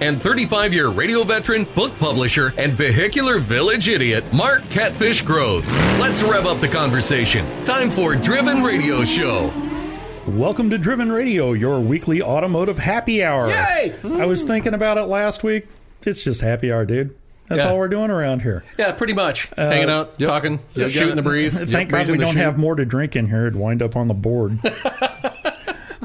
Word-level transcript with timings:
and 0.00 0.20
35 0.20 0.72
year 0.72 0.88
radio 0.88 1.22
veteran, 1.24 1.64
book 1.74 1.96
publisher, 1.98 2.52
and 2.58 2.72
vehicular 2.72 3.38
village 3.38 3.88
idiot, 3.88 4.24
Mark 4.32 4.62
Catfish 4.70 5.22
Groves. 5.22 5.78
Let's 6.00 6.22
rev 6.22 6.46
up 6.46 6.60
the 6.60 6.68
conversation. 6.68 7.44
Time 7.64 7.90
for 7.90 8.14
Driven 8.16 8.62
Radio 8.62 9.04
Show. 9.04 9.52
Welcome 10.26 10.70
to 10.70 10.78
Driven 10.78 11.10
Radio, 11.10 11.52
your 11.52 11.80
weekly 11.80 12.22
automotive 12.22 12.78
happy 12.78 13.24
hour. 13.24 13.48
Yay! 13.48 13.94
I 14.04 14.26
was 14.26 14.44
thinking 14.44 14.74
about 14.74 14.98
it 14.98 15.04
last 15.04 15.42
week. 15.42 15.66
It's 16.04 16.22
just 16.22 16.40
happy 16.40 16.70
hour, 16.72 16.84
dude. 16.84 17.16
That's 17.48 17.62
Yeah. 17.62 17.70
all 17.70 17.78
we're 17.78 17.88
doing 17.88 18.10
around 18.10 18.42
here. 18.42 18.62
Yeah, 18.78 18.92
pretty 18.92 19.12
much. 19.12 19.48
Uh, 19.58 19.68
Hanging 19.70 19.90
out, 19.90 20.12
Yep. 20.18 20.28
talking, 20.28 20.60
Yep, 20.74 20.90
shooting 20.90 21.16
the 21.16 21.22
breeze. 21.22 21.58
Thank 21.70 21.90
God 21.90 22.08
we 22.08 22.16
don't 22.16 22.28
chute. 22.28 22.36
have 22.36 22.56
more 22.58 22.76
to 22.76 22.84
drink 22.84 23.16
in 23.16 23.26
here. 23.28 23.40
It'd 23.48 23.56
wind 23.56 23.82
up 23.82 23.96
on 23.96 24.06
the 24.06 24.14
board. 24.14 24.58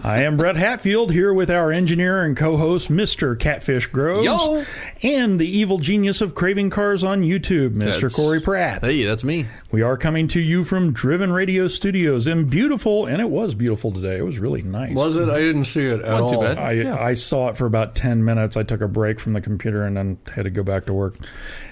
I 0.05 0.20
am 0.22 0.38
Brett 0.38 0.55
Hatfield 0.55 1.12
here 1.12 1.34
with 1.34 1.50
our 1.50 1.72
engineer 1.72 2.22
and 2.23 2.38
co-host, 2.38 2.91
Mr. 2.91 3.38
Catfish 3.40 3.88
Groves, 3.88 4.26
Yo. 4.26 4.64
and 5.02 5.40
the 5.40 5.48
evil 5.48 5.80
genius 5.80 6.22
of 6.22 6.36
craving 6.36 6.70
cars 6.70 7.04
on 7.04 7.23
YouTube, 7.23 7.72
Mr. 7.80 7.80
That's- 8.02 8.16
Corey 8.16 8.40
Pratt. 8.40 8.84
Hey, 8.84 9.02
that's 9.04 9.23
me. 9.23 9.48
We 9.72 9.81
are 9.81 9.98
coming 9.98 10.28
to 10.28 10.40
you 10.40 10.64
from 10.64 10.94
Driven 10.94 11.31
Radio 11.31 11.67
Studios 11.67 12.28
in 12.28 12.44
beautiful, 12.45 13.08
and 13.08 13.20
it 13.20 13.31
was 13.31 13.56
beautiful 13.56 13.92
today. 13.92 14.17
It 14.17 14.23
was 14.25 14.38
really 14.38 14.62
nice. 14.62 14.94
Was 14.94 15.16
it? 15.17 15.28
I 15.28 15.39
didn't 15.39 15.66
see 15.66 15.88
it 15.88 16.02
at 16.02 16.12
Wasn't 16.22 16.30
too 16.30 16.36
all. 16.36 16.42
bad. 16.44 16.59
I, 16.59 16.72
Yeah. 16.73 16.95
I 17.03 17.16
saw 17.16 17.50
it 17.50 17.58
for 17.58 17.66
about 17.66 17.95
10 17.95 18.23
minutes. 18.23 18.56
I 18.56 18.62
took 18.62 18.81
a 18.81 18.88
break 18.88 19.19
from 19.19 19.34
the 19.34 19.42
computer 19.42 19.81
and 19.81 19.97
then 19.97 20.17
had 20.36 20.44
to 20.44 20.52
go 20.52 20.62
back 20.62 20.86
to 20.86 20.94
work. 20.94 21.16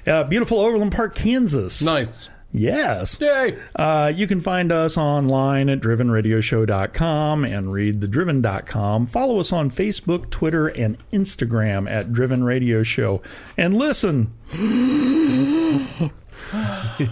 Uh, 0.07 0.23
beautiful 0.23 0.57
Overland 0.59 0.91
Park, 0.91 1.13
Kansas. 1.13 1.83
Nice. 1.83 2.29
Yes. 2.53 3.17
Yay! 3.19 3.57
Uh, 3.75 4.11
you 4.15 4.27
can 4.27 4.39
find 4.39 4.71
us 4.71 4.95
online 4.95 5.69
at 5.69 5.79
drivenradioshow.com 5.81 7.43
and 7.45 7.67
readthedriven.com. 7.67 9.07
Follow 9.07 9.39
us 9.39 9.51
on 9.51 9.71
Facebook, 9.71 10.29
Twitter, 10.29 10.67
and 10.67 10.97
Instagram 11.09 11.89
at 11.89 12.13
Driven 12.13 12.43
Radio 12.43 12.83
Show. 12.83 13.21
And 13.57 13.75
listen 13.75 14.33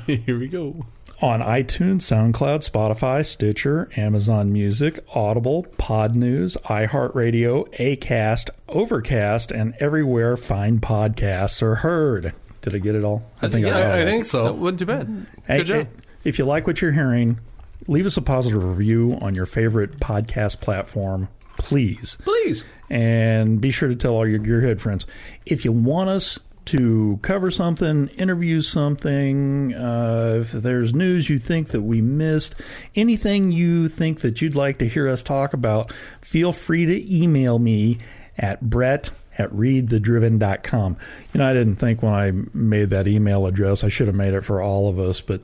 Here 0.05 0.37
we 0.37 0.47
go. 0.47 0.85
on 1.21 1.39
iTunes, 1.41 2.01
SoundCloud, 2.01 2.69
Spotify, 2.69 3.25
Stitcher, 3.25 3.89
Amazon 3.95 4.53
Music, 4.53 5.03
Audible, 5.15 5.63
Pod 5.77 6.15
News, 6.15 6.55
iHeartRadio, 6.65 7.67
Acast, 7.79 8.49
Overcast, 8.69 9.51
and 9.51 9.73
everywhere 9.79 10.37
fine 10.37 10.79
podcasts 10.79 11.61
are 11.63 11.75
heard. 11.75 12.33
Did 12.61 12.75
I 12.75 12.77
get 12.79 12.95
it 12.95 13.03
all? 13.03 13.23
I 13.41 13.47
think 13.47 13.65
Yeah, 13.65 13.71
got 13.73 13.81
it 13.81 13.85
I, 13.85 14.01
I 14.01 14.05
think 14.05 14.25
so. 14.25 14.43
That 14.45 14.55
wasn't 14.55 14.79
too 14.79 14.85
bad. 14.85 15.25
Hey, 15.47 15.57
Good 15.59 15.65
job. 15.67 15.77
hey, 15.77 15.87
If 16.23 16.37
you 16.39 16.45
like 16.45 16.67
what 16.67 16.81
you're 16.81 16.91
hearing, 16.91 17.39
leave 17.87 18.05
us 18.05 18.17
a 18.17 18.21
positive 18.21 18.63
review 18.63 19.17
on 19.21 19.33
your 19.35 19.45
favorite 19.47 19.97
podcast 19.99 20.61
platform, 20.61 21.27
please. 21.57 22.17
Please. 22.23 22.63
And 22.89 23.59
be 23.61 23.71
sure 23.71 23.89
to 23.89 23.95
tell 23.95 24.13
all 24.13 24.27
your 24.27 24.39
gearhead 24.39 24.79
friends. 24.79 25.05
If 25.45 25.65
you 25.65 25.71
want 25.71 26.09
us 26.09 26.37
to 26.65 27.17
cover 27.23 27.49
something, 27.49 28.07
interview 28.09 28.61
something, 28.61 29.73
uh, 29.73 30.37
if 30.41 30.51
there's 30.51 30.93
news 30.93 31.27
you 31.29 31.39
think 31.39 31.69
that 31.69 31.81
we 31.81 32.01
missed, 32.01 32.53
anything 32.95 33.51
you 33.51 33.89
think 33.89 34.19
that 34.21 34.41
you'd 34.41 34.53
like 34.55 34.77
to 34.79 34.87
hear 34.87 35.07
us 35.07 35.23
talk 35.23 35.53
about, 35.53 35.91
feel 36.21 36.53
free 36.53 36.85
to 36.85 37.15
email 37.15 37.57
me 37.57 37.97
at 38.37 38.61
brett 38.69 39.09
at 39.37 39.49
readthedriven.com. 39.51 40.97
You 41.33 41.37
know, 41.39 41.47
I 41.47 41.53
didn't 41.53 41.75
think 41.75 42.01
when 42.03 42.13
I 42.13 42.31
made 42.53 42.89
that 42.91 43.07
email 43.07 43.45
address, 43.45 43.83
I 43.83 43.89
should 43.89 44.07
have 44.07 44.15
made 44.15 44.33
it 44.33 44.41
for 44.41 44.61
all 44.61 44.89
of 44.89 44.99
us, 44.99 45.21
but 45.21 45.41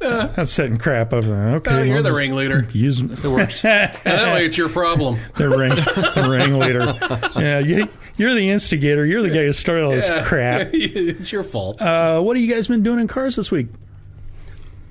that's 0.00 0.50
setting 0.52 0.78
crap 0.78 1.12
up. 1.12 1.24
Okay, 1.24 1.80
Uh, 1.80 1.82
you're 1.82 2.02
the 2.02 2.12
ringleader. 2.12 2.66
Use 2.72 3.00
it 3.00 3.28
works. 3.28 3.64
And 3.64 3.92
that 4.04 4.32
way 4.34 4.46
it's 4.46 4.56
your 4.56 4.68
problem. 4.68 5.18
the 5.36 5.48
ring, 5.48 5.70
the 5.74 6.26
ringleader. 6.30 7.38
Yeah, 7.40 7.58
you, 7.58 7.88
you're 8.16 8.34
the 8.34 8.48
instigator. 8.50 9.04
You're 9.04 9.22
the 9.22 9.30
guy 9.30 9.44
who 9.44 9.52
started 9.52 9.84
all 9.84 9.90
this 9.92 10.08
Yeah. 10.08 10.24
crap. 10.24 10.68
it's 10.72 11.32
your 11.32 11.42
fault. 11.42 11.80
Uh, 11.82 12.20
what 12.20 12.36
have 12.36 12.44
you 12.44 12.52
guys 12.52 12.68
been 12.68 12.82
doing 12.82 13.00
in 13.00 13.08
cars 13.08 13.36
this 13.36 13.50
week? 13.50 13.66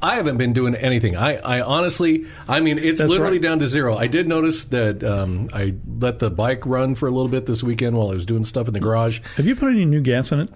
I 0.02 0.16
haven't 0.16 0.38
been 0.38 0.54
doing 0.54 0.76
anything. 0.76 1.16
I, 1.18 1.38
I 1.38 1.62
honestly, 1.62 2.26
I 2.48 2.60
mean, 2.60 2.78
it's 2.78 3.00
That's 3.00 3.10
literally 3.10 3.38
right. 3.38 3.42
down 3.42 3.60
to 3.60 3.68
zero. 3.68 3.96
I 3.96 4.08
did 4.08 4.28
notice 4.28 4.66
that 4.66 5.04
um, 5.04 5.50
I 5.54 5.74
let 6.00 6.20
the 6.20 6.30
bike 6.30 6.66
run 6.66 6.96
for 6.96 7.08
a 7.08 7.12
little 7.12 7.30
bit 7.30 7.46
this 7.46 7.64
weekend 7.64 7.98
while 7.98 8.12
I 8.12 8.14
was 8.14 8.26
doing 8.26 8.44
stuff 8.44 8.68
in 8.68 8.74
the 8.74 8.80
garage. 8.80 9.22
Have 9.36 9.48
you 9.48 9.56
put 9.56 9.70
any 9.70 9.86
new 9.86 10.02
gas 10.02 10.32
in 10.32 10.42
it? 10.42 10.50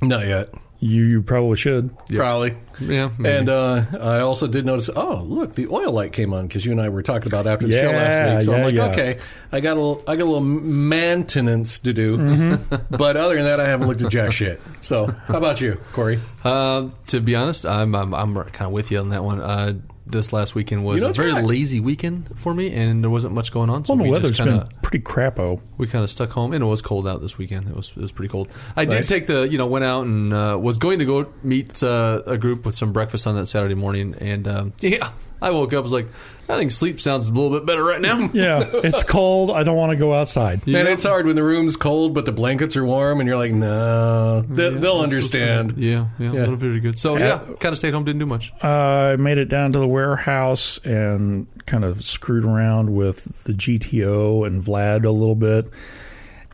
Not 0.00 0.26
yet. 0.26 0.52
You, 0.78 1.04
you 1.04 1.22
probably 1.22 1.56
should. 1.56 1.96
Probably. 2.08 2.54
Yeah. 2.80 3.10
maybe. 3.18 3.34
And 3.34 3.48
uh, 3.48 3.84
I 3.98 4.20
also 4.20 4.46
did 4.46 4.66
notice, 4.66 4.90
oh, 4.94 5.22
look, 5.24 5.54
the 5.54 5.68
oil 5.68 5.90
light 5.90 6.12
came 6.12 6.34
on 6.34 6.46
because 6.46 6.66
you 6.66 6.72
and 6.72 6.80
I 6.80 6.90
were 6.90 7.02
talking 7.02 7.28
about 7.28 7.46
after 7.46 7.66
the 7.66 7.80
show 7.80 7.90
last 7.90 8.34
week. 8.34 8.44
So 8.44 8.50
yeah, 8.50 8.56
I'm 8.56 8.64
like, 8.64 8.74
yeah. 8.74 8.86
okay, 8.86 9.18
I 9.52 9.60
got 9.60 9.72
a 9.76 9.80
little, 9.80 10.04
I 10.06 10.16
got 10.16 10.24
a 10.24 10.30
little 10.30 10.40
maintenance 10.42 11.78
to 11.80 11.92
do. 11.92 12.18
Mm-hmm. 12.18 12.96
but 12.96 13.16
other 13.16 13.36
than 13.36 13.44
that, 13.44 13.60
I 13.60 13.68
haven't 13.68 13.88
looked 13.88 14.02
at 14.02 14.12
jack 14.12 14.32
shit. 14.32 14.62
So 14.82 15.06
how 15.06 15.38
about 15.38 15.60
you, 15.60 15.80
Corey? 15.92 16.20
Uh, 16.44 16.88
to 17.08 17.20
be 17.20 17.34
honest, 17.34 17.64
I'm 17.64 17.94
I'm, 17.94 18.14
I'm 18.14 18.34
kind 18.34 18.66
of 18.66 18.72
with 18.72 18.90
you 18.90 18.98
on 18.98 19.10
that 19.10 19.24
one. 19.24 19.40
Uh, 19.40 19.74
this 20.06 20.32
last 20.32 20.54
weekend 20.54 20.84
was 20.84 20.96
You 20.96 21.02
know 21.02 21.10
a 21.10 21.12
very 21.12 21.32
right. 21.32 21.44
lazy 21.44 21.80
weekend 21.80 22.30
for 22.38 22.54
me, 22.54 22.72
and 22.72 23.02
there 23.02 23.10
wasn't 23.10 23.34
much 23.34 23.52
going 23.52 23.70
on. 23.70 23.84
So 23.84 23.92
Well, 23.94 23.98
the 23.98 24.04
we 24.04 24.10
weather's 24.10 24.30
just 24.36 24.38
kind 24.48 24.50
been 24.50 24.60
of 24.76 24.82
pretty 24.82 25.02
crapo. 25.04 25.60
we 25.78 25.86
kind 25.88 26.04
of 26.04 26.10
stuck 26.10 26.30
home, 26.30 26.52
and 26.52 26.62
it 26.62 26.66
was 26.66 26.80
cold 26.82 27.08
out 27.08 27.20
this 27.20 27.36
weekend. 27.38 27.68
It 27.68 27.74
was 27.76 27.90
it 27.90 28.02
was 28.02 28.12
pretty 28.12 28.30
cold. 28.30 28.50
I 28.76 28.84
did 28.84 28.94
Nice. 28.94 29.08
take 29.08 29.26
the 29.26 29.48
you 29.48 29.58
know 29.58 29.66
went 29.66 29.84
out 29.84 30.06
and 30.06 30.32
uh, 30.32 30.58
was 30.60 30.78
going 30.78 31.00
to 31.00 31.04
go 31.04 31.26
meet 31.42 31.82
uh, 31.82 32.22
a 32.26 32.38
group 32.38 32.64
with 32.64 32.76
some 32.76 32.92
breakfast 32.92 33.26
on 33.26 33.34
that 33.36 33.46
Saturday 33.46 33.74
morning, 33.74 34.14
and 34.20 34.46
um, 34.46 34.72
yeah, 34.80 35.10
I 35.42 35.50
woke 35.50 35.72
up 35.72 35.82
was 35.82 35.92
like 35.92 36.06
I 36.48 36.56
think 36.56 36.70
sleep 36.70 37.00
sounds 37.00 37.28
a 37.28 37.32
little 37.32 37.50
bit 37.50 37.66
better 37.66 37.82
right 37.82 38.00
now. 38.00 38.30
Yeah, 38.32 38.62
it's 38.72 39.02
cold. 39.02 39.50
I 39.50 39.64
don't 39.64 39.76
want 39.76 39.90
to 39.90 39.96
go 39.96 40.14
outside. 40.14 40.66
Man, 40.66 40.86
it's 40.86 41.02
hard 41.02 41.26
when 41.26 41.34
the 41.34 41.42
room's 41.42 41.76
cold, 41.76 42.14
but 42.14 42.24
the 42.24 42.32
blankets 42.32 42.76
are 42.76 42.84
warm, 42.84 43.18
and 43.20 43.28
you're 43.28 43.36
like, 43.36 43.52
no, 43.52 44.42
they, 44.42 44.70
they'll 44.70 45.00
understand. 45.00 45.74
Yeah, 45.76 46.06
yeah, 46.18 46.32
Yeah. 46.32 46.38
a 46.40 46.46
little 46.48 46.56
bit 46.56 46.80
good. 46.82 46.98
So 46.98 47.16
Yeah. 47.16 47.40
yeah, 47.48 47.54
kind 47.58 47.72
of 47.72 47.78
stayed 47.78 47.94
home, 47.94 48.04
didn't 48.04 48.20
do 48.20 48.26
much. 48.26 48.52
I 48.62 49.16
made 49.16 49.38
it 49.38 49.48
down 49.48 49.72
to 49.72 49.78
the 49.80 49.88
warehouse 49.88 50.78
and 50.84 51.46
kind 51.66 51.84
of 51.84 52.04
screwed 52.04 52.44
around 52.44 52.94
with 52.94 53.42
the 53.44 53.52
GTO 53.52 54.46
and 54.46 54.62
Vlad 54.62 55.04
a 55.04 55.10
little 55.10 55.34
bit. 55.34 55.68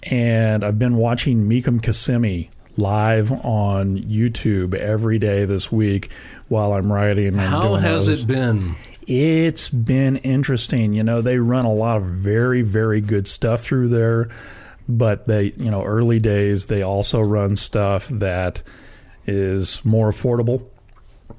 And 0.04 0.64
I've 0.64 0.78
been 0.78 0.96
watching 0.96 1.48
Mecum 1.48 1.82
Kissimmee 1.82 2.48
live 2.76 3.30
on 3.30 3.98
YouTube 3.98 4.74
every 4.74 5.18
day 5.18 5.44
this 5.44 5.70
week 5.70 6.08
while 6.48 6.72
I'm 6.72 6.90
writing. 6.90 7.28
And 7.28 7.36
How 7.40 7.68
doing 7.68 7.82
has 7.82 8.06
those. 8.06 8.22
it 8.22 8.26
been? 8.26 8.74
It's 9.06 9.68
been 9.70 10.16
interesting. 10.18 10.92
You 10.92 11.02
know, 11.02 11.22
they 11.22 11.38
run 11.38 11.64
a 11.64 11.72
lot 11.72 11.98
of 11.98 12.04
very, 12.04 12.62
very 12.62 13.00
good 13.00 13.26
stuff 13.26 13.62
through 13.62 13.88
there, 13.88 14.28
but 14.88 15.26
they, 15.26 15.52
you 15.56 15.70
know, 15.70 15.82
early 15.82 16.20
days, 16.20 16.66
they 16.66 16.82
also 16.82 17.20
run 17.20 17.56
stuff 17.56 18.08
that 18.08 18.62
is 19.26 19.84
more 19.84 20.10
affordable. 20.10 20.64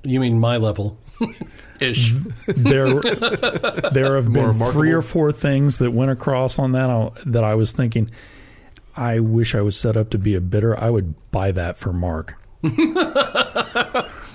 You 0.03 0.19
mean 0.19 0.39
my 0.39 0.57
level? 0.57 0.97
Ish. 1.79 2.13
There, 2.47 2.99
there 2.99 4.15
have 4.15 4.31
been 4.31 4.53
three 4.71 4.91
or 4.91 5.01
four 5.01 5.31
things 5.31 5.77
that 5.79 5.91
went 5.91 6.11
across 6.11 6.59
on 6.59 6.73
that 6.73 6.89
uh, 6.89 7.11
that 7.25 7.43
I 7.43 7.55
was 7.55 7.71
thinking, 7.71 8.09
I 8.95 9.19
wish 9.19 9.55
I 9.55 9.61
was 9.61 9.77
set 9.77 9.97
up 9.97 10.09
to 10.11 10.17
be 10.17 10.35
a 10.35 10.41
bidder. 10.41 10.79
I 10.79 10.89
would 10.89 11.15
buy 11.31 11.51
that 11.51 11.77
for 11.77 11.93
Mark. 11.93 12.39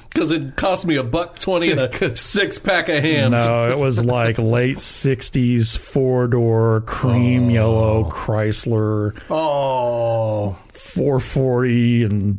Because 0.09 0.31
it 0.31 0.57
cost 0.57 0.87
me 0.87 0.97
a 0.97 1.03
buck 1.03 1.39
twenty 1.39 1.71
and 1.71 1.81
a 1.81 2.17
six 2.17 2.59
pack 2.59 2.89
of 2.89 3.03
hams. 3.03 3.33
No, 3.33 3.71
it 3.71 3.79
was 3.79 4.05
like 4.05 4.39
late 4.39 4.77
'60s 4.77 5.77
four 5.77 6.29
door 6.29 6.83
cream 6.83 7.47
oh. 7.47 7.53
yellow 7.53 8.05
Chrysler. 8.11 9.21
Oh, 9.31 10.57
440 10.73 12.05
and 12.05 12.39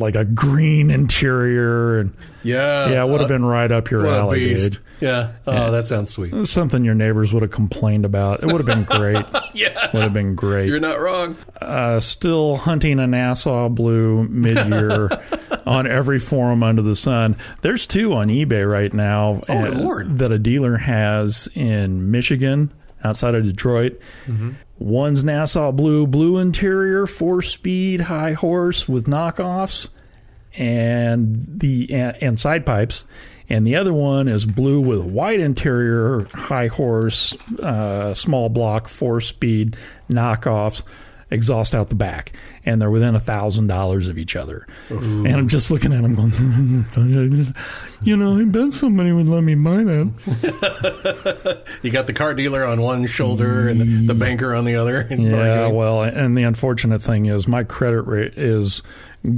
like 0.00 0.14
a 0.14 0.24
green 0.24 0.90
interior 0.90 1.98
and 1.98 2.14
yeah. 2.42 2.88
yeah, 2.90 3.04
it 3.04 3.08
would 3.08 3.20
have 3.20 3.28
been 3.28 3.44
right 3.44 3.70
up 3.70 3.90
your 3.90 4.04
What 4.04 4.14
alley, 4.14 4.54
dude. 4.54 4.78
Yeah. 5.00 5.32
Oh, 5.46 5.70
that 5.72 5.86
sounds 5.88 6.10
sweet. 6.10 6.46
Something 6.46 6.84
your 6.84 6.94
neighbors 6.94 7.32
would 7.32 7.42
have 7.42 7.50
complained 7.50 8.04
about. 8.04 8.42
It 8.42 8.46
would 8.46 8.56
have 8.58 8.66
been 8.66 8.84
great. 8.84 9.24
Yeah. 9.54 9.90
would 9.92 10.02
have 10.02 10.14
been 10.14 10.34
great. 10.34 10.68
You're 10.68 10.80
not 10.80 10.98
wrong. 10.98 11.36
uh, 11.60 12.00
still 12.00 12.56
hunting 12.56 12.98
a 13.00 13.06
Nassau 13.06 13.68
Blue 13.68 14.26
mid-year 14.28 15.10
on 15.66 15.86
every 15.86 16.18
forum 16.18 16.62
under 16.62 16.80
the 16.80 16.96
sun. 16.96 17.36
There's 17.60 17.86
two 17.86 18.14
on 18.14 18.28
eBay 18.28 18.68
right 18.68 18.92
now 18.94 19.42
Oh, 19.48 19.54
my 19.54 19.68
uh, 19.68 19.74
Lord. 19.78 20.18
that 20.18 20.32
a 20.32 20.38
dealer 20.38 20.78
has 20.78 21.48
in 21.54 22.10
Michigan, 22.10 22.72
outside 23.04 23.34
of 23.34 23.42
Detroit. 23.44 23.98
Mm-hmm. 24.26 24.52
One's 24.78 25.22
Nassau 25.22 25.70
Blue, 25.70 26.06
blue 26.06 26.38
interior, 26.38 27.06
four-speed, 27.06 28.00
high 28.02 28.32
horse 28.32 28.88
with 28.88 29.04
knockoffs. 29.06 29.90
And 30.56 31.44
the 31.60 31.92
and, 31.92 32.16
and 32.22 32.40
side 32.40 32.64
pipes. 32.66 33.04
And 33.48 33.66
the 33.66 33.76
other 33.76 33.92
one 33.92 34.28
is 34.28 34.46
blue 34.46 34.80
with 34.80 35.02
white 35.02 35.40
interior, 35.40 36.26
high 36.32 36.68
horse, 36.68 37.34
uh, 37.58 38.14
small 38.14 38.48
block, 38.48 38.88
four 38.88 39.20
speed 39.20 39.76
knockoffs, 40.08 40.82
exhaust 41.30 41.74
out 41.74 41.88
the 41.88 41.94
back, 41.94 42.32
and 42.64 42.80
they're 42.80 42.90
within 42.90 43.14
a 43.14 43.20
thousand 43.20 43.66
dollars 43.66 44.08
of 44.08 44.16
each 44.16 44.36
other. 44.36 44.66
And 44.88 45.26
I'm 45.28 45.48
just 45.48 45.70
looking 45.70 45.92
at 45.92 46.00
them 46.02 46.14
going, 46.14 46.32
you 48.02 48.16
know, 48.16 48.38
I 48.38 48.44
bet 48.44 48.72
somebody 48.72 49.12
would 49.12 49.28
let 49.28 49.42
me 49.42 49.54
buy 49.54 49.82
that. 49.84 51.62
You 51.82 51.90
got 51.90 52.06
the 52.06 52.12
car 52.12 52.32
dealer 52.34 52.64
on 52.64 52.80
one 52.80 53.06
shoulder 53.06 53.68
and 53.68 53.80
the, 53.80 54.06
the 54.08 54.14
banker 54.14 54.54
on 54.54 54.64
the 54.64 54.76
other. 54.76 55.06
Yeah, 55.10 55.66
well, 55.68 56.02
and 56.04 56.36
the 56.38 56.44
unfortunate 56.44 57.02
thing 57.02 57.26
is 57.26 57.48
my 57.48 57.64
credit 57.64 58.02
rate 58.02 58.34
is 58.36 58.82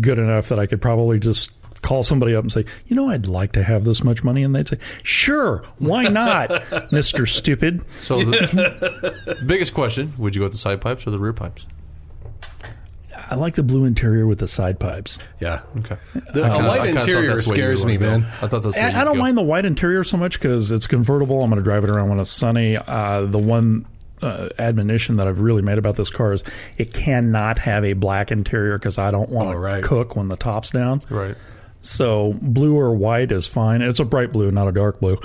good 0.01 0.19
enough 0.19 0.49
that 0.49 0.59
I 0.59 0.67
could 0.67 0.81
probably 0.81 1.19
just 1.19 1.53
call 1.83 2.03
somebody 2.03 2.35
up 2.35 2.43
and 2.43 2.51
say, 2.51 2.65
you 2.87 2.97
know, 2.97 3.11
I'd 3.11 3.27
like 3.27 3.53
to 3.53 3.63
have 3.63 3.85
this 3.85 4.03
much 4.03 4.25
money, 4.25 4.43
and 4.43 4.55
they'd 4.55 4.67
say, 4.67 4.79
sure, 5.03 5.63
why 5.79 6.05
not, 6.05 6.51
Mister 6.93 7.27
Stupid? 7.27 7.85
So 8.01 8.23
the 8.25 9.43
biggest 9.47 9.75
question: 9.75 10.15
Would 10.19 10.35
you 10.35 10.41
go 10.41 10.45
with 10.47 10.53
the 10.53 10.59
side 10.59 10.81
pipes 10.81 11.07
or 11.07 11.11
the 11.11 11.19
rear 11.19 11.33
pipes? 11.33 11.67
I 13.31 13.37
like 13.37 13.55
the 13.55 13.63
blue 13.63 13.85
interior 13.87 14.27
with 14.27 14.39
the 14.39 14.47
side 14.49 14.79
pipes. 14.79 15.19
yeah. 15.41 15.63
Okay. 15.79 15.97
The, 16.13 16.43
kinda- 16.43 16.49
I 16.49 16.69
white 16.69 16.89
interior 16.91 17.29
that's 17.35 17.45
the 17.45 17.51
way 17.53 17.57
you 17.57 17.63
scares 17.63 17.85
me, 17.85 17.97
man. 17.97 18.25
I 18.43 18.47
thought 18.49 18.63
that's. 18.63 18.77
I, 18.77 19.01
I 19.01 19.05
don't 19.05 19.17
go. 19.17 19.23
mind 19.23 19.37
the 19.39 19.43
white 19.43 19.65
interior 19.65 20.05
so 20.05 20.17
much 20.19 20.39
because 20.39 20.71
it's 20.71 20.87
convertible. 20.87 21.43
I'm 21.43 21.49
going 21.51 21.59
to 21.59 21.65
drive 21.65 21.85
it 21.85 21.91
around 21.91 22.11
when 22.11 22.21
it's 22.21 22.31
sunny. 22.31 22.77
Uh, 22.77 23.23
the 23.23 23.39
one 23.39 23.87
uh, 24.25 24.49
admonition 24.59 25.17
that 25.17 25.29
I've 25.29 25.39
really 25.41 25.63
made 25.63 25.79
about 25.79 25.97
this 25.97 26.11
car 26.11 26.33
is 26.33 26.43
it 26.79 26.93
cannot 26.93 27.59
have 27.61 27.85
a 27.85 27.93
black 27.93 28.33
interior 28.33 28.79
because 28.79 28.99
I 28.99 29.11
don't 29.11 29.29
want 29.31 29.51
to 29.51 29.55
Oh, 29.57 29.59
right. 29.59 29.85
cook 29.85 30.17
when 30.17 30.29
the 30.29 30.37
top's 30.37 30.71
down. 30.73 31.01
Right. 31.11 31.37
So 31.83 32.35
blue 32.41 32.77
or 32.77 32.95
white 32.95 33.31
is 33.31 33.47
fine. 33.47 33.83
It's 33.83 34.01
a 34.01 34.05
bright 34.05 34.33
blue, 34.33 34.51
not 34.51 34.67
a 34.69 34.73
dark 34.73 35.01
blue. 35.01 35.19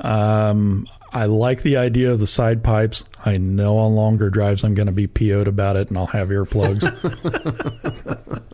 Um, 0.00 0.86
I 1.12 1.26
like 1.26 1.60
the 1.62 1.76
idea 1.76 2.10
of 2.12 2.20
the 2.20 2.26
side 2.26 2.62
pipes. 2.64 3.04
I 3.26 3.36
know 3.36 3.76
on 3.78 3.94
longer 3.94 4.30
drives 4.30 4.64
I'm 4.64 4.72
going 4.74 4.86
to 4.86 4.92
be 4.92 5.06
PO'd 5.06 5.46
about 5.46 5.76
it 5.76 5.88
and 5.90 5.98
I'll 5.98 6.06
have 6.06 6.28
earplugs. 6.28 6.84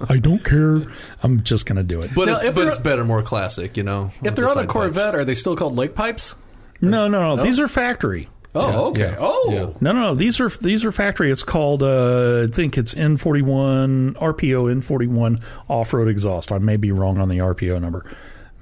I 0.11 0.19
don't 0.19 0.43
care. 0.45 0.83
I'm 1.23 1.43
just 1.45 1.67
going 1.67 1.77
to 1.77 1.83
do 1.83 2.01
it. 2.01 2.11
But 2.15 2.27
Now, 2.27 2.37
it's 2.37 2.45
if 2.47 2.55
but 2.55 2.67
it's 2.69 2.79
better, 2.79 3.05
more 3.05 3.23
classic. 3.23 3.77
You 3.77 3.83
know. 3.85 4.11
If 4.23 4.35
they're 4.35 4.45
the 4.47 4.51
on 4.51 4.57
a 4.59 4.61
side 4.61 4.67
pipes. 4.67 4.73
Corvette, 4.73 5.15
are 5.15 5.25
they 5.25 5.35
still 5.35 5.55
called 5.57 5.77
lake 5.77 5.95
pipes? 5.95 6.35
no, 6.81 7.09
no, 7.09 7.37
no. 7.37 7.43
These 7.43 7.59
are 7.61 7.69
factory. 7.69 8.29
Oh, 8.57 8.91
okay. 8.91 9.11
yeah, 9.11 9.17
oh, 9.19 9.49
yeah. 9.51 9.67
No, 9.81 9.93
no, 9.93 10.01
no. 10.01 10.15
These 10.15 10.41
are 10.41 10.49
these 10.49 10.85
are 10.85 10.93
factory. 10.93 11.31
It's 11.31 11.43
called 11.43 11.83
uh, 11.83 12.45
I 12.45 12.47
think 12.53 12.77
it's 12.79 12.95
N41 12.95 14.15
RPO 14.15 14.83
N41 14.83 15.43
off 15.69 15.93
road 15.93 16.09
exhaust. 16.09 16.53
I 16.53 16.59
may 16.59 16.77
be 16.77 16.93
wrong 16.93 17.19
on 17.19 17.29
the 17.29 17.39
RPO 17.39 17.81
number, 17.81 18.05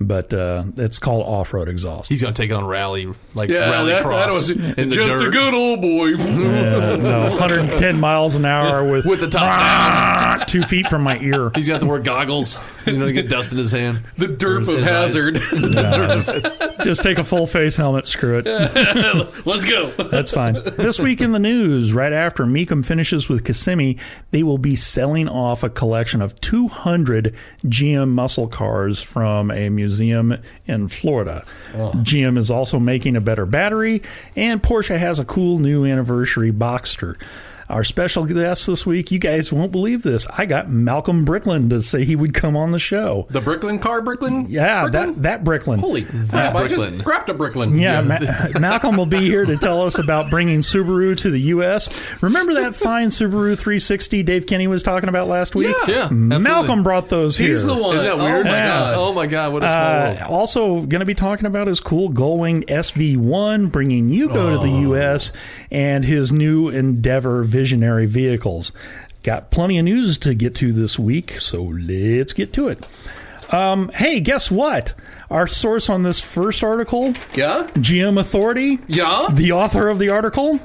but 0.01 0.35
uh, 0.35 0.65
it's 0.77 0.99
called 0.99 1.23
off 1.23 1.55
road 1.55 1.69
exhaust. 1.69 2.09
He's 2.09 2.21
gonna 2.21 2.35
take 2.35 2.51
it 2.51 2.55
on 2.55 2.67
rally 2.67 3.09
like 3.35 3.49
yeah. 3.49 3.71
rally 3.71 3.93
that, 3.93 4.03
cross 4.03 4.27
that 4.27 4.33
was 4.33 4.51
in 4.51 4.91
the 4.91 4.97
just 4.97 5.11
dirt 5.11 5.29
a 5.29 5.31
good 5.31 5.55
old 5.55 5.81
boy. 5.81 6.15
Uh, 6.15 6.97
no, 6.97 7.31
110 7.31 8.01
miles 8.01 8.35
an 8.35 8.45
hour 8.45 8.91
with 8.91 9.07
with 9.07 9.21
the 9.21 9.29
top 9.29 10.39
down. 10.39 10.47
two 10.49 10.63
feet 10.65 10.89
from 10.89 11.03
my 11.03 11.19
ear. 11.21 11.53
He's 11.55 11.69
got 11.69 11.81
to 11.81 11.87
wear 11.87 12.01
goggles. 12.01 12.59
You 12.87 12.99
know, 12.99 13.07
to 13.07 13.13
get 13.13 13.31
dust 13.31 13.53
in 13.53 13.59
his 13.59 13.71
hand. 13.71 14.03
the 14.19 14.27
derp 14.27 14.59
His- 14.59 14.69
of 14.69 14.77
his 14.77 14.87
eyes. 14.87 15.15
hazard. 15.15 16.83
Just 16.83 17.03
take 17.03 17.19
a 17.19 17.25
full 17.25 17.47
face 17.47 17.77
helmet. 17.77 18.07
Screw 18.07 18.43
it. 18.45 18.47
Let's 19.47 19.65
go. 19.65 19.91
That's 19.93 20.31
fine. 20.31 20.55
This 20.77 20.99
week 20.99 21.21
in 21.21 21.33
the 21.33 21.39
news, 21.39 21.95
right 21.95 22.13
after 22.13 22.45
Mecum 22.45 22.85
finishes 22.85 23.29
with 23.29 23.45
Kissimmee, 23.45 23.97
they 24.33 24.43
will 24.43 24.59
be 24.59 24.77
selling 24.77 25.29
off 25.29 25.63
a 25.63 25.71
collection 25.71 26.21
of 26.21 26.35
200 26.41 27.35
GM 27.65 28.09
muscle 28.11 28.49
cars 28.49 29.01
from 29.01 29.51
a 29.51 29.71
museum 29.71 29.84
in 30.67 30.89
Florida. 30.89 31.45
Oh. 31.75 31.93
GM 31.95 32.39
is 32.39 32.51
also 32.51 32.79
making 32.79 33.17
a 33.17 33.21
better 33.21 33.47
battery, 33.47 34.03
and 34.37 34.63
Porsche 34.63 34.99
has 34.99 35.19
a 35.19 35.25
cool 35.25 35.59
new 35.59 35.85
anniversary 35.85 36.53
Boxster. 36.53 37.17
Our 37.69 37.83
special 37.85 38.25
guest 38.27 38.67
this 38.67 38.85
week, 38.85 39.11
you 39.11 39.19
guys 39.19 39.53
won't 39.53 39.73
believe 39.73 40.03
this. 40.03 40.27
I 40.37 40.45
got 40.47 40.69
Malcolm 40.69 41.25
Bricklin 41.25 41.71
to 41.71 41.81
say 41.81 42.05
he 42.05 42.15
would 42.15 42.35
come 42.35 42.57
on 42.57 42.73
the 42.73 42.79
show. 42.79 43.27
The 43.31 43.41
Bricklin 43.41 43.79
car, 43.81 44.03
Bricklin? 44.03 44.47
Yeah, 44.49 44.83
Bricklin? 44.87 44.93
that 44.93 45.23
that 45.23 45.45
Bricklin. 45.45 45.79
Holy 45.81 46.05
crap! 46.05 46.55
I 46.55 46.67
Bricklin. 46.67 46.93
just 46.97 47.05
grabbed 47.05 47.29
a 47.31 47.35
Bricklin. 47.35 47.79
Yeah, 47.81 48.03
Ma- 48.03 48.59
Malcolm 48.61 48.97
will 48.97 49.07
be 49.07 49.21
here 49.21 49.45
to 49.47 49.57
tell 49.57 49.83
us 49.83 49.99
about 49.99 50.31
bringing 50.31 50.61
Subaru 50.61 51.17
to 51.19 51.31
the 51.31 51.41
U.S. 51.41 51.89
Remember 52.23 52.55
that 52.55 52.77
fine 52.85 53.09
Subaru 53.09 53.57
360 53.57 54.23
Dave 54.25 54.47
Kenny 54.47 54.67
was 54.67 54.83
talking 54.83 55.09
about 55.09 55.29
last 55.29 55.55
week? 55.55 55.75
Yeah. 55.89 55.95
Yeah, 55.95 56.03
absolutely. 56.05 56.39
Malcolm 56.41 56.83
brought 56.83 57.09
those 57.09 57.37
here. 57.37 57.49
He's 57.51 57.65
the 57.65 57.75
one. 57.75 57.97
Isn't 57.97 58.05
that 58.05 58.19
weird? 58.19 58.47
Oh 58.47 58.51
my 58.51 58.57
Yeah. 58.57 58.69
god. 58.69 58.95
Oh 58.97 59.13
my 59.15 59.27
god! 59.27 59.53
What 59.53 59.65
a 59.65 59.71
small 59.71 59.83
Uh, 59.83 60.07
world. 60.19 60.19
also, 60.31 60.81
going 60.83 61.01
to 61.01 61.07
be 61.07 61.15
talking 61.15 61.47
about 61.47 61.67
his 61.67 61.81
cool 61.81 62.11
Gullwing 62.11 62.65
SV1, 62.69 63.71
bringing 63.71 64.11
Yugo 64.11 64.53
to 64.53 64.59
the 64.59 64.73
Oh. 64.75 64.81
U.S. 64.81 65.33
and 65.75 66.05
his 66.05 66.31
new 66.33 66.69
Endeavor 66.69 67.43
visionary 67.43 68.07
vehicles. 68.07 68.71
Got 69.25 69.51
plenty 69.51 69.79
of 69.79 69.85
news 69.85 70.17
to 70.19 70.35
get 70.35 70.55
to 70.57 70.73
this 70.73 70.99
week, 70.99 71.41
so 71.41 71.63
let's 71.65 72.33
get 72.33 72.53
to 72.53 72.69
it. 72.69 72.87
Um, 73.53 73.91
hey, 73.95 74.21
guess 74.21 74.51
what? 74.51 74.95
Our 75.31 75.47
source 75.49 75.91
on 75.91 76.03
this 76.05 76.21
first 76.21 76.63
article, 76.63 77.15
Yeah. 77.35 77.69
GM 77.75 78.19
Authority, 78.21 78.79
Yeah. 78.87 79.27
the 79.33 79.53
author 79.53 79.89
of 79.89 79.99
the 79.99 80.11
article, 80.11 80.61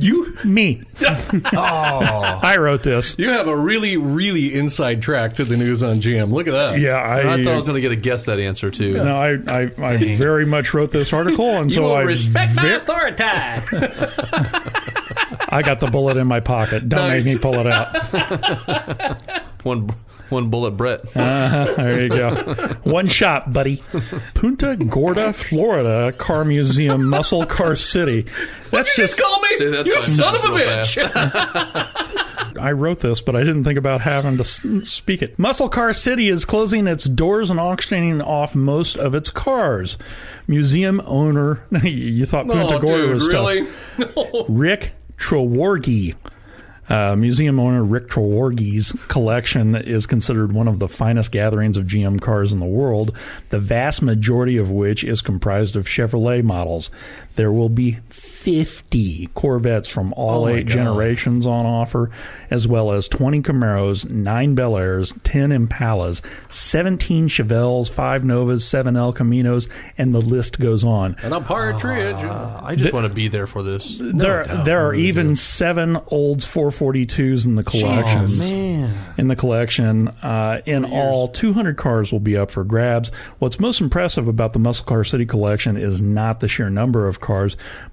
You 0.00 0.34
me. 0.44 0.82
oh. 1.52 2.40
I 2.42 2.56
wrote 2.58 2.82
this. 2.82 3.18
you 3.18 3.28
have 3.30 3.46
a 3.48 3.56
really 3.56 3.96
really 3.96 4.54
inside 4.54 5.02
track 5.02 5.34
to 5.34 5.44
the 5.44 5.56
news 5.56 5.82
on 5.82 6.00
GM. 6.00 6.32
Look 6.32 6.46
at 6.48 6.52
that. 6.52 6.80
Yeah, 6.80 6.94
I, 6.96 7.34
I 7.34 7.42
thought 7.44 7.52
I 7.52 7.56
was 7.56 7.66
gonna 7.66 7.80
get 7.80 7.92
a 7.92 7.96
guess 7.96 8.24
that 8.26 8.38
answer 8.40 8.70
too. 8.70 8.94
no, 8.94 9.16
I, 9.16 9.38
I, 9.48 9.70
I 9.78 10.16
very 10.16 10.46
much 10.46 10.72
wrote 10.74 10.90
this 10.90 11.12
article, 11.12 11.46
and 11.50 11.70
You 11.70 11.76
so 11.76 11.82
will 11.82 11.94
I 11.94 12.02
respect 12.02 12.54
my 12.54 12.62
ve- 12.62 12.74
authority. 12.74 13.24
I 15.52 15.62
got 15.64 15.80
the 15.80 15.88
bullet 15.90 16.16
in 16.16 16.26
my 16.26 16.40
pocket. 16.40 16.88
Don't 16.88 17.00
Nice. 17.08 17.24
make 17.26 17.34
me 17.36 17.40
pull 17.40 17.54
it 17.58 17.66
out. 17.66 19.22
One 19.64 19.90
one 20.30 20.50
bullet, 20.50 20.72
Brett. 20.72 21.16
Uh, 21.16 21.74
there 21.74 22.02
you 22.02 22.08
go. 22.08 22.34
One 22.84 23.08
shot, 23.08 23.52
buddy. 23.52 23.82
Punta 24.34 24.76
Gorda, 24.76 25.32
Florida 25.32 26.12
Car 26.16 26.44
Museum, 26.44 27.04
Muscle 27.04 27.44
Car 27.46 27.76
City. 27.76 28.26
That's 28.70 28.96
You 28.96 29.04
just 29.04 29.18
just. 29.18 29.20
call 29.20 29.40
me. 29.40 29.48
Say 29.56 29.82
You 29.84 29.94
five 29.96 30.04
son 30.04 30.34
of 30.36 30.44
a 30.44 30.48
bitch. 30.48 32.56
I 32.60 32.72
wrote 32.72 33.00
this, 33.00 33.20
but 33.20 33.36
I 33.36 33.40
didn't 33.40 33.64
think 33.64 33.78
about 33.78 34.00
having 34.00 34.36
to 34.36 34.44
speak 34.44 35.22
it. 35.22 35.38
Muscle 35.38 35.68
Car 35.68 35.92
City 35.92 36.28
is 36.28 36.44
closing 36.44 36.86
its 36.86 37.04
doors 37.04 37.50
and 37.50 37.60
auctioning 37.60 38.20
off 38.22 38.54
most 38.54 38.96
of 38.98 39.14
its 39.14 39.30
cars. 39.30 39.98
Museum 40.46 41.00
owner, 41.06 41.62
you 41.82 42.26
thought 42.26 42.46
Punta 42.46 42.76
oh, 42.76 42.80
Gorda 42.80 43.02
dude, 43.02 43.14
was 43.14 43.28
tough. 43.28 43.46
really? 43.46 43.68
No. 44.16 44.46
Rick 44.48 44.92
Treworgy. 45.16 46.14
Uh, 46.90 47.14
museum 47.16 47.60
owner 47.60 47.84
Rick 47.84 48.08
Treworgy's 48.08 48.90
collection 49.06 49.76
is 49.76 50.06
considered 50.06 50.52
one 50.52 50.66
of 50.66 50.80
the 50.80 50.88
finest 50.88 51.30
gatherings 51.30 51.76
of 51.76 51.86
GM 51.86 52.20
cars 52.20 52.52
in 52.52 52.58
the 52.58 52.66
world, 52.66 53.16
the 53.50 53.60
vast 53.60 54.02
majority 54.02 54.56
of 54.56 54.72
which 54.72 55.04
is 55.04 55.22
comprised 55.22 55.76
of 55.76 55.86
Chevrolet 55.86 56.42
models. 56.42 56.90
There 57.40 57.50
will 57.50 57.70
be 57.70 57.92
50 58.10 59.28
Corvettes 59.34 59.88
from 59.88 60.12
all 60.12 60.44
Oh 60.44 60.50
my 60.50 60.58
eight 60.58 60.66
God. 60.66 60.74
generations 60.74 61.46
on 61.46 61.64
offer, 61.64 62.10
as 62.50 62.68
well 62.68 62.92
as 62.92 63.08
20 63.08 63.40
Camaros, 63.40 64.10
9 64.10 64.54
Bel 64.54 64.76
Airs, 64.76 65.14
10 65.24 65.48
Impalas, 65.48 66.20
17 66.50 67.28
Chevelles, 67.28 67.88
5 67.90 68.24
Novas, 68.26 68.66
7 68.68 68.94
El 68.94 69.14
Caminos, 69.14 69.70
and 69.96 70.14
the 70.14 70.20
list 70.20 70.60
goes 70.60 70.84
on. 70.84 71.16
And 71.22 71.32
a 71.32 71.40
partridge. 71.40 72.16
I 72.16 72.74
just 72.76 72.92
want 72.92 73.06
to 73.06 73.12
be 73.14 73.28
there 73.28 73.46
for 73.46 73.62
this. 73.62 73.96
There, 73.98 74.44
doubt. 74.44 74.64
there 74.66 74.86
are 74.86 74.94
even 74.94 75.34
seven 75.36 75.96
Olds 76.08 76.44
442s 76.46 77.46
in 77.46 77.54
the 77.54 77.64
collection. 77.64 78.38
man. 78.38 78.94
In 79.16 79.28
the 79.28 79.36
collection, 79.36 80.08
uh, 80.22 80.60
in 80.66 80.84
all, 80.84 81.28
200 81.28 81.78
cars 81.78 82.12
will 82.12 82.20
be 82.20 82.36
up 82.36 82.50
for 82.50 82.64
grabs. 82.64 83.10
What's 83.38 83.58
most 83.58 83.80
impressive 83.80 84.28
about 84.28 84.52
the 84.52 84.58
Muscle 84.58 84.84
Car 84.84 85.04
City 85.04 85.24
collection 85.24 85.78
is 85.78 86.02
not 86.02 86.40
the 86.40 86.48
sheer 86.48 86.68
number 86.68 87.08
of 87.08 87.20
cars, 87.20 87.29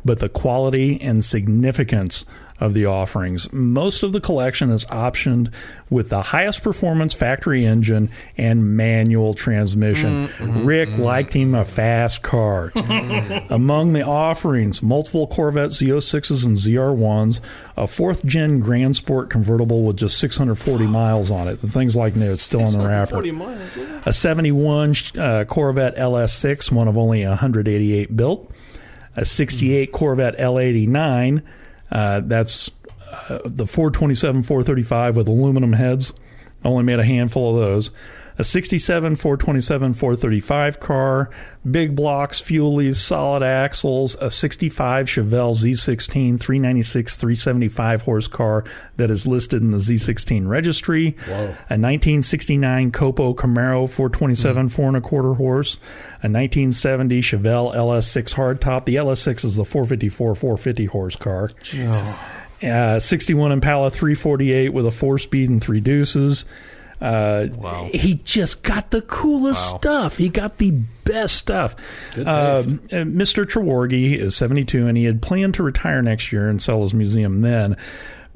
but 0.03 0.19
the 0.19 0.29
quality 0.29 0.99
and 1.01 1.23
significance 1.23 2.25
of 2.59 2.73
the 2.73 2.85
offerings. 2.85 3.51
Most 3.53 4.01
of 4.01 4.13
the 4.13 4.21
collection 4.21 4.71
is 4.71 4.83
optioned 4.85 5.51
with 5.89 6.09
the 6.09 6.21
highest 6.21 6.63
performance 6.63 7.13
factory 7.13 7.65
engine 7.65 8.09
and 8.35 8.75
manual 8.75 9.35
transmission. 9.35 10.27
Mm, 10.27 10.29
mm-hmm, 10.29 10.65
Rick 10.65 10.89
mm-hmm. 10.89 11.01
liked 11.01 11.33
him 11.33 11.53
a 11.53 11.65
fast 11.65 12.23
car. 12.23 12.71
Among 13.49 13.93
the 13.93 14.01
offerings, 14.01 14.81
multiple 14.81 15.27
Corvette 15.27 15.69
Z06s 15.69 16.45
and 16.45 16.57
ZR1s, 16.57 17.39
a 17.77 17.87
fourth 17.87 18.25
gen 18.25 18.59
Grand 18.59 18.97
Sport 18.97 19.29
convertible 19.29 19.83
with 19.83 19.97
just 19.97 20.17
640 20.17 20.87
miles 20.87 21.29
on 21.29 21.47
it. 21.47 21.61
The 21.61 21.69
thing's 21.69 21.95
like 21.95 22.15
new, 22.15 22.31
it's 22.31 22.41
still 22.41 22.61
in 22.61 22.71
the 22.71 22.87
wrapper. 22.87 23.11
40 23.11 23.31
miles. 23.31 23.77
A 24.05 24.13
71 24.13 24.95
uh, 25.17 25.45
Corvette 25.47 25.95
LS6, 25.95 26.71
one 26.71 26.87
of 26.87 26.97
only 26.97 27.23
188 27.23 28.17
built. 28.17 28.51
A 29.17 29.25
68 29.25 29.91
Corvette 29.91 30.37
L89, 30.37 31.41
uh, 31.91 32.21
that's 32.23 32.71
uh, 33.11 33.39
the 33.43 33.67
427 33.67 34.43
435 34.43 35.15
with 35.15 35.27
aluminum 35.27 35.73
heads. 35.73 36.13
Only 36.63 36.83
made 36.83 36.99
a 36.99 37.03
handful 37.03 37.55
of 37.55 37.61
those. 37.61 37.91
A 38.39 38.43
67, 38.43 39.15
427, 39.15 39.95
435 39.95 40.79
car, 40.79 41.31
big 41.69 41.95
blocks, 41.95 42.39
fuelies, 42.39 42.97
solid 42.97 43.41
axles, 43.41 44.15
a 44.21 44.29
65 44.29 45.07
Chevelle 45.07 45.55
Z16 45.55 46.39
396 46.39 47.17
375 47.17 48.01
horse 48.03 48.27
car 48.27 48.63
that 48.97 49.09
is 49.09 49.25
listed 49.25 49.63
in 49.63 49.71
the 49.71 49.77
Z16 49.77 50.47
registry, 50.47 51.15
a 51.69 51.77
1969 51.79 52.91
Copo 52.91 53.35
Camaro 53.35 53.89
427 53.89 54.69
four 54.69 54.87
and 54.87 54.97
a 54.97 55.01
quarter 55.01 55.33
horse, 55.33 55.77
a 56.21 56.29
1970 56.29 57.21
Chevelle 57.21 57.73
LS6 57.75 58.35
hardtop. 58.35 58.85
The 58.85 58.97
LS6 58.97 59.45
is 59.45 59.55
the 59.55 59.65
454 59.65 60.35
450 60.35 60.85
horse 60.85 61.15
car. 61.15 61.49
Jesus. 61.63 62.19
Uh, 62.63 62.99
61 62.99 63.51
Impala 63.51 63.91
348 63.91 64.69
with 64.69 64.85
a 64.87 64.91
four 64.91 65.19
speed 65.19 65.49
and 65.49 65.61
three 65.61 65.79
deuces. 65.79 66.45
Uh, 66.99 67.47
Wow. 67.55 67.89
He 67.93 68.15
just 68.23 68.63
got 68.63 68.91
the 68.91 69.01
coolest 69.01 69.73
Wow. 69.73 69.77
stuff. 69.79 70.17
He 70.17 70.29
got 70.29 70.57
the 70.57 70.71
best 71.03 71.35
stuff. 71.35 71.75
Good 72.15 72.25
taste. 72.25 72.69
Um, 72.69 72.81
uh, 72.91 72.95
Mr. 73.05 73.45
Treworgy 73.45 74.17
is 74.17 74.35
72 74.35 74.87
and 74.87 74.97
he 74.97 75.03
had 75.05 75.21
planned 75.21 75.53
to 75.55 75.63
retire 75.63 76.01
next 76.01 76.31
year 76.31 76.49
and 76.49 76.61
sell 76.61 76.81
his 76.81 76.93
museum 76.93 77.41
then. 77.41 77.77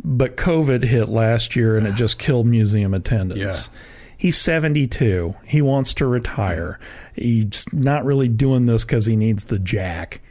But 0.03 0.37
COVID 0.37 0.83
hit 0.83 1.09
last 1.09 1.55
year 1.55 1.77
and 1.77 1.85
it 1.87 1.95
just 1.95 2.17
killed 2.19 2.47
museum 2.47 2.93
attendance. 2.93 3.39
Yeah. 3.71 3.77
He's 4.17 4.37
72. 4.37 5.35
He 5.45 5.61
wants 5.61 5.93
to 5.95 6.05
retire. 6.05 6.79
He's 7.15 7.65
not 7.73 8.05
really 8.05 8.27
doing 8.27 8.67
this 8.67 8.83
because 8.85 9.05
he 9.07 9.15
needs 9.15 9.45
the 9.45 9.57
jack. 9.59 10.21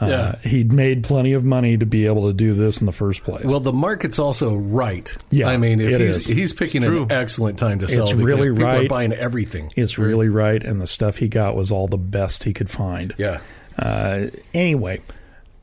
Uh, 0.00 0.06
Yeah. 0.06 0.38
He'd 0.48 0.72
made 0.72 1.04
plenty 1.04 1.32
of 1.32 1.44
money 1.44 1.76
to 1.76 1.86
be 1.86 2.06
able 2.06 2.26
to 2.28 2.32
do 2.34 2.52
this 2.54 2.80
in 2.80 2.86
the 2.86 2.92
first 2.92 3.24
place. 3.24 3.44
Well, 3.44 3.60
the 3.60 3.72
market's 3.72 4.18
also 4.18 4.54
right. 4.54 5.16
Yeah, 5.30 5.48
I 5.48 5.56
mean, 5.56 5.80
if 5.80 5.92
it 5.92 6.00
he's, 6.00 6.16
is. 6.18 6.26
he's 6.26 6.52
picking 6.52 6.82
True. 6.82 7.04
an 7.04 7.12
excellent 7.12 7.58
time 7.58 7.78
to 7.78 7.88
sell. 7.88 8.04
It's 8.04 8.14
really 8.14 8.50
people 8.50 8.64
are 8.64 8.66
right. 8.66 8.88
buying 8.88 9.12
everything. 9.12 9.72
it's 9.76 9.98
really 9.98 10.28
right, 10.28 10.62
and 10.62 10.80
the 10.80 10.86
stuff 10.86 11.16
he 11.16 11.28
got 11.28 11.56
was 11.56 11.72
all 11.72 11.88
the 11.88 11.96
best 11.96 12.44
he 12.44 12.52
could 12.52 12.68
find. 12.70 13.14
Yeah. 13.16 13.40
Uh, 13.78 14.26
anyway, 14.54 15.00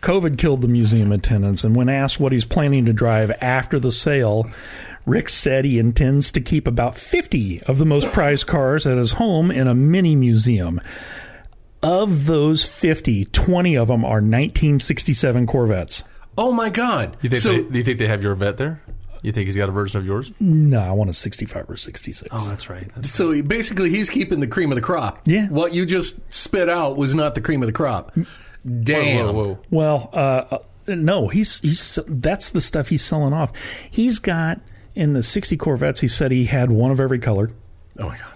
COVID 0.02 0.38
killed 0.38 0.62
the 0.62 0.68
museum 0.68 1.12
attendance, 1.12 1.64
and 1.64 1.76
when 1.76 1.90
asked 1.90 2.20
what 2.20 2.32
he's 2.32 2.46
planning 2.46 2.86
to 2.86 2.94
drive 2.94 3.32
after 3.42 3.80
the 3.80 3.92
sale, 3.92 4.50
Rick 5.06 5.30
said 5.30 5.66
he 5.66 5.80
intends 5.80 6.32
to 6.32 6.42
keep 6.42 6.68
about 6.68 6.98
50 6.98 7.64
of 7.64 7.78
the 7.78 7.86
most 7.86 8.12
prized 8.12 8.48
cars 8.48 8.88
at 8.88 8.98
his 8.98 9.12
home 9.12 9.52
in 9.52 9.68
a 9.68 9.74
mini 9.76 10.16
museum. 10.16 10.82
Of 11.84 12.26
those 12.26 12.66
50, 12.66 13.26
20 13.26 13.76
of 13.76 13.88
them 13.90 14.06
are 14.06 14.22
1967 14.22 15.46
Corvettes. 15.48 16.04
Oh 16.38 16.52
my 16.52 16.70
God! 16.70 17.16
You 17.22 17.30
think 17.30 17.42
so, 17.42 17.52
they, 17.52 17.64
do 17.64 17.78
you 17.78 17.84
think 17.84 18.00
they 18.00 18.08
have 18.08 18.24
your 18.24 18.34
vet 18.36 18.58
there? 18.58 18.82
You 19.22 19.32
think 19.32 19.46
he's 19.46 19.56
got 19.56 19.70
a 19.70 19.72
version 19.72 20.00
of 20.00 20.06
yours? 20.06 20.32
No, 20.40 20.80
I 20.80 20.92
want 20.92 21.10
a 21.10 21.14
65 21.14 21.70
or 21.70 21.78
66. 21.78 22.30
Oh, 22.32 22.50
that's 22.50 22.70
right. 22.70 22.90
That's 22.94 23.12
so 23.12 23.42
basically, 23.42 23.90
he's 23.90 24.10
keeping 24.10 24.40
the 24.42 24.48
cream 24.48 24.72
of 24.72 24.76
the 24.76 24.82
crop. 24.82 25.22
Yeah. 25.26 25.48
What 25.48 25.74
you 25.74 25.86
just 25.86 26.20
spit 26.34 26.68
out 26.68 26.98
was 26.98 27.16
not 27.16 27.36
the 27.36 27.42
cream 27.42 27.62
of 27.62 27.68
the 27.68 27.74
crop. 27.74 28.14
Damn. 28.82 29.28
Whoa, 29.28 29.34
whoa, 29.34 29.44
whoa. 29.44 29.60
Well, 29.70 30.10
uh, 30.12 30.18
uh, 30.52 30.60
no, 30.88 31.30
he's 31.30 31.62
he's 31.62 32.00
that's 32.08 32.50
the 32.50 32.62
stuff 32.62 32.90
he's 32.90 33.04
selling 33.04 33.34
off. 33.34 33.54
He's 33.90 34.20
got 34.20 34.60
in 34.96 35.14
the 35.14 35.24
60 35.24 35.56
Corvettes. 35.58 36.02
He 36.02 36.08
said 36.08 36.32
he 36.32 36.46
had 36.46 36.72
one 36.72 36.92
of 36.92 37.00
every 37.00 37.20
color. 37.20 37.52
Oh 38.00 38.10
my 38.10 38.18
God. 38.18 38.33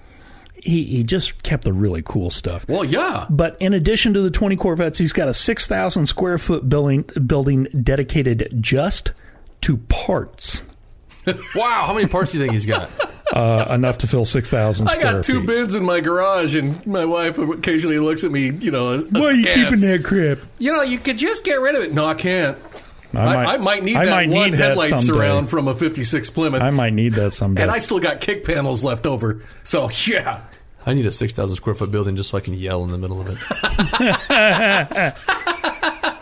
He 0.68 0.84
he 0.84 1.04
just 1.04 1.42
kept 1.44 1.64
the 1.64 1.74
really 1.74 2.02
cool 2.06 2.30
stuff. 2.30 2.68
Well, 2.68 2.84
yeah. 2.84 3.26
But 3.30 3.56
in 3.60 3.74
addition 3.74 4.14
to 4.16 4.22
the 4.22 4.30
20 4.30 4.56
Corvettes, 4.58 5.00
he's 5.00 5.14
got 5.14 5.28
a 5.30 5.34
6,000 5.34 6.06
square 6.06 6.38
foot 6.38 6.68
building 6.68 7.04
building 7.26 7.64
dedicated 7.84 8.50
just 8.60 9.12
to 9.62 9.78
parts. 9.90 10.64
Wow, 11.56 11.84
how 11.86 11.94
many 11.94 12.08
parts 12.08 12.32
do 12.32 12.38
you 12.38 12.44
think 12.44 12.54
he's 12.54 12.66
got? 12.66 12.90
Uh, 13.34 13.68
enough 13.76 13.98
to 13.98 14.08
fill 14.08 14.24
6,000 14.24 14.88
I 14.88 15.02
got 15.02 15.26
two 15.26 15.40
feet. 15.42 15.48
bins 15.48 15.76
in 15.76 15.84
my 15.84 16.00
garage, 16.00 16.56
and 16.56 16.88
my 16.88 17.04
wife 17.04 17.38
occasionally 17.38 18.00
looks 18.00 18.24
at 18.24 18.32
me, 18.32 18.52
you 18.52 18.72
know, 18.72 18.98
Why 18.98 19.20
are 19.20 19.34
you 19.34 19.44
keeping 19.44 19.82
that 19.82 20.06
crap? 20.06 20.38
You 20.60 20.72
know, 20.74 20.82
you 20.82 20.98
could 20.98 21.18
just 21.18 21.44
get 21.44 21.60
rid 21.60 21.76
of 21.76 21.84
it. 21.84 21.94
No, 21.94 22.06
I 22.06 22.14
can't. 22.14 22.58
I 23.14 23.20
I 23.20 23.26
might- 23.26 23.36
might, 23.36 23.46
I, 23.46 23.58
might 23.58 23.84
need 23.84 23.96
I 23.98 24.06
that 24.06 24.12
might 24.12 24.30
one 24.30 24.52
need 24.52 24.58
headlight 24.58 24.90
someday. 24.92 25.06
surround 25.08 25.50
from 25.50 25.68
a 25.68 25.74
56 25.76 26.30
Plymouth. 26.30 26.62
I 26.62 26.70
might 26.70 26.94
need 26.94 27.14
that 27.16 27.32
someday. 27.34 27.64
and 27.64 27.70
I 27.70 27.80
still 27.80 28.00
got 28.00 28.22
kick 28.22 28.46
panels 28.46 28.86
left 28.86 29.06
over. 29.06 29.44
So, 29.66 29.90
yeah. 30.08 30.40
I 30.88 30.94
need 30.94 31.06
a 31.06 31.12
6,000 31.12 31.56
square 31.56 31.76
foot 31.76 31.92
building 31.92 32.16
just 32.16 32.30
so 32.30 32.38
I 32.38 32.42
can 32.42 32.54
yell 32.56 32.84
in 32.84 32.92
the 32.92 32.98
middle 32.98 33.22
of 33.22 33.28
it. 33.30 33.38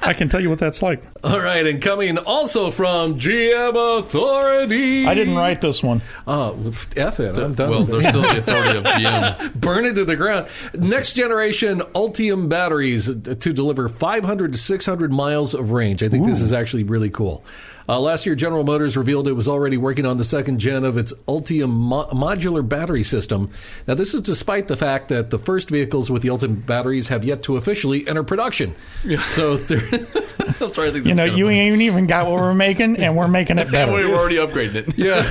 I 0.07 0.13
can 0.13 0.29
tell 0.29 0.39
you 0.39 0.49
what 0.51 0.59
that's 0.59 0.81
like. 0.83 1.01
All 1.23 1.39
right, 1.39 1.65
and 1.65 1.81
coming 1.81 2.17
also 2.19 2.69
from 2.69 3.17
GM 3.17 3.99
Authority. 3.99 5.05
I 5.07 5.13
didn't 5.15 5.35
write 5.35 5.61
this 5.61 5.81
one. 5.81 6.01
Oh, 6.27 6.71
F 6.95 7.19
it. 7.19 7.37
I'm 7.37 7.55
done 7.55 7.69
Well, 7.71 7.79
with 7.85 7.89
it. 7.89 7.91
there's 7.93 8.07
still 8.09 8.21
the 8.21 8.37
authority 8.37 8.77
of 8.77 8.83
GM. 8.85 9.53
burn 9.59 9.85
it 9.85 9.93
to 9.95 10.05
the 10.05 10.15
ground. 10.15 10.47
Next 10.75 11.13
generation 11.15 11.79
Ultium 11.95 12.49
batteries 12.49 13.05
to 13.07 13.35
deliver 13.53 13.89
500 13.89 14.51
to 14.53 14.57
600 14.59 15.11
miles 15.11 15.55
of 15.55 15.71
range. 15.71 16.03
I 16.03 16.09
think 16.09 16.25
this 16.27 16.41
is 16.41 16.53
actually 16.53 16.83
really 16.83 17.09
cool. 17.09 17.43
Uh, 17.87 17.99
last 17.99 18.25
year, 18.25 18.35
General 18.35 18.63
Motors 18.63 18.97
revealed 18.97 19.27
it 19.27 19.33
was 19.33 19.47
already 19.47 19.77
working 19.77 20.05
on 20.05 20.17
the 20.17 20.23
second 20.23 20.59
gen 20.59 20.83
of 20.83 20.97
its 20.97 21.13
Ultium 21.27 21.69
mo- 21.69 22.07
modular 22.07 22.67
battery 22.67 23.03
system. 23.03 23.51
Now, 23.87 23.93
this 23.95 24.13
is 24.13 24.21
despite 24.21 24.67
the 24.67 24.75
fact 24.75 25.09
that 25.09 25.29
the 25.29 25.39
first 25.39 25.69
vehicles 25.69 26.09
with 26.09 26.21
the 26.21 26.29
Ultium 26.29 26.65
batteries 26.65 27.09
have 27.09 27.23
yet 27.23 27.43
to 27.43 27.57
officially 27.57 28.07
enter 28.07 28.23
production. 28.23 28.75
So, 29.21 29.57
they're, 29.57 29.81
That's 30.59 30.77
right. 30.77 30.93
You 30.93 31.15
know, 31.15 31.25
you 31.25 31.45
funny. 31.45 31.59
ain't 31.59 31.81
even 31.81 32.07
got 32.07 32.27
what 32.27 32.35
we're 32.35 32.53
making, 32.53 32.97
and 32.97 33.17
we're 33.17 33.27
making 33.27 33.57
it 33.57 33.71
better. 33.71 33.91
we're 33.93 34.15
already 34.15 34.35
upgrading 34.37 34.87
it. 34.87 34.97
Yeah. 34.97 35.25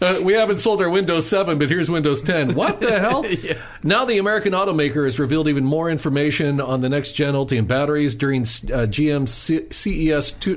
uh, 0.06 0.22
we 0.22 0.32
haven't 0.34 0.58
sold 0.58 0.82
our 0.82 0.90
Windows 0.90 1.28
7, 1.28 1.58
but 1.58 1.68
here's 1.68 1.90
Windows 1.90 2.22
10. 2.22 2.54
What 2.54 2.80
the 2.80 2.98
hell? 2.98 3.24
yeah. 3.26 3.58
Now, 3.82 4.04
the 4.04 4.18
American 4.18 4.52
automaker 4.52 5.04
has 5.04 5.18
revealed 5.18 5.48
even 5.48 5.64
more 5.64 5.90
information 5.90 6.60
on 6.60 6.80
the 6.80 6.88
next 6.88 7.12
gen 7.12 7.34
Ultium 7.34 7.66
batteries 7.66 8.14
during 8.14 8.42
uh, 8.42 8.86
GM's 8.88 9.32
C- 9.32 9.66
CES 9.70 10.32
2 10.32 10.56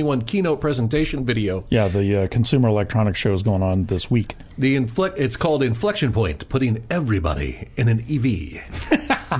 2021 0.00 0.22
keynote 0.22 0.60
presentation 0.60 1.24
video. 1.24 1.64
Yeah, 1.68 1.88
the 1.88 2.24
uh, 2.24 2.28
Consumer 2.28 2.68
Electronics 2.68 3.18
Show 3.18 3.32
is 3.34 3.42
going 3.42 3.62
on 3.62 3.84
this 3.86 4.10
week. 4.10 4.36
The 4.60 4.76
inflect, 4.76 5.18
it's 5.18 5.38
called 5.38 5.62
Inflection 5.62 6.12
Point, 6.12 6.46
putting 6.50 6.84
everybody 6.90 7.70
in 7.78 7.88
an 7.88 8.00
EV. 8.00 8.60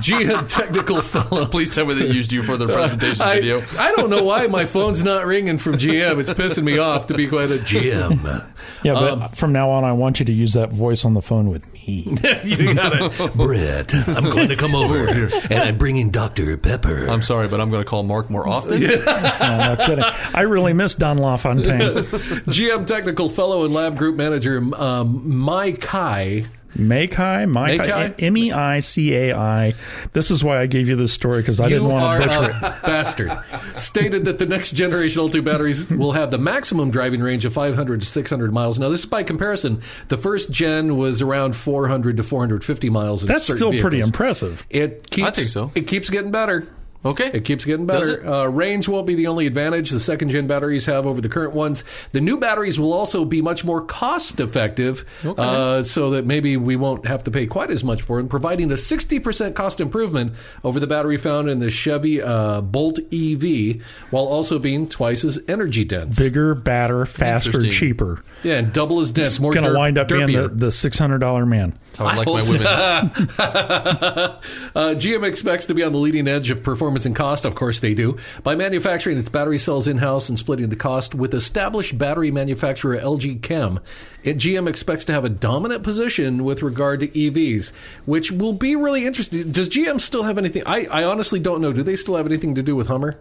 GM 0.01 0.49
technical 0.49 1.03
fellow. 1.03 1.45
Please 1.45 1.75
tell 1.75 1.85
me 1.85 1.93
they 1.93 2.07
used 2.07 2.33
you 2.33 2.43
for 2.43 2.57
their 2.57 2.69
presentation 2.69 3.21
I, 3.21 3.35
video. 3.35 3.63
I 3.79 3.93
don't 3.93 4.09
know 4.09 4.23
why 4.23 4.47
my 4.47 4.65
phone's 4.65 5.05
not 5.05 5.27
ringing 5.27 5.59
from 5.59 5.75
GM. 5.75 6.21
It's 6.21 6.33
pissing 6.33 6.63
me 6.63 6.79
off 6.79 7.09
to 7.09 7.15
be 7.15 7.29
quite 7.29 7.51
a 7.51 7.57
GM. 7.57 8.47
Yeah, 8.83 8.95
but 8.95 9.13
Um, 9.13 9.29
from 9.33 9.53
now 9.53 9.69
on, 9.69 9.85
I 9.85 9.93
want 9.93 10.21
you 10.21 10.25
to 10.25 10.33
use 10.33 10.55
that 10.55 10.71
voice 10.71 11.05
on 11.05 11.13
the 11.13 11.21
phone 11.21 11.51
with 11.51 11.71
me. 11.75 11.81
you 12.45 12.75
got 12.75 12.93
it. 12.95 13.35
Brett, 13.35 13.93
I'm 14.09 14.25
going 14.25 14.49
to 14.49 14.57
come 14.57 14.75
over 14.75 15.13
here 15.13 15.31
and 15.51 15.63
I'm 15.63 15.77
bringing 15.77 16.11
Dr. 16.11 16.57
Pepper. 16.57 17.09
I'm 17.09 17.21
sorry, 17.21 17.49
but 17.49 17.61
I'm 17.61 17.71
going 17.71 17.83
to 17.83 17.89
call 17.89 18.05
Mark 18.05 18.31
more 18.31 18.49
often. 18.49 18.81
no, 18.81 18.97
no 18.97 19.77
kidding. 19.85 20.05
I 20.35 20.43
really 20.43 20.73
miss 20.73 20.95
Don 20.95 21.19
LaFontaine. 21.19 22.05
GM 22.47 22.87
technical 22.87 23.29
fellow 23.29 23.65
and 23.65 23.75
lab 23.75 23.99
group 23.99 24.17
manager 24.17 24.63
um, 24.77 25.10
Mei 25.11 25.73
Cai. 25.73 26.47
Meikai, 26.77 27.47
Meikai? 27.47 27.79
Meikai, 27.79 28.15
M 28.23 28.37
E 28.37 28.53
I 28.53 28.79
C 28.81 29.15
A 29.15 29.37
I. 29.37 29.75
This 30.13 30.31
is 30.31 30.45
why 30.45 30.61
I 30.61 30.67
gave 30.67 30.89
you 30.89 30.95
this 30.95 31.13
story 31.13 31.41
because 31.41 31.59
I 31.59 31.65
you 31.65 31.77
didn't 31.77 31.89
want 31.89 32.23
to 32.23 32.29
butcher 32.29 32.51
a 32.53 32.57
it. 32.57 32.61
bastard. 32.83 33.39
Stated 33.77 34.25
that 34.27 34.39
the 34.39 34.47
next 34.47 34.73
generation 34.73 35.21
L2 35.21 35.45
batteries 35.45 35.91
will 35.91 36.13
have 36.13 36.31
the 36.31 36.39
maximum 36.39 36.91
driving 36.91 37.21
range 37.21 37.45
of 37.45 37.53
500 37.53 38.01
to 38.01 38.07
600 38.07 38.53
miles. 38.53 38.79
Now, 38.79 38.89
this 38.89 39.01
is 39.01 39.07
by 39.07 39.25
comparison. 39.25 39.83
The 40.09 40.17
first 40.17 40.53
gen 40.53 40.97
was 40.97 41.21
around 41.23 41.57
400 41.57 42.17
to 42.19 42.23
450 42.23 42.89
miles. 42.89 43.23
In 43.23 43.27
That's 43.29 43.47
certain 43.47 43.57
still 43.59 43.81
pretty 43.81 44.01
impressive. 44.01 44.65
It 44.71 45.11
keeps, 45.11 45.27
I 45.27 45.31
think 45.33 45.49
so. 45.49 45.73
It 45.75 45.89
keeps 45.89 46.09
getting 46.09 46.31
better. 46.31 46.69
Okay. 47.05 47.31
It 47.33 47.45
keeps 47.45 47.65
getting 47.65 47.87
better. 47.87 48.27
Uh, 48.27 48.47
range 48.47 48.87
won't 48.87 49.07
be 49.07 49.15
the 49.15 49.27
only 49.27 49.47
advantage 49.47 49.91
the 49.91 49.99
second 49.99 50.29
gen 50.29 50.47
batteries 50.47 50.85
have 50.87 51.07
over 51.07 51.21
the 51.21 51.31
current 51.31 51.55
ones. 51.55 51.85
The 52.13 52.21
new 52.21 52.39
batteries 52.39 52.79
will 52.79 52.93
also 52.93 53.25
be 53.25 53.41
much 53.41 53.65
more 53.65 53.81
cost 53.81 54.39
effective, 54.39 55.05
uh, 55.25 55.83
so 55.83 56.11
that 56.11 56.27
maybe 56.27 56.59
we 56.59 56.77
won't 56.77 57.07
have 57.07 57.25
to 57.25 57.31
pay 57.31 57.47
quite 57.47 57.71
as 57.71 57.83
much 57.83 58.03
for 58.03 58.19
them, 58.19 58.29
providing 58.29 58.71
a 58.71 58.75
60% 58.75 59.55
cost 59.55 59.81
improvement 59.81 60.35
over 60.63 60.79
the 60.79 60.87
battery 60.87 61.17
found 61.17 61.49
in 61.49 61.59
the 61.59 61.71
Chevy 61.71 62.21
uh, 62.21 62.61
Bolt 62.61 62.99
EV, 63.13 63.83
while 64.11 64.27
also 64.27 64.59
being 64.59 64.87
twice 64.87 65.25
as 65.25 65.41
energy 65.49 65.85
dense. 65.85 66.19
Bigger, 66.19 66.55
badder, 66.55 67.07
faster, 67.07 67.51
Interesting. 67.51 67.71
cheaper. 67.73 68.23
Yeah, 68.43 68.59
and 68.59 68.73
double 68.73 69.01
as 69.01 69.13
dense. 69.13 69.39
More 69.41 69.53
Going 69.53 69.65
to 69.65 69.75
wind 69.75 69.99
up 69.99 70.09
being 70.09 70.33
the, 70.33 70.49
the 70.49 70.73
six 70.73 70.99
hundred 70.99 71.19
dollar 71.19 71.45
man. 71.47 71.75
That's 71.93 71.99
how 71.99 72.07
I 72.07 72.17
like 72.17 72.27
my 72.27 72.43
women. 72.43 74.41
Uh, 74.75 74.95
GM 74.95 75.25
expects 75.27 75.67
to 75.67 75.75
be 75.75 75.83
on 75.83 75.93
the 75.93 75.99
leading 75.99 76.29
edge 76.29 76.51
of 76.51 76.63
performance 76.63 77.05
and 77.05 77.15
cost. 77.15 77.45
Of 77.45 77.55
course, 77.55 77.81
they 77.81 77.95
do. 77.95 78.17
By 78.43 78.55
manufacturing 78.55 79.19
its 79.19 79.29
battery 79.29 79.59
cells 79.59 79.89
in 79.89 79.99
house 79.99 80.29
and 80.29 80.39
splitting 80.39 80.69
the 80.69 80.77
cost 80.77 81.15
with 81.15 81.35
established 81.35 81.99
battery 81.99 82.31
manufacturer 82.31 82.97
LG 82.97 83.43
Chem, 83.43 83.81
it, 84.23 84.37
GM 84.37 84.69
expects 84.69 85.05
to 85.07 85.13
have 85.13 85.25
a 85.25 85.29
dominant 85.29 85.83
position 85.83 86.45
with 86.45 86.63
regard 86.63 87.01
to 87.01 87.09
EVs, 87.09 87.73
which 88.07 88.31
will 88.31 88.53
be 88.53 88.77
really 88.77 89.07
interesting. 89.07 89.51
Does 89.51 89.69
GM 89.69 90.01
still 90.01 90.23
have 90.23 90.39
anything? 90.39 90.63
I, 90.67 90.87
I 90.87 91.05
honestly 91.05 91.41
don't 91.41 91.61
know. 91.61 91.73
Do 91.73 91.83
they 91.83 91.97
still 91.97 92.17
have 92.17 92.27
anything 92.27 92.55
to 92.55 92.63
do 92.63 92.77
with 92.77 92.87
Hummer? 92.87 93.19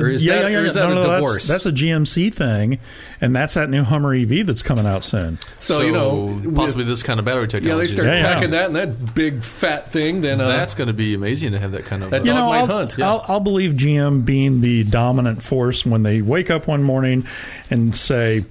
Or 0.00 0.08
is 0.08 0.24
that, 0.24 0.44
or 0.46 0.64
is 0.64 0.74
that 0.74 0.84
No, 0.88 0.92
a 0.92 0.94
no, 0.96 1.02
that's- 1.02 1.20
divorce? 1.20 1.46
That's, 1.48 1.66
a 1.66 1.72
GMC 1.72 2.32
thing, 2.34 2.78
and 3.20 3.34
that's 3.36 3.54
that 3.54 3.68
new 3.70 3.82
Hummer 3.84 4.14
EV 4.14 4.46
that's 4.46 4.62
coming 4.62 4.86
out 4.86 5.04
soon. 5.04 5.38
so, 5.60 5.80
you 5.82 5.92
know, 5.92 6.40
possibly 6.54 6.84
this 6.84 7.02
kind 7.02 7.18
of 7.20 7.26
battery 7.26 7.48
technology. 7.48 7.68
yeah, 7.68 7.76
they 7.76 7.86
start 7.86 8.08
Yeah, 8.08 8.14
yeah. 8.14 8.34
packing 8.34 8.50
that 8.50 8.66
in 8.68 8.72
that 8.74 9.14
big 9.14 9.42
fat 9.42 9.92
thing. 9.92 10.20
Then 10.20 10.40
uh, 10.40 10.48
That's 10.48 10.74
going 10.74 10.88
to 10.88 10.92
be 10.94 11.14
amazing 11.14 11.52
to 11.52 11.58
have 11.58 11.72
that 11.72 11.84
kind 11.84 12.02
of. 12.02 12.10
That 12.10 12.22
uh, 12.22 12.24
You 12.24 12.32
know, 12.34 12.46
might 12.46 12.58
I'll, 12.60 12.66
hunt. 12.66 12.98
I'll, 13.00 13.24
I'll 13.28 13.40
believe 13.40 13.72
GM 13.72 14.24
being 14.24 14.60
the 14.60 14.84
dominant 14.84 15.42
force 15.42 15.84
when 15.86 16.02
they 16.02 16.22
wake 16.22 16.50
up 16.50 16.66
one 16.66 16.82
morning 16.82 17.26
and 17.70 17.94
say, 17.94 18.44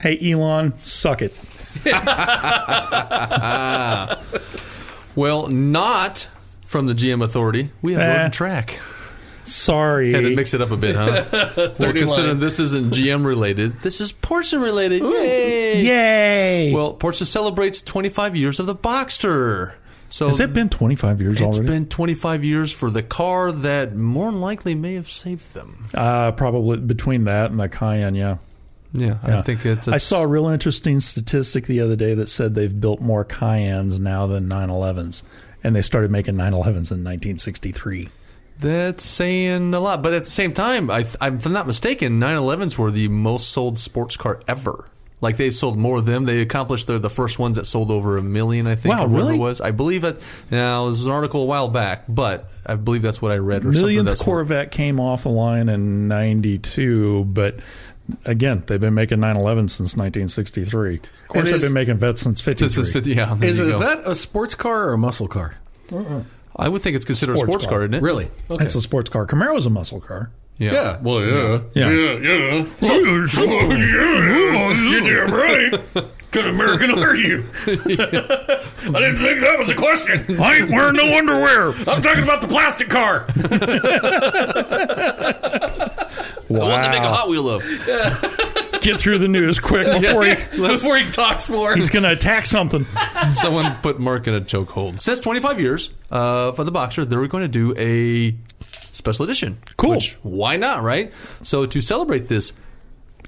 "Hey, 0.00 0.18
Elon, 0.32 0.74
suck 0.82 1.22
it." 1.22 1.34
well, 5.14 5.46
not 5.48 6.28
from 6.66 6.86
the 6.86 6.94
GM 6.94 7.22
Authority. 7.22 7.70
We 7.80 7.94
have 7.94 8.02
Eh. 8.02 8.06
Road 8.08 8.20
and 8.24 8.32
Track. 8.32 8.78
Sorry. 9.44 10.12
Had 10.12 10.22
to 10.24 10.34
mix 10.36 10.54
it 10.54 10.60
up 10.60 10.70
a 10.70 10.76
bit, 10.76 10.94
huh? 10.94 11.24
well, 11.56 11.74
30 11.74 11.98
considering 12.00 12.40
this 12.40 12.60
isn't 12.60 12.92
GM 12.92 13.24
related, 13.26 13.80
this 13.80 14.00
is 14.00 14.12
Porsche 14.12 14.60
related. 14.60 15.02
Yay! 15.02 15.82
Yay! 15.82 16.72
Well, 16.74 16.94
Porsche 16.94 17.26
celebrates 17.26 17.82
25 17.82 18.36
years 18.36 18.60
of 18.60 18.66
the 18.66 18.74
Boxster. 18.76 19.74
So 20.10 20.28
Has 20.28 20.40
it 20.40 20.52
been 20.52 20.68
25 20.68 21.20
years 21.22 21.32
It's 21.32 21.42
already? 21.42 21.66
been 21.66 21.86
25 21.88 22.44
years 22.44 22.70
for 22.70 22.90
the 22.90 23.02
car 23.02 23.50
that 23.50 23.96
more 23.96 24.30
than 24.30 24.40
likely 24.42 24.74
may 24.74 24.94
have 24.94 25.08
saved 25.08 25.54
them. 25.54 25.86
uh, 25.94 26.32
probably 26.32 26.78
between 26.78 27.24
that 27.24 27.50
and 27.50 27.58
the 27.58 27.68
Cayenne, 27.68 28.14
yeah. 28.14 28.36
Yeah, 28.92 29.16
I 29.22 29.28
Yeah. 29.30 29.42
think 29.42 29.64
it's. 29.64 29.88
I 29.88 29.96
saw 29.96 30.22
a 30.22 30.26
real 30.26 30.48
interesting 30.48 31.00
statistic 31.00 31.66
the 31.66 31.80
other 31.80 31.96
day 31.96 32.12
that 32.14 32.28
said 32.28 32.54
they've 32.54 32.78
built 32.78 33.00
more 33.00 33.24
Cayennes 33.24 33.98
now 33.98 34.26
than 34.26 34.46
911s. 34.50 35.22
And 35.64 35.74
they 35.74 35.80
started 35.80 36.10
making 36.10 36.34
911s 36.34 36.90
in 36.92 37.02
1963. 37.02 38.10
That's 38.62 39.04
saying 39.04 39.74
a 39.74 39.80
lot, 39.80 40.02
but 40.02 40.12
at 40.14 40.24
the 40.24 40.30
same 40.30 40.54
time, 40.54 40.90
I, 40.90 41.00
if 41.00 41.16
I'm 41.20 41.52
not 41.52 41.66
mistaken, 41.66 42.20
911s 42.20 42.78
were 42.78 42.90
the 42.90 43.08
most 43.08 43.50
sold 43.50 43.78
sports 43.78 44.16
car 44.16 44.40
ever. 44.48 44.88
Like 45.20 45.36
they 45.36 45.50
sold 45.52 45.78
more 45.78 45.98
of 45.98 46.06
them. 46.06 46.24
They 46.24 46.40
accomplished. 46.40 46.88
They're 46.88 46.98
the 46.98 47.08
first 47.08 47.38
ones 47.38 47.56
that 47.56 47.64
sold 47.64 47.92
over 47.92 48.18
a 48.18 48.22
million. 48.22 48.66
I 48.66 48.74
think. 48.74 48.96
Wow, 48.96 49.06
really? 49.06 49.38
was. 49.38 49.60
I 49.60 49.70
believe 49.70 50.02
it. 50.02 50.20
Now 50.50 50.88
this 50.88 50.98
was 50.98 51.06
an 51.06 51.12
article 51.12 51.42
a 51.42 51.44
while 51.44 51.68
back, 51.68 52.04
but 52.08 52.50
I 52.66 52.74
believe 52.74 53.02
that's 53.02 53.22
what 53.22 53.30
I 53.30 53.36
read. 53.36 53.60
Or 53.62 53.72
something 53.72 53.82
Millionth 53.82 54.08
that's 54.08 54.22
Corvette 54.22 54.72
came 54.72 54.98
off 54.98 55.22
the 55.22 55.28
line 55.28 55.68
in 55.68 56.08
92, 56.08 57.24
but 57.26 57.60
again, 58.24 58.64
they've 58.66 58.80
been 58.80 58.94
making 58.94 59.20
911 59.20 59.68
since 59.68 59.96
1963. 59.96 60.96
Of 60.96 61.02
course, 61.28 61.44
And 61.44 61.54
they've 61.54 61.60
been 61.68 61.72
making 61.72 61.98
vets 61.98 62.22
since 62.22 62.40
53. 62.40 62.66
This 62.66 62.78
is 62.78 62.92
50. 62.92 63.14
Yeah, 63.14 63.34
there 63.34 63.48
is 63.48 63.60
you 63.60 63.68
it 63.68 63.70
go. 63.72 63.78
that 63.78 64.02
a 64.04 64.16
sports 64.16 64.56
car 64.56 64.88
or 64.88 64.94
a 64.94 64.98
muscle 64.98 65.28
car? 65.28 65.56
I 66.56 66.68
would 66.68 66.82
think 66.82 66.96
it's 66.96 67.04
considered 67.04 67.36
Sports 67.36 67.48
a 67.48 67.52
sports 67.52 67.64
car. 67.66 67.72
car, 67.78 67.82
isn't 67.84 67.94
it? 67.94 68.02
Really? 68.02 68.30
Okay. 68.50 68.64
It's 68.64 68.74
a 68.74 68.80
sports 68.80 69.08
car. 69.10 69.26
Camaro's 69.26 69.66
a 69.66 69.70
muscle 69.70 70.00
car. 70.00 70.30
Yeah. 70.58 70.72
yeah. 70.72 70.98
Well, 71.00 71.20
yeah. 71.24 71.60
Yeah. 71.74 71.90
Yeah. 71.90 72.12
yeah. 72.20 72.66
You're 74.74 75.00
damn 75.00 75.32
right. 75.34 75.74
Good 76.30 76.46
American 76.46 76.92
are 76.98 77.14
you? 77.14 77.44
I 77.66 77.74
didn't 77.74 79.18
think 79.18 79.40
that 79.40 79.56
was 79.58 79.68
a 79.70 79.74
question. 79.74 80.40
I 80.40 80.58
ain't 80.58 80.70
wearing 80.70 80.96
no 80.96 81.14
underwear. 81.16 81.68
I'm 81.88 82.00
talking 82.00 82.22
about 82.22 82.40
the 82.40 82.48
plastic 82.48 82.88
car. 82.88 83.26
The 86.48 86.58
one 86.58 86.82
to 86.84 86.90
make 86.90 87.02
a 87.02 87.12
Hot 87.12 87.28
Wheel 87.28 87.48
of. 87.48 87.62
Get 88.80 88.98
through 89.00 89.18
the 89.18 89.28
news 89.28 89.60
quick 89.60 89.86
before 90.00 90.24
he, 90.24 90.34
Before 90.56 90.96
he 90.96 91.10
talks 91.10 91.48
more. 91.48 91.74
he's 91.76 91.88
going 91.88 92.02
to 92.02 92.10
attack 92.12 92.46
something. 92.46 92.84
Someone 93.30 93.76
put 93.82 94.00
Mark 94.00 94.26
in 94.26 94.34
a 94.34 94.40
chokehold. 94.40 95.00
Since 95.00 95.20
25 95.20 95.60
years 95.60 95.90
uh, 96.12 96.52
for 96.52 96.62
the 96.64 96.70
Boxster, 96.72 97.08
they're 97.08 97.26
going 97.26 97.42
to 97.42 97.48
do 97.48 97.74
a 97.76 98.36
special 98.92 99.24
edition. 99.24 99.58
Cool. 99.76 99.92
Which, 99.92 100.14
why 100.22 100.56
not, 100.56 100.82
right? 100.82 101.12
So 101.42 101.66
to 101.66 101.80
celebrate 101.80 102.28
this 102.28 102.52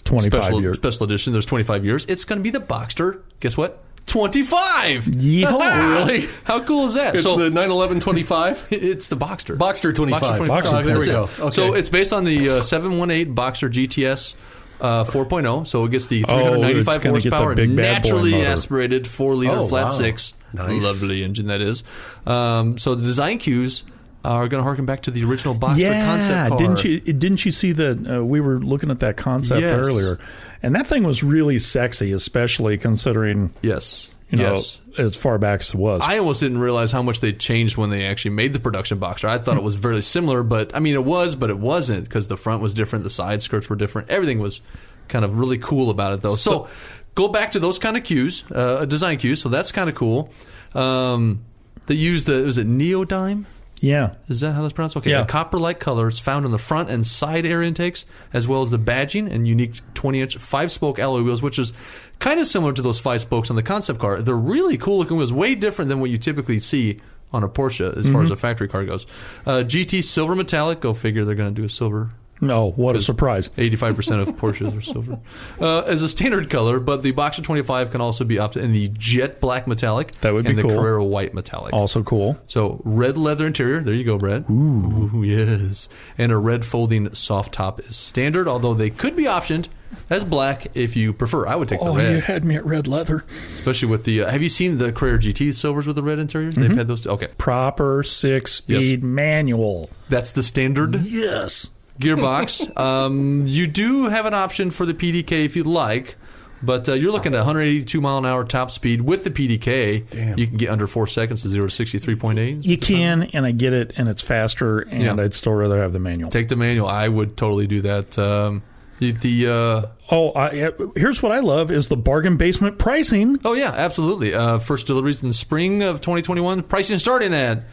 25 0.05 0.43
special, 0.45 0.61
years. 0.61 0.77
special 0.77 1.05
edition, 1.05 1.33
there's 1.33 1.47
25 1.47 1.85
years. 1.85 2.05
It's 2.07 2.25
going 2.25 2.39
to 2.39 2.43
be 2.43 2.51
the 2.51 2.61
Boxster. 2.61 3.23
Guess 3.41 3.57
what? 3.57 3.83
25. 4.07 5.05
Yeehaw. 5.07 6.05
Really? 6.07 6.29
How 6.45 6.63
cool 6.63 6.87
is 6.87 6.95
that? 6.95 7.15
It's 7.15 7.23
so 7.25 7.37
the 7.37 7.49
91125. 7.51 8.69
it's 8.73 9.09
the 9.09 9.17
Boxster. 9.17 9.57
Boxster 9.57 9.95
25. 9.95 10.41
Boxster 10.43 10.65
Oh, 10.67 10.83
there 10.83 10.99
we 10.99 11.07
go. 11.07 11.29
Okay. 11.39 11.51
So 11.51 11.73
it's 11.75 11.89
based 11.89 12.13
on 12.13 12.25
the 12.25 12.51
uh, 12.51 12.63
718 12.63 13.35
Boxster 13.35 13.71
GTS 13.73 14.35
uh, 14.81 15.05
4.0. 15.05 15.67
So 15.67 15.87
it 15.87 15.91
gets 15.91 16.07
the 16.09 16.25
Oh, 16.29 16.37
395 16.37 16.77
it's 16.77 16.87
gonna 16.87 16.99
the 16.99 17.09
horsepower, 17.31 17.55
big 17.55 17.77
bad 17.77 18.03
boy 18.03 18.09
naturally 18.11 18.35
aspirated 18.45 19.07
4 19.07 19.35
liter 19.37 19.53
Oh, 19.53 19.69
flat 19.69 19.85
wow. 19.85 19.91
six. 19.91 20.35
Nice. 20.55 20.83
Lovely 20.83 21.23
engine 21.23 21.47
that 21.49 21.61
is. 21.61 21.85
Um, 22.27 22.79
so 22.79 22.95
the 22.95 23.03
design 23.05 23.39
cues 23.39 23.83
are 24.25 24.49
going 24.49 24.61
to 24.61 24.65
harken 24.65 24.87
back 24.87 25.03
to 25.03 25.11
the 25.11 25.23
original 25.25 25.55
Boxster 25.55 25.79
yeah, 25.79 26.07
concept 26.07 26.49
car. 26.49 26.59
didn't 26.59 26.85
you? 26.85 27.01
Didn't 27.01 27.45
you 27.45 27.53
see 27.53 27.73
that? 27.73 28.17
Uh, 28.19 28.25
we 28.25 28.41
were 28.41 28.59
looking 28.59 28.91
at 28.91 29.01
that 29.01 29.17
concept 29.19 29.61
Yes. 29.61 29.85
earlier, 29.85 30.19
and 30.63 30.75
that 30.75 30.87
thing 30.87 31.03
was 31.03 31.23
really 31.23 31.59
sexy, 31.59 32.13
especially 32.13 32.79
considering 32.79 33.53
Yes. 33.61 34.11
you 34.31 34.39
know 34.39 34.55
yes. 34.55 34.79
as 34.97 35.15
far 35.17 35.37
back 35.37 35.61
as 35.61 35.71
it 35.71 35.75
was. 35.75 36.01
I 36.03 36.17
almost 36.19 36.41
didn't 36.41 36.59
realize 36.59 36.91
how 36.91 37.03
much 37.03 37.21
they 37.21 37.33
changed 37.35 37.77
when 37.77 37.91
they 37.91 38.07
actually 38.07 38.31
made 38.31 38.55
the 38.55 38.61
production 38.61 38.99
Boxster. 38.99 39.29
I 39.29 39.37
thought 39.37 39.59
it 39.59 39.63
was 39.63 39.75
very 39.75 40.01
similar, 40.01 40.43
but 40.43 40.75
I 40.75 40.79
mean, 40.81 40.95
it 40.95 41.05
was, 41.05 41.35
but 41.37 41.51
it 41.51 41.59
wasn't 41.59 42.05
because 42.05 42.29
the 42.29 42.39
front 42.39 42.63
was 42.63 42.73
different, 42.73 43.05
the 43.05 43.11
side 43.11 43.43
skirts 43.43 43.69
were 43.69 43.77
different. 43.77 44.09
Everything 44.09 44.39
was 44.39 44.63
kind 45.09 45.27
of 45.27 45.39
really 45.39 45.59
cool 45.59 45.91
about 45.91 46.15
it, 46.15 46.23
though. 46.23 46.35
So, 46.35 46.67
go 47.15 47.29
back 47.29 47.53
to 47.53 47.61
those 47.61 47.79
kind 47.79 47.97
of 47.97 48.05
cues, 48.05 48.45
uh, 48.53 48.85
design 48.87 49.19
cues. 49.19 49.41
So 49.43 49.49
that's 49.49 49.73
kind 49.73 49.89
of 49.89 49.95
cool. 49.95 50.31
Um, 50.75 51.45
they 51.87 51.95
use 51.95 52.25
the 52.25 52.43
was 52.43 52.59
it 52.59 52.67
neodyme? 52.67 53.45
yeah, 53.81 54.15
Is 54.29 54.41
that 54.41 54.53
how 54.53 54.63
that's 54.63 54.73
pronounced? 54.73 54.97
Okay, 54.97 55.11
Yeah. 55.11 55.21
the 55.21 55.27
copper-like 55.27 55.79
colors 55.79 56.19
found 56.19 56.47
on 56.47 56.53
the 56.53 56.59
front 56.59 56.89
and 56.89 57.07
side 57.07 57.45
air 57.45 57.61
intakes, 57.63 58.07
as 58.33 58.49
well 58.49 58.63
as 58.63 58.71
the 58.71 58.79
badging 58.79 59.31
and 59.31 59.47
unique 59.47 59.81
20-inch 59.93 60.39
five-spoke 60.39 60.99
alloy 60.99 61.21
wheels, 61.23 61.43
which 61.43 61.59
is 61.59 61.75
kind 62.19 62.41
of 62.41 62.47
similar 62.47 62.73
to 62.73 62.81
those 62.81 62.99
five 62.99 63.21
spokes 63.21 63.51
on 63.51 63.57
the 63.57 63.63
concept 63.63 63.99
car. 64.01 64.23
They're 64.23 64.35
really 64.35 64.79
cool-looking 64.79 65.19
wheels, 65.19 65.35
way 65.35 65.55
different 65.55 65.91
than 65.91 66.01
what 66.01 66.09
you 66.09 66.17
typically 66.17 66.61
see 66.61 66.99
on 67.31 67.43
a 67.43 67.49
Porsche 67.49 67.95
as 67.99 68.09
far 68.11 68.23
as 68.23 68.31
a 68.31 68.37
factory 68.37 68.69
car 68.69 68.85
goes. 68.87 69.07
Uh, 69.45 69.63
GT 69.67 70.03
silver 70.03 70.35
metallic. 70.35 70.81
Go 70.81 70.95
figure, 70.95 71.27
they're 71.27 71.35
going 71.35 71.55
to 71.55 71.61
do 71.61 71.67
a 71.67 71.69
silver 71.69 72.11
no, 72.41 72.71
what 72.73 72.97
a 72.97 73.03
surprise! 73.03 73.49
85% 73.51 74.21
of 74.21 74.29
Porsches 74.37 74.77
are 74.77 74.83
silver. 74.83 75.19
Uh, 75.61 75.81
as 75.83 76.03
a 76.03 76.09
standard 76.09 76.51
color, 76.51 76.81
but 76.81 77.03
the 77.03 77.13
Boxster 77.13 77.43
25 77.43 77.91
can 77.91 78.01
also 78.01 78.25
be 78.25 78.39
opted 78.39 78.65
in 78.65 78.73
the 78.73 78.89
jet 78.93 79.41
black 79.41 79.67
metallic 79.67 80.11
That 80.21 80.33
would 80.35 80.45
be 80.45 80.51
and 80.51 80.59
the 80.59 80.63
cool. 80.63 80.77
Carrera 80.77 81.05
white 81.05 81.33
metallic. 81.33 81.73
Also 81.73 82.03
cool. 82.03 82.39
So 82.49 82.81
red 82.85 83.17
leather 83.17 83.47
interior. 83.47 83.81
There 83.81 83.95
you 83.95 84.05
go, 84.05 84.19
Brett. 84.19 84.49
Ooh. 84.51 85.23
yes. 85.25 85.89
And 86.19 86.33
a 86.33 86.37
red 86.39 86.65
folding 86.67 87.15
soft 87.15 87.55
top 87.55 87.81
is 87.81 87.97
standard, 87.97 88.49
although 88.49 88.75
they 88.75 88.91
could 88.91 89.17
be 89.17 89.25
optioned 89.25 89.69
as 90.11 90.25
black 90.25 90.67
if 90.75 90.97
you 90.97 91.13
prefer. 91.13 91.47
I 91.47 91.55
would 91.55 91.69
take 91.69 91.79
the 91.81 91.87
Oh, 91.87 91.97
red, 91.97 92.13
you 92.17 92.21
had 92.21 92.45
me 92.45 92.57
at 92.57 92.67
red 92.67 92.87
leather. 92.89 93.25
especially 93.55 93.89
with 93.89 94.05
the. 94.05 94.23
Uh, 94.23 94.31
have 94.31 94.43
you 94.43 94.49
seen 94.49 94.79
the 94.79 94.93
Carrera 94.93 95.19
GT 95.19 95.55
silvers 95.55 95.87
with 95.87 95.97
the 95.97 96.03
red 96.03 96.19
interior? 96.19 96.51
They've 96.51 96.77
had 96.77 96.89
those. 96.89 97.07
Okay, 97.07 97.29
Proper 97.39 98.03
six-speed 98.03 99.03
manual. 99.05 99.89
that's 100.09 100.33
the 100.33 100.43
standard 100.43 100.97
Yes. 101.03 101.71
Gearbox. 102.01 102.77
um, 102.79 103.47
you 103.47 103.67
do 103.67 104.05
have 104.09 104.27
an 104.27 104.35
option 104.35 104.71
for 104.71 104.87
the 104.87 104.95
PDK 104.95 105.45
if 105.45 105.57
you'd 105.57 105.67
like. 105.67 106.17
But 106.63 106.89
uh, 106.89 106.95
you're 106.95 107.13
looking 107.13 107.35
at 107.35 107.39
182 107.39 108.01
mile 108.01 108.17
an 108.17 108.25
hour 108.25 108.43
top 108.43 108.71
speed 108.71 109.03
with 109.03 109.23
the 109.25 109.31
PDK. 109.31 110.09
Damn. 110.09 110.39
You 110.39 110.47
can 110.47 110.57
get 110.57 110.71
under 110.71 110.87
four 110.87 111.07
seconds 111.07 111.43
to 111.43 111.49
zero 111.49 111.67
to 111.69 111.85
63.8. 111.85 112.65
You 112.65 112.79
can, 112.79 113.25
and 113.35 113.45
I 113.45 113.51
get 113.51 113.75
it, 113.75 113.93
and 113.99 114.09
it's 114.09 114.23
faster, 114.23 114.81
and 114.81 115.03
Yeah. 115.03 115.15
I'd 115.23 115.35
still 115.35 115.53
rather 115.53 115.79
have 115.83 115.93
the 115.93 115.99
manual. 115.99 116.31
Take 116.31 116.49
the 116.49 116.57
manual. 116.57 116.89
I 116.89 117.07
would 117.07 117.37
totally 117.37 117.67
do 117.67 117.83
that. 117.83 118.19
Um, 118.19 118.63
the, 118.99 119.11
the 119.13 119.49
uh, 119.53 119.83
Oh, 120.11 120.33
I, 120.35 120.71
here's 120.97 121.23
what 121.23 121.33
I 121.33 121.41
love 121.41 121.71
is 121.71 121.89
the 121.89 121.99
bargain 121.99 122.39
basement 122.39 122.79
pricing. 122.79 123.41
oh 123.45 123.53
yeah, 123.53 123.73
absolutely. 123.75 124.33
Uh, 124.33 124.59
first 124.59 124.87
deliveries 124.87 125.21
in 125.23 125.29
the 125.29 125.35
spring 125.35 125.83
of 125.83 126.01
2021. 126.01 126.63
Pricing 126.63 126.99
starting 126.99 127.35
at 127.35 127.65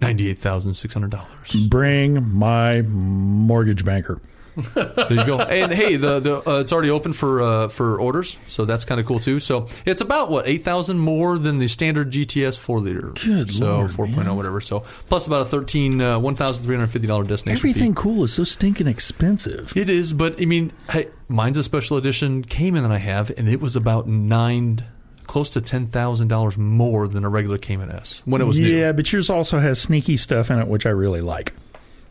ninety 0.00 0.28
eight 0.30 0.38
thousand 0.38 0.74
six 0.74 0.94
hundred 0.94 1.10
dollars. 1.10 1.52
Bring 1.68 2.34
my 2.34 2.82
mortgage 2.82 3.84
banker. 3.84 4.20
There 4.74 5.12
you 5.12 5.24
go. 5.24 5.38
And 5.38 5.72
hey, 5.72 5.94
the, 5.94 6.18
the 6.18 6.50
uh, 6.50 6.58
it's 6.58 6.72
already 6.72 6.90
open 6.90 7.12
for 7.12 7.40
uh, 7.40 7.68
for 7.68 8.00
orders, 8.00 8.38
so 8.48 8.64
that's 8.64 8.84
kind 8.84 9.00
of 9.00 9.06
cool 9.06 9.20
too. 9.20 9.38
So 9.38 9.68
it's 9.84 10.00
about 10.00 10.30
what 10.32 10.48
eight 10.48 10.64
thousand 10.64 10.98
more 10.98 11.38
than 11.38 11.58
the 11.58 11.68
standard 11.68 12.10
GTS 12.10 12.58
four 12.58 12.80
liter. 12.80 13.12
Good 13.24 13.52
so 13.52 13.86
Lord, 13.86 13.90
4.0 13.92 14.34
whatever. 14.36 14.60
So 14.60 14.80
plus 14.80 15.28
about 15.28 15.42
a 15.42 15.44
thirteen 15.44 16.00
uh, 16.00 16.18
one 16.18 16.34
thousand 16.34 16.64
three 16.64 16.74
hundred 16.74 16.88
fifty 16.88 17.06
dollar 17.06 17.22
destination 17.22 17.56
Everything 17.56 17.94
fee. 17.94 18.00
cool 18.02 18.24
is 18.24 18.32
so 18.32 18.42
stinking 18.42 18.88
expensive. 18.88 19.72
It 19.76 19.88
is, 19.88 20.12
but 20.12 20.40
I 20.42 20.44
mean, 20.46 20.72
hey, 20.90 21.06
mine's 21.28 21.56
a 21.56 21.62
special 21.62 21.96
edition 21.96 22.42
Cayman 22.42 22.82
that 22.82 22.90
I 22.90 22.98
have, 22.98 23.30
and 23.38 23.48
it 23.48 23.60
was 23.60 23.76
about 23.76 24.08
nine, 24.08 24.82
close 25.28 25.50
to 25.50 25.60
ten 25.60 25.86
thousand 25.86 26.26
dollars 26.26 26.58
more 26.58 27.06
than 27.06 27.24
a 27.24 27.28
regular 27.28 27.58
Cayman 27.58 27.90
S 27.92 28.20
when 28.24 28.40
it 28.40 28.46
was 28.46 28.58
new. 28.58 28.66
yeah, 28.66 28.90
but 28.90 29.12
yours 29.12 29.30
also 29.30 29.60
has 29.60 29.80
sneaky 29.80 30.16
stuff 30.16 30.50
in 30.50 30.58
it, 30.58 30.66
which 30.66 30.86
I 30.86 30.90
really 30.90 31.20
like. 31.20 31.52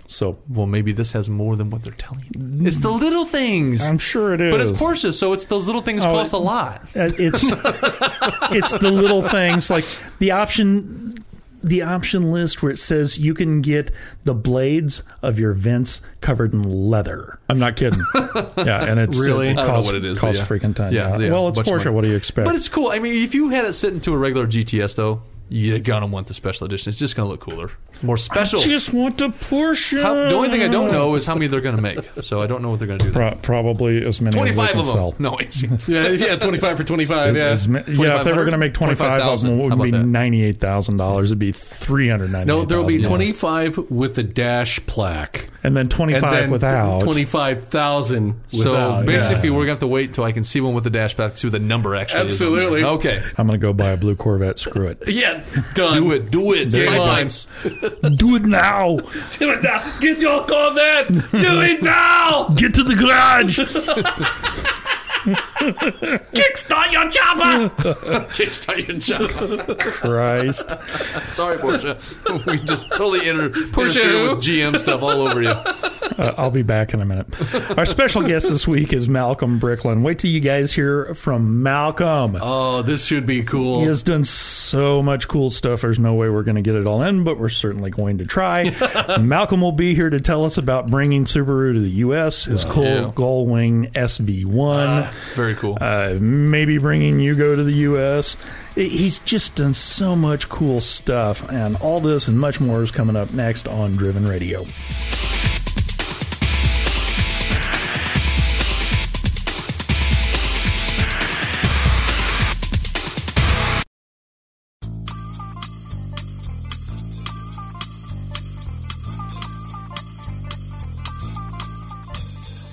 So 0.10 0.38
Well, 0.48 0.68
maybe 0.68 0.94
this 0.94 1.12
has 1.12 1.30
more 1.30 1.58
than 1.58 1.70
what 1.70 1.84
they're 1.84 1.92
telling 1.92 2.24
you. 2.34 2.66
It's 2.66 2.78
the 2.78 2.90
little 2.92 3.26
things. 3.26 3.86
I'm 3.86 3.98
sure 3.98 4.34
it 4.34 4.40
is. 4.40 4.52
But 4.54 4.62
it's 4.62 4.72
Porsche, 4.72 5.14
so 5.14 5.34
it's 5.34 5.44
those 5.46 5.68
little 5.68 5.82
things 5.82 6.06
Oh, 6.06 6.14
cost 6.14 6.32
it- 6.32 6.38
a 6.38 6.40
lot. 6.40 6.82
Uh, 6.96 7.12
It's 7.20 7.44
it's 8.54 8.78
the 8.78 8.90
little 8.90 9.22
things 9.22 9.70
like 9.70 9.84
the 10.20 10.32
option 10.32 11.14
the 11.68 11.82
option 11.84 12.32
list 12.32 12.62
where 12.64 12.72
it 12.72 12.78
says 12.80 13.18
you 13.18 13.34
can 13.34 13.62
get 13.62 13.92
the 14.24 14.34
blades 14.34 15.04
of 15.22 15.38
your 15.40 15.54
vents 15.54 16.02
covered 16.22 16.54
in 16.54 16.64
leather. 16.64 17.40
I'm 17.50 17.60
not 17.60 17.76
kidding. 17.76 18.02
yeah, 18.16 18.86
and 18.86 19.00
it's 19.00 19.18
Really? 19.20 19.50
it 19.50 19.58
I 19.58 19.66
don't 19.66 19.74
know 19.74 19.82
what 19.82 19.96
it 19.96 20.06
is, 20.06 20.16
but 20.18 20.22
Costs 20.22 20.40
yeah. 20.40 20.46
freaking 20.48 20.76
time. 20.76 20.94
Yeah, 20.94 21.18
yeah, 21.18 21.32
well, 21.32 21.48
it's 21.50 21.60
Porsche. 21.60 21.86
money. 21.86 21.90
What 21.96 22.04
do 22.04 22.10
you 22.10 22.16
expect? 22.16 22.46
But 22.46 22.56
it's 22.56 22.70
cool. 22.70 22.90
I 22.90 23.00
mean, 23.00 23.24
if 23.24 23.34
you 23.36 23.50
had 23.50 23.66
it 23.66 23.74
sitting 23.74 24.02
to 24.02 24.14
a 24.14 24.18
regular 24.18 24.48
GTS 24.48 24.96
though, 24.96 25.22
you're 25.50 25.80
gonna 25.80 26.08
want 26.08 26.28
the 26.28 26.34
special 26.34 26.66
edition. 26.66 26.90
It's 26.90 27.00
just 27.00 27.16
gonna 27.16 27.30
look 27.30 27.40
cooler, 27.40 27.70
more 28.04 28.18
special. 28.18 28.60
I 28.60 28.64
just 28.64 28.94
want 28.94 29.18
the 29.18 29.30
Porsche. 29.30 30.02
How, 30.02 30.14
the 30.14 30.34
only 30.36 30.50
thing 30.50 30.62
I 30.64 30.68
don't 30.68 30.92
know 30.92 31.16
is 31.16 31.26
how 31.26 31.34
many 31.34 31.48
they're 31.48 31.62
gonna 31.62 31.82
make. 31.82 32.00
So 32.22 32.42
I 32.42 32.48
don't 32.48 32.62
know 32.62 32.70
what 32.72 32.80
they're 32.80 32.88
gonna 32.88 33.00
do. 33.00 33.12
Pro- 33.12 33.36
probably 33.36 34.06
as 34.06 34.22
many 34.22 34.30
as 34.30 34.34
they 34.34 34.54
Twenty-five 34.56 34.72
can 34.72 34.80
of 34.80 34.86
them. 34.88 34.96
sell. 34.96 35.16
No, 35.20 35.38
it's, 35.38 35.64
Yeah, 35.88 36.08
yeah, 36.10 36.36
25 36.38 36.78
for 36.78 36.84
25. 36.84 37.36
Yeah. 37.36 37.44
As 37.46 37.68
ma- 37.68 37.80
yeah, 37.88 38.18
if 38.18 38.24
they 38.24 38.32
were 38.32 38.38
going 38.40 38.52
to 38.52 38.58
make 38.58 38.74
25 38.74 39.22
of 39.22 39.42
them, 39.42 39.60
it 39.60 39.76
would 39.76 39.84
be 39.84 39.92
$98,000. 39.92 41.24
It'd 41.24 41.40
be 41.40 41.52
398000 41.52 42.48
No, 42.48 42.64
there 42.66 42.78
will 42.78 42.86
be 42.86 42.96
Yeah. 42.98 43.08
25 43.08 43.78
with 43.90 44.16
the 44.16 44.24
dash 44.24 44.80
plaque. 44.86 45.50
And 45.64 45.76
then 45.76 45.90
25 45.90 46.24
and 46.24 46.34
then 46.44 46.50
without. 46.52 47.02
25,000 47.02 48.36
so 48.50 49.04
basically, 49.06 49.50
Yeah. 49.50 49.56
we're 49.56 49.62
gonna 49.64 49.72
have 49.72 49.80
to 49.80 49.88
wait 49.88 50.08
until 50.10 50.24
I 50.24 50.32
can 50.32 50.44
see 50.44 50.62
one 50.62 50.74
with 50.74 50.84
the 50.84 50.90
dash 50.90 51.16
back 51.16 51.32
to 51.32 51.38
see 51.38 51.48
what 51.48 51.52
the 51.54 51.60
number 51.60 51.96
actually 51.96 52.22
Absolutely. 52.22 52.82
is. 52.82 52.86
on. 52.88 52.94
Okay. 52.96 53.22
I'm 53.38 53.48
going 53.48 53.60
to 53.60 53.66
go 53.66 53.74
buy 53.74 53.90
a 53.90 53.98
blue 53.98 54.16
Corvette. 54.16 54.60
Screw 54.60 54.88
it. 54.88 55.04
Yeah, 55.08 55.44
done. 55.74 55.94
Do 56.02 56.12
it. 56.12 56.32
Do 56.32 56.54
it. 56.54 56.72
Game 56.72 56.88
on. 57.02 57.30
Sidelines. 57.30 57.48
Do 58.16 58.36
it 58.36 58.46
now. 58.46 58.98
Do 59.38 59.52
it 59.52 59.64
now. 59.64 60.00
Get 60.00 60.20
your 60.20 60.46
Corvette. 60.46 61.08
Do 61.08 61.62
it 61.62 61.82
now. 61.84 62.50
Get 62.56 62.74
to 62.76 62.84
the 62.84 62.96
garage. 62.96 63.60
Kickstart 66.34 66.92
your 66.92 67.10
chopper. 67.10 67.70
Kickstart 68.32 68.88
your 68.88 68.98
job. 68.98 69.78
Christ. 69.80 70.70
Sorry, 71.24 71.58
Porsche. 71.58 72.46
we 72.46 72.58
just 72.60 72.90
totally 72.92 73.28
inter- 73.28 73.50
Porsche 73.50 74.02
interfered 74.02 74.38
with 74.38 74.46
GM 74.46 74.80
stuff 74.80 75.02
all 75.02 75.28
over 75.28 75.42
you. 75.42 75.54
Uh, 76.18 76.34
I'll 76.36 76.50
be 76.50 76.64
back 76.64 76.96
in 76.96 77.02
a 77.02 77.06
minute. 77.06 77.28
Our 77.78 77.86
special 77.86 78.24
guest 78.24 78.50
this 78.50 78.68
week 78.68 78.92
is 78.92 79.08
Malcolm 79.08 79.60
Bricklin. 79.60 80.02
Wait 80.02 80.18
till 80.18 80.32
you 80.32 80.40
guys 80.40 80.74
hear 80.74 81.14
from 81.14 81.62
Malcolm. 81.62 82.36
Oh, 82.42 82.82
this 82.82 83.06
should 83.06 83.28
be 83.28 83.44
cool. 83.44 83.82
He 83.82 83.86
has 83.86 84.02
done 84.02 84.24
so 84.24 85.04
much 85.04 85.28
cool 85.28 85.52
stuff. 85.52 85.82
There's 85.82 86.00
no 86.00 86.16
way 86.16 86.30
we're 86.30 86.42
going 86.42 86.56
to 86.56 86.64
get 86.64 86.74
it 86.74 86.88
all 86.88 87.04
in, 87.04 87.24
but 87.24 87.38
we're 87.38 87.50
certainly 87.50 87.92
going 87.92 88.18
to 88.18 88.26
try. 88.26 88.74
Malcolm 89.20 89.62
will 89.62 89.74
be 89.74 89.94
here 89.94 90.10
to 90.10 90.20
tell 90.20 90.44
us 90.44 90.58
about 90.58 90.90
bringing 90.90 91.26
Subaru 91.26 91.76
to 91.76 91.80
the 91.80 91.90
U.S., 91.90 92.46
his 92.46 92.66
cool 92.66 92.84
yeah. 92.84 93.12
Gullwing 93.14 93.92
SV1, 93.92 95.14
Very 95.36 95.56
cool. 95.56 95.78
uh, 95.82 96.16
maybe 96.20 96.78
bringing 96.78 97.18
Yugo 97.18 97.56
to 97.56 97.64
the 97.64 97.74
U.S. 97.74 98.38
He's 98.76 99.20
just 99.20 99.56
done 99.56 99.74
so 99.74 100.16
much 100.16 100.50
cool 100.50 100.82
stuff, 100.82 101.48
and 101.50 101.76
all 101.78 102.00
this 102.00 102.28
and 102.28 102.40
much 102.40 102.60
more 102.60 102.84
is 102.84 102.92
coming 102.92 103.16
up 103.16 103.34
next 103.34 103.68
on 103.68 103.96
Driven 103.96 104.28
Radio. 104.28 104.66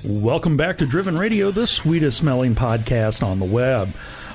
Welcome 0.06 0.58
back 0.58 0.76
to 0.78 0.86
Driven 0.86 1.16
Radio, 1.16 1.50
the 1.50 1.66
sweetest 1.66 2.18
smelling 2.18 2.54
podcast 2.54 3.26
on 3.26 3.38
the 3.38 3.46
web. 3.46 3.90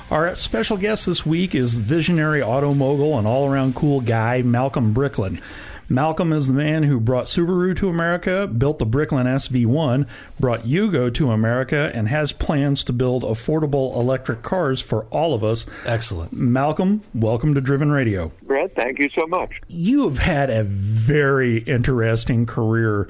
Our 0.09 0.35
special 0.35 0.77
guest 0.77 1.05
this 1.05 1.27
week 1.27 1.53
is 1.53 1.75
visionary 1.75 2.41
auto 2.41 2.73
mogul 2.73 3.19
and 3.19 3.27
all 3.27 3.47
around 3.47 3.75
cool 3.75 4.01
guy, 4.01 4.41
Malcolm 4.41 4.93
Bricklin. 4.93 5.39
Malcolm 5.87 6.33
is 6.33 6.47
the 6.47 6.53
man 6.53 6.81
who 6.83 6.99
brought 6.99 7.25
Subaru 7.25 7.75
to 7.77 7.87
America, 7.87 8.47
built 8.47 8.79
the 8.79 8.85
Bricklin 8.87 9.27
SV1, 9.27 10.07
brought 10.39 10.63
Yugo 10.63 11.13
to 11.13 11.29
America, 11.29 11.91
and 11.93 12.07
has 12.07 12.31
plans 12.31 12.83
to 12.85 12.93
build 12.93 13.21
affordable 13.21 13.95
electric 13.95 14.41
cars 14.41 14.81
for 14.81 15.05
all 15.11 15.35
of 15.35 15.43
us. 15.43 15.67
Excellent. 15.85 16.33
Malcolm, 16.33 17.01
welcome 17.13 17.53
to 17.53 17.61
Driven 17.61 17.91
Radio. 17.91 18.31
Brett, 18.41 18.73
thank 18.75 18.97
you 18.97 19.09
so 19.09 19.27
much. 19.27 19.61
You 19.67 20.09
have 20.09 20.17
had 20.17 20.49
a 20.49 20.63
very 20.63 21.57
interesting 21.59 22.47
career, 22.47 23.07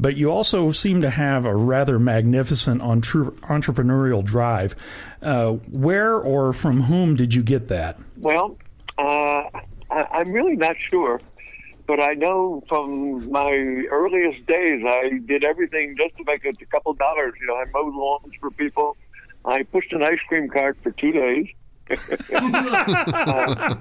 but 0.00 0.16
you 0.16 0.30
also 0.30 0.72
seem 0.72 1.02
to 1.02 1.10
have 1.10 1.44
a 1.44 1.54
rather 1.54 1.98
magnificent 1.98 2.80
entre- 2.80 3.32
entrepreneurial 3.42 4.24
drive. 4.24 4.74
Uh, 5.20 5.52
where 5.70 6.16
or 6.16 6.52
from 6.52 6.84
whom 6.84 7.16
did 7.16 7.34
you 7.34 7.42
get 7.42 7.68
that? 7.68 7.98
Well, 8.16 8.56
uh, 8.98 9.42
I, 9.90 9.90
I'm 9.90 10.32
really 10.32 10.56
not 10.56 10.76
sure, 10.88 11.20
but 11.86 12.00
I 12.00 12.14
know 12.14 12.64
from 12.68 13.30
my 13.30 13.52
earliest 13.90 14.46
days, 14.46 14.82
I 14.86 15.20
did 15.26 15.44
everything 15.44 15.96
just 15.98 16.16
to 16.16 16.24
make 16.24 16.46
a 16.46 16.66
couple 16.66 16.94
dollars. 16.94 17.34
You 17.38 17.46
know, 17.46 17.56
I 17.56 17.64
mowed 17.72 17.94
lawns 17.94 18.32
for 18.40 18.50
people. 18.50 18.96
I 19.44 19.64
pushed 19.64 19.92
an 19.92 20.02
ice 20.02 20.18
cream 20.28 20.48
cart 20.48 20.78
for 20.82 20.92
two 20.92 21.12
days. 21.12 21.46
Uh, 22.32 23.74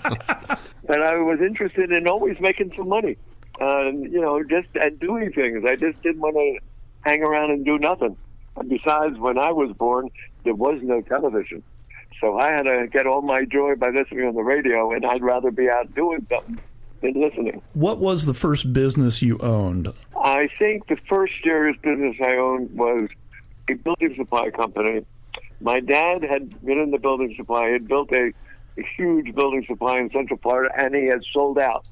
but 0.88 1.04
I 1.04 1.18
was 1.18 1.40
interested 1.40 1.92
in 1.92 2.08
always 2.08 2.40
making 2.40 2.74
some 2.76 2.90
money, 2.90 3.16
uh, 3.60 3.90
you 3.92 4.22
know, 4.22 4.44
just 4.44 4.70
and 4.76 5.00
doing 5.00 5.32
things. 5.32 5.66
I 5.66 5.76
just 5.76 6.02
didn't 6.02 6.22
want 6.22 6.36
to 6.36 6.60
hang 7.04 7.24
around 7.24 7.52
and 7.52 7.66
do 7.66 7.78
nothing. 7.78 8.16
And 8.56 8.70
besides, 8.70 9.18
when 9.18 9.38
I 9.38 9.52
was 9.52 9.76
born, 9.78 10.10
there 10.44 10.56
was 10.56 10.80
no 10.82 11.02
television, 11.02 11.64
so 12.20 12.38
I 12.38 12.52
had 12.52 12.64
to 12.64 12.88
get 12.92 13.08
all 13.08 13.22
my 13.22 13.46
joy 13.46 13.76
by 13.76 13.90
listening 13.90 14.28
on 14.28 14.36
the 14.36 14.44
radio, 14.44 14.92
and 14.92 15.06
I'd 15.06 15.22
rather 15.22 15.52
be 15.52 15.70
out 15.70 15.94
doing 15.96 16.26
something 16.30 16.60
than 17.02 17.14
listening. 17.14 17.62
What 17.74 18.00
was 18.00 18.26
the 18.26 18.34
first 18.34 18.74
business 18.74 19.22
you 19.22 19.38
owned? 19.40 19.94
I 20.22 20.50
think 20.58 20.88
the 20.88 20.98
first 21.08 21.34
serious 21.44 21.78
business 21.82 22.18
I 22.22 22.36
owned 22.36 22.76
was 22.76 23.10
a 23.70 23.74
building 23.76 24.16
supply 24.18 24.50
company. 24.50 25.06
My 25.62 25.80
dad 25.80 26.24
had 26.24 26.66
been 26.66 26.80
in 26.80 26.92
the 26.92 26.98
building 26.98 27.34
supply. 27.38 27.68
He 27.68 27.74
had 27.74 27.88
built 27.88 28.12
a, 28.12 28.32
a 28.78 28.84
huge 28.98 29.34
building 29.36 29.66
supply 29.66 30.00
in 30.00 30.10
Central 30.12 30.40
Florida, 30.40 30.74
and 30.78 30.96
he 30.96 31.06
had 31.06 31.24
sold 31.32 31.58
out. 31.58 31.86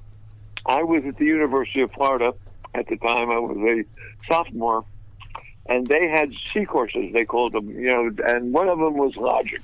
I 0.68 0.84
was 0.84 1.04
at 1.06 1.18
the 1.18 1.26
University 1.26 1.82
of 1.82 1.92
Florida 1.94 2.34
at 2.74 2.88
the 2.88 2.98
time. 2.98 3.32
I 3.32 3.40
was 3.40 3.58
a 3.58 3.86
sophomore, 4.32 4.86
and 5.68 5.88
they 5.88 6.08
had 6.08 6.34
C 6.54 6.66
courses. 6.66 7.14
They 7.14 7.26
called 7.26 7.54
them, 7.54 7.70
you 7.70 7.88
know, 7.88 8.12
and 8.26 8.54
one 8.54 8.68
of 8.68 8.80
them 8.80 8.98
was 8.98 9.16
logic. 9.16 9.62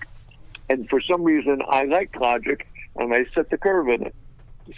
And 0.70 0.90
for 0.90 1.02
some 1.02 1.24
reason, 1.24 1.62
I 1.68 1.84
liked 1.84 2.16
logic, 2.16 2.68
and 2.96 3.14
I 3.14 3.26
set 3.36 3.50
the 3.50 3.58
curve 3.58 3.90
in 3.90 4.04
it. 4.04 4.16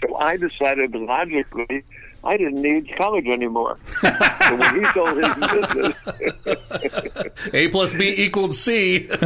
So 0.02 0.16
I 0.16 0.38
decided 0.38 0.96
logically 0.96 1.84
I 2.26 2.38
didn't 2.38 2.62
need 2.62 2.92
college 2.98 3.28
anymore. 3.28 3.78
so 4.02 4.58
when 4.58 4.84
he 4.84 4.92
sold 4.94 5.18
his 5.18 5.36
business, 5.52 5.96
A 7.54 7.68
plus 7.70 7.94
B 7.94 8.16
equaled 8.18 8.54
C. 8.54 9.08
of 9.12 9.20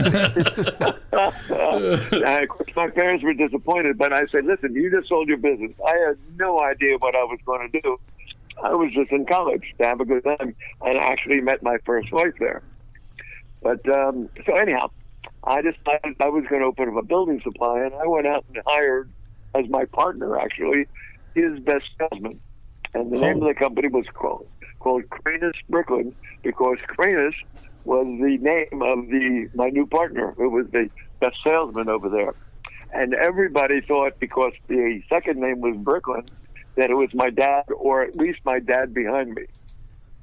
course 2.49 2.69
my 2.75 2.89
parents 2.89 3.23
were 3.23 3.33
disappointed, 3.33 3.97
but 3.97 4.11
I 4.13 4.25
said, 4.27 4.45
listen, 4.45 4.73
you 4.73 4.91
just 4.91 5.07
sold 5.09 5.27
your 5.27 5.37
business. 5.37 5.71
I 5.87 5.95
had 6.07 6.17
no 6.37 6.59
idea 6.61 6.97
what 6.97 7.15
I 7.15 7.23
was 7.23 7.39
going 7.45 7.71
to 7.71 7.81
do. 7.81 7.99
I 8.61 8.73
was 8.73 8.91
just 8.93 9.11
in 9.11 9.25
college 9.25 9.63
to 9.77 9.85
have 9.85 10.01
a 10.01 10.05
good 10.05 10.23
time 10.23 10.53
and 10.81 10.97
I 10.97 11.03
actually 11.03 11.39
met 11.39 11.63
my 11.63 11.77
first 11.85 12.11
wife 12.11 12.33
there. 12.39 12.61
But 13.61 13.87
um, 13.89 14.29
so 14.45 14.55
anyhow, 14.55 14.91
I 15.43 15.61
decided 15.61 16.15
I 16.19 16.29
was 16.29 16.45
going 16.49 16.61
to 16.61 16.67
open 16.67 16.89
up 16.89 16.95
a 16.95 17.05
building 17.05 17.41
supply, 17.41 17.81
and 17.81 17.93
I 17.93 18.07
went 18.07 18.27
out 18.27 18.45
and 18.53 18.61
hired 18.65 19.09
as 19.55 19.67
my 19.69 19.85
partner 19.85 20.37
actually 20.37 20.85
his 21.35 21.59
best 21.59 21.85
salesman, 21.97 22.39
and 22.93 23.11
the 23.11 23.17
name 23.17 23.41
of 23.41 23.47
the 23.47 23.53
company 23.53 23.87
was 23.87 24.05
called 24.13 24.47
called 24.79 25.09
Cranus 25.09 25.55
Bricklin 25.69 26.15
because 26.43 26.77
Cranus 26.87 27.35
was 27.85 28.05
the 28.05 28.37
name 28.37 28.81
of 28.81 29.07
the 29.07 29.49
my 29.53 29.69
new 29.69 29.85
partner 29.85 30.33
who 30.37 30.49
was 30.49 30.67
the 30.71 30.89
best 31.19 31.37
salesman 31.43 31.89
over 31.89 32.09
there, 32.09 32.33
and 32.93 33.13
everybody 33.13 33.81
thought 33.81 34.19
because 34.19 34.53
the 34.67 35.01
second 35.09 35.39
name 35.39 35.61
was 35.61 35.75
Bricklin 35.77 36.25
that 36.75 36.89
it 36.89 36.95
was 36.95 37.13
my 37.13 37.29
dad 37.29 37.65
or 37.75 38.03
at 38.03 38.15
least 38.15 38.39
my 38.45 38.59
dad 38.59 38.93
behind 38.93 39.33
me 39.33 39.45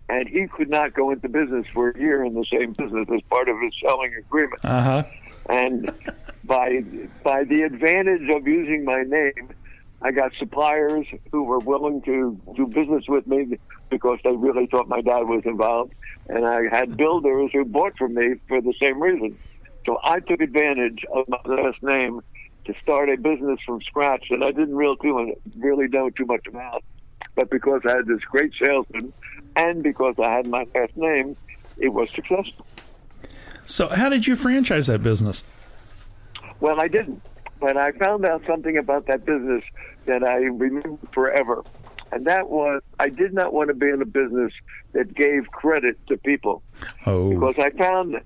and 0.08 0.28
he 0.28 0.46
could 0.46 0.68
not 0.68 0.94
go 0.94 1.10
into 1.10 1.28
business 1.28 1.66
for 1.72 1.90
a 1.90 1.98
year 1.98 2.24
in 2.24 2.34
the 2.34 2.44
same 2.44 2.72
business 2.72 3.08
as 3.12 3.20
part 3.22 3.48
of 3.48 3.60
his 3.60 3.72
selling 3.80 4.14
agreement. 4.14 4.64
Uh 4.64 4.82
huh. 4.82 5.02
And 5.48 5.90
by 6.44 6.84
by 7.22 7.44
the 7.44 7.62
advantage 7.62 8.28
of 8.30 8.46
using 8.46 8.84
my 8.84 9.02
name, 9.02 9.50
I 10.06 10.12
got 10.12 10.32
suppliers 10.38 11.04
who 11.32 11.42
were 11.42 11.58
willing 11.58 12.00
to 12.02 12.40
do 12.54 12.68
business 12.68 13.08
with 13.08 13.26
me 13.26 13.58
because 13.90 14.20
they 14.22 14.30
really 14.30 14.66
thought 14.66 14.86
my 14.86 15.00
dad 15.00 15.24
was 15.24 15.42
involved, 15.44 15.94
and 16.28 16.46
I 16.46 16.68
had 16.70 16.96
builders 16.96 17.50
who 17.52 17.64
bought 17.64 17.98
from 17.98 18.14
me 18.14 18.36
for 18.46 18.60
the 18.60 18.72
same 18.78 19.02
reason. 19.02 19.36
So 19.84 19.98
I 20.04 20.20
took 20.20 20.40
advantage 20.40 21.04
of 21.12 21.28
my 21.28 21.40
last 21.44 21.82
name 21.82 22.20
to 22.66 22.74
start 22.80 23.08
a 23.08 23.16
business 23.16 23.58
from 23.66 23.82
scratch 23.82 24.28
that 24.30 24.44
I 24.44 24.52
didn't 24.52 24.76
really 24.76 24.96
do, 25.02 25.34
really 25.56 25.88
know 25.88 26.08
too 26.10 26.26
much 26.26 26.46
about. 26.46 26.84
But 27.34 27.50
because 27.50 27.80
I 27.84 27.96
had 27.96 28.06
this 28.06 28.22
great 28.30 28.52
salesman, 28.54 29.12
and 29.56 29.82
because 29.82 30.14
I 30.20 30.30
had 30.30 30.46
my 30.46 30.68
last 30.72 30.96
name, 30.96 31.36
it 31.78 31.88
was 31.88 32.10
successful. 32.10 32.64
So, 33.64 33.88
how 33.88 34.08
did 34.08 34.28
you 34.28 34.36
franchise 34.36 34.86
that 34.86 35.02
business? 35.02 35.42
Well, 36.60 36.80
I 36.80 36.86
didn't. 36.86 37.22
But 37.60 37.76
I 37.76 37.92
found 37.92 38.24
out 38.24 38.42
something 38.46 38.76
about 38.76 39.06
that 39.06 39.24
business 39.24 39.62
that 40.04 40.22
I 40.22 40.36
remember 40.36 40.98
forever. 41.12 41.64
And 42.12 42.26
that 42.26 42.48
was 42.48 42.82
I 43.00 43.08
did 43.08 43.32
not 43.32 43.52
want 43.52 43.68
to 43.68 43.74
be 43.74 43.88
in 43.88 44.00
a 44.00 44.06
business 44.06 44.52
that 44.92 45.14
gave 45.14 45.50
credit 45.50 45.98
to 46.08 46.16
people. 46.18 46.62
Oh. 47.06 47.30
Because 47.30 47.58
I 47.58 47.70
found 47.70 48.20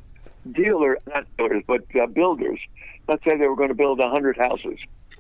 dealers, 0.53 0.99
not 1.07 1.27
dealers, 1.37 1.63
but 1.67 1.83
uh, 2.01 2.07
builders, 2.07 2.59
let's 3.09 3.25
say 3.25 3.37
they 3.37 3.47
were 3.47 3.57
going 3.57 3.69
to 3.69 3.75
build 3.75 3.99
100 3.99 4.37
houses. 4.37 4.79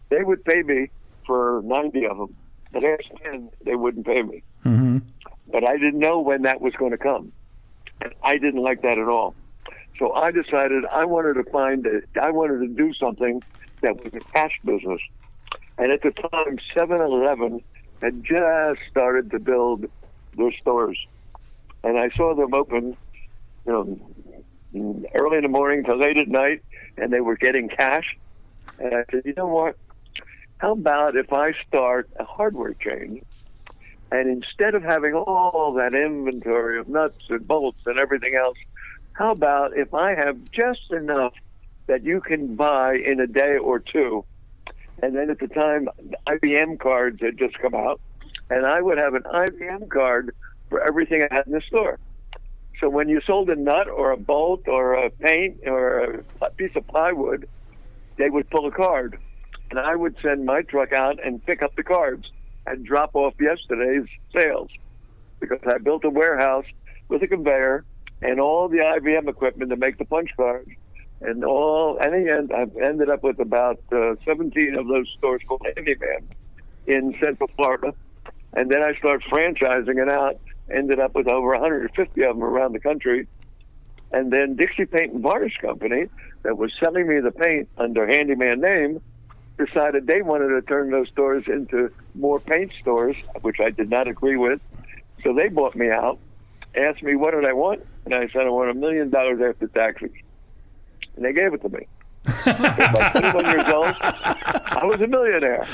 They 0.08 0.22
would 0.22 0.44
pay 0.44 0.62
me 0.62 0.90
for 1.26 1.62
90 1.64 2.06
of 2.06 2.18
them. 2.18 2.36
The 2.72 2.80
next 2.80 3.10
10, 3.22 3.50
they 3.64 3.74
wouldn't 3.74 4.06
pay 4.06 4.22
me. 4.22 4.42
Mm-hmm. 4.64 4.98
But 5.50 5.64
I 5.64 5.76
didn't 5.76 5.98
know 5.98 6.20
when 6.20 6.42
that 6.42 6.60
was 6.60 6.74
going 6.74 6.92
to 6.92 6.98
come. 6.98 7.32
And 8.00 8.14
I 8.22 8.38
didn't 8.38 8.62
like 8.62 8.82
that 8.82 8.98
at 8.98 9.08
all. 9.08 9.34
So 9.98 10.12
I 10.12 10.30
decided 10.30 10.84
I 10.86 11.04
wanted 11.04 11.34
to 11.34 11.50
find 11.50 11.84
it. 11.84 12.08
I 12.20 12.30
wanted 12.30 12.60
to 12.60 12.68
do 12.68 12.94
something 12.94 13.42
that 13.82 14.02
was 14.02 14.12
a 14.14 14.20
cash 14.32 14.58
business. 14.64 15.00
And 15.78 15.92
at 15.92 16.02
the 16.02 16.10
time, 16.10 16.58
7-Eleven 16.74 17.62
had 18.02 18.22
just 18.24 18.80
started 18.90 19.30
to 19.30 19.38
build 19.38 19.86
their 20.36 20.52
stores. 20.52 20.98
And 21.82 21.98
I 21.98 22.10
saw 22.10 22.34
them 22.34 22.54
open, 22.54 22.96
you 23.66 23.72
know, 24.72 25.06
early 25.14 25.38
in 25.38 25.42
the 25.42 25.48
morning 25.48 25.84
to 25.84 25.94
late 25.94 26.16
at 26.16 26.28
night, 26.28 26.62
and 26.96 27.12
they 27.12 27.20
were 27.20 27.36
getting 27.36 27.68
cash. 27.68 28.16
And 28.78 28.94
I 28.94 29.04
said, 29.10 29.22
you 29.24 29.34
know 29.36 29.46
what? 29.46 29.76
How 30.58 30.72
about 30.72 31.16
if 31.16 31.32
I 31.32 31.52
start 31.66 32.10
a 32.16 32.24
hardware 32.24 32.74
chain 32.74 33.24
and 34.12 34.28
instead 34.28 34.74
of 34.74 34.82
having 34.82 35.14
all 35.14 35.72
that 35.74 35.94
inventory 35.94 36.78
of 36.78 36.88
nuts 36.88 37.24
and 37.30 37.46
bolts 37.46 37.80
and 37.86 37.98
everything 37.98 38.34
else, 38.34 38.58
how 39.12 39.30
about 39.30 39.76
if 39.76 39.94
I 39.94 40.14
have 40.14 40.38
just 40.50 40.90
enough 40.90 41.32
that 41.90 42.04
you 42.04 42.20
can 42.20 42.54
buy 42.54 42.94
in 42.94 43.18
a 43.18 43.26
day 43.26 43.56
or 43.56 43.80
two? 43.80 44.24
And 45.02 45.16
then 45.16 45.28
at 45.28 45.40
the 45.40 45.48
time, 45.48 45.88
IBM 46.28 46.78
cards 46.78 47.20
had 47.20 47.36
just 47.36 47.58
come 47.58 47.74
out, 47.74 48.00
and 48.48 48.64
I 48.64 48.80
would 48.80 48.96
have 48.96 49.14
an 49.14 49.24
IBM 49.24 49.88
card 49.90 50.34
for 50.68 50.80
everything 50.80 51.26
I 51.28 51.34
had 51.34 51.48
in 51.48 51.52
the 51.52 51.60
store. 51.60 51.98
So 52.80 52.88
when 52.88 53.08
you 53.08 53.20
sold 53.26 53.50
a 53.50 53.56
nut 53.56 53.88
or 53.88 54.12
a 54.12 54.16
bolt 54.16 54.68
or 54.68 54.94
a 54.94 55.10
paint 55.10 55.58
or 55.66 56.22
a 56.40 56.50
piece 56.50 56.76
of 56.76 56.86
plywood, 56.86 57.48
they 58.18 58.30
would 58.30 58.48
pull 58.50 58.66
a 58.66 58.70
card. 58.70 59.18
And 59.70 59.80
I 59.80 59.96
would 59.96 60.16
send 60.22 60.46
my 60.46 60.62
truck 60.62 60.92
out 60.92 61.18
and 61.24 61.44
pick 61.44 61.60
up 61.60 61.74
the 61.74 61.82
cards 61.82 62.30
and 62.66 62.84
drop 62.86 63.14
off 63.14 63.34
yesterday's 63.40 64.06
sales 64.32 64.70
because 65.40 65.60
I 65.66 65.78
built 65.78 66.04
a 66.04 66.10
warehouse 66.10 66.66
with 67.08 67.22
a 67.22 67.26
conveyor 67.26 67.84
and 68.22 68.38
all 68.38 68.68
the 68.68 68.78
IBM 68.78 69.28
equipment 69.28 69.70
to 69.70 69.76
make 69.76 69.98
the 69.98 70.04
punch 70.04 70.30
cards. 70.36 70.70
And 71.20 71.44
all, 71.44 71.98
and 71.98 72.14
in 72.14 72.24
the 72.24 72.32
end, 72.32 72.52
I've 72.52 72.76
ended 72.76 73.10
up 73.10 73.22
with 73.22 73.38
about 73.40 73.80
uh, 73.92 74.14
17 74.24 74.74
of 74.76 74.88
those 74.88 75.06
stores 75.18 75.42
called 75.46 75.66
Handyman 75.76 76.28
in 76.86 77.14
Central 77.22 77.50
Florida. 77.56 77.92
And 78.54 78.70
then 78.70 78.82
I 78.82 78.94
started 78.96 79.22
franchising 79.30 80.02
it 80.02 80.08
out, 80.08 80.38
ended 80.72 80.98
up 80.98 81.14
with 81.14 81.28
over 81.28 81.48
150 81.48 82.22
of 82.22 82.36
them 82.36 82.42
around 82.42 82.72
the 82.72 82.80
country. 82.80 83.26
And 84.12 84.32
then 84.32 84.56
Dixie 84.56 84.86
Paint 84.86 85.12
and 85.12 85.22
Varnish 85.22 85.58
Company, 85.58 86.06
that 86.42 86.56
was 86.56 86.72
selling 86.80 87.06
me 87.06 87.20
the 87.20 87.30
paint 87.30 87.68
under 87.76 88.06
Handyman 88.06 88.60
name, 88.60 89.00
decided 89.58 90.06
they 90.06 90.22
wanted 90.22 90.48
to 90.48 90.62
turn 90.62 90.90
those 90.90 91.08
stores 91.08 91.44
into 91.46 91.92
more 92.14 92.40
paint 92.40 92.72
stores, 92.80 93.16
which 93.42 93.60
I 93.60 93.70
did 93.70 93.90
not 93.90 94.08
agree 94.08 94.36
with. 94.36 94.60
So 95.22 95.34
they 95.34 95.48
bought 95.48 95.76
me 95.76 95.90
out, 95.90 96.18
asked 96.74 97.02
me 97.02 97.14
what 97.14 97.32
did 97.32 97.44
I 97.44 97.52
want, 97.52 97.84
and 98.06 98.14
I 98.14 98.28
said 98.28 98.46
I 98.46 98.48
want 98.48 98.70
a 98.70 98.74
million 98.74 99.10
dollars 99.10 99.40
after 99.40 99.68
taxes, 99.68 100.10
and 101.16 101.24
they 101.24 101.32
gave 101.32 101.54
it 101.54 101.62
to 101.62 101.68
me. 101.68 101.86
At 102.46 103.12
21 103.12 103.44
years 103.46 103.64
old, 103.64 103.94
I 104.00 104.82
was 104.84 105.00
a 105.00 105.06
millionaire, 105.06 105.66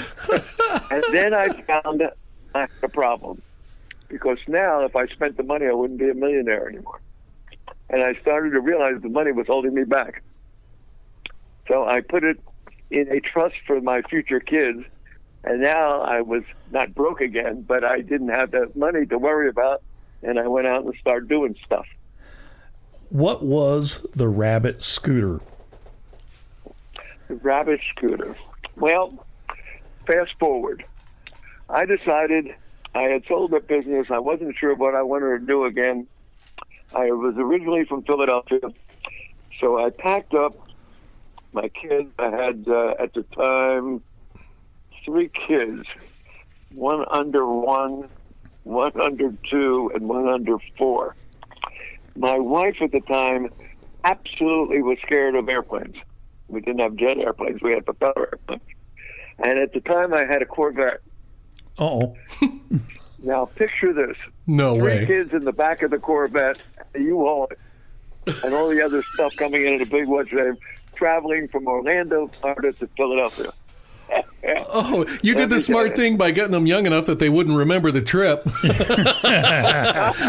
and 0.90 1.04
then 1.12 1.34
I 1.34 1.48
found 1.62 2.02
I 2.54 2.60
had 2.60 2.70
a 2.82 2.88
problem 2.88 3.42
because 4.08 4.38
now 4.46 4.84
if 4.84 4.94
I 4.94 5.06
spent 5.06 5.36
the 5.36 5.42
money, 5.42 5.66
I 5.66 5.72
wouldn't 5.72 5.98
be 5.98 6.08
a 6.08 6.14
millionaire 6.14 6.68
anymore, 6.68 7.00
and 7.90 8.02
I 8.02 8.14
started 8.20 8.50
to 8.50 8.60
realize 8.60 9.02
the 9.02 9.08
money 9.08 9.32
was 9.32 9.46
holding 9.46 9.74
me 9.74 9.84
back. 9.84 10.22
So 11.68 11.84
I 11.84 12.00
put 12.00 12.22
it 12.22 12.38
in 12.90 13.10
a 13.10 13.20
trust 13.20 13.56
for 13.66 13.80
my 13.80 14.02
future 14.02 14.40
kids. 14.40 14.84
And 15.44 15.62
now 15.62 16.00
I 16.00 16.22
was 16.22 16.42
not 16.72 16.92
broke 16.92 17.20
again, 17.20 17.62
but 17.62 17.84
I 17.84 18.00
didn't 18.00 18.30
have 18.30 18.50
that 18.50 18.74
money 18.74 19.06
to 19.06 19.16
worry 19.16 19.48
about. 19.48 19.80
And 20.22 20.40
I 20.40 20.48
went 20.48 20.66
out 20.66 20.84
and 20.84 20.92
started 21.00 21.28
doing 21.28 21.54
stuff. 21.64 21.86
What 23.10 23.44
was 23.44 24.04
the 24.14 24.28
Rabbit 24.28 24.82
scooter? 24.82 25.40
The 27.28 27.36
Rabbit 27.36 27.80
scooter. 27.96 28.34
Well, 28.76 29.24
fast 30.06 30.32
forward. 30.38 30.84
I 31.68 31.84
decided 31.84 32.54
I 32.94 33.02
had 33.02 33.24
sold 33.26 33.52
the 33.52 33.60
business. 33.60 34.08
I 34.10 34.18
wasn't 34.18 34.56
sure 34.56 34.74
what 34.74 34.94
I 34.94 35.02
wanted 35.02 35.40
to 35.40 35.46
do 35.46 35.64
again. 35.64 36.06
I 36.94 37.10
was 37.12 37.34
originally 37.36 37.84
from 37.84 38.02
Philadelphia. 38.02 38.60
So 39.60 39.84
I 39.84 39.90
packed 39.90 40.34
up 40.34 40.54
my 41.52 41.68
kids. 41.68 42.10
I 42.18 42.30
had 42.30 42.66
uh, 42.68 42.94
at 42.98 43.14
the 43.14 43.22
time 43.22 44.02
three 45.04 45.30
kids, 45.46 45.84
one 46.74 47.04
under 47.10 47.46
one, 47.46 48.08
one 48.64 49.00
under 49.00 49.32
two, 49.50 49.90
and 49.94 50.08
one 50.08 50.28
under 50.28 50.58
four. 50.76 51.14
My 52.16 52.38
wife 52.38 52.76
at 52.80 52.92
the 52.92 53.00
time 53.00 53.50
absolutely 54.04 54.82
was 54.82 54.98
scared 55.02 55.34
of 55.34 55.48
airplanes. 55.48 55.96
We 56.48 56.60
didn't 56.60 56.80
have 56.80 56.96
jet 56.96 57.18
airplanes; 57.18 57.60
we 57.62 57.72
had 57.72 57.84
propeller 57.84 58.28
airplanes. 58.32 58.62
And 59.38 59.58
at 59.58 59.72
the 59.72 59.80
time, 59.80 60.14
I 60.14 60.24
had 60.24 60.40
a 60.42 60.46
Corvette. 60.46 61.00
Oh, 61.78 62.16
now 63.22 63.46
picture 63.46 63.92
this: 63.92 64.16
No 64.46 64.76
three 64.76 64.82
way. 64.82 65.06
kids 65.06 65.32
in 65.32 65.44
the 65.44 65.52
back 65.52 65.82
of 65.82 65.90
the 65.90 65.98
Corvette, 65.98 66.62
you 66.94 67.26
all, 67.26 67.48
and 68.44 68.54
all 68.54 68.70
the 68.70 68.80
other 68.80 69.02
stuff 69.14 69.34
coming 69.36 69.66
in 69.66 69.74
at 69.74 69.82
a 69.82 69.90
big 69.90 70.06
what's 70.08 70.32
name, 70.32 70.56
traveling 70.94 71.48
from 71.48 71.66
Orlando, 71.66 72.28
Florida 72.28 72.72
to 72.72 72.86
Philadelphia. 72.96 73.52
Oh, 74.68 75.06
you 75.22 75.34
did 75.34 75.50
the 75.50 75.58
smart 75.58 75.96
thing 75.96 76.16
by 76.16 76.30
getting 76.30 76.52
them 76.52 76.66
young 76.66 76.86
enough 76.86 77.06
that 77.06 77.18
they 77.18 77.28
wouldn't 77.28 77.56
remember 77.56 77.90
the 77.90 78.02
trip. 78.02 78.46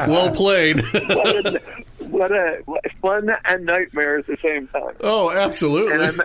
well 0.07 0.31
played. 0.31 0.81
what, 0.81 1.45
a, 1.45 1.61
what 1.99 2.31
a 2.31 2.61
what 2.65 2.83
fun 3.01 3.29
and 3.45 3.65
nightmare 3.65 4.19
at 4.19 4.27
the 4.27 4.37
same 4.41 4.67
time. 4.69 4.95
oh, 5.01 5.31
absolutely. 5.31 6.03
I'm, 6.03 6.21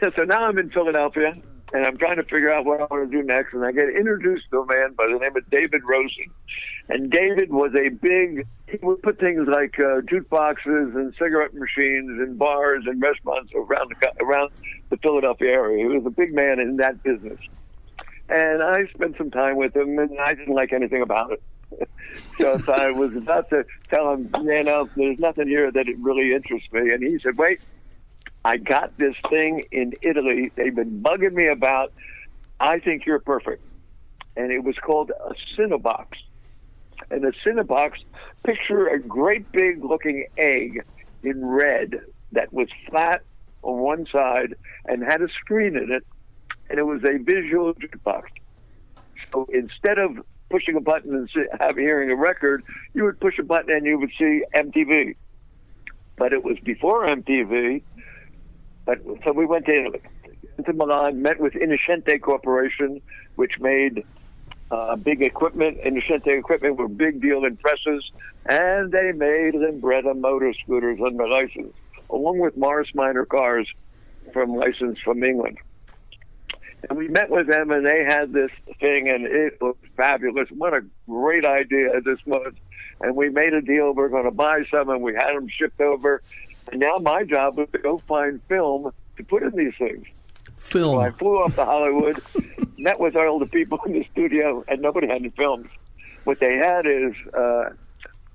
so 0.16 0.22
now 0.24 0.44
I'm 0.44 0.58
in 0.58 0.70
Philadelphia, 0.70 1.34
and 1.72 1.86
I'm 1.86 1.96
trying 1.96 2.16
to 2.16 2.24
figure 2.24 2.52
out 2.52 2.64
what 2.64 2.80
I 2.80 2.86
want 2.90 3.10
to 3.10 3.16
do 3.16 3.22
next. 3.22 3.54
And 3.54 3.64
I 3.64 3.72
get 3.72 3.88
introduced 3.88 4.44
to 4.50 4.60
a 4.60 4.66
man 4.66 4.94
by 4.94 5.06
the 5.06 5.18
name 5.18 5.36
of 5.36 5.48
David 5.50 5.82
Rosen. 5.84 6.30
And 6.88 7.10
David 7.10 7.50
was 7.50 7.72
a 7.74 7.88
big, 7.90 8.46
he 8.68 8.78
would 8.82 9.02
put 9.02 9.18
things 9.18 9.46
like 9.48 9.78
uh, 9.78 10.00
jukeboxes 10.02 10.94
and 10.96 11.14
cigarette 11.14 11.54
machines 11.54 12.20
and 12.20 12.38
bars 12.38 12.84
and 12.86 13.00
restaurants 13.00 13.52
around 13.54 13.90
the, 13.90 14.24
around 14.24 14.50
the 14.90 14.96
Philadelphia 14.96 15.50
area. 15.50 15.88
He 15.88 15.96
was 15.96 16.04
a 16.06 16.10
big 16.10 16.34
man 16.34 16.58
in 16.58 16.76
that 16.78 17.02
business. 17.02 17.38
And 18.28 18.62
I 18.62 18.86
spent 18.86 19.16
some 19.16 19.30
time 19.30 19.56
with 19.56 19.76
him, 19.76 19.98
and 19.98 20.18
I 20.18 20.34
didn't 20.34 20.54
like 20.54 20.72
anything 20.72 21.02
about 21.02 21.32
it. 21.32 21.42
so 22.38 22.54
if 22.54 22.68
I 22.68 22.90
was 22.90 23.14
about 23.14 23.48
to 23.50 23.64
tell 23.88 24.12
him, 24.12 24.30
you 24.42 24.64
know, 24.64 24.88
there's 24.96 25.18
nothing 25.18 25.48
here 25.48 25.70
that 25.70 25.88
it 25.88 25.98
really 25.98 26.34
interests 26.34 26.70
me. 26.72 26.90
And 26.92 27.02
he 27.02 27.18
said, 27.18 27.36
wait, 27.38 27.60
I 28.44 28.56
got 28.56 28.96
this 28.98 29.14
thing 29.30 29.64
in 29.70 29.94
Italy. 30.02 30.50
They've 30.56 30.74
been 30.74 31.02
bugging 31.02 31.32
me 31.32 31.46
about. 31.46 31.92
I 32.58 32.78
think 32.78 33.06
you're 33.06 33.20
perfect. 33.20 33.62
And 34.36 34.50
it 34.50 34.64
was 34.64 34.76
called 34.78 35.10
a 35.10 35.34
Cinebox. 35.56 36.06
And 37.10 37.24
a 37.24 37.32
Cinebox, 37.32 37.92
picture 38.44 38.88
a 38.88 38.98
great 38.98 39.50
big 39.52 39.84
looking 39.84 40.26
egg 40.36 40.84
in 41.22 41.44
red 41.44 42.00
that 42.32 42.52
was 42.52 42.68
flat 42.88 43.22
on 43.62 43.78
one 43.78 44.06
side 44.06 44.54
and 44.86 45.02
had 45.02 45.22
a 45.22 45.28
screen 45.28 45.76
in 45.76 45.92
it. 45.92 46.04
And 46.70 46.78
it 46.78 46.84
was 46.84 47.02
a 47.04 47.18
visual 47.18 47.74
jukebox. 47.74 48.24
So 49.32 49.46
instead 49.52 49.98
of 49.98 50.18
pushing 50.50 50.76
a 50.76 50.80
button 50.80 51.14
and 51.14 51.28
have 51.60 51.76
hearing 51.76 52.10
a 52.10 52.16
record, 52.16 52.62
you 52.94 53.04
would 53.04 53.20
push 53.20 53.38
a 53.38 53.42
button 53.42 53.74
and 53.74 53.86
you 53.86 53.98
would 53.98 54.10
see 54.18 54.42
MTV. 54.54 55.16
But 56.16 56.32
it 56.32 56.44
was 56.44 56.58
before 56.62 57.06
MTV. 57.06 57.82
But 58.84 58.98
so 59.24 59.32
we 59.32 59.46
went 59.46 59.66
to 59.66 60.00
to 60.64 60.72
Milan, 60.72 61.22
met 61.22 61.40
with 61.40 61.54
Innocenti 61.54 62.20
Corporation, 62.20 63.00
which 63.36 63.58
made 63.58 64.04
uh, 64.72 64.96
big 64.96 65.22
equipment. 65.22 65.78
Innocenti 65.84 66.38
equipment 66.38 66.76
were 66.76 66.88
big 66.88 67.20
deal 67.20 67.44
in 67.44 67.56
presses, 67.58 68.10
and 68.46 68.90
they 68.90 69.12
made 69.12 69.54
Lambretta 69.54 70.18
motor 70.18 70.52
scooters 70.64 70.98
under 71.04 71.28
license, 71.28 71.74
along 72.10 72.38
with 72.38 72.56
Morris 72.56 72.88
Minor 72.94 73.26
cars 73.26 73.68
from 74.32 74.56
license 74.56 74.98
from 75.00 75.22
England. 75.22 75.58
And 76.88 76.98
we 76.98 77.08
met 77.08 77.30
with 77.30 77.46
them, 77.46 77.70
and 77.70 77.86
they 77.86 78.02
had 78.04 78.32
this 78.32 78.50
thing, 78.80 79.08
and 79.08 79.26
it 79.26 79.60
was 79.60 79.76
fabulous. 79.96 80.48
What 80.50 80.74
a 80.74 80.80
great 81.06 81.44
idea 81.44 82.00
this 82.00 82.18
was. 82.26 82.54
And 83.00 83.14
we 83.14 83.28
made 83.28 83.52
a 83.52 83.60
deal. 83.60 83.92
We're 83.92 84.08
going 84.08 84.24
to 84.24 84.30
buy 84.30 84.64
some, 84.70 84.88
and 84.88 85.02
we 85.02 85.14
had 85.14 85.34
them 85.34 85.48
shipped 85.48 85.80
over. 85.80 86.22
And 86.70 86.80
now 86.80 86.96
my 86.96 87.24
job 87.24 87.58
was 87.58 87.68
to 87.72 87.78
go 87.78 87.98
find 88.08 88.40
film 88.48 88.90
to 89.16 89.24
put 89.24 89.42
in 89.42 89.54
these 89.54 89.74
things. 89.78 90.06
Film. 90.56 90.94
So 90.94 91.00
I 91.00 91.10
flew 91.10 91.38
off 91.38 91.54
to 91.56 91.64
Hollywood, 91.64 92.20
met 92.82 92.98
with 92.98 93.16
all 93.16 93.38
the 93.38 93.46
people 93.46 93.78
in 93.86 93.92
the 93.92 94.06
studio, 94.12 94.64
and 94.68 94.82
nobody 94.82 95.06
had 95.06 95.16
any 95.16 95.30
films. 95.30 95.68
What 96.24 96.40
they 96.40 96.56
had 96.56 96.86
is 96.86 97.14
uh, 97.34 97.70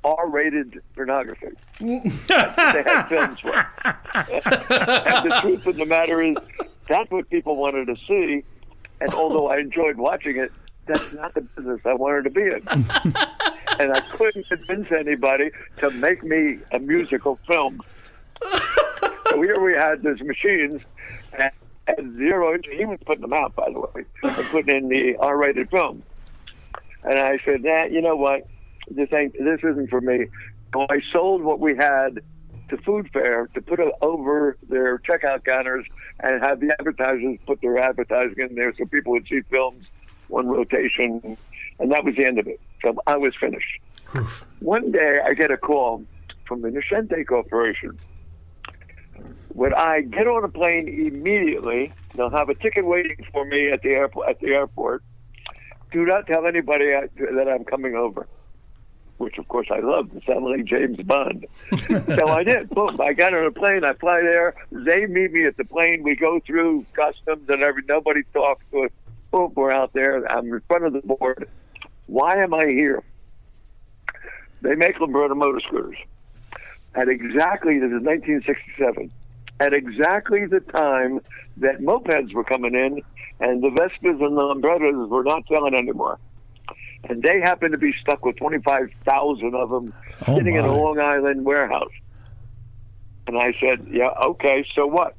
R-rated 0.04 0.82
pornography. 0.96 1.48
That's 1.80 2.58
what 2.58 2.74
they 2.74 2.84
had 2.84 3.08
films 3.08 3.40
for. 3.40 3.54
and 3.86 5.32
the 5.32 5.40
truth 5.42 5.68
of 5.68 5.76
the 5.76 5.86
matter 5.86 6.22
is, 6.22 6.38
that's 6.88 7.12
what 7.12 7.30
people 7.30 7.58
wanted 7.58 7.86
to 7.88 7.96
see. 8.08 8.44
And 9.02 9.14
although 9.14 9.50
I 9.50 9.58
enjoyed 9.58 9.98
watching 9.98 10.38
it, 10.38 10.52
that's 10.86 11.14
not 11.14 11.34
the 11.34 11.42
business 11.42 11.82
I 11.86 11.94
wanted 11.94 12.24
to 12.24 12.30
be 12.30 12.44
in. 12.44 12.62
and 13.80 13.94
I 13.94 14.00
couldn't 14.12 14.48
convince 14.48 14.92
anybody 14.92 15.52
to 15.80 15.92
make 15.92 16.24
me 16.24 16.60
a 16.72 16.80
musical 16.80 17.38
film. 17.46 17.82
so 19.30 19.42
here 19.42 19.60
we 19.60 19.74
had 19.74 20.04
these 20.04 20.22
machines, 20.22 20.82
and 21.38 21.52
at 21.88 22.00
zero, 22.17 22.58
he 22.71 22.86
was 22.86 23.00
putting 23.06 23.21
them 23.21 23.34
out, 23.34 23.56
by 23.56 23.69
the 23.71 23.80
way, 23.80 24.06
and 24.23 24.45
putting 24.47 24.76
in 24.76 24.89
the 24.89 25.15
R-rated 25.17 25.69
film. 25.69 26.04
And 27.04 27.19
I 27.19 27.39
said, 27.45 27.63
nah, 27.63 27.86
you 27.86 28.02
know 28.02 28.15
what? 28.15 28.47
This 28.89 29.12
ain't, 29.13 29.34
this 29.34 29.60
isn't 29.63 29.89
for 29.89 30.02
me. 30.02 30.28
So 30.73 30.86
I 30.89 31.02
sold 31.12 31.41
what 31.41 31.60
we 31.60 31.76
had 31.76 32.21
to 32.69 32.78
Food 32.78 33.10
Fair 33.13 33.47
to 33.54 33.62
put 33.62 33.80
it 33.80 33.93
over 34.02 34.58
their 34.67 34.97
checkout 35.00 35.45
counters 35.45 35.86
and 36.19 36.43
have 36.43 36.60
the 36.60 36.76
advertisers 36.78 37.38
put 37.45 37.62
their 37.62 37.78
advertising 37.78 38.36
in 38.38 38.56
there 38.56 38.73
so 38.78 38.86
people 38.86 39.13
would 39.13 39.28
see 39.28 39.41
films, 39.50 39.88
one 40.28 40.47
rotation, 40.47 41.38
and 41.80 41.91
that 41.91 42.04
was 42.04 42.15
the 42.15 42.26
end 42.26 42.39
of 42.39 42.47
it. 42.47 42.60
So 42.84 42.95
I 43.08 43.15
was 43.15 43.34
finished. 43.36 43.80
One 44.60 44.91
day 44.91 45.19
I 45.23 45.34
get 45.34 45.52
a 45.52 45.58
call 45.58 46.04
from 46.45 46.62
the 46.62 46.69
Innocenti 46.69 47.26
Corporation. 47.26 47.97
When 49.49 49.73
I 49.73 50.01
get 50.01 50.27
on 50.27 50.43
a 50.43 50.49
plane 50.49 50.88
immediately, 50.88 51.91
they'll 52.15 52.30
have 52.30 52.49
a 52.49 52.56
ticket 52.56 52.86
waiting 52.86 53.25
for 53.32 53.45
me 53.45 53.71
at 53.71 53.82
the 53.82 53.89
airport. 53.89 54.30
At 54.30 54.39
the 54.39 54.49
airport, 54.49 55.03
do 55.91 56.06
not 56.06 56.27
tell 56.27 56.45
anybody 56.45 56.93
I, 56.93 57.08
that 57.36 57.47
I'm 57.49 57.63
coming 57.63 57.95
over 57.95 58.27
which 59.17 59.38
of 59.38 59.47
course 59.47 59.67
I 59.71 59.80
love 59.80 60.12
to 60.12 60.21
sound 60.25 60.45
like 60.45 60.65
James 60.65 60.97
Bond. 60.97 61.45
so 61.88 62.27
I 62.27 62.43
did. 62.43 62.69
Boom. 62.69 62.99
I 63.01 63.13
got 63.13 63.34
on 63.34 63.45
a 63.45 63.51
plane. 63.51 63.84
I 63.84 63.93
fly 63.93 64.21
there. 64.21 64.56
They 64.71 65.06
meet 65.06 65.32
me 65.32 65.45
at 65.45 65.58
the 65.58 65.65
plane. 65.65 66.03
We 66.03 66.15
go 66.15 66.39
through 66.45 66.86
customs 66.93 67.49
and 67.49 67.63
every 67.63 67.84
nobody 67.88 68.21
talks 68.34 68.63
to 68.71 68.86
us. 68.86 68.91
Boom. 69.32 69.53
We're 69.56 69.71
out 69.71 69.93
there. 69.93 70.25
I'm 70.32 70.53
in 70.53 70.62
front 70.67 70.86
of 70.86 70.93
the 70.93 71.01
board. 71.01 71.49
Why 72.06 72.36
am 72.38 72.53
I 72.53 72.65
here? 72.65 73.03
They 74.62 74.75
make 74.75 74.97
Lambretta 74.97 75.36
motor 75.36 75.60
scooters. 75.60 75.97
At 76.98 77.08
exactly, 77.08 77.76
this 77.80 77.92
is 77.92 78.02
1967, 78.04 79.12
at 79.60 79.74
exactly 79.74 80.46
the 80.46 80.60
time 80.60 81.22
that 81.58 81.80
mopeds 81.80 82.34
were 82.34 82.44
coming 82.44 82.76
in 82.76 83.02
and 83.40 83.64
the 83.64 83.70
Vespas 83.70 84.20
and 84.26 84.36
the 84.36 84.42
Lambrettas 84.42 85.08
were 85.08 85.24
not 85.24 85.44
selling 85.48 85.76
anymore 85.76 86.20
and 87.04 87.22
they 87.22 87.40
happen 87.40 87.72
to 87.72 87.78
be 87.78 87.94
stuck 88.02 88.26
with 88.26 88.36
25,000 88.38 89.56
of 89.56 89.70
them 89.70 89.94
Oh, 90.28 90.38
sitting 90.38 90.56
in 90.56 90.66
a. 90.66 90.76
Long 90.76 91.00
Island 91.00 91.46
warehouse. 91.46 91.92
And 93.28 93.38
I 93.38 93.54
said, 93.60 93.88
Yeah, 93.92 94.10
okay, 94.26 94.66
so 94.74 94.88
what? 94.88 95.16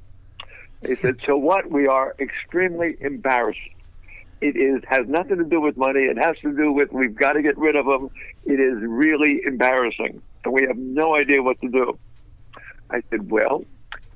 They 0.82 0.96
said, 0.96 1.16
So 1.26 1.36
what? 1.36 1.70
We 1.70 1.86
are 1.86 2.14
extremely 2.18 2.96
embarrassed. 3.00 3.58
It 4.40 4.56
is 4.56 4.82
has 4.88 5.06
nothing 5.08 5.38
to 5.38 5.44
do 5.44 5.60
with 5.60 5.76
money. 5.76 6.00
It 6.00 6.16
has 6.18 6.36
to 6.42 6.54
do 6.56 6.72
with 6.72 6.92
we've 6.92 7.14
got 7.14 7.32
to 7.32 7.42
get 7.42 7.56
rid 7.58 7.76
of 7.76 7.86
them. 7.86 8.10
It 8.44 8.60
is 8.60 8.78
really 8.80 9.40
embarrassing, 9.44 10.22
and 10.48 10.54
we 10.54 10.66
have 10.66 10.78
no 10.78 11.14
idea 11.14 11.42
what 11.42 11.60
to 11.60 11.68
do. 11.68 11.98
I 12.90 13.02
said, 13.10 13.30
Well, 13.30 13.64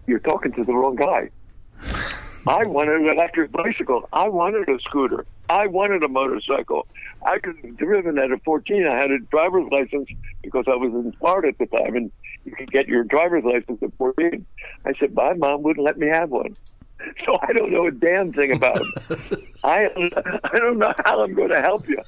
you're 0.07 0.19
talking 0.19 0.53
to 0.53 0.65
the 0.65 0.73
wrong 0.73 0.97
guy. 0.97 1.29
I 2.47 2.65
wanted 2.65 3.03
an 3.03 3.09
electric 3.09 3.53
bicycle. 3.53 4.09
I 4.13 4.29
wanted 4.29 4.69
a 4.69 4.81
scooter. 4.81 5.27
I 5.49 5.67
wanted 5.67 6.03
a 6.03 6.09
motorcycle. 6.09 6.89
I 7.25 7.39
could 7.39 7.57
have 7.63 7.77
driven 7.77 8.19
at 8.19 8.33
a 8.33 8.39
14. 8.39 8.87
I 8.87 8.97
had 8.97 9.11
a 9.11 9.19
driver's 9.19 9.71
license 9.71 10.09
because 10.43 10.65
I 10.67 10.75
was 10.75 10.93
in 10.93 11.13
Florida 11.21 11.49
at 11.49 11.59
the 11.59 11.67
time, 11.67 11.95
and 11.95 12.11
you 12.45 12.53
could 12.53 12.73
get 12.73 12.89
your 12.89 13.05
driver's 13.05 13.45
license 13.45 13.81
at 13.83 13.95
14. 13.97 14.45
I 14.87 14.93
said, 14.99 15.15
my 15.15 15.35
mom 15.35 15.63
wouldn't 15.63 15.85
let 15.85 15.99
me 15.99 16.09
have 16.09 16.31
one. 16.31 16.57
So 17.27 17.39
I 17.41 17.53
don't 17.53 17.71
know 17.71 17.87
a 17.87 17.91
damn 17.91 18.33
thing 18.33 18.53
about. 18.53 18.83
I, 19.65 19.87
I 20.45 20.59
don't 20.59 20.79
know 20.79 20.93
how 21.05 21.23
I'm 21.23 21.35
going 21.35 21.51
to 21.51 21.61
help 21.61 21.89
you. 21.89 21.99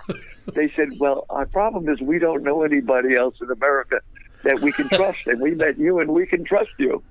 They 0.52 0.68
said, 0.68 0.98
well, 0.98 1.26
our 1.30 1.46
problem 1.46 1.88
is 1.88 2.00
we 2.00 2.18
don't 2.18 2.42
know 2.42 2.62
anybody 2.62 3.14
else 3.14 3.36
in 3.40 3.50
America 3.50 4.00
that 4.42 4.60
we 4.60 4.72
can 4.72 4.88
trust, 4.88 5.26
and 5.26 5.40
we 5.40 5.52
met 5.52 5.78
you, 5.78 6.00
and 6.00 6.10
we 6.10 6.26
can 6.26 6.44
trust 6.44 6.70
you. 6.78 7.02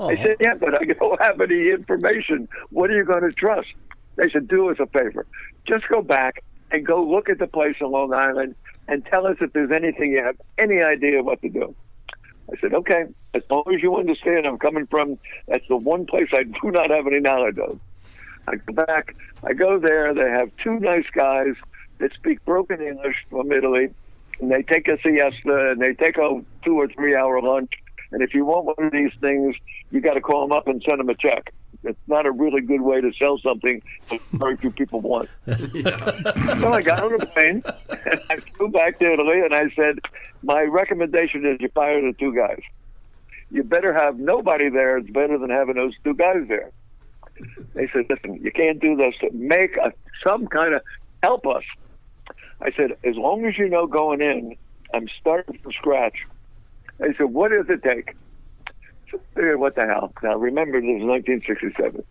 I 0.00 0.16
said, 0.16 0.36
yeah, 0.40 0.54
but 0.54 0.80
I 0.80 0.84
don't 0.84 1.20
have 1.20 1.40
any 1.40 1.70
information. 1.70 2.48
What 2.70 2.90
are 2.90 2.96
you 2.96 3.04
going 3.04 3.22
to 3.22 3.32
trust? 3.32 3.68
They 4.16 4.30
said, 4.30 4.48
do 4.48 4.70
us 4.70 4.78
a 4.80 4.86
favor. 4.86 5.26
Just 5.66 5.88
go 5.88 6.02
back 6.02 6.42
and 6.70 6.86
go 6.86 7.02
look 7.02 7.28
at 7.28 7.38
the 7.38 7.46
place 7.46 7.76
on 7.82 7.90
Long 7.90 8.12
Island 8.12 8.54
and 8.88 9.04
tell 9.06 9.26
us 9.26 9.36
if 9.40 9.52
there's 9.52 9.70
anything 9.70 10.12
you 10.12 10.22
have 10.22 10.36
any 10.58 10.80
idea 10.80 11.22
what 11.22 11.42
to 11.42 11.48
do. 11.48 11.74
I 12.52 12.60
said, 12.60 12.74
okay, 12.74 13.04
as 13.34 13.42
long 13.48 13.64
as 13.72 13.82
you 13.82 13.96
understand 13.96 14.46
I'm 14.46 14.58
coming 14.58 14.86
from, 14.86 15.18
that's 15.46 15.66
the 15.68 15.76
one 15.76 16.06
place 16.06 16.28
I 16.32 16.42
do 16.42 16.70
not 16.70 16.90
have 16.90 17.06
any 17.06 17.20
knowledge 17.20 17.58
of. 17.58 17.80
I 18.48 18.56
go 18.56 18.72
back, 18.72 19.14
I 19.44 19.52
go 19.52 19.78
there, 19.78 20.12
they 20.12 20.28
have 20.30 20.50
two 20.62 20.80
nice 20.80 21.06
guys 21.12 21.54
that 21.98 22.12
speak 22.14 22.44
broken 22.44 22.80
English 22.80 23.16
from 23.30 23.52
Italy, 23.52 23.90
and 24.40 24.50
they 24.50 24.62
take 24.62 24.88
a 24.88 24.98
siesta 25.02 25.70
and 25.70 25.80
they 25.80 25.94
take 25.94 26.16
a 26.16 26.42
two 26.64 26.80
or 26.80 26.88
three 26.88 27.14
hour 27.14 27.40
lunch. 27.40 27.70
And 28.10 28.22
if 28.22 28.34
you 28.34 28.44
want 28.44 28.64
one 28.66 28.86
of 28.86 28.92
these 28.92 29.12
things, 29.20 29.54
you 29.90 30.00
got 30.00 30.14
to 30.14 30.20
call 30.20 30.48
them 30.48 30.56
up 30.56 30.66
and 30.66 30.82
send 30.82 30.98
them 30.98 31.08
a 31.08 31.14
check. 31.14 31.52
It's 31.82 31.98
not 32.06 32.26
a 32.26 32.30
really 32.30 32.60
good 32.60 32.82
way 32.82 33.00
to 33.00 33.10
sell 33.18 33.38
something 33.38 33.82
that 34.10 34.20
very 34.32 34.56
few 34.56 34.70
people 34.70 35.00
want. 35.00 35.30
so 35.46 36.72
I 36.72 36.82
got 36.82 37.02
on 37.02 37.16
the 37.16 37.28
plane 37.32 37.62
and 37.88 38.20
I 38.28 38.36
flew 38.36 38.68
back 38.68 38.98
to 38.98 39.12
Italy 39.12 39.40
and 39.40 39.54
I 39.54 39.70
said, 39.70 40.00
my 40.42 40.62
recommendation 40.62 41.46
is 41.46 41.60
you 41.60 41.68
fire 41.70 42.00
the 42.00 42.12
two 42.18 42.34
guys. 42.34 42.60
You 43.50 43.64
better 43.64 43.94
have 43.94 44.18
nobody 44.18 44.68
there. 44.68 44.98
It's 44.98 45.10
better 45.10 45.38
than 45.38 45.50
having 45.50 45.74
those 45.74 45.94
two 46.04 46.14
guys 46.14 46.46
there. 46.48 46.70
They 47.74 47.88
said, 47.92 48.04
listen, 48.10 48.34
you 48.42 48.52
can't 48.52 48.80
do 48.80 48.96
this. 48.96 49.14
Make 49.32 49.76
a, 49.76 49.92
some 50.22 50.46
kind 50.46 50.74
of 50.74 50.82
help 51.22 51.46
us. 51.46 51.64
I 52.60 52.70
said, 52.72 52.96
as 53.04 53.16
long 53.16 53.46
as 53.46 53.56
you 53.56 53.68
know 53.68 53.86
going 53.86 54.20
in, 54.20 54.56
I'm 54.92 55.08
starting 55.20 55.58
from 55.58 55.72
scratch. 55.72 56.26
They 56.98 57.14
said, 57.16 57.26
what 57.26 57.50
does 57.50 57.66
it 57.70 57.82
take? 57.82 58.14
I 59.12 59.18
said, 59.34 59.56
what 59.56 59.74
the 59.74 59.86
hell? 59.86 60.12
Now, 60.22 60.36
remember, 60.36 60.80
this 60.80 60.88
is 61.00 61.04
1967. 61.04 62.02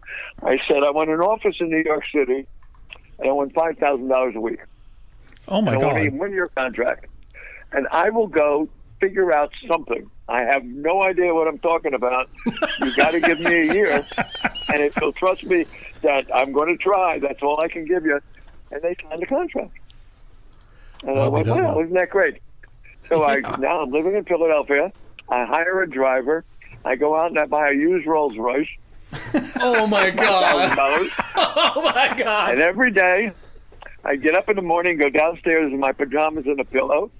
I 0.43 0.59
said, 0.67 0.83
I 0.83 0.91
want 0.91 1.09
an 1.09 1.19
office 1.21 1.55
in 1.59 1.69
New 1.69 1.83
York 1.85 2.03
City, 2.13 2.45
and 3.19 3.29
I 3.29 3.31
want 3.31 3.53
$5,000 3.53 4.35
a 4.35 4.39
week. 4.41 4.59
Oh 5.47 5.61
my 5.61 5.73
I 5.73 5.77
want 5.77 5.97
a 5.97 6.09
God! 6.09 6.19
one-year 6.19 6.49
contract, 6.55 7.05
and 7.71 7.87
I 7.91 8.09
will 8.09 8.27
go 8.27 8.69
figure 8.99 9.31
out 9.33 9.51
something. 9.67 10.09
I 10.27 10.41
have 10.41 10.63
no 10.63 11.01
idea 11.01 11.33
what 11.33 11.47
I'm 11.47 11.59
talking 11.59 11.93
about. 11.93 12.29
You 12.79 12.95
got 12.95 13.11
to 13.11 13.19
give 13.19 13.39
me 13.39 13.53
a 13.69 13.73
year, 13.73 14.05
and 14.69 14.81
if 14.83 14.95
you'll 15.01 15.11
trust 15.13 15.43
me 15.43 15.65
that 16.01 16.27
I'm 16.33 16.53
going 16.53 16.69
to 16.77 16.81
try, 16.81 17.19
that's 17.19 17.41
all 17.43 17.59
I 17.61 17.67
can 17.67 17.85
give 17.85 18.05
you. 18.05 18.19
And 18.71 18.81
they 18.81 18.95
signed 19.03 19.21
the 19.21 19.25
contract. 19.25 19.71
And 21.03 21.19
I 21.19 21.27
Well 21.27 21.31
went, 21.31 21.45
done. 21.45 21.63
wow, 21.63 21.79
isn't 21.81 21.93
that 21.95 22.09
great? 22.09 22.41
So 23.09 23.23
I 23.23 23.39
now 23.59 23.81
I'm 23.81 23.91
living 23.91 24.15
in 24.15 24.23
Philadelphia. 24.23 24.93
I 25.29 25.45
hire 25.45 25.81
a 25.81 25.89
driver. 25.89 26.45
I 26.85 26.95
go 26.95 27.15
out 27.15 27.29
and 27.31 27.39
I 27.39 27.45
buy 27.45 27.69
a 27.69 27.73
used 27.73 28.07
Rolls 28.07 28.37
Royce, 28.37 28.67
Oh 29.59 29.87
my 29.87 30.09
god! 30.15 30.77
Oh 31.35 31.81
my 31.83 32.13
god! 32.17 32.53
And 32.53 32.61
every 32.61 32.91
day, 32.91 33.31
I 34.03 34.15
get 34.15 34.35
up 34.35 34.49
in 34.49 34.55
the 34.55 34.61
morning, 34.61 34.97
go 34.97 35.09
downstairs 35.09 35.71
in 35.71 35.79
my 35.79 35.91
pajamas 35.91 36.45
and 36.45 36.59
a 36.59 36.65
pillow, 36.65 37.11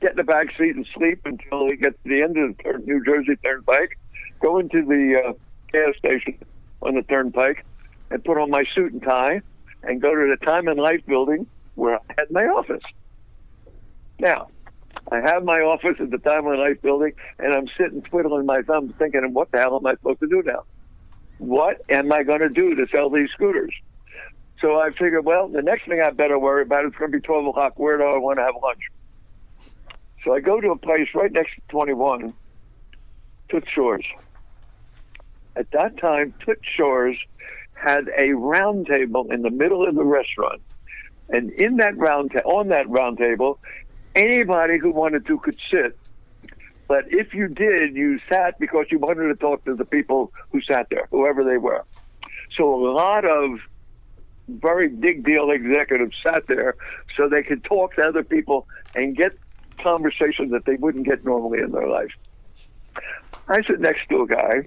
get 0.00 0.12
in 0.12 0.16
the 0.16 0.24
back 0.24 0.48
seat 0.56 0.74
and 0.76 0.86
sleep 0.94 1.20
until 1.24 1.66
we 1.66 1.76
get 1.76 1.92
to 2.02 2.08
the 2.08 2.22
end 2.22 2.36
of 2.36 2.56
the 2.56 2.62
turn- 2.62 2.84
New 2.84 3.04
Jersey 3.04 3.36
Turnpike, 3.42 3.98
go 4.40 4.58
into 4.58 4.82
the 4.84 5.22
uh, 5.28 5.32
gas 5.72 5.96
station 5.98 6.38
on 6.82 6.94
the 6.94 7.02
Turnpike, 7.02 7.64
and 8.10 8.22
put 8.24 8.36
on 8.38 8.50
my 8.50 8.64
suit 8.74 8.92
and 8.92 9.02
tie, 9.02 9.40
and 9.82 10.00
go 10.00 10.14
to 10.14 10.36
the 10.38 10.44
Time 10.44 10.68
and 10.68 10.78
Life 10.78 11.04
building 11.06 11.46
where 11.74 11.96
I 11.96 12.00
had 12.18 12.30
my 12.30 12.44
office. 12.44 12.82
Now, 14.18 14.48
I 15.10 15.20
have 15.20 15.44
my 15.44 15.60
office 15.60 15.96
at 16.00 16.10
the 16.10 16.18
Time 16.18 16.46
and 16.46 16.58
Life 16.58 16.80
building, 16.82 17.12
and 17.38 17.52
I'm 17.52 17.68
sitting 17.78 18.02
twiddling 18.02 18.46
my 18.46 18.62
thumbs 18.62 18.94
thinking, 18.98 19.32
what 19.32 19.50
the 19.50 19.58
hell 19.58 19.76
am 19.76 19.86
I 19.86 19.92
supposed 19.92 20.20
to 20.20 20.28
do 20.28 20.42
now? 20.44 20.64
What 21.38 21.82
am 21.90 22.12
I 22.12 22.22
going 22.22 22.40
to 22.40 22.48
do 22.48 22.74
to 22.74 22.86
sell 22.90 23.10
these 23.10 23.28
scooters? 23.34 23.74
So 24.60 24.76
I 24.76 24.90
figured, 24.90 25.24
well, 25.24 25.48
the 25.48 25.62
next 25.62 25.86
thing 25.86 26.00
I 26.00 26.10
better 26.10 26.38
worry 26.38 26.62
about 26.62 26.86
is 26.86 26.92
going 26.98 27.12
to 27.12 27.18
be 27.18 27.22
12 27.22 27.46
o'clock. 27.48 27.78
Where 27.78 27.98
do 27.98 28.04
I 28.04 28.18
want 28.18 28.38
to 28.38 28.44
have 28.44 28.54
lunch? 28.62 28.80
So 30.24 30.32
I 30.32 30.40
go 30.40 30.60
to 30.60 30.70
a 30.70 30.78
place 30.78 31.08
right 31.14 31.30
next 31.30 31.54
to 31.56 31.60
21, 31.68 32.32
Toots 33.50 33.68
Shor's. 33.74 34.06
At 35.56 35.70
that 35.72 35.98
time, 35.98 36.34
Toots 36.44 36.66
Shor's 36.76 37.16
had 37.74 38.08
a 38.16 38.32
round 38.32 38.86
table 38.86 39.30
in 39.30 39.42
the 39.42 39.50
middle 39.50 39.86
of 39.86 39.94
the 39.94 40.04
restaurant. 40.04 40.62
And 41.28 41.50
in 41.52 41.76
that 41.76 41.96
round 41.98 42.32
ta- 42.32 42.48
on 42.48 42.68
that 42.68 42.88
round 42.88 43.18
table, 43.18 43.58
anybody 44.14 44.78
who 44.78 44.90
wanted 44.90 45.26
to 45.26 45.38
could 45.38 45.58
sit. 45.70 45.96
But 46.86 47.04
if 47.08 47.32
you 47.32 47.48
did, 47.48 47.96
you 47.96 48.20
sat 48.28 48.58
because 48.58 48.86
you 48.90 48.98
wanted 48.98 49.28
to 49.28 49.34
talk 49.34 49.64
to 49.64 49.74
the 49.74 49.84
people 49.84 50.32
who 50.50 50.60
sat 50.62 50.88
there, 50.90 51.08
whoever 51.10 51.42
they 51.42 51.56
were. 51.56 51.84
So 52.56 52.74
a 52.74 52.92
lot 52.92 53.24
of 53.24 53.58
very 54.48 54.88
big 54.88 55.24
deal 55.24 55.50
executives 55.50 56.16
sat 56.22 56.46
there 56.46 56.76
so 57.16 57.28
they 57.28 57.42
could 57.42 57.64
talk 57.64 57.94
to 57.96 58.02
other 58.02 58.22
people 58.22 58.68
and 58.94 59.16
get 59.16 59.32
conversations 59.78 60.50
that 60.52 60.66
they 60.66 60.76
wouldn't 60.76 61.06
get 61.06 61.24
normally 61.24 61.60
in 61.60 61.72
their 61.72 61.88
life. 61.88 62.12
I 63.48 63.62
sit 63.62 63.80
next 63.80 64.08
to 64.10 64.22
a 64.22 64.26
guy 64.26 64.66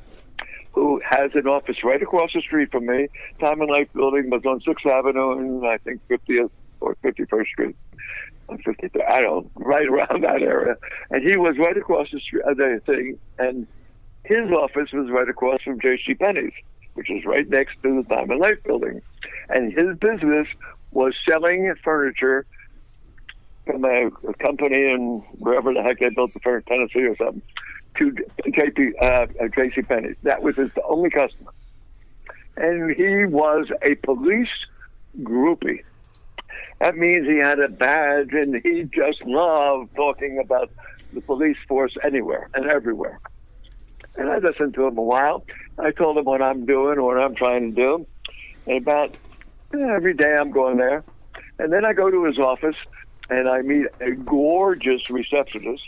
who 0.73 1.01
has 1.03 1.31
an 1.33 1.47
office 1.47 1.83
right 1.83 2.01
across 2.01 2.33
the 2.33 2.41
street 2.41 2.71
from 2.71 2.85
me. 2.85 3.07
Time 3.39 3.61
and 3.61 3.69
Life 3.69 3.91
building 3.93 4.29
was 4.29 4.45
on 4.45 4.59
6th 4.59 4.85
Avenue 4.85 5.31
and 5.31 5.65
I 5.65 5.77
think 5.79 6.01
50th 6.07 6.51
or 6.81 6.95
51st 7.03 7.47
Street. 7.47 7.75
53, 8.47 9.01
I 9.03 9.21
don't 9.21 9.51
right 9.55 9.87
around 9.87 10.23
that 10.23 10.41
area. 10.41 10.75
And 11.09 11.23
he 11.23 11.37
was 11.37 11.57
right 11.57 11.77
across 11.77 12.09
the 12.11 12.19
street, 12.19 12.43
uh, 12.43 12.53
the 12.53 12.81
thing, 12.85 13.19
and 13.39 13.67
his 14.23 14.51
office 14.51 14.91
was 14.91 15.09
right 15.09 15.29
across 15.29 15.61
from 15.61 15.79
J.C. 15.79 16.13
Penney's, 16.15 16.53
which 16.93 17.09
is 17.09 17.25
right 17.25 17.47
next 17.49 17.81
to 17.83 18.03
the 18.03 18.17
and 18.17 18.39
Life 18.39 18.61
building. 18.63 19.01
And 19.49 19.71
his 19.71 19.97
business 19.97 20.47
was 20.91 21.13
selling 21.27 21.73
furniture 21.83 22.45
from 23.65 23.85
a, 23.85 24.07
a 24.27 24.33
company 24.35 24.91
in 24.91 25.23
wherever 25.39 25.73
the 25.73 25.81
heck 25.81 25.99
they 25.99 26.09
built 26.09 26.33
the 26.33 26.39
furniture, 26.39 26.67
Tennessee 26.67 27.05
or 27.05 27.15
something, 27.17 27.41
to 27.97 28.11
JP, 28.47 28.91
uh, 29.01 29.47
J.C. 29.55 29.81
Penney's. 29.81 30.15
That 30.23 30.41
was 30.41 30.55
his 30.55 30.71
only 30.85 31.09
customer. 31.09 31.51
And 32.55 32.95
he 32.95 33.25
was 33.25 33.67
a 33.81 33.95
police 33.95 34.49
groupie. 35.21 35.83
That 36.79 36.95
means 36.95 37.27
he 37.27 37.37
had 37.37 37.59
a 37.59 37.67
badge 37.67 38.33
and 38.33 38.59
he 38.61 38.83
just 38.83 39.23
loved 39.25 39.95
talking 39.95 40.39
about 40.43 40.71
the 41.13 41.21
police 41.21 41.57
force 41.67 41.95
anywhere 42.03 42.49
and 42.53 42.65
everywhere. 42.65 43.19
And 44.15 44.29
I 44.29 44.37
listened 44.37 44.73
to 44.75 44.87
him 44.87 44.97
a 44.97 45.03
while. 45.03 45.45
I 45.77 45.91
told 45.91 46.17
him 46.17 46.25
what 46.25 46.41
I'm 46.41 46.65
doing, 46.65 47.01
what 47.01 47.17
I'm 47.19 47.35
trying 47.35 47.73
to 47.73 47.83
do. 47.83 48.07
And 48.65 48.77
about 48.77 49.17
every 49.73 50.13
day 50.13 50.35
I'm 50.35 50.51
going 50.51 50.77
there. 50.77 51.03
And 51.59 51.71
then 51.71 51.85
I 51.85 51.93
go 51.93 52.09
to 52.09 52.25
his 52.25 52.39
office 52.39 52.75
and 53.29 53.47
I 53.47 53.61
meet 53.61 53.87
a 53.99 54.11
gorgeous 54.11 55.09
receptionist 55.09 55.83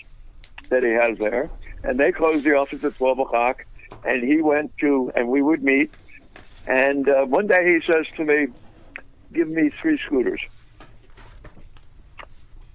that 0.69 0.83
he 0.83 0.89
has 0.89 1.17
there. 1.17 1.49
And 1.83 1.99
they 1.99 2.11
close 2.11 2.43
the 2.43 2.55
office 2.55 2.83
at 2.83 2.95
12 2.95 3.19
o'clock. 3.19 3.65
And 4.05 4.23
he 4.23 4.41
went 4.41 4.77
to, 4.79 5.11
and 5.15 5.27
we 5.27 5.41
would 5.41 5.63
meet. 5.63 5.91
And 6.67 7.09
uh, 7.09 7.25
one 7.25 7.47
day 7.47 7.79
he 7.79 7.91
says 7.91 8.05
to 8.17 8.25
me, 8.25 8.47
Give 9.31 9.47
me 9.47 9.69
three 9.81 9.99
scooters. 10.05 10.41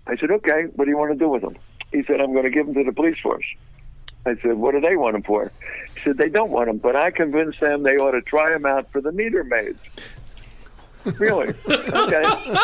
I 0.06 0.16
said, 0.16 0.30
okay, 0.30 0.64
what 0.74 0.84
do 0.84 0.90
you 0.90 0.96
want 0.98 1.12
to 1.12 1.18
do 1.18 1.28
with 1.28 1.42
them? 1.42 1.56
He 1.92 2.02
said, 2.04 2.20
I'm 2.20 2.32
going 2.32 2.44
to 2.44 2.50
give 2.50 2.66
them 2.66 2.74
to 2.74 2.84
the 2.84 2.92
police 2.92 3.18
force. 3.20 3.44
I 4.26 4.36
said, 4.36 4.54
what 4.54 4.72
do 4.72 4.80
they 4.80 4.96
want 4.96 5.14
them 5.14 5.22
for? 5.22 5.52
He 5.94 6.00
said, 6.00 6.16
they 6.16 6.28
don't 6.28 6.50
want 6.50 6.66
them, 6.66 6.78
but 6.78 6.96
I 6.96 7.10
convinced 7.10 7.60
them 7.60 7.82
they 7.82 7.96
ought 7.96 8.12
to 8.12 8.22
try 8.22 8.50
them 8.50 8.66
out 8.66 8.90
for 8.90 9.00
the 9.00 9.12
meter 9.12 9.44
maids. 9.44 9.78
really? 11.18 11.48
Okay. 11.68 12.22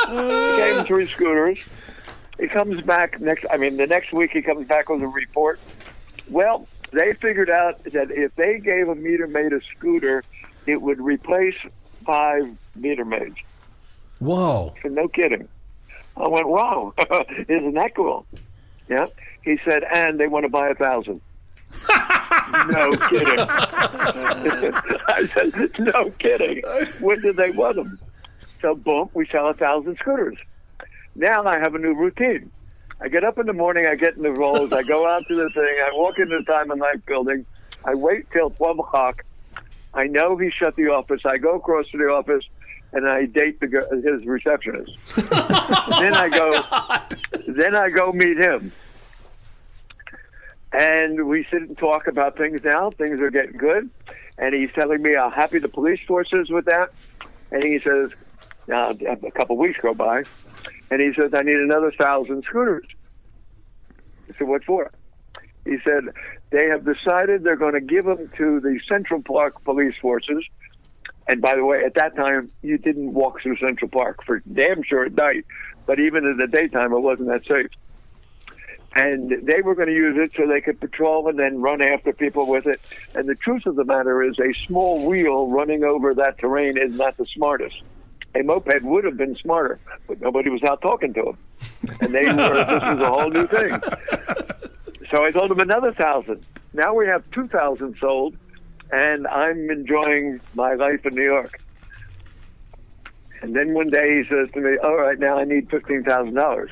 He 0.09 0.57
gave 0.57 0.77
him 0.79 0.87
three 0.87 1.09
scooters. 1.09 1.63
He 2.39 2.49
comes 2.49 2.81
back 2.81 3.21
next, 3.21 3.45
I 3.51 3.59
mean, 3.59 3.77
the 3.77 3.87
next 3.87 4.13
week 4.13 4.31
he 4.31 4.41
comes 4.41 4.67
back 4.67 4.89
with 4.89 5.03
a 5.03 5.09
report. 5.09 5.61
Well, 6.31 6.67
they 6.93 7.13
figured 7.13 7.51
out 7.51 7.85
that 7.85 8.11
if 8.11 8.35
they 8.37 8.59
gave 8.59 8.89
a 8.89 8.95
meter 8.95 9.27
maid 9.27 9.53
a 9.53 9.61
scooter, 9.77 10.25
it 10.67 10.81
would 10.81 11.01
replace 11.01 11.57
five 12.05 12.49
meter 12.75 13.05
maids. 13.05 13.37
Whoa. 14.19 14.75
Said, 14.83 14.93
no 14.93 15.09
kidding. 15.09 15.49
I 16.17 16.29
went, 16.29 16.49
wow, 16.49 16.93
isn't 17.49 17.75
that 17.75 17.95
cool? 17.95 18.27
Yeah. 18.89 19.07
He 19.43 19.59
said, 19.65 19.85
and 19.85 20.21
they 20.21 20.27
want 20.27 20.45
to 20.45 20.49
buy 20.49 20.69
a 20.69 20.75
thousand. 20.75 21.21
no 22.69 22.97
kidding. 23.09 23.39
I 25.09 25.29
said, 25.35 25.79
no 25.79 26.11
kidding. 26.19 26.63
When 27.01 27.21
did 27.21 27.37
they 27.37 27.51
want 27.51 27.77
them? 27.77 27.99
So, 28.61 28.75
boom, 28.75 29.09
we 29.15 29.27
sell 29.27 29.49
a 29.49 29.55
thousand 29.55 29.97
scooters. 29.99 30.37
Now 31.15 31.45
I 31.45 31.59
have 31.59 31.75
a 31.75 31.79
new 31.79 31.95
routine. 31.95 32.51
I 33.01 33.09
get 33.09 33.25
up 33.25 33.39
in 33.39 33.47
the 33.47 33.55
morning, 33.55 33.87
I 33.87 33.95
get 33.95 34.17
in 34.17 34.23
the 34.23 34.33
rolls, 34.33 34.73
I 34.73 34.83
go 34.83 35.09
out 35.09 35.27
to 35.29 35.35
the 35.35 35.49
thing, 35.49 35.65
I 35.65 35.89
walk 35.95 36.19
into 36.19 36.37
the 36.39 36.45
Time 36.45 36.71
and 36.71 36.79
Life 36.79 37.07
building, 37.07 37.47
I 37.85 37.95
wait 37.95 38.31
till 38.31 38.51
12 38.51 38.79
o'clock. 38.81 39.25
I 39.95 40.07
know 40.07 40.37
he 40.37 40.51
shut 40.51 40.77
the 40.77 40.89
office. 40.89 41.23
I 41.25 41.39
go 41.39 41.57
across 41.57 41.89
to 41.91 41.99
the 41.99 42.05
office 42.05 42.45
and 42.93 43.09
I 43.09 43.27
date 43.27 43.61
the, 43.61 43.67
his 44.05 44.27
receptionist. 44.27 44.93
then 45.17 46.15
I 46.15 46.29
go, 46.29 46.63
then 47.47 47.77
I 47.77 47.91
go 47.91 48.13
meet 48.13 48.39
him, 48.39 48.73
and 50.73 51.27
we 51.27 51.45
sit 51.51 51.63
and 51.63 51.79
talk 51.79 52.07
about 52.07 52.37
things. 52.37 52.63
Now 52.65 52.91
things 52.91 53.21
are 53.21 53.31
getting 53.31 53.57
good, 53.57 53.91
and 54.39 54.55
he's 54.55 54.73
telling 54.73 55.03
me 55.03 55.15
how 55.15 55.31
happy 55.31 55.59
the 55.59 55.69
police 55.69 56.01
force 56.07 56.29
is 56.33 56.51
with 56.51 56.67
that. 56.67 56.93
And 57.53 57.65
he 57.65 57.79
says, 57.81 58.11
uh, 58.73 58.95
a 59.07 59.31
couple 59.33 59.57
of 59.57 59.61
weeks 59.61 59.81
go 59.81 59.95
by, 59.95 60.25
and 60.91 61.01
he 61.01 61.13
says, 61.15 61.33
I 61.35 61.43
need 61.43 61.57
another 61.57 61.93
thousand 61.93 62.45
scooters. 62.45 62.87
I 64.29 64.39
said, 64.39 64.47
what 64.47 64.65
for? 64.65 64.91
He 65.65 65.77
said, 65.85 66.05
they 66.51 66.67
have 66.69 66.85
decided 66.85 67.45
they're 67.45 67.57
going 67.57 67.75
to 67.75 67.81
give 67.81 68.05
them 68.05 68.31
to 68.37 68.61
the 68.61 68.81
Central 68.89 69.23
Park 69.23 69.63
police 69.65 69.95
forces 70.01 70.45
and 71.29 71.41
by 71.41 71.55
the 71.55 71.65
way, 71.65 71.83
at 71.85 71.95
that 71.95 72.17
time, 72.17 72.51
you 72.63 72.79
didn't 72.79 73.13
walk 73.13 73.41
through 73.43 73.57
Central 73.59 73.89
Park 73.89 74.25
for 74.25 74.41
damn 74.53 74.83
sure 74.83 75.05
at 75.05 75.15
night, 75.15 75.45
but 75.87 76.01
even 76.01 76.25
in 76.25 76.37
the 76.37 76.47
daytime, 76.47 76.93
it 76.93 77.01
wasn't 77.01 77.29
that 77.29 77.45
safe. 77.47 77.71
And 78.97 79.31
they 79.47 79.61
were 79.63 79.77
going 79.77 79.87
to 79.89 79.95
use 79.95 80.17
it 80.19 80.33
so 80.37 80.49
they 80.49 80.61
could 80.61 80.81
patrol 80.81 81.29
and 81.29 81.39
then 81.39 81.61
run 81.61 81.81
after 81.81 82.13
people 82.13 82.47
with 82.47 82.67
it. 82.67 82.81
And 83.15 83.29
the 83.29 83.37
truth 83.37 83.67
of 83.67 83.77
the 83.77 83.85
matter 83.85 84.23
is, 84.23 84.37
a 84.41 84.53
small 84.67 85.07
wheel 85.07 85.47
running 85.47 85.85
over 85.85 86.13
that 86.15 86.39
terrain 86.39 86.77
is 86.77 86.93
not 86.93 87.17
the 87.17 87.27
smartest. 87.27 87.81
A 88.35 88.43
moped 88.43 88.83
would 88.83 89.05
have 89.05 89.17
been 89.17 89.37
smarter, 89.37 89.79
but 90.09 90.21
nobody 90.21 90.51
was 90.51 90.63
out 90.65 90.83
talking 90.83 91.15
to 91.15 91.23
them. 91.23 91.39
And 92.01 92.13
they 92.13 92.25
were, 92.27 92.33
this 92.33 92.83
was 92.83 93.01
a 93.01 93.09
whole 93.09 93.31
new 93.31 93.47
thing. 93.47 93.81
So 95.11 95.25
I 95.25 95.33
told 95.33 95.51
them 95.51 95.59
another 95.59 95.93
thousand. 95.93 96.45
Now 96.73 96.95
we 96.95 97.07
have 97.07 97.29
2,000 97.33 97.97
sold 98.01 98.37
and 98.93 99.27
I'm 99.27 99.71
enjoying 99.71 100.41
my 100.55 100.75
life 100.75 101.05
in 101.07 101.15
New 101.15 101.25
York. 101.25 101.61
And 103.43 103.55
then 103.57 103.73
one 103.73 103.89
day 103.89 104.23
he 104.23 104.29
says 104.29 104.49
to 104.55 104.61
me, 104.61 104.77
"All 104.83 104.97
right, 104.97 105.19
now 105.19 105.39
I 105.39 105.45
need 105.45 105.71
fifteen 105.71 106.05
thousand 106.05 106.35
dollars." 106.35 106.71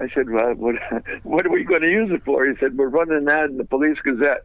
I 0.00 0.08
said, 0.08 0.28
"Well, 0.28 0.54
what, 0.54 0.74
what 1.22 1.46
are 1.46 1.50
we 1.50 1.64
going 1.64 1.82
to 1.82 1.90
use 1.90 2.10
it 2.10 2.24
for?" 2.24 2.44
He 2.46 2.56
said, 2.58 2.76
"We're 2.76 2.88
running 2.88 3.16
an 3.16 3.28
ad 3.28 3.50
in 3.50 3.56
the 3.56 3.64
Police 3.64 3.98
Gazette, 4.00 4.44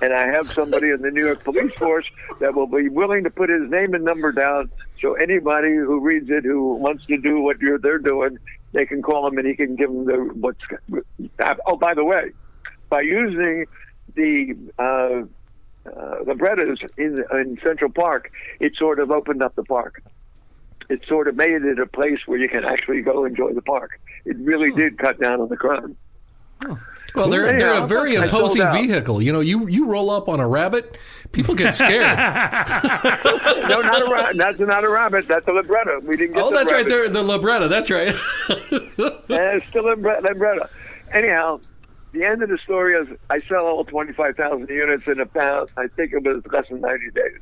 and 0.00 0.12
I 0.12 0.26
have 0.28 0.50
somebody 0.50 0.90
in 0.90 1.02
the 1.02 1.10
New 1.10 1.26
York 1.26 1.44
Police 1.44 1.74
Force 1.74 2.06
that 2.38 2.54
will 2.54 2.66
be 2.66 2.88
willing 2.88 3.24
to 3.24 3.30
put 3.30 3.50
his 3.50 3.68
name 3.68 3.92
and 3.92 4.04
number 4.04 4.32
down, 4.32 4.70
so 5.00 5.14
anybody 5.14 5.74
who 5.74 6.00
reads 6.00 6.30
it 6.30 6.44
who 6.44 6.74
wants 6.74 7.04
to 7.06 7.18
do 7.18 7.40
what 7.40 7.60
you're 7.60 7.78
they're 7.78 7.98
doing, 7.98 8.38
they 8.72 8.86
can 8.86 9.02
call 9.02 9.26
him 9.26 9.36
and 9.36 9.46
he 9.46 9.54
can 9.54 9.76
give 9.76 9.90
them 9.90 10.06
the 10.06 10.16
what's." 10.34 10.60
Oh, 11.66 11.76
by 11.76 11.92
the 11.92 12.04
way, 12.04 12.30
by 12.88 13.02
using 13.02 13.66
the 14.14 14.56
uh, 14.78 15.26
uh, 15.86 16.18
the 16.24 16.24
Librettas 16.26 16.80
in 16.96 17.24
in 17.32 17.58
Central 17.62 17.90
Park, 17.90 18.30
it 18.60 18.76
sort 18.76 18.98
of 18.98 19.10
opened 19.10 19.42
up 19.42 19.54
the 19.54 19.64
park. 19.64 20.02
It 20.88 21.06
sort 21.06 21.28
of 21.28 21.36
made 21.36 21.62
it 21.62 21.78
a 21.78 21.86
place 21.86 22.18
where 22.26 22.38
you 22.38 22.48
can 22.48 22.64
actually 22.64 23.02
go 23.02 23.24
enjoy 23.24 23.52
the 23.52 23.62
park. 23.62 24.00
It 24.24 24.36
really 24.38 24.72
did 24.72 24.98
cut 24.98 25.20
down 25.20 25.40
on 25.40 25.48
the 25.48 25.56
crime. 25.56 25.96
Well, 27.14 27.28
they're 27.28 27.48
Anyhow, 27.48 27.72
they're 27.72 27.82
a 27.82 27.86
very 27.86 28.16
I 28.16 28.24
imposing 28.24 28.70
vehicle. 28.70 29.22
You 29.22 29.32
know, 29.32 29.40
you 29.40 29.66
you 29.68 29.86
roll 29.86 30.10
up 30.10 30.28
on 30.28 30.38
a 30.40 30.46
rabbit, 30.46 30.96
people 31.32 31.54
get 31.54 31.74
scared. 31.74 32.02
no, 32.16 33.80
not 33.80 34.02
a 34.02 34.08
rabbit. 34.10 34.36
That's 34.36 34.60
not 34.60 34.84
a 34.84 34.88
rabbit. 34.88 35.26
That's 35.26 35.46
a 35.48 35.52
libretto. 35.52 36.00
We 36.00 36.16
didn't 36.16 36.34
get. 36.34 36.42
oh, 36.44 36.50
the 36.50 36.56
that's 36.56 36.72
right. 36.72 36.86
They're 36.86 37.08
the 37.08 37.22
libretta. 37.22 37.68
That's 37.68 37.90
right. 37.90 38.14
Uh, 39.00 39.56
it's 39.56 39.66
still 39.68 39.84
libre- 39.84 40.20
libretto. 40.22 40.68
Anyhow, 41.12 41.60
the 42.12 42.24
end 42.24 42.42
of 42.42 42.48
the 42.48 42.58
story 42.58 42.94
is 42.94 43.08
I 43.28 43.38
sell 43.38 43.66
all 43.66 43.84
twenty 43.84 44.12
five 44.12 44.36
thousand 44.36 44.68
units 44.68 45.06
in 45.06 45.20
about 45.20 45.70
I 45.76 45.86
think 45.88 46.12
it 46.12 46.22
was 46.22 46.42
less 46.50 46.68
than 46.68 46.80
ninety 46.80 47.10
days. 47.10 47.38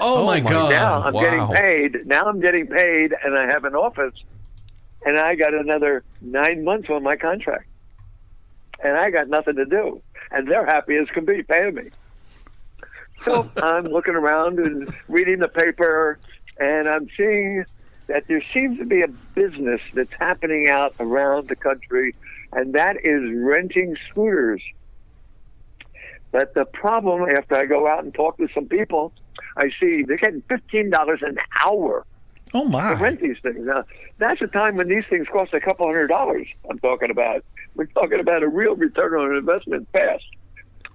Oh, 0.00 0.26
my 0.26 0.40
oh 0.40 0.42
my 0.42 0.50
god! 0.50 0.70
now 0.70 1.02
I'm 1.02 1.14
wow. 1.14 1.22
getting 1.22 1.56
paid. 1.56 2.06
Now 2.06 2.24
I'm 2.24 2.40
getting 2.40 2.66
paid, 2.66 3.14
and 3.24 3.38
I 3.38 3.46
have 3.46 3.64
an 3.64 3.74
office, 3.74 4.14
and 5.04 5.18
I 5.18 5.34
got 5.34 5.54
another 5.54 6.02
nine 6.20 6.64
months 6.64 6.88
on 6.90 7.02
my 7.02 7.16
contract, 7.16 7.66
and 8.82 8.96
I 8.96 9.10
got 9.10 9.28
nothing 9.28 9.56
to 9.56 9.64
do, 9.64 10.02
and 10.30 10.48
they're 10.48 10.66
happy 10.66 10.96
as 10.96 11.08
can 11.08 11.24
be 11.24 11.42
paying 11.42 11.74
me. 11.74 11.90
So 13.24 13.50
I'm 13.62 13.84
looking 13.84 14.14
around 14.14 14.58
and 14.58 14.92
reading 15.08 15.38
the 15.38 15.48
paper, 15.48 16.18
and 16.58 16.88
I'm 16.88 17.08
seeing 17.16 17.64
that 18.08 18.26
there 18.28 18.42
seems 18.52 18.78
to 18.78 18.84
be 18.84 19.02
a 19.02 19.08
business 19.08 19.80
that's 19.94 20.12
happening 20.18 20.68
out 20.68 20.94
around 21.00 21.48
the 21.48 21.56
country, 21.56 22.14
and 22.52 22.74
that 22.74 22.96
is 23.04 23.22
renting 23.34 23.96
scooters. 24.10 24.62
But 26.30 26.54
the 26.54 26.64
problem, 26.64 27.28
after 27.28 27.56
I 27.56 27.66
go 27.66 27.86
out 27.86 28.04
and 28.04 28.14
talk 28.14 28.38
to 28.38 28.48
some 28.54 28.66
people, 28.66 29.12
I 29.56 29.70
see 29.80 30.02
they're 30.06 30.16
getting 30.16 30.42
fifteen 30.48 30.90
dollars 30.90 31.20
an 31.22 31.36
hour 31.62 32.06
Oh 32.54 32.64
my! 32.64 32.94
to 32.94 32.94
rent 32.96 33.20
these 33.20 33.36
things. 33.42 33.58
Now, 33.60 33.84
that's 34.18 34.40
a 34.42 34.46
time 34.46 34.76
when 34.76 34.88
these 34.88 35.04
things 35.10 35.26
cost 35.30 35.52
a 35.54 35.60
couple 35.60 35.86
hundred 35.86 36.08
dollars. 36.08 36.46
I'm 36.70 36.78
talking 36.78 37.10
about. 37.10 37.44
We're 37.74 37.86
talking 37.86 38.20
about 38.20 38.42
a 38.42 38.48
real 38.48 38.76
return 38.76 39.14
on 39.14 39.34
investment 39.36 39.88
fast. 39.92 40.24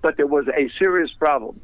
But 0.01 0.17
there 0.17 0.27
was 0.27 0.47
a 0.47 0.69
serious 0.77 1.11
problem. 1.13 1.59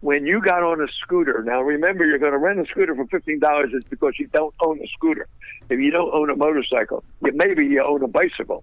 when 0.00 0.26
you 0.26 0.40
got 0.40 0.62
on 0.64 0.80
a 0.80 0.88
scooter, 1.02 1.42
now 1.44 1.62
remember 1.62 2.04
you're 2.04 2.18
going 2.18 2.32
to 2.32 2.38
rent 2.38 2.60
a 2.60 2.66
scooter 2.66 2.94
for 2.94 3.06
fifteen 3.06 3.38
dollars. 3.40 3.70
It's 3.72 3.88
because 3.88 4.14
you 4.18 4.28
don't 4.28 4.54
own 4.60 4.80
a 4.80 4.86
scooter. 4.88 5.26
If 5.70 5.80
you 5.80 5.90
don't 5.90 6.12
own 6.14 6.30
a 6.30 6.36
motorcycle, 6.36 7.02
maybe 7.20 7.64
you 7.66 7.82
own 7.82 8.02
a 8.04 8.08
bicycle. 8.08 8.62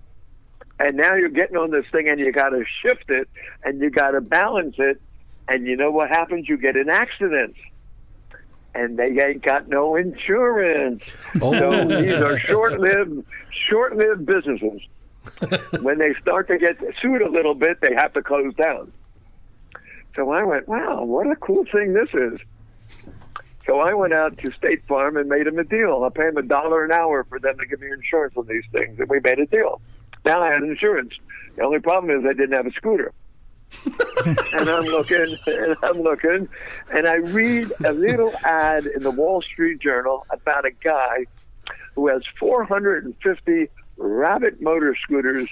And 0.80 0.97
now 0.97 1.15
you're 1.15 1.30
getting 1.30 1.55
on 1.55 1.71
this 1.71 1.86
thing 1.91 2.09
and 2.09 2.19
you 2.19 2.32
got 2.32 2.49
to 2.49 2.63
shift 2.82 3.09
it 3.09 3.30
and 3.63 3.80
you 3.80 3.89
got 3.89 4.11
to 4.11 4.21
balance 4.21 4.76
it. 4.78 5.01
And 5.47 5.67
you 5.67 5.76
know 5.76 5.91
what 5.91 6.09
happens? 6.09 6.47
You 6.47 6.57
get 6.57 6.76
an 6.76 6.89
accident 6.89 7.55
And 8.74 8.97
they 8.97 9.17
ain't 9.21 9.43
got 9.43 9.67
no 9.67 9.95
insurance. 9.95 11.03
Oh. 11.41 11.53
So 11.53 11.86
these 11.86 12.15
are 12.15 12.39
short-lived, 12.39 13.26
short-lived 13.69 14.26
businesses. 14.26 14.82
when 15.82 15.99
they 15.99 16.13
start 16.21 16.47
to 16.47 16.57
get 16.57 16.78
sued 17.01 17.21
a 17.21 17.30
little 17.30 17.55
bit, 17.55 17.80
they 17.82 17.93
have 17.93 18.13
to 18.13 18.21
close 18.21 18.53
down. 18.55 18.91
So 20.15 20.32
I 20.32 20.43
went, 20.43 20.67
wow, 20.67 21.03
what 21.03 21.28
a 21.28 21.36
cool 21.36 21.65
thing 21.71 21.93
this 21.93 22.09
is. 22.13 22.39
So 23.65 23.80
I 23.80 23.93
went 23.93 24.13
out 24.13 24.38
to 24.39 24.51
State 24.51 24.86
Farm 24.88 25.15
and 25.17 25.30
made 25.30 25.45
them 25.45 25.57
a 25.57 25.63
deal. 25.63 26.03
I 26.03 26.09
pay 26.09 26.26
them 26.26 26.38
a 26.38 26.41
dollar 26.41 26.84
an 26.84 26.91
hour 26.91 27.24
for 27.24 27.39
them 27.39 27.57
to 27.57 27.65
give 27.65 27.80
me 27.80 27.88
insurance 27.91 28.36
on 28.36 28.45
these 28.47 28.65
things, 28.71 28.99
and 28.99 29.09
we 29.09 29.19
made 29.21 29.39
a 29.39 29.45
deal. 29.45 29.82
Now 30.26 30.41
I 30.41 30.53
had 30.53 30.63
insurance. 30.63 31.13
The 31.55 31.63
only 31.63 31.80
problem 31.80 32.17
is 32.17 32.26
I 32.26 32.34
didn't 32.34 32.53
have 32.53 32.65
a 32.65 32.71
scooter. 32.71 33.11
and 33.86 34.69
I'm 34.69 34.84
looking, 34.84 35.36
and 35.47 35.76
I'm 35.84 36.01
looking, 36.01 36.47
and 36.93 37.07
I 37.07 37.15
read 37.15 37.71
a 37.84 37.91
little 37.91 38.32
ad 38.43 38.86
in 38.86 39.03
the 39.03 39.11
Wall 39.11 39.41
Street 39.41 39.80
Journal 39.80 40.26
about 40.30 40.65
a 40.65 40.71
guy 40.71 41.26
who 41.95 42.07
has 42.07 42.24
450 42.39 43.69
rabbit 43.97 44.61
motor 44.61 44.95
scooters 44.95 45.49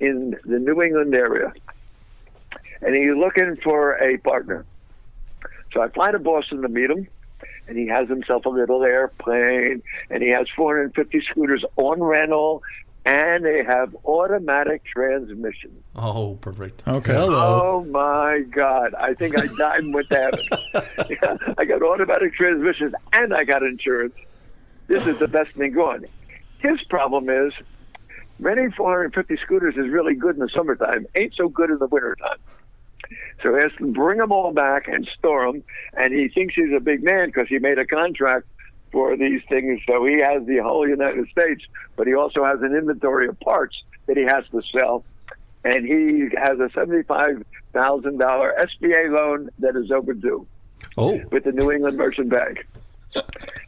in 0.00 0.36
the 0.44 0.58
New 0.58 0.82
England 0.82 1.14
area. 1.14 1.52
And 2.82 2.94
he's 2.94 3.16
looking 3.16 3.56
for 3.56 3.94
a 3.94 4.18
partner. 4.18 4.64
So 5.72 5.80
I 5.80 5.88
fly 5.88 6.12
to 6.12 6.18
Boston 6.18 6.62
to 6.62 6.68
meet 6.68 6.90
him, 6.90 7.08
and 7.66 7.76
he 7.76 7.86
has 7.88 8.08
himself 8.08 8.44
a 8.46 8.50
little 8.50 8.82
airplane, 8.84 9.82
and 10.10 10.22
he 10.22 10.28
has 10.30 10.48
450 10.54 11.20
scooters 11.30 11.64
on 11.76 12.02
rental, 12.02 12.62
and 13.04 13.44
they 13.44 13.62
have 13.62 13.94
automatic 14.04 14.84
transmission. 14.84 15.82
Oh, 15.94 16.38
perfect. 16.40 16.86
Okay. 16.88 17.12
Hello. 17.12 17.60
Oh 17.62 17.84
my 17.84 18.40
God! 18.50 18.94
I 18.94 19.14
think 19.14 19.38
I 19.38 19.46
died 19.58 19.92
with 19.92 20.08
that. 20.08 20.34
I 21.58 21.64
got 21.64 21.82
automatic 21.82 22.34
transmissions 22.34 22.94
and 23.12 23.34
I 23.34 23.44
got 23.44 23.62
insurance. 23.62 24.14
This 24.86 25.06
is 25.06 25.18
the 25.18 25.28
best 25.28 25.52
thing 25.52 25.72
going. 25.72 26.04
His 26.60 26.82
problem 26.84 27.28
is 27.28 27.52
renting 28.40 28.72
450 28.72 29.36
scooters 29.42 29.74
is 29.76 29.88
really 29.90 30.14
good 30.14 30.34
in 30.36 30.40
the 30.40 30.48
summertime. 30.48 31.06
Ain't 31.14 31.34
so 31.34 31.48
good 31.48 31.70
in 31.70 31.78
the 31.78 31.86
wintertime. 31.86 32.38
So 33.42 33.54
he 33.54 33.62
has 33.62 33.72
to 33.78 33.92
bring 33.92 34.18
them 34.18 34.32
all 34.32 34.52
back 34.52 34.88
and 34.88 35.06
store 35.18 35.46
them. 35.46 35.62
And 35.94 36.12
he 36.12 36.28
thinks 36.28 36.54
he's 36.54 36.72
a 36.74 36.80
big 36.80 37.02
man 37.02 37.26
because 37.26 37.48
he 37.48 37.58
made 37.58 37.78
a 37.78 37.86
contract 37.86 38.46
for 38.94 39.16
these 39.16 39.42
things. 39.48 39.80
So 39.90 40.04
he 40.06 40.20
has 40.20 40.46
the 40.46 40.58
whole 40.58 40.88
United 40.88 41.28
States, 41.28 41.64
but 41.96 42.06
he 42.06 42.14
also 42.14 42.44
has 42.44 42.62
an 42.62 42.76
inventory 42.76 43.26
of 43.26 43.38
parts 43.40 43.82
that 44.06 44.16
he 44.16 44.22
has 44.22 44.44
to 44.52 44.62
sell. 44.70 45.04
And 45.64 45.84
he 45.84 46.28
has 46.38 46.60
a 46.60 46.68
$75,000 46.78 47.44
SBA 47.74 49.10
loan 49.10 49.50
that 49.58 49.74
is 49.76 49.90
overdue 49.90 50.46
Oh. 50.96 51.20
with 51.32 51.42
the 51.44 51.50
New 51.52 51.72
England 51.72 51.96
Merchant 51.96 52.28
Bank. 52.30 52.64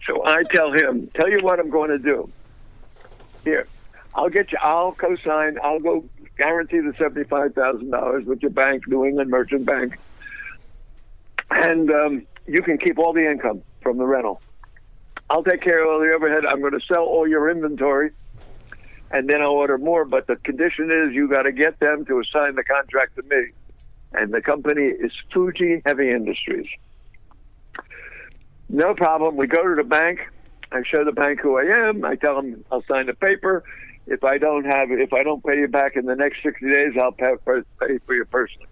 So 0.06 0.24
I 0.24 0.44
tell 0.54 0.72
him, 0.72 1.08
tell 1.14 1.28
you 1.28 1.40
what 1.40 1.58
I'm 1.58 1.70
going 1.70 1.90
to 1.90 1.98
do. 1.98 2.30
Here, 3.42 3.66
I'll 4.14 4.28
get 4.28 4.52
you, 4.52 4.58
I'll 4.62 4.92
co-sign, 4.92 5.58
I'll 5.62 5.80
go 5.80 6.04
guarantee 6.38 6.78
the 6.78 6.92
$75,000 6.92 8.26
with 8.26 8.42
your 8.42 8.50
bank, 8.52 8.86
New 8.86 9.04
England 9.04 9.30
Merchant 9.30 9.64
Bank. 9.66 9.98
And 11.50 11.90
um, 11.90 12.26
you 12.46 12.62
can 12.62 12.78
keep 12.78 12.98
all 12.98 13.12
the 13.12 13.28
income 13.28 13.62
from 13.82 13.98
the 13.98 14.04
rental. 14.06 14.40
I'll 15.28 15.42
take 15.42 15.62
care 15.62 15.82
of 15.84 15.90
all 15.90 16.00
the 16.00 16.12
overhead. 16.12 16.44
I'm 16.46 16.60
going 16.60 16.78
to 16.78 16.86
sell 16.86 17.04
all 17.04 17.26
your 17.26 17.50
inventory 17.50 18.10
and 19.10 19.28
then 19.28 19.42
I'll 19.42 19.50
order 19.50 19.78
more. 19.78 20.04
But 20.04 20.26
the 20.26 20.36
condition 20.36 20.90
is 20.90 21.14
you 21.14 21.28
got 21.28 21.42
to 21.42 21.52
get 21.52 21.78
them 21.80 22.04
to 22.06 22.20
assign 22.20 22.54
the 22.54 22.64
contract 22.64 23.16
to 23.16 23.22
me. 23.22 23.52
And 24.12 24.32
the 24.32 24.40
company 24.40 24.82
is 24.82 25.12
Fuji 25.32 25.82
Heavy 25.84 26.10
Industries. 26.10 26.66
No 28.68 28.94
problem. 28.94 29.36
We 29.36 29.46
go 29.46 29.62
to 29.62 29.74
the 29.74 29.88
bank. 29.88 30.20
I 30.72 30.82
show 30.84 31.04
the 31.04 31.12
bank 31.12 31.40
who 31.40 31.58
I 31.58 31.88
am. 31.88 32.04
I 32.04 32.16
tell 32.16 32.36
them 32.36 32.64
I'll 32.70 32.82
sign 32.84 33.06
the 33.06 33.14
paper. 33.14 33.62
If 34.06 34.24
I 34.24 34.38
don't 34.38 34.64
have, 34.64 34.90
if 34.90 35.12
I 35.12 35.22
don't 35.22 35.44
pay 35.44 35.58
you 35.58 35.68
back 35.68 35.96
in 35.96 36.06
the 36.06 36.16
next 36.16 36.42
60 36.42 36.66
days, 36.66 36.92
I'll 37.00 37.12
pay 37.12 37.34
for, 37.44 37.64
pay 37.80 37.98
for 38.06 38.14
your 38.14 38.24
person. 38.24 38.62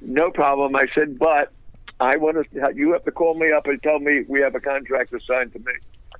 No 0.00 0.30
problem. 0.30 0.76
I 0.76 0.86
said, 0.94 1.18
but 1.18 1.52
I 2.00 2.16
want 2.16 2.36
to. 2.52 2.72
You 2.74 2.92
have 2.92 3.04
to 3.04 3.12
call 3.12 3.34
me 3.34 3.52
up 3.52 3.66
and 3.66 3.82
tell 3.82 3.98
me 3.98 4.24
we 4.28 4.40
have 4.40 4.54
a 4.54 4.60
contract 4.60 5.12
assigned 5.12 5.52
to 5.52 5.58
me, 5.60 5.72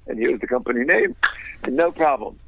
and 0.06 0.18
here's 0.18 0.40
the 0.40 0.46
company 0.46 0.84
name, 0.84 1.16
and 1.62 1.76
no 1.76 1.90
problem. 1.90 2.38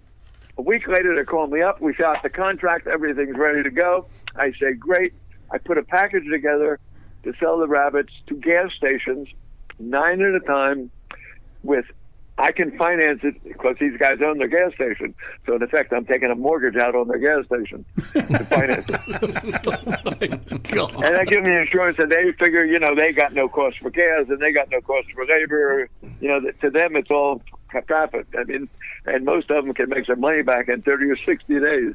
A 0.58 0.62
week 0.62 0.88
later, 0.88 1.14
they 1.14 1.24
call 1.24 1.48
me 1.48 1.60
up. 1.60 1.80
We 1.80 1.92
shot 1.94 2.22
the 2.22 2.30
contract. 2.30 2.86
Everything's 2.86 3.36
ready 3.36 3.62
to 3.62 3.70
go. 3.70 4.06
I 4.36 4.52
say, 4.52 4.72
great. 4.72 5.12
I 5.50 5.58
put 5.58 5.76
a 5.76 5.82
package 5.82 6.24
together 6.30 6.78
to 7.24 7.32
sell 7.38 7.58
the 7.58 7.66
rabbits 7.66 8.12
to 8.28 8.36
gas 8.36 8.72
stations, 8.72 9.28
nine 9.78 10.22
at 10.22 10.34
a 10.34 10.40
time, 10.40 10.90
with 11.62 11.84
I 12.38 12.52
can 12.52 12.76
finance 12.76 13.20
it 13.22 13.42
because 13.44 13.76
these 13.80 13.96
guys 13.98 14.18
own 14.22 14.38
their 14.38 14.48
gas 14.48 14.74
station. 14.74 15.14
So 15.46 15.56
in 15.56 15.62
effect, 15.62 15.92
I'm 15.92 16.04
taking 16.04 16.30
a 16.30 16.34
mortgage 16.34 16.76
out 16.76 16.94
on 16.94 17.08
their 17.08 17.18
gas 17.18 17.46
station 17.46 17.84
to 18.12 18.44
finance 18.44 18.86
it. 18.88 19.00
Oh, 20.52 20.58
God. 20.70 21.04
And 21.04 21.16
I 21.16 21.24
give 21.24 21.44
them 21.44 21.52
the 21.52 21.60
insurance, 21.60 21.98
and 21.98 22.10
they 22.10 22.32
figure, 22.32 22.64
you 22.64 22.78
know, 22.78 22.94
they 22.94 23.12
got 23.12 23.32
no 23.32 23.48
cost 23.48 23.78
for 23.80 23.90
gas, 23.90 24.26
and 24.28 24.38
they 24.38 24.52
got 24.52 24.70
no 24.70 24.80
cost 24.80 25.10
for 25.12 25.24
labor. 25.24 25.88
You 26.20 26.28
know, 26.28 26.40
to 26.60 26.70
them, 26.70 26.96
it's 26.96 27.10
all 27.10 27.42
profit. 27.86 28.26
I 28.38 28.44
mean, 28.44 28.68
and 29.06 29.24
most 29.24 29.50
of 29.50 29.64
them 29.64 29.74
can 29.74 29.88
make 29.88 30.06
their 30.06 30.16
money 30.16 30.42
back 30.42 30.68
in 30.68 30.82
30 30.82 31.06
or 31.06 31.16
60 31.16 31.60
days. 31.60 31.94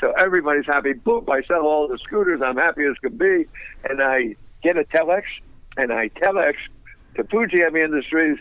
So 0.00 0.12
everybody's 0.18 0.66
happy. 0.66 0.94
Boom! 0.94 1.28
I 1.30 1.42
sell 1.42 1.62
all 1.62 1.86
the 1.86 1.98
scooters. 1.98 2.40
I'm 2.42 2.56
happy 2.56 2.84
as 2.84 2.98
can 2.98 3.16
be, 3.16 3.46
and 3.88 4.02
I 4.02 4.34
get 4.62 4.76
a 4.76 4.84
telex, 4.84 5.22
and 5.76 5.92
I 5.92 6.08
telex 6.08 6.54
to 7.16 7.24
Fuji 7.24 7.60
Heavy 7.60 7.82
Industries. 7.82 8.38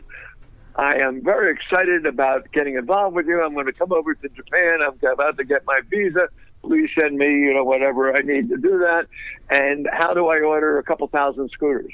I 0.76 0.95
am 0.95 1.24
very 1.24 1.51
excited 1.53 2.05
about 2.05 2.51
getting 2.51 2.76
involved 2.76 3.15
with 3.15 3.28
you. 3.28 3.41
I'm 3.43 3.53
going 3.53 3.65
to 3.65 3.74
come 3.74 3.91
over 3.91 4.13
to 4.15 4.30
Japan. 4.30 4.80
I'm 4.82 4.97
about 5.11 5.38
to 5.38 5.43
get 5.43 5.65
my 5.65 5.82
visa. 5.89 6.30
Please 6.63 6.89
send 6.97 7.17
me, 7.17 7.26
you 7.26 7.53
know, 7.53 7.63
whatever 7.63 8.15
I 8.15 8.22
need 8.22 8.49
to 8.49 8.57
do 8.57 8.80
that. 8.80 9.07
And 9.49 9.89
how 9.91 10.13
do 10.13 10.28
I 10.28 10.39
order 10.39 10.78
a 10.78 10.84
couple 10.84 11.07
thousand 11.07 11.49
scooters? 11.51 11.91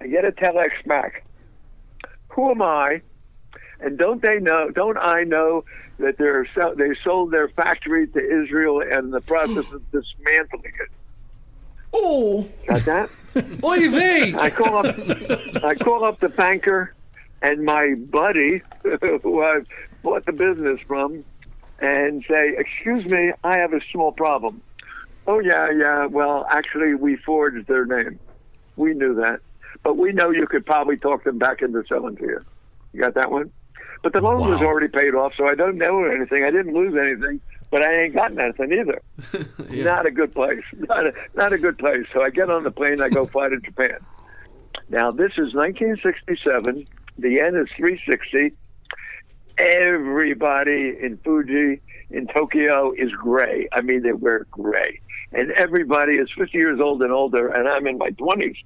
I 0.00 0.06
get 0.08 0.24
a 0.24 0.32
telex 0.32 0.70
back. 0.86 1.24
Who 2.30 2.50
am 2.50 2.62
I? 2.62 3.02
And 3.80 3.98
don't 3.98 4.22
they 4.22 4.38
know? 4.38 4.70
Don't 4.70 4.98
I 4.98 5.24
know 5.24 5.64
that 5.98 6.18
they're 6.18 6.46
they 6.76 6.94
sold 7.04 7.30
their 7.30 7.48
factory 7.48 8.06
to 8.08 8.18
Israel 8.18 8.82
and 8.82 9.12
the 9.12 9.20
process 9.20 9.64
of 9.72 9.82
dismantling 9.90 10.72
it? 10.80 10.90
Oh, 11.94 12.46
Got 12.66 12.84
that? 12.84 13.10
oy 13.62 13.90
vey. 13.90 14.34
I 14.34 14.50
call 14.50 14.76
up, 14.78 14.86
I 15.64 15.74
call 15.74 16.04
up 16.04 16.20
the 16.20 16.28
banker 16.28 16.94
and 17.42 17.64
my 17.64 17.94
buddy 17.94 18.62
who 19.22 19.42
I 19.42 19.60
bought 20.02 20.24
the 20.26 20.32
business 20.32 20.80
from, 20.86 21.24
and 21.80 22.24
say, 22.28 22.54
"Excuse 22.56 23.04
me, 23.06 23.32
I 23.44 23.58
have 23.58 23.72
a 23.72 23.80
small 23.92 24.12
problem." 24.12 24.62
Oh 25.26 25.38
yeah, 25.40 25.70
yeah. 25.70 26.06
Well, 26.06 26.46
actually, 26.50 26.94
we 26.94 27.16
forged 27.16 27.66
their 27.66 27.84
name. 27.84 28.18
We 28.76 28.94
knew 28.94 29.14
that, 29.16 29.40
but 29.82 29.96
we 29.96 30.12
know 30.12 30.30
you 30.30 30.46
could 30.46 30.64
probably 30.64 30.96
talk 30.96 31.24
them 31.24 31.38
back 31.38 31.60
into 31.62 31.84
selling 31.88 32.16
to 32.16 32.24
you. 32.24 32.44
You 32.92 33.00
got 33.00 33.14
that 33.14 33.30
one? 33.30 33.50
But 34.02 34.12
the 34.12 34.20
loan 34.20 34.48
was 34.48 34.60
already 34.62 34.88
paid 34.88 35.14
off, 35.14 35.32
so 35.36 35.48
I 35.48 35.54
don't 35.54 35.76
know 35.76 36.04
anything. 36.04 36.44
I 36.44 36.50
didn't 36.50 36.74
lose 36.74 36.94
anything, 36.94 37.40
but 37.70 37.82
I 37.82 38.02
ain't 38.02 38.14
got 38.14 38.32
nothing 38.32 38.72
either. 38.72 39.02
Not 39.84 40.06
a 40.06 40.10
good 40.10 40.32
place. 40.34 40.62
Not 40.72 41.06
a, 41.06 41.12
not 41.34 41.52
a 41.52 41.58
good 41.58 41.78
place. 41.78 42.06
So 42.12 42.22
I 42.22 42.30
get 42.30 42.50
on 42.50 42.64
the 42.64 42.70
plane. 42.70 43.00
I 43.00 43.08
go 43.08 43.26
fly 43.32 43.48
to 43.48 43.58
Japan. 43.58 43.98
Now 44.88 45.10
this 45.10 45.32
is 45.32 45.54
1967. 45.54 46.86
The 47.18 47.30
yen 47.30 47.56
is 47.56 47.68
360. 47.76 48.52
Everybody 49.58 50.96
in 51.00 51.18
Fuji, 51.24 51.80
in 52.10 52.26
Tokyo, 52.28 52.92
is 52.92 53.10
gray. 53.12 53.68
I 53.72 53.80
mean, 53.80 54.02
they 54.02 54.12
wear 54.12 54.46
gray, 54.50 55.00
and 55.32 55.50
everybody 55.52 56.16
is 56.16 56.28
50 56.36 56.58
years 56.58 56.78
old 56.78 57.02
and 57.02 57.10
older, 57.10 57.48
and 57.48 57.66
I'm 57.66 57.86
in 57.86 57.96
my 57.96 58.10
20s. 58.10 58.56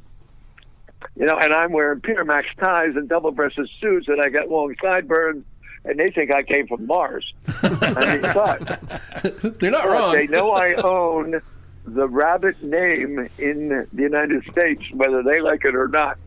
You 1.14 1.26
know, 1.26 1.38
and 1.38 1.54
I'm 1.54 1.72
wearing 1.72 2.00
Peter 2.00 2.24
Max 2.24 2.48
ties 2.58 2.96
and 2.96 3.08
double-breasted 3.08 3.70
suits, 3.80 4.08
and 4.08 4.20
I 4.20 4.30
got 4.30 4.50
long 4.50 4.74
sideburns, 4.82 5.44
and 5.84 5.98
they 5.98 6.08
think 6.08 6.32
I 6.32 6.42
came 6.42 6.66
from 6.66 6.86
Mars. 6.86 7.32
I 7.62 8.12
mean, 8.12 8.22
but 8.22 9.60
They're 9.60 9.70
not 9.70 9.84
but 9.84 9.90
wrong. 9.90 10.14
They 10.14 10.26
know 10.26 10.52
I 10.52 10.74
own 10.74 11.40
the 11.86 12.08
rabbit 12.08 12.62
name 12.62 13.28
in 13.38 13.68
the 13.92 14.02
United 14.02 14.44
States, 14.50 14.82
whether 14.92 15.22
they 15.22 15.40
like 15.40 15.64
it 15.64 15.74
or 15.74 15.88
not. 15.88 16.18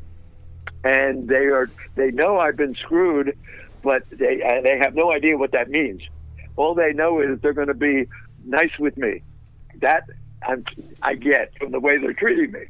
And 0.83 1.27
they 1.27 1.45
are 1.45 1.69
they 1.95 2.11
know 2.11 2.39
I've 2.39 2.57
been 2.57 2.75
screwed, 2.75 3.37
but 3.83 4.03
they 4.09 4.41
uh, 4.41 4.61
they 4.61 4.77
have 4.79 4.95
no 4.95 5.11
idea 5.11 5.37
what 5.37 5.51
that 5.51 5.69
means. 5.69 6.01
All 6.55 6.73
they 6.73 6.93
know 6.93 7.21
is 7.21 7.39
they're 7.39 7.53
going 7.53 7.67
to 7.67 7.73
be 7.73 8.07
nice 8.43 8.77
with 8.79 8.97
me. 8.97 9.21
That 9.79 10.03
I'm, 10.45 10.65
I 11.01 11.15
get 11.15 11.57
from 11.57 11.71
the 11.71 11.79
way 11.79 11.97
they're 11.97 12.13
treating 12.13 12.51
me. 12.51 12.65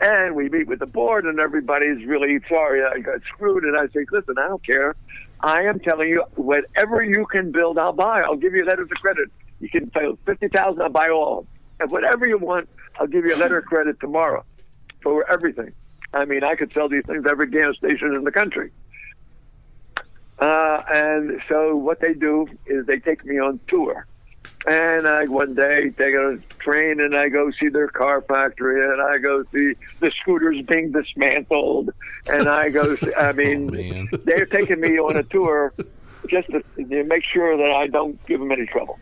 And 0.00 0.34
we 0.34 0.48
meet 0.48 0.66
with 0.66 0.78
the 0.78 0.86
board, 0.86 1.26
and 1.26 1.38
everybody's 1.38 2.06
really 2.06 2.40
sorry 2.48 2.82
I 2.82 3.00
got 3.00 3.20
screwed. 3.28 3.64
And 3.64 3.76
I 3.76 3.86
say, 3.88 4.06
listen, 4.10 4.38
I 4.38 4.48
don't 4.48 4.64
care. 4.64 4.96
I 5.42 5.62
am 5.62 5.80
telling 5.80 6.08
you, 6.08 6.24
whatever 6.34 7.02
you 7.02 7.26
can 7.26 7.50
build, 7.50 7.78
I'll 7.78 7.92
buy. 7.92 8.20
I'll 8.20 8.36
give 8.36 8.54
you 8.54 8.64
letters 8.64 8.88
of 8.90 8.98
credit. 8.98 9.30
You 9.60 9.68
can 9.68 9.90
pay 9.90 10.10
fifty 10.26 10.48
thousand, 10.48 10.82
I'll 10.82 10.88
buy 10.90 11.08
all. 11.08 11.46
And 11.78 11.90
whatever 11.90 12.26
you 12.26 12.38
want, 12.38 12.68
I'll 12.98 13.06
give 13.06 13.24
you 13.24 13.34
a 13.34 13.38
letter 13.38 13.58
of 13.58 13.64
credit 13.64 13.98
tomorrow 14.00 14.44
for 15.02 15.30
everything. 15.30 15.72
I 16.12 16.24
mean, 16.24 16.44
I 16.44 16.56
could 16.56 16.74
sell 16.74 16.88
these 16.88 17.04
things 17.06 17.24
every 17.28 17.48
gas 17.48 17.76
station 17.76 18.14
in 18.14 18.24
the 18.24 18.32
country. 18.32 18.70
Uh, 20.38 20.82
and 20.92 21.40
so 21.48 21.76
what 21.76 22.00
they 22.00 22.14
do 22.14 22.46
is 22.66 22.86
they 22.86 22.98
take 22.98 23.24
me 23.24 23.38
on 23.38 23.60
tour. 23.68 24.06
And 24.66 25.06
I 25.06 25.26
one 25.26 25.54
day 25.54 25.90
take 25.90 26.14
a 26.14 26.38
train 26.58 27.00
and 27.00 27.16
I 27.16 27.28
go 27.28 27.50
see 27.50 27.68
their 27.68 27.88
car 27.88 28.20
factory 28.20 28.92
and 28.92 29.00
I 29.00 29.18
go 29.18 29.44
see 29.52 29.74
the 30.00 30.10
scooters 30.20 30.60
being 30.66 30.92
dismantled 30.92 31.90
and 32.30 32.46
I 32.46 32.68
go 32.68 32.94
see, 32.96 33.12
I 33.14 33.32
mean 33.32 34.08
Oh, 34.12 34.16
they're 34.18 34.46
taking 34.46 34.80
me 34.80 34.98
on 34.98 35.16
a 35.16 35.22
tour 35.22 35.72
just 36.28 36.48
to, 36.50 36.62
to 36.76 37.04
make 37.04 37.24
sure 37.24 37.56
that 37.56 37.70
I 37.70 37.86
don't 37.86 38.24
give 38.26 38.40
them 38.40 38.52
any 38.52 38.66
trouble. 38.66 38.98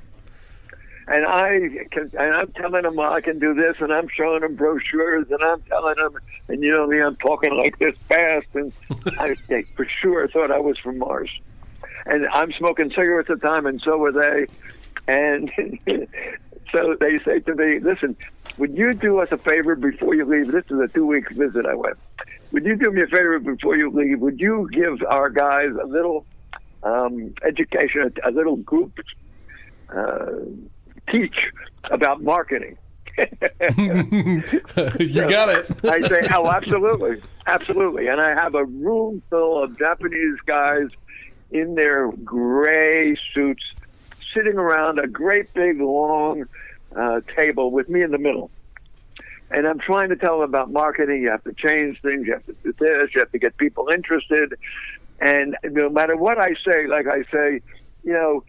And 1.08 1.24
I 1.26 1.86
can, 1.90 2.10
and 2.18 2.34
I'm 2.34 2.52
telling 2.52 2.82
them 2.82 3.00
I 3.00 3.22
can 3.22 3.38
do 3.38 3.54
this, 3.54 3.80
and 3.80 3.90
I'm 3.90 4.08
showing 4.08 4.42
them 4.42 4.56
brochures, 4.56 5.26
and 5.30 5.42
I'm 5.42 5.62
telling 5.62 5.96
them, 5.96 6.18
and 6.48 6.62
you 6.62 6.70
know 6.70 6.86
me, 6.86 7.00
I'm 7.00 7.16
talking 7.16 7.56
like 7.56 7.78
this 7.78 7.96
fast, 8.08 8.46
and 8.52 8.72
I 9.18 9.34
they 9.48 9.62
for 9.74 9.86
sure 9.86 10.28
thought 10.28 10.50
I 10.50 10.58
was 10.58 10.78
from 10.78 10.98
Mars. 10.98 11.30
And 12.04 12.26
I'm 12.28 12.52
smoking 12.52 12.90
cigarettes 12.90 13.30
at 13.30 13.40
the 13.40 13.46
time, 13.46 13.66
and 13.66 13.80
so 13.80 13.96
were 13.96 14.12
they. 14.12 14.46
And 15.08 15.50
so 16.72 16.96
they 17.00 17.18
say 17.18 17.40
to 17.40 17.54
me, 17.54 17.80
"Listen, 17.80 18.16
would 18.58 18.76
you 18.76 18.94
do 18.94 19.18
us 19.18 19.32
a 19.32 19.38
favor 19.38 19.74
before 19.74 20.14
you 20.14 20.24
leave? 20.24 20.52
This 20.52 20.64
is 20.70 20.78
a 20.78 20.88
two-week 20.88 21.30
visit 21.30 21.66
I 21.66 21.74
went. 21.74 21.98
Would 22.52 22.64
you 22.64 22.76
do 22.76 22.92
me 22.92 23.02
a 23.02 23.06
favor 23.06 23.38
before 23.40 23.76
you 23.76 23.90
leave? 23.90 24.20
Would 24.20 24.40
you 24.40 24.68
give 24.72 25.02
our 25.08 25.30
guys 25.30 25.70
a 25.82 25.86
little 25.86 26.24
um, 26.82 27.34
education, 27.44 28.12
a, 28.22 28.28
a 28.28 28.30
little 28.30 28.56
group?" 28.56 29.00
Uh, 29.88 30.26
teach 31.10 31.50
about 31.84 32.22
marketing. 32.22 32.76
you 33.18 34.42
got 35.26 35.48
it. 35.48 35.66
I 35.84 36.00
say, 36.02 36.28
oh, 36.32 36.48
absolutely, 36.48 37.20
absolutely. 37.46 38.06
And 38.06 38.20
I 38.20 38.30
have 38.30 38.54
a 38.54 38.64
room 38.64 39.22
full 39.28 39.62
of 39.62 39.76
Japanese 39.78 40.38
guys 40.46 40.88
in 41.50 41.74
their 41.74 42.12
gray 42.24 43.16
suits, 43.34 43.64
sitting 44.34 44.56
around 44.56 44.98
a 44.98 45.06
great 45.06 45.52
big 45.54 45.80
long 45.80 46.44
uh, 46.94 47.20
table 47.36 47.70
with 47.70 47.88
me 47.88 48.02
in 48.02 48.10
the 48.10 48.18
middle. 48.18 48.50
And 49.50 49.66
I'm 49.66 49.78
trying 49.78 50.10
to 50.10 50.16
tell 50.16 50.40
them 50.40 50.48
about 50.48 50.70
marketing. 50.70 51.22
You 51.22 51.30
have 51.30 51.44
to 51.44 51.54
change 51.54 52.00
things. 52.02 52.26
You 52.26 52.34
have 52.34 52.46
to 52.46 52.56
do 52.62 52.72
this. 52.78 53.14
You 53.14 53.20
have 53.20 53.32
to 53.32 53.38
get 53.38 53.56
people 53.56 53.88
interested. 53.92 54.54
And 55.20 55.56
no 55.64 55.88
matter 55.88 56.16
what 56.16 56.38
I 56.38 56.54
say, 56.54 56.86
like 56.86 57.06
I 57.06 57.22
say, 57.32 57.60
you 58.04 58.12
know, 58.12 58.44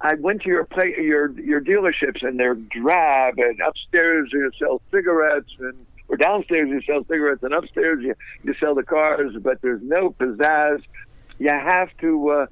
I 0.00 0.14
went 0.14 0.42
to 0.42 0.48
your 0.48 0.64
play, 0.64 0.94
your 0.98 1.30
your 1.38 1.60
dealerships, 1.60 2.26
and 2.26 2.38
they're 2.38 2.54
drab. 2.54 3.38
And 3.38 3.60
upstairs 3.60 4.30
you 4.32 4.50
sell 4.58 4.80
cigarettes, 4.90 5.50
and 5.58 5.84
or 6.08 6.16
downstairs 6.16 6.68
you 6.68 6.80
sell 6.82 7.04
cigarettes, 7.04 7.42
and 7.42 7.52
upstairs 7.52 8.02
you 8.02 8.14
you 8.44 8.54
sell 8.54 8.74
the 8.74 8.82
cars. 8.82 9.34
But 9.40 9.60
there's 9.62 9.82
no 9.82 10.10
pizzazz. 10.10 10.82
You 11.38 11.50
have 11.50 11.90
to 11.98 12.30
uh, 12.30 12.46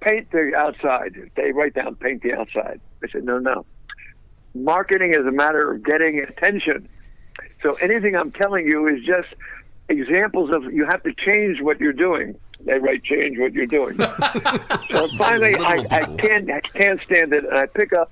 paint 0.00 0.30
the 0.30 0.52
outside. 0.56 1.30
They 1.36 1.52
write 1.52 1.74
down 1.74 1.96
paint 1.96 2.22
the 2.22 2.34
outside. 2.34 2.80
I 3.02 3.08
said 3.08 3.24
no, 3.24 3.38
no. 3.38 3.64
Marketing 4.54 5.12
is 5.12 5.26
a 5.26 5.30
matter 5.30 5.72
of 5.72 5.84
getting 5.84 6.18
attention. 6.18 6.88
So 7.62 7.74
anything 7.74 8.16
I'm 8.16 8.32
telling 8.32 8.66
you 8.66 8.88
is 8.88 9.04
just 9.04 9.28
examples 9.88 10.50
of 10.52 10.72
you 10.72 10.86
have 10.86 11.02
to 11.02 11.12
change 11.14 11.60
what 11.60 11.80
you're 11.80 11.92
doing. 11.92 12.36
They 12.60 12.78
write 12.78 13.02
change 13.04 13.38
what 13.38 13.52
you're 13.52 13.66
doing. 13.66 13.96
so 14.88 15.08
finally, 15.16 15.56
I, 15.56 15.86
I 15.90 16.04
can't 16.16 16.50
I 16.50 16.60
can't 16.60 17.00
stand 17.02 17.32
it, 17.32 17.44
and 17.44 17.56
I 17.56 17.66
pick 17.66 17.92
up 17.92 18.10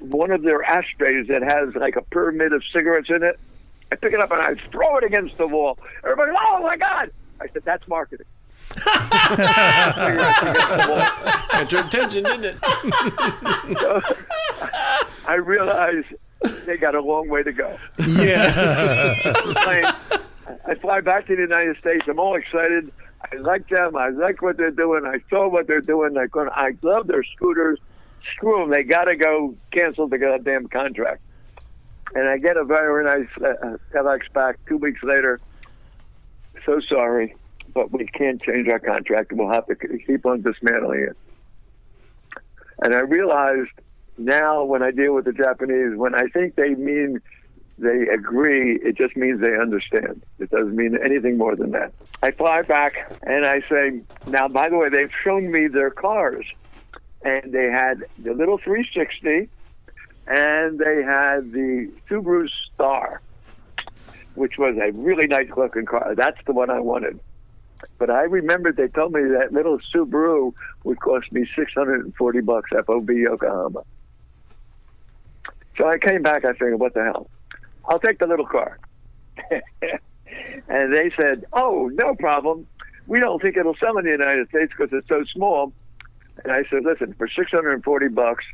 one 0.00 0.30
of 0.30 0.42
their 0.42 0.62
ashtrays 0.62 1.26
that 1.28 1.42
has 1.42 1.74
like 1.74 1.96
a 1.96 2.02
pyramid 2.02 2.52
of 2.52 2.62
cigarettes 2.72 3.10
in 3.10 3.22
it. 3.22 3.38
I 3.90 3.96
pick 3.96 4.12
it 4.12 4.20
up 4.20 4.30
and 4.30 4.40
I 4.40 4.54
throw 4.70 4.98
it 4.98 5.04
against 5.04 5.36
the 5.38 5.46
wall. 5.46 5.78
Everybody, 6.04 6.32
oh 6.38 6.60
my 6.62 6.76
god! 6.76 7.10
I 7.40 7.46
said 7.52 7.62
that's 7.64 7.86
marketing. 7.88 8.26
Got 11.50 11.72
your 11.72 11.84
attention, 11.84 12.24
didn't 12.24 12.44
it? 12.44 12.58
So, 13.78 14.00
I 15.26 15.34
realize 15.34 16.04
they 16.66 16.76
got 16.76 16.94
a 16.94 17.00
long 17.00 17.28
way 17.28 17.42
to 17.42 17.52
go. 17.52 17.76
Yeah. 17.98 19.14
plane. 19.64 19.86
I 20.66 20.74
fly 20.80 21.00
back 21.00 21.26
to 21.26 21.36
the 21.36 21.42
United 21.42 21.76
States. 21.78 22.04
I'm 22.08 22.18
all 22.18 22.36
excited. 22.36 22.90
I 23.32 23.36
like 23.36 23.68
them. 23.68 23.96
I 23.96 24.08
like 24.10 24.40
what 24.42 24.56
they're 24.56 24.70
doing. 24.70 25.04
I 25.04 25.20
saw 25.28 25.48
what 25.48 25.66
they're 25.66 25.80
doing. 25.80 26.16
I, 26.16 26.26
gonna, 26.26 26.50
I 26.52 26.76
love 26.82 27.06
their 27.06 27.24
scooters. 27.24 27.78
Screw 28.34 28.60
them. 28.60 28.70
They 28.70 28.84
got 28.84 29.04
to 29.04 29.16
go 29.16 29.54
cancel 29.70 30.08
the 30.08 30.18
goddamn 30.18 30.68
contract. 30.68 31.20
And 32.14 32.28
I 32.28 32.38
get 32.38 32.56
a 32.56 32.64
very 32.64 33.04
nice 33.04 33.28
uh, 33.36 33.76
FedEx 33.92 34.32
back 34.32 34.58
two 34.66 34.78
weeks 34.78 35.02
later. 35.02 35.40
So 36.64 36.80
sorry, 36.80 37.34
but 37.74 37.92
we 37.92 38.06
can't 38.06 38.42
change 38.42 38.68
our 38.68 38.78
contract. 38.78 39.32
We'll 39.32 39.52
have 39.52 39.66
to 39.66 39.74
keep 39.74 40.26
on 40.26 40.42
dismantling 40.42 41.08
it. 41.10 41.16
And 42.80 42.94
I 42.94 43.00
realized 43.00 43.70
now 44.16 44.64
when 44.64 44.82
I 44.82 44.90
deal 44.90 45.14
with 45.14 45.24
the 45.24 45.32
Japanese, 45.32 45.96
when 45.96 46.14
I 46.14 46.26
think 46.28 46.54
they 46.56 46.74
mean 46.74 47.20
they 47.78 48.08
agree, 48.12 48.76
it 48.76 48.96
just 48.96 49.16
means 49.16 49.40
they 49.40 49.56
understand. 49.56 50.22
It 50.38 50.50
doesn't 50.50 50.74
mean 50.74 50.98
anything 51.02 51.38
more 51.38 51.54
than 51.54 51.70
that. 51.72 51.92
I 52.22 52.32
fly 52.32 52.62
back 52.62 53.12
and 53.22 53.46
I 53.46 53.60
say, 53.68 54.00
now, 54.26 54.48
by 54.48 54.68
the 54.68 54.76
way, 54.76 54.88
they've 54.88 55.12
shown 55.22 55.50
me 55.52 55.68
their 55.68 55.90
cars. 55.90 56.44
And 57.22 57.52
they 57.52 57.70
had 57.70 58.04
the 58.18 58.32
little 58.32 58.58
360 58.58 59.48
and 60.26 60.78
they 60.78 61.02
had 61.02 61.52
the 61.52 61.90
Subaru 62.08 62.48
Star, 62.74 63.20
which 64.34 64.58
was 64.58 64.76
a 64.76 64.92
really 64.92 65.26
nice 65.26 65.48
looking 65.56 65.86
car. 65.86 66.14
That's 66.14 66.38
the 66.46 66.52
one 66.52 66.70
I 66.70 66.80
wanted. 66.80 67.18
But 67.98 68.10
I 68.10 68.22
remembered 68.22 68.76
they 68.76 68.88
told 68.88 69.12
me 69.12 69.22
that 69.22 69.52
little 69.52 69.78
Subaru 69.94 70.52
would 70.84 71.00
cost 71.00 71.30
me 71.32 71.46
640 71.56 72.40
bucks 72.40 72.70
FOB 72.86 73.10
Yokohama. 73.10 73.82
So 75.76 75.88
I 75.88 75.98
came 75.98 76.22
back. 76.22 76.44
I 76.44 76.52
figured, 76.52 76.80
what 76.80 76.94
the 76.94 77.04
hell? 77.04 77.30
I'll 77.84 78.00
take 78.00 78.18
the 78.18 78.26
little 78.26 78.46
car. 78.46 78.78
and 80.68 80.92
they 80.92 81.10
said, 81.16 81.44
oh, 81.52 81.90
no 81.94 82.14
problem. 82.14 82.66
We 83.06 83.20
don't 83.20 83.40
think 83.40 83.56
it'll 83.56 83.76
sell 83.76 83.96
in 83.96 84.04
the 84.04 84.10
United 84.10 84.48
States 84.48 84.72
because 84.76 84.92
it's 84.92 85.08
so 85.08 85.24
small. 85.32 85.72
And 86.44 86.52
I 86.52 86.64
said, 86.70 86.84
listen, 86.84 87.14
for 87.14 87.28
640 87.28 88.08
bucks, 88.08 88.44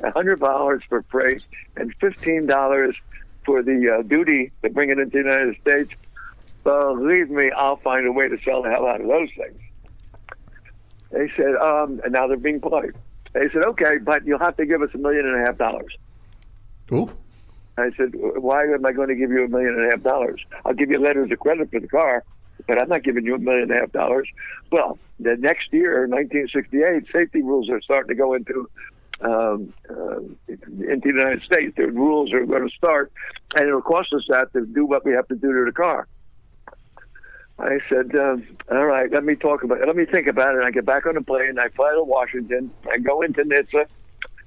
$100 0.00 0.80
for 0.88 1.02
freight, 1.10 1.46
and 1.76 1.98
$15 1.98 2.94
for 3.44 3.62
the 3.62 3.98
uh, 3.98 4.02
duty 4.02 4.52
to 4.62 4.70
bring 4.70 4.90
it 4.90 4.98
into 4.98 5.22
the 5.22 5.28
United 5.28 5.56
States, 5.60 5.92
believe 6.66 7.30
me, 7.30 7.50
I'll 7.56 7.76
find 7.76 8.06
a 8.06 8.12
way 8.12 8.28
to 8.28 8.36
sell 8.44 8.62
the 8.62 8.70
hell 8.70 8.86
out 8.86 9.00
of 9.00 9.06
those 9.06 9.28
things. 9.36 9.58
They 11.12 11.30
said, 11.36 11.54
um, 11.56 12.00
and 12.04 12.12
now 12.12 12.26
they're 12.26 12.36
being 12.36 12.60
polite. 12.60 12.92
They 13.32 13.48
said, 13.52 13.64
okay, 13.64 13.98
but 14.02 14.26
you'll 14.26 14.38
have 14.38 14.56
to 14.56 14.66
give 14.66 14.82
us 14.82 14.90
a 14.94 14.98
million 14.98 15.26
and 15.26 15.42
a 15.42 15.46
half 15.46 15.58
dollars. 15.58 15.96
Ooh. 16.92 17.10
I 17.78 17.90
said, 17.96 18.12
why 18.14 18.64
am 18.64 18.84
I 18.86 18.92
going 18.92 19.08
to 19.08 19.14
give 19.14 19.30
you 19.30 19.44
a 19.44 19.48
million 19.48 19.74
and 19.74 19.86
a 19.86 19.90
half 19.90 20.02
dollars? 20.02 20.44
I'll 20.64 20.74
give 20.74 20.90
you 20.90 20.98
letters 20.98 21.30
of 21.30 21.38
credit 21.38 21.70
for 21.70 21.78
the 21.78 21.88
car, 21.88 22.24
but 22.66 22.80
I'm 22.80 22.88
not 22.88 23.04
giving 23.04 23.24
you 23.24 23.34
a 23.34 23.38
million 23.38 23.64
and 23.64 23.72
a 23.72 23.80
half 23.80 23.92
dollars. 23.92 24.28
Well, 24.72 24.98
the 25.20 25.36
next 25.36 25.72
year, 25.72 26.06
1968, 26.06 27.12
safety 27.12 27.42
rules 27.42 27.68
are 27.68 27.80
starting 27.82 28.08
to 28.08 28.14
go 28.14 28.34
into 28.34 28.68
um, 29.22 29.72
uh, 29.88 30.20
into 30.48 31.00
the 31.04 31.08
United 31.08 31.42
States. 31.42 31.74
The 31.76 31.86
rules 31.86 32.32
are 32.32 32.44
going 32.44 32.68
to 32.68 32.74
start, 32.74 33.12
and 33.54 33.66
it'll 33.66 33.80
cost 33.80 34.12
us 34.12 34.26
that 34.28 34.52
to 34.52 34.66
do 34.66 34.84
what 34.84 35.04
we 35.04 35.12
have 35.12 35.26
to 35.28 35.34
do 35.34 35.52
to 35.52 35.64
the 35.64 35.72
car. 35.72 36.06
I 37.58 37.78
said, 37.88 38.14
um, 38.16 38.46
all 38.70 38.84
right, 38.84 39.10
let 39.10 39.24
me 39.24 39.34
talk 39.34 39.62
about 39.62 39.80
it. 39.80 39.86
Let 39.86 39.96
me 39.96 40.04
think 40.04 40.26
about 40.26 40.54
it. 40.54 40.58
And 40.58 40.64
I 40.66 40.70
get 40.70 40.84
back 40.84 41.06
on 41.06 41.14
the 41.14 41.22
plane. 41.22 41.58
I 41.58 41.68
fly 41.70 41.92
to 41.92 42.02
Washington. 42.02 42.70
I 42.90 42.98
go 42.98 43.22
into 43.22 43.42
NHTSA. 43.42 43.86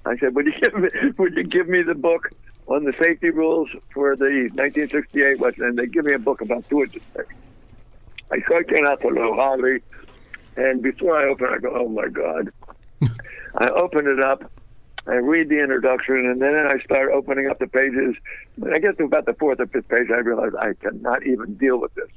I 0.05 0.17
said, 0.17 0.35
would 0.35 0.45
you 0.45 0.53
give 0.61 0.75
me, 0.75 0.89
would 1.17 1.35
you 1.35 1.43
give 1.43 1.67
me 1.67 1.81
the 1.81 1.95
book 1.95 2.29
on 2.67 2.83
the 2.83 2.93
safety 3.01 3.31
rules 3.31 3.69
for 3.93 4.15
the 4.15 4.49
1968 4.53 5.39
West? 5.39 5.57
And 5.57 5.77
they 5.77 5.87
give 5.87 6.05
me 6.05 6.13
a 6.13 6.19
book 6.19 6.41
about 6.41 6.69
doing 6.69 6.89
this 6.93 7.03
thing. 7.13 7.25
I 8.31 8.41
start 8.41 8.67
getting 8.69 8.85
out 8.85 9.01
to 9.01 9.07
Low 9.07 9.33
Holly, 9.33 9.81
and 10.55 10.83
before 10.83 11.17
I 11.17 11.29
open, 11.29 11.47
I 11.47 11.57
go, 11.57 11.73
oh 11.73 11.89
my 11.89 12.07
God. 12.09 12.51
I 13.57 13.69
open 13.69 14.05
it 14.05 14.19
up. 14.19 14.51
I 15.07 15.15
read 15.15 15.49
the 15.49 15.59
introduction, 15.59 16.27
and 16.27 16.39
then 16.39 16.55
I 16.55 16.77
start 16.83 17.09
opening 17.11 17.47
up 17.47 17.57
the 17.57 17.65
pages. 17.65 18.15
When 18.57 18.71
I 18.71 18.77
get 18.77 18.99
to 18.99 19.05
about 19.05 19.25
the 19.25 19.33
fourth 19.33 19.59
or 19.59 19.65
fifth 19.65 19.87
page, 19.87 20.11
I 20.11 20.19
realize 20.19 20.51
I 20.59 20.73
cannot 20.73 21.25
even 21.25 21.55
deal 21.55 21.79
with 21.79 21.91
this. 21.95 22.09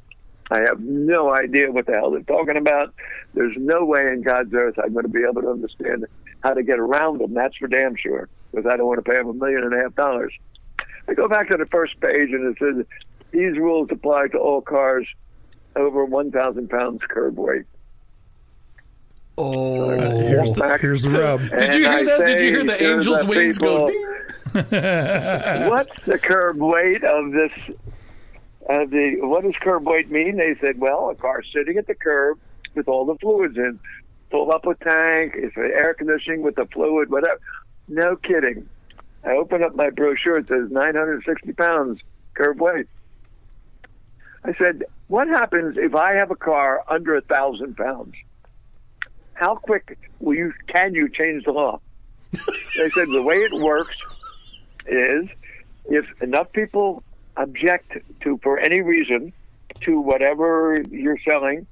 I 0.52 0.60
have 0.68 0.80
no 0.80 1.34
idea 1.34 1.72
what 1.72 1.86
the 1.86 1.92
hell 1.92 2.10
they're 2.10 2.20
talking 2.22 2.58
about. 2.58 2.92
There's 3.32 3.56
no 3.56 3.86
way 3.86 4.00
in 4.12 4.22
God's 4.22 4.52
earth 4.52 4.74
I'm 4.82 4.92
going 4.92 5.04
to 5.04 5.08
be 5.08 5.24
able 5.28 5.40
to 5.40 5.48
understand 5.50 6.06
how 6.40 6.52
to 6.52 6.62
get 6.62 6.78
around 6.78 7.20
them. 7.20 7.32
That's 7.32 7.56
for 7.56 7.68
damn 7.68 7.96
sure, 7.96 8.28
because 8.50 8.66
I 8.66 8.76
don't 8.76 8.86
want 8.86 9.02
to 9.02 9.10
pay 9.10 9.16
them 9.16 9.28
a 9.28 9.32
million 9.32 9.64
and 9.64 9.72
a 9.72 9.78
half 9.78 9.94
dollars. 9.94 10.32
I 11.08 11.14
go 11.14 11.26
back 11.26 11.48
to 11.48 11.56
the 11.56 11.64
first 11.66 11.98
page, 12.00 12.30
and 12.32 12.54
it 12.54 12.58
says 12.58 12.84
these 13.30 13.56
rules 13.56 13.88
apply 13.90 14.28
to 14.28 14.38
all 14.38 14.60
cars 14.60 15.08
over 15.74 16.04
1,000 16.04 16.68
pounds 16.68 17.00
curb 17.08 17.38
weight. 17.38 17.64
Oh, 19.38 19.88
Here's 19.88 20.52
the, 20.52 20.78
here's 20.78 21.02
the 21.02 21.10
rub. 21.10 21.40
did 21.58 21.74
you 21.74 21.88
hear 21.88 22.04
that? 22.04 22.24
Did 22.26 22.40
you 22.42 22.48
hear 22.48 22.64
the 22.64 22.82
angel's 22.82 23.24
wings 23.24 23.56
go? 23.56 23.86
Ding? 23.86 24.06
What's 24.52 26.04
the 26.04 26.18
curb 26.22 26.58
weight 26.58 27.02
of 27.04 27.32
this? 27.32 27.52
Of 28.68 28.90
the 28.90 29.16
what 29.20 29.42
does 29.42 29.54
curb 29.60 29.86
weight 29.86 30.10
mean? 30.10 30.36
They 30.36 30.54
said, 30.60 30.78
well, 30.78 31.10
a 31.10 31.14
car 31.14 31.42
sitting 31.52 31.78
at 31.78 31.86
the 31.86 31.94
curb 31.94 32.38
with 32.74 32.88
all 32.88 33.04
the 33.04 33.16
fluids 33.16 33.56
in, 33.56 33.78
full 34.30 34.52
up 34.52 34.66
a 34.66 34.74
tank, 34.76 35.34
it's 35.36 35.56
air 35.56 35.94
conditioning 35.94 36.42
with 36.42 36.56
the 36.56 36.66
fluid, 36.66 37.10
whatever. 37.10 37.40
No 37.88 38.16
kidding. 38.16 38.68
I 39.24 39.32
open 39.32 39.62
up 39.62 39.74
my 39.74 39.90
brochure. 39.90 40.38
It 40.38 40.48
says 40.48 40.70
960 40.70 41.52
pounds 41.52 42.00
curb 42.34 42.60
weight. 42.60 42.86
I 44.44 44.54
said, 44.54 44.84
what 45.08 45.28
happens 45.28 45.76
if 45.78 45.94
I 45.94 46.14
have 46.14 46.30
a 46.30 46.36
car 46.36 46.82
under 46.88 47.16
a 47.16 47.20
thousand 47.20 47.76
pounds? 47.76 48.14
How 49.34 49.56
quick 49.56 49.98
will 50.20 50.34
you 50.34 50.52
can 50.68 50.94
you 50.94 51.08
change 51.08 51.44
the 51.44 51.52
law? 51.52 51.80
they 52.32 52.90
said 52.90 53.08
the 53.08 53.22
way 53.22 53.36
it 53.36 53.52
works 53.52 53.96
is 54.86 55.28
if 55.86 56.22
enough 56.22 56.52
people 56.52 57.02
object 57.36 57.98
to 58.20 58.38
for 58.42 58.58
any 58.58 58.80
reason 58.80 59.32
to 59.80 60.00
whatever 60.00 60.76
you're 60.90 61.18
selling, 61.24 61.66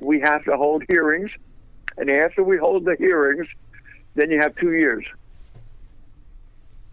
we 0.00 0.20
have 0.20 0.44
to 0.44 0.56
hold 0.56 0.82
hearings, 0.88 1.30
and 1.96 2.10
after 2.10 2.42
we 2.42 2.58
hold 2.58 2.84
the 2.84 2.96
hearings, 2.96 3.46
then 4.14 4.30
you 4.30 4.40
have 4.40 4.54
two 4.56 4.72
years. 4.72 5.04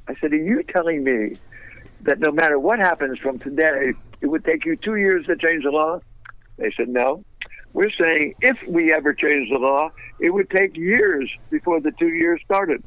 I 0.08 0.16
said, 0.16 0.34
Are 0.34 0.38
you 0.38 0.64
telling 0.64 1.04
me 1.04 1.38
that 2.02 2.20
no 2.20 2.32
matter 2.32 2.60
what 2.60 2.80
happens 2.80 3.20
from 3.20 3.40
today, 3.40 3.94
it 4.22 4.28
would 4.28 4.44
take 4.44 4.66
you 4.66 4.76
two 4.76 4.96
years 4.96 5.26
to 5.28 5.36
change 5.36 5.64
the 5.64 5.72
law? 5.72 6.00
They 6.58 6.72
said, 6.76 6.90
No. 6.90 7.24
We're 7.74 7.90
saying 7.90 8.36
if 8.42 8.62
we 8.68 8.94
ever 8.94 9.14
change 9.14 9.50
the 9.50 9.58
law, 9.58 9.92
it 10.20 10.30
would 10.30 10.50
take 10.52 10.78
years 10.78 11.30
before 11.50 11.80
the 11.80 11.92
two 11.92 12.10
years 12.10 12.40
started. 12.46 12.84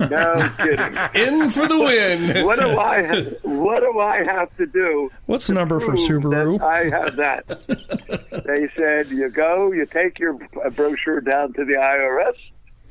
No 0.00 0.50
kidding. 0.56 0.98
In 1.14 1.50
for 1.50 1.66
the 1.66 1.78
win. 1.78 2.44
What 2.44 2.58
do 2.58 2.78
I? 2.78 3.22
What 3.42 3.80
do 3.80 3.98
I 4.00 4.24
have 4.24 4.54
to 4.56 4.66
do? 4.66 5.10
What's 5.26 5.46
the 5.46 5.54
number 5.54 5.80
for 5.80 5.92
Subaru? 5.92 6.60
I 6.60 6.84
have 6.90 7.16
that. 7.16 7.46
they 8.46 8.68
said 8.76 9.10
you 9.10 9.28
go, 9.30 9.72
you 9.72 9.86
take 9.86 10.18
your 10.18 10.38
uh, 10.64 10.70
brochure 10.70 11.20
down 11.20 11.52
to 11.54 11.64
the 11.64 11.74
IRS, 11.74 12.36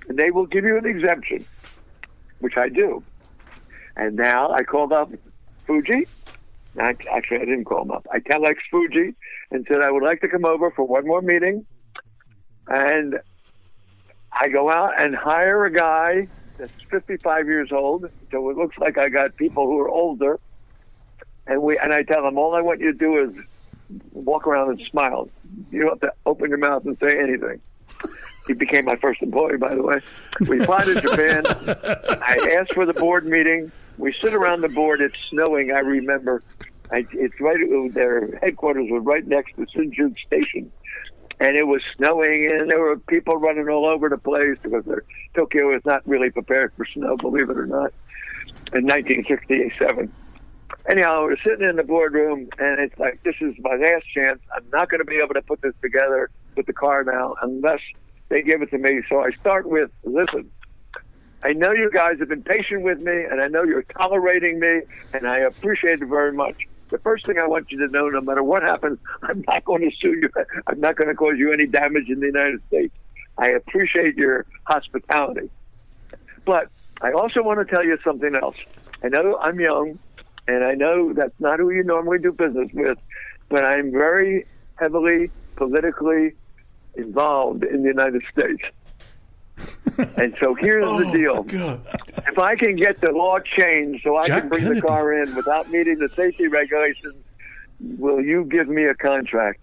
and 0.07 0.17
they 0.17 0.31
will 0.31 0.45
give 0.45 0.63
you 0.63 0.77
an 0.77 0.85
exemption, 0.85 1.45
which 2.39 2.57
I 2.57 2.69
do. 2.69 3.03
And 3.95 4.15
now 4.15 4.51
I 4.51 4.63
called 4.63 4.91
up 4.91 5.11
Fuji. 5.65 6.07
I, 6.79 6.95
actually, 7.11 7.37
I 7.37 7.45
didn't 7.45 7.65
call 7.65 7.85
them 7.85 7.91
up. 7.91 8.07
I 8.11 8.19
telex 8.19 8.55
Fuji 8.71 9.13
and 9.51 9.65
said 9.67 9.81
I 9.81 9.91
would 9.91 10.03
like 10.03 10.21
to 10.21 10.27
come 10.27 10.45
over 10.45 10.71
for 10.71 10.85
one 10.85 11.05
more 11.05 11.21
meeting. 11.21 11.65
And 12.67 13.19
I 14.31 14.47
go 14.49 14.71
out 14.71 15.01
and 15.01 15.15
hire 15.15 15.65
a 15.65 15.71
guy 15.71 16.27
that's 16.57 16.71
55 16.89 17.47
years 17.47 17.71
old, 17.71 18.09
so 18.31 18.49
it 18.49 18.57
looks 18.57 18.77
like 18.77 18.97
I 18.97 19.09
got 19.09 19.35
people 19.35 19.65
who 19.65 19.79
are 19.79 19.89
older. 19.89 20.39
And 21.45 21.61
we 21.61 21.77
and 21.77 21.93
I 21.93 22.03
tell 22.03 22.23
them 22.23 22.37
all 22.37 22.55
I 22.55 22.61
want 22.61 22.79
you 22.79 22.93
to 22.93 22.97
do 22.97 23.17
is 23.17 23.35
walk 24.13 24.47
around 24.47 24.69
and 24.69 24.87
smile. 24.87 25.29
You 25.71 25.81
don't 25.81 25.89
have 25.89 25.99
to 26.01 26.13
open 26.25 26.49
your 26.49 26.57
mouth 26.57 26.85
and 26.85 26.97
say 26.99 27.19
anything. 27.19 27.59
He 28.47 28.53
became 28.53 28.85
my 28.85 28.95
first 28.97 29.21
employee, 29.21 29.57
by 29.57 29.73
the 29.73 29.81
way. 29.81 29.99
We 30.41 30.65
fly 30.65 30.83
to 30.85 31.01
Japan. 31.01 31.43
I 32.21 32.57
asked 32.59 32.73
for 32.73 32.85
the 32.85 32.93
board 32.93 33.25
meeting. 33.25 33.71
We 33.97 34.13
sit 34.13 34.33
around 34.33 34.61
the 34.61 34.69
board. 34.69 35.01
It's 35.01 35.17
snowing. 35.29 35.71
I 35.71 35.79
remember. 35.79 36.43
I, 36.91 37.05
it's 37.13 37.39
right. 37.39 37.57
Their 37.93 38.37
headquarters 38.37 38.87
was 38.89 39.03
right 39.05 39.25
next 39.25 39.55
to 39.55 39.65
Shinjuku 39.65 40.15
Station, 40.25 40.71
and 41.39 41.55
it 41.55 41.63
was 41.63 41.81
snowing, 41.97 42.49
and 42.51 42.69
there 42.69 42.79
were 42.79 42.97
people 42.97 43.37
running 43.37 43.67
all 43.67 43.85
over 43.85 44.09
the 44.09 44.17
place 44.17 44.57
because 44.61 44.85
Tokyo 45.35 45.75
is 45.75 45.81
not 45.85 46.07
really 46.07 46.29
prepared 46.29 46.73
for 46.77 46.85
snow, 46.85 47.17
believe 47.17 47.49
it 47.49 47.57
or 47.57 47.65
not. 47.65 47.91
In 48.73 48.85
1967. 48.85 50.11
Anyhow, 50.89 51.23
we're 51.23 51.37
sitting 51.37 51.67
in 51.67 51.75
the 51.75 51.83
boardroom, 51.83 52.49
and 52.59 52.79
it's 52.79 52.97
like 52.99 53.21
this 53.23 53.35
is 53.39 53.55
my 53.59 53.75
last 53.75 54.05
chance. 54.13 54.39
I'm 54.55 54.65
not 54.71 54.89
going 54.89 54.99
to 54.99 55.05
be 55.05 55.17
able 55.23 55.33
to 55.35 55.41
put 55.41 55.61
this 55.61 55.73
together 55.81 56.29
with 56.57 56.65
the 56.65 56.73
car 56.73 57.03
now 57.03 57.35
unless 57.41 57.79
they 58.29 58.41
give 58.41 58.61
it 58.61 58.69
to 58.71 58.77
me. 58.77 59.01
So 59.09 59.21
I 59.21 59.31
start 59.31 59.67
with, 59.67 59.91
listen. 60.03 60.49
I 61.43 61.53
know 61.53 61.71
you 61.71 61.91
guys 61.91 62.19
have 62.19 62.29
been 62.29 62.43
patient 62.43 62.83
with 62.83 62.99
me, 62.99 63.25
and 63.29 63.41
I 63.41 63.47
know 63.47 63.63
you're 63.63 63.83
tolerating 63.83 64.59
me, 64.59 64.81
and 65.13 65.27
I 65.27 65.39
appreciate 65.39 66.01
it 66.01 66.07
very 66.07 66.31
much. 66.31 66.55
The 66.93 66.99
first 66.99 67.25
thing 67.25 67.39
I 67.39 67.47
want 67.47 67.71
you 67.71 67.79
to 67.79 67.87
know, 67.91 68.07
no 68.07 68.21
matter 68.21 68.43
what 68.43 68.61
happens, 68.61 68.99
I'm 69.23 69.43
not 69.47 69.65
going 69.65 69.81
to 69.81 69.89
sue 69.99 70.13
you. 70.21 70.29
I'm 70.67 70.79
not 70.79 70.95
going 70.95 71.07
to 71.07 71.15
cause 71.15 71.33
you 71.37 71.51
any 71.51 71.65
damage 71.65 72.07
in 72.07 72.19
the 72.19 72.27
United 72.27 72.59
States. 72.67 72.93
I 73.39 73.47
appreciate 73.47 74.15
your 74.15 74.45
hospitality. 74.67 75.49
But 76.45 76.67
I 77.01 77.11
also 77.11 77.41
want 77.41 77.67
to 77.67 77.75
tell 77.75 77.83
you 77.83 77.97
something 78.05 78.35
else. 78.35 78.57
I 79.03 79.07
know 79.07 79.39
I'm 79.41 79.59
young, 79.59 79.97
and 80.47 80.63
I 80.63 80.75
know 80.75 81.13
that's 81.13 81.33
not 81.39 81.57
who 81.57 81.71
you 81.71 81.83
normally 81.83 82.19
do 82.19 82.31
business 82.31 82.69
with, 82.75 82.99
but 83.49 83.65
I'm 83.65 83.91
very 83.91 84.45
heavily 84.75 85.31
politically 85.55 86.33
involved 86.93 87.63
in 87.63 87.81
the 87.81 87.89
United 87.89 88.21
States. 88.31 88.61
and 90.17 90.35
so 90.39 90.53
here's 90.55 90.85
the 90.85 91.05
oh, 91.07 91.43
deal. 91.43 91.81
If 92.27 92.39
I 92.39 92.55
can 92.55 92.75
get 92.75 93.01
the 93.01 93.11
law 93.11 93.39
changed 93.39 94.03
so 94.03 94.15
I 94.15 94.27
Jack 94.27 94.41
can 94.41 94.49
bring 94.49 94.61
Kennedy. 94.61 94.81
the 94.81 94.87
car 94.87 95.13
in 95.13 95.35
without 95.35 95.69
meeting 95.69 95.99
the 95.99 96.09
safety 96.09 96.47
regulations, 96.47 97.15
will 97.79 98.21
you 98.21 98.45
give 98.45 98.67
me 98.67 98.85
a 98.85 98.95
contract? 98.95 99.59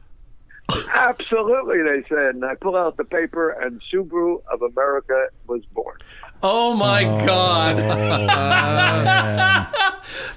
Absolutely, 0.95 1.83
they 1.83 2.07
said. 2.09 2.37
And 2.37 2.45
I 2.45 2.55
pull 2.55 2.77
out 2.77 2.97
the 2.97 3.05
paper, 3.05 3.51
and 3.51 3.83
Subaru 3.93 4.43
of 4.53 4.63
America 4.63 5.29
was 5.47 5.65
born. 5.67 5.97
Oh 6.43 6.75
my 6.75 7.05
God. 7.05 7.77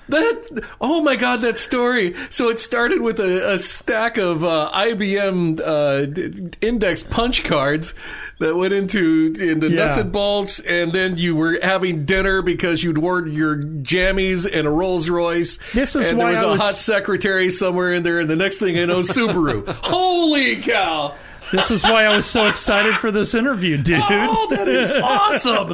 that 0.10 0.64
oh 0.82 1.02
my 1.02 1.16
god 1.16 1.42
that 1.42 1.58
story. 1.58 2.14
So 2.30 2.50
it 2.50 2.60
started 2.60 3.02
with 3.02 3.20
a, 3.20 3.54
a 3.54 3.60
stack 3.60 4.18
of 4.18 4.44
uh, 4.44 4.70
ibm 4.74 5.60
uh, 5.64 6.06
d- 6.06 6.50
index 6.62 7.04
punch 7.04 7.44
cards 7.46 7.94
that 8.40 8.56
went 8.56 8.74
into 8.74 9.34
into 9.40 9.70
nuts 9.70 9.98
and 9.98 10.12
bolts. 10.12 10.60
And 10.60 10.92
then 10.92 11.18
you 11.18 11.36
were 11.36 11.58
having 11.62 12.06
dinner 12.06 12.42
because 12.42 12.84
you'd 12.84 12.98
worn 12.98 13.32
your 13.32 13.56
jammies 13.58 14.50
and 14.52 14.68
a 14.68 14.72
rolls 14.72 15.10
royce. 15.10 15.58
This 15.74 15.96
is 15.96 16.10
and 16.10 16.20
there 16.20 16.28
was 16.28 16.42
I 16.42 16.44
a 16.44 16.48
was- 16.52 16.62
hot 16.62 16.74
secretary 16.74 17.50
somewhere 17.50 17.94
in 17.94 18.04
there. 18.04 18.20
And 18.20 18.30
the 18.30 18.36
next 18.36 18.60
thing 18.60 18.78
i 18.78 18.86
know 18.86 19.00
subaru. 19.00 19.66
Holy 19.86 20.58
cow 20.58 21.16
This 21.54 21.72
is 21.72 21.84
why 21.84 22.04
I 22.06 22.16
was 22.16 22.26
so 22.26 22.48
excited 22.48 22.98
for 22.98 23.12
this 23.12 23.34
interview, 23.36 23.78
dude. 23.78 24.02
Oh, 24.04 24.48
that 24.50 24.68
is 24.68 24.92
awesome! 25.04 25.74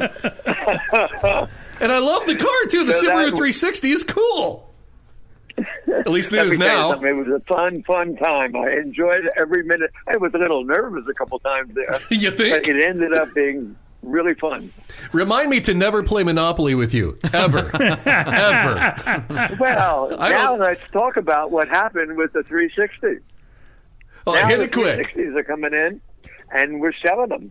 and 1.80 1.90
I 1.92 1.98
love 1.98 2.26
the 2.26 2.36
car 2.36 2.66
too. 2.68 2.84
The 2.84 2.92
So 2.92 3.06
Subaru 3.08 3.30
that- 3.30 3.36
360 3.36 3.90
is 3.90 4.04
cool. 4.04 4.66
At 5.88 6.08
least 6.08 6.32
it 6.32 6.36
Let 6.36 6.46
is 6.46 6.52
me 6.58 6.64
tell 6.66 6.96
you 6.96 7.02
now. 7.02 7.08
It 7.08 7.12
was 7.12 7.28
a 7.28 7.40
fun, 7.40 7.82
fun 7.82 8.16
time. 8.16 8.56
I 8.56 8.70
enjoyed 8.76 9.28
every 9.36 9.62
minute. 9.64 9.90
I 10.06 10.16
was 10.16 10.32
a 10.32 10.38
little 10.38 10.64
nervous 10.64 11.04
a 11.10 11.12
couple 11.14 11.38
times 11.40 11.74
there. 11.74 11.90
You 12.10 12.30
think? 12.30 12.64
But 12.64 12.68
it 12.74 12.82
ended 12.82 13.12
up 13.12 13.34
being 13.34 13.76
really 14.02 14.32
fun. 14.34 14.72
Remind 15.12 15.50
me 15.50 15.60
to 15.62 15.74
never 15.74 16.02
play 16.02 16.22
Monopoly 16.22 16.74
with 16.74 16.94
you 16.94 17.18
ever, 17.34 17.58
ever. 17.76 18.94
Well, 19.58 20.16
I 20.18 20.30
now 20.30 20.46
don't- 20.56 20.60
let's 20.60 20.80
talk 20.92 21.16
about 21.18 21.50
what 21.50 21.68
happened 21.68 22.16
with 22.16 22.32
the 22.32 22.42
360. 22.42 23.22
Oh, 24.26 24.34
now 24.34 24.46
hit 24.46 24.58
the 24.58 24.64
it 24.64 24.72
quick. 24.72 25.14
360s 25.14 25.36
are 25.36 25.44
coming 25.44 25.72
in, 25.72 26.00
and 26.52 26.80
we're 26.80 26.92
selling 26.92 27.28
them. 27.28 27.50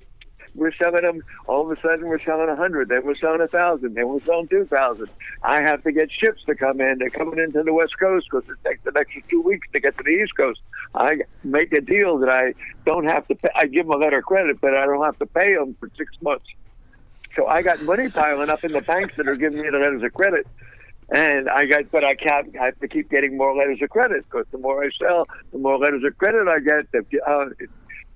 We're 0.56 0.74
selling 0.74 1.04
them. 1.04 1.22
All 1.48 1.70
of 1.70 1.78
a 1.78 1.82
sudden, 1.82 2.08
we're 2.08 2.24
selling 2.24 2.50
a 2.50 2.56
hundred. 2.56 2.90
Then 2.90 3.06
we're 3.06 3.16
selling 3.16 3.42
a 3.42 3.48
thousand. 3.48 3.94
Then 3.94 4.08
we're 4.08 4.20
selling 4.20 4.48
two 4.48 4.66
thousand. 4.66 5.08
I 5.44 5.62
have 5.62 5.84
to 5.84 5.92
get 5.92 6.12
ships 6.12 6.44
to 6.48 6.56
come 6.56 6.82
in. 6.82 6.98
They're 6.98 7.10
coming 7.10 7.40
into 7.40 7.64
the 7.64 7.74
West 7.74 7.98
Coast 8.00 8.28
because 8.30 8.50
it 8.50 8.68
takes 8.68 8.86
an 8.86 8.94
extra 8.98 9.22
two 9.30 9.42
weeks 9.42 9.68
to 9.74 9.80
get 9.80 9.98
to 9.98 10.04
the 10.04 10.10
East 10.10 10.36
Coast. 10.36 10.60
I 10.96 11.20
make 11.44 11.72
a 11.74 11.82
deal 11.82 12.18
that 12.20 12.30
I 12.30 12.54
don't 12.86 13.06
have 13.06 13.28
to. 13.28 13.36
Pay. 13.36 13.50
I 13.56 13.68
give 13.68 13.86
them 13.86 13.96
a 13.96 13.98
letter 14.04 14.20
of 14.20 14.26
credit, 14.26 14.60
but 14.60 14.76
I 14.76 14.86
don't 14.86 15.04
have 15.04 15.20
to 15.20 15.26
pay 15.28 15.54
them 15.56 15.76
for 15.80 15.90
six 15.96 16.12
months. 16.22 16.46
So 17.36 17.46
I 17.46 17.62
got 17.62 17.82
money 17.84 18.10
piling 18.10 18.50
up 18.50 18.64
in 18.64 18.72
the 18.72 18.82
banks 18.82 19.18
that 19.18 19.28
are 19.28 19.36
giving 19.36 19.62
me 19.62 19.70
the 19.70 19.78
letters 19.78 20.02
of 20.04 20.14
credit. 20.14 20.48
And 21.12 21.50
I 21.50 21.66
got, 21.66 21.90
but 21.92 22.04
I 22.04 22.14
can't. 22.16 22.56
I 22.60 22.66
have 22.66 22.80
to 22.80 22.88
keep 22.88 23.10
getting 23.10 23.36
more 23.36 23.56
letters 23.56 23.80
of 23.82 23.90
credit 23.90 24.26
because 24.26 24.46
the 24.52 24.60
more 24.60 24.84
I 24.84 24.90
sell, 25.00 25.28
the 25.52 25.58
more 25.58 25.78
letters 25.80 26.04
of 26.04 26.16
credit 26.18 26.48
I 26.48 26.60
get. 26.60 26.92
The, 26.92 27.22
uh, 27.26 27.46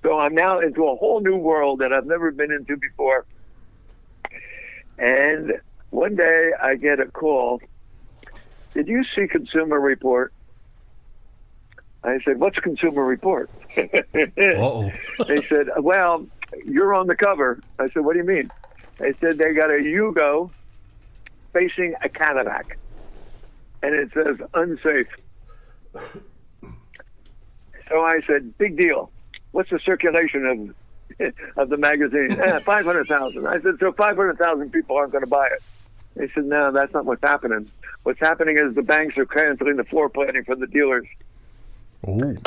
so 0.04 0.20
I'm 0.20 0.36
now 0.36 0.60
into 0.60 0.86
a 0.86 0.96
whole 0.96 1.20
new 1.20 1.38
world 1.38 1.80
that 1.80 1.92
I've 1.92 2.06
never 2.06 2.32
been 2.32 2.52
into 2.52 2.78
before. 2.78 3.26
And 5.00 5.54
one 5.90 6.16
day 6.16 6.52
I 6.62 6.76
get 6.76 7.00
a 7.00 7.06
call. 7.06 7.62
Did 8.76 8.88
you 8.88 9.04
see 9.16 9.28
Consumer 9.28 9.80
Report? 9.80 10.32
I 12.04 12.20
said, 12.26 12.40
"What's 12.40 12.60
Consumer 12.60 13.04
Report?" 13.04 13.50
They 13.76 15.42
said, 15.48 15.68
"Well, 15.78 16.28
you're 16.66 16.94
on 16.94 17.08
the 17.08 17.16
cover." 17.16 17.60
I 17.80 17.90
said, 17.90 18.06
"What 18.06 18.14
do 18.14 18.20
you 18.20 18.26
mean?" 18.26 18.52
They 19.00 19.14
said 19.20 19.40
they 19.40 19.54
got 19.54 19.72
a 19.72 19.82
Yugo 19.82 20.52
facing 21.54 21.94
a 22.04 22.10
Cadillac, 22.10 22.78
and 23.82 23.94
it 23.96 24.12
says 24.14 24.38
unsafe. 24.54 25.08
So 27.90 28.02
I 28.02 28.22
said, 28.26 28.58
big 28.58 28.78
deal. 28.78 29.12
What's 29.52 29.70
the 29.70 29.80
circulation 29.80 30.76
of 31.20 31.34
of 31.58 31.70
the 31.70 31.78
magazine? 31.78 32.32
Eh, 32.40 32.60
500,000. 32.60 33.46
I 33.46 33.62
said, 33.62 33.76
so 33.80 33.92
500,000 33.92 34.72
people 34.72 34.96
aren't 34.98 35.12
going 35.12 35.24
to 35.24 35.30
buy 35.30 35.48
it. 35.48 35.62
They 36.16 36.30
said, 36.34 36.46
no, 36.46 36.72
that's 36.72 36.94
not 36.94 37.06
what's 37.06 37.22
happening. 37.22 37.70
What's 38.04 38.20
happening 38.20 38.58
is 38.60 38.76
the 38.76 38.82
banks 38.82 39.18
are 39.18 39.26
canceling 39.26 39.78
the 39.78 39.84
floor 39.84 40.10
planning 40.10 40.44
for 40.44 40.56
the 40.56 40.68
dealers, 40.68 41.08
Ooh. 42.08 42.38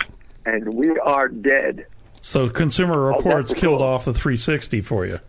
and 0.44 0.74
we 0.74 0.98
are 0.98 1.28
dead. 1.28 1.86
So 2.20 2.48
Consumer 2.48 3.00
Reports 3.00 3.54
the 3.54 3.60
killed 3.60 3.78
cool. 3.78 3.86
off 3.86 4.04
the 4.04 4.12
360 4.12 4.80
for 4.82 5.06
you. 5.06 5.20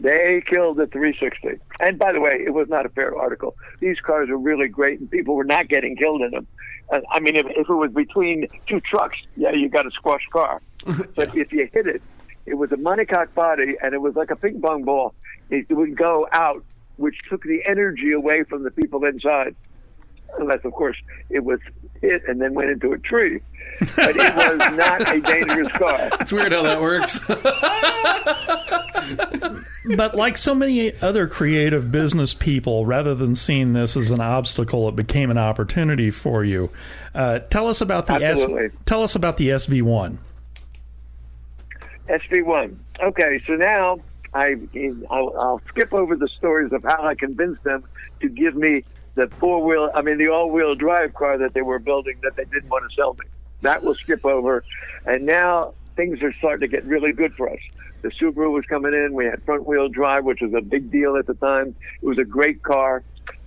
They 0.00 0.42
killed 0.46 0.76
the 0.78 0.86
360. 0.86 1.60
And 1.80 1.98
by 1.98 2.12
the 2.12 2.20
way, 2.20 2.42
it 2.44 2.52
was 2.52 2.68
not 2.68 2.86
a 2.86 2.88
fair 2.88 3.16
article. 3.16 3.56
These 3.80 4.00
cars 4.00 4.28
are 4.28 4.36
really 4.36 4.68
great, 4.68 5.00
and 5.00 5.10
people 5.10 5.34
were 5.34 5.44
not 5.44 5.68
getting 5.68 5.96
killed 5.96 6.22
in 6.22 6.30
them. 6.32 6.46
Uh, 6.92 7.00
I 7.10 7.20
mean, 7.20 7.36
if, 7.36 7.46
if 7.50 7.68
it 7.68 7.74
was 7.74 7.92
between 7.92 8.48
two 8.66 8.80
trucks, 8.80 9.18
yeah, 9.36 9.52
you 9.52 9.68
got 9.68 9.86
a 9.86 9.90
squash 9.90 10.26
car. 10.32 10.60
But 11.14 11.36
if 11.36 11.52
you 11.52 11.68
hit 11.72 11.86
it, 11.86 12.02
it 12.46 12.54
was 12.54 12.72
a 12.72 12.76
monocoque 12.76 13.32
body, 13.34 13.76
and 13.82 13.94
it 13.94 14.00
was 14.02 14.16
like 14.16 14.30
a 14.30 14.36
ping 14.36 14.60
pong 14.60 14.84
ball. 14.84 15.14
It 15.50 15.70
would 15.70 15.96
go 15.96 16.28
out, 16.32 16.64
which 16.96 17.16
took 17.30 17.42
the 17.44 17.62
energy 17.66 18.12
away 18.12 18.42
from 18.44 18.64
the 18.64 18.70
people 18.70 19.04
inside. 19.04 19.54
Unless, 20.38 20.64
of 20.64 20.72
course, 20.72 20.96
it 21.30 21.44
was 21.44 21.60
hit 22.00 22.22
and 22.26 22.40
then 22.40 22.54
went 22.54 22.70
into 22.70 22.92
a 22.92 22.98
tree. 22.98 23.40
But 23.96 24.16
it 24.16 24.36
was 24.36 24.76
not 24.76 25.14
a 25.14 25.20
dangerous 25.20 25.68
car. 25.72 26.10
It's 26.20 26.32
weird 26.32 26.52
how 26.52 26.62
that 26.62 26.80
works. 26.80 27.20
But 29.96 30.14
like 30.16 30.38
so 30.38 30.54
many 30.54 30.94
other 31.00 31.26
creative 31.28 31.92
business 31.92 32.32
people, 32.32 32.86
rather 32.86 33.14
than 33.14 33.34
seeing 33.34 33.74
this 33.74 33.96
as 33.96 34.10
an 34.10 34.20
obstacle, 34.20 34.88
it 34.88 34.96
became 34.96 35.30
an 35.30 35.36
opportunity 35.38 36.10
for 36.10 36.42
you. 36.42 36.70
Uh, 37.14 37.40
tell 37.40 37.68
us 37.68 37.80
about 37.80 38.06
the 38.06 38.14
S- 38.14 38.46
tell 38.86 39.02
us 39.02 39.14
about 39.14 39.36
the 39.36 39.50
SV1. 39.50 40.18
SV1. 42.08 42.76
Okay, 43.02 43.42
so 43.46 43.54
now 43.54 43.98
I 44.32 44.56
I'll, 45.10 45.34
I'll 45.38 45.60
skip 45.68 45.92
over 45.92 46.16
the 46.16 46.28
stories 46.28 46.72
of 46.72 46.82
how 46.82 47.02
I 47.06 47.14
convinced 47.14 47.62
them 47.64 47.84
to 48.20 48.28
give 48.28 48.54
me 48.54 48.84
the 49.14 49.28
four 49.28 49.62
wheel, 49.62 49.90
I 49.94 50.02
mean 50.02 50.18
the 50.18 50.28
all 50.28 50.50
wheel 50.50 50.74
drive 50.74 51.14
car 51.14 51.38
that 51.38 51.54
they 51.54 51.62
were 51.62 51.78
building 51.78 52.18
that 52.22 52.36
they 52.36 52.44
didn't 52.44 52.68
want 52.68 52.88
to 52.88 52.94
sell 52.94 53.14
me. 53.14 53.26
That 53.62 53.82
will 53.82 53.94
skip 53.94 54.24
over, 54.24 54.64
and 55.06 55.24
now 55.24 55.74
things 55.96 56.22
are 56.22 56.32
starting 56.34 56.68
to 56.68 56.76
get 56.76 56.84
really 56.84 57.12
good 57.12 57.34
for 57.34 57.48
us. 57.48 57.60
The 58.02 58.10
Subaru 58.10 58.52
was 58.52 58.66
coming 58.66 58.92
in. 58.92 59.14
We 59.14 59.24
had 59.24 59.42
front 59.44 59.66
wheel 59.66 59.88
drive, 59.88 60.24
which 60.24 60.42
was 60.42 60.52
a 60.52 60.60
big 60.60 60.90
deal 60.90 61.16
at 61.16 61.26
the 61.26 61.34
time. 61.34 61.74
It 62.02 62.06
was 62.06 62.18
a 62.18 62.24
great 62.24 62.62
car. 62.62 63.02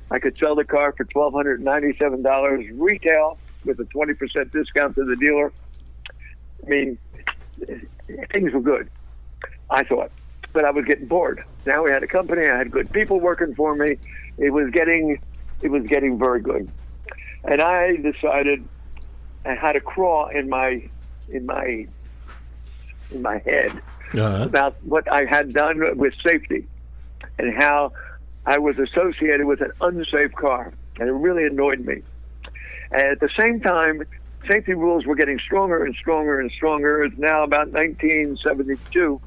I 0.09 0.19
could 0.19 0.37
sell 0.37 0.55
the 0.55 0.65
car 0.65 0.93
for 0.93 1.03
twelve 1.03 1.33
hundred 1.33 1.61
ninety-seven 1.61 2.23
dollars 2.23 2.65
retail 2.73 3.37
with 3.65 3.79
a 3.79 3.85
twenty 3.85 4.13
percent 4.13 4.51
discount 4.51 4.95
to 4.95 5.03
the 5.03 5.15
dealer. 5.15 5.51
I 6.65 6.69
mean, 6.69 6.97
things 8.31 8.53
were 8.53 8.61
good. 8.61 8.89
I 9.69 9.83
thought, 9.83 10.11
but 10.53 10.65
I 10.65 10.71
was 10.71 10.85
getting 10.85 11.07
bored. 11.07 11.43
Now 11.65 11.83
we 11.83 11.91
had 11.91 12.01
a 12.01 12.07
company. 12.07 12.47
I 12.47 12.57
had 12.57 12.71
good 12.71 12.91
people 12.91 13.19
working 13.19 13.53
for 13.53 13.75
me. 13.75 13.97
It 14.37 14.51
was 14.51 14.71
getting, 14.71 15.19
it 15.61 15.69
was 15.69 15.83
getting 15.85 16.17
very 16.17 16.41
good, 16.41 16.69
and 17.43 17.61
I 17.61 17.95
decided 17.97 18.63
I 19.45 19.55
had 19.55 19.75
a 19.75 19.81
crawl 19.81 20.27
in 20.27 20.49
my, 20.49 20.81
in 21.29 21.45
my, 21.45 21.87
in 23.11 23.21
my 23.21 23.37
head 23.45 23.71
Uh-huh. 24.13 24.43
about 24.45 24.75
what 24.83 25.11
I 25.11 25.25
had 25.25 25.53
done 25.53 25.97
with 25.97 26.13
safety 26.25 26.65
and 27.39 27.53
how 27.61 27.91
I 28.45 28.57
was 28.59 28.77
associated 28.79 29.45
with 29.45 29.61
an 29.61 29.71
unsafe 29.81 30.33
car, 30.33 30.73
and 30.99 31.09
it 31.09 31.13
really 31.13 31.45
annoyed 31.45 31.79
me. 31.79 32.01
And 32.91 33.01
at 33.01 33.19
the 33.19 33.29
same 33.39 33.59
time, 33.59 34.03
safety 34.49 34.73
rules 34.73 35.05
were 35.05 35.15
getting 35.15 35.39
stronger 35.39 35.83
and 35.83 35.93
stronger 35.95 36.39
and 36.39 36.49
stronger. 36.51 37.03
It's 37.03 37.17
now 37.17 37.43
about 37.43 37.67
1972. 37.71 39.19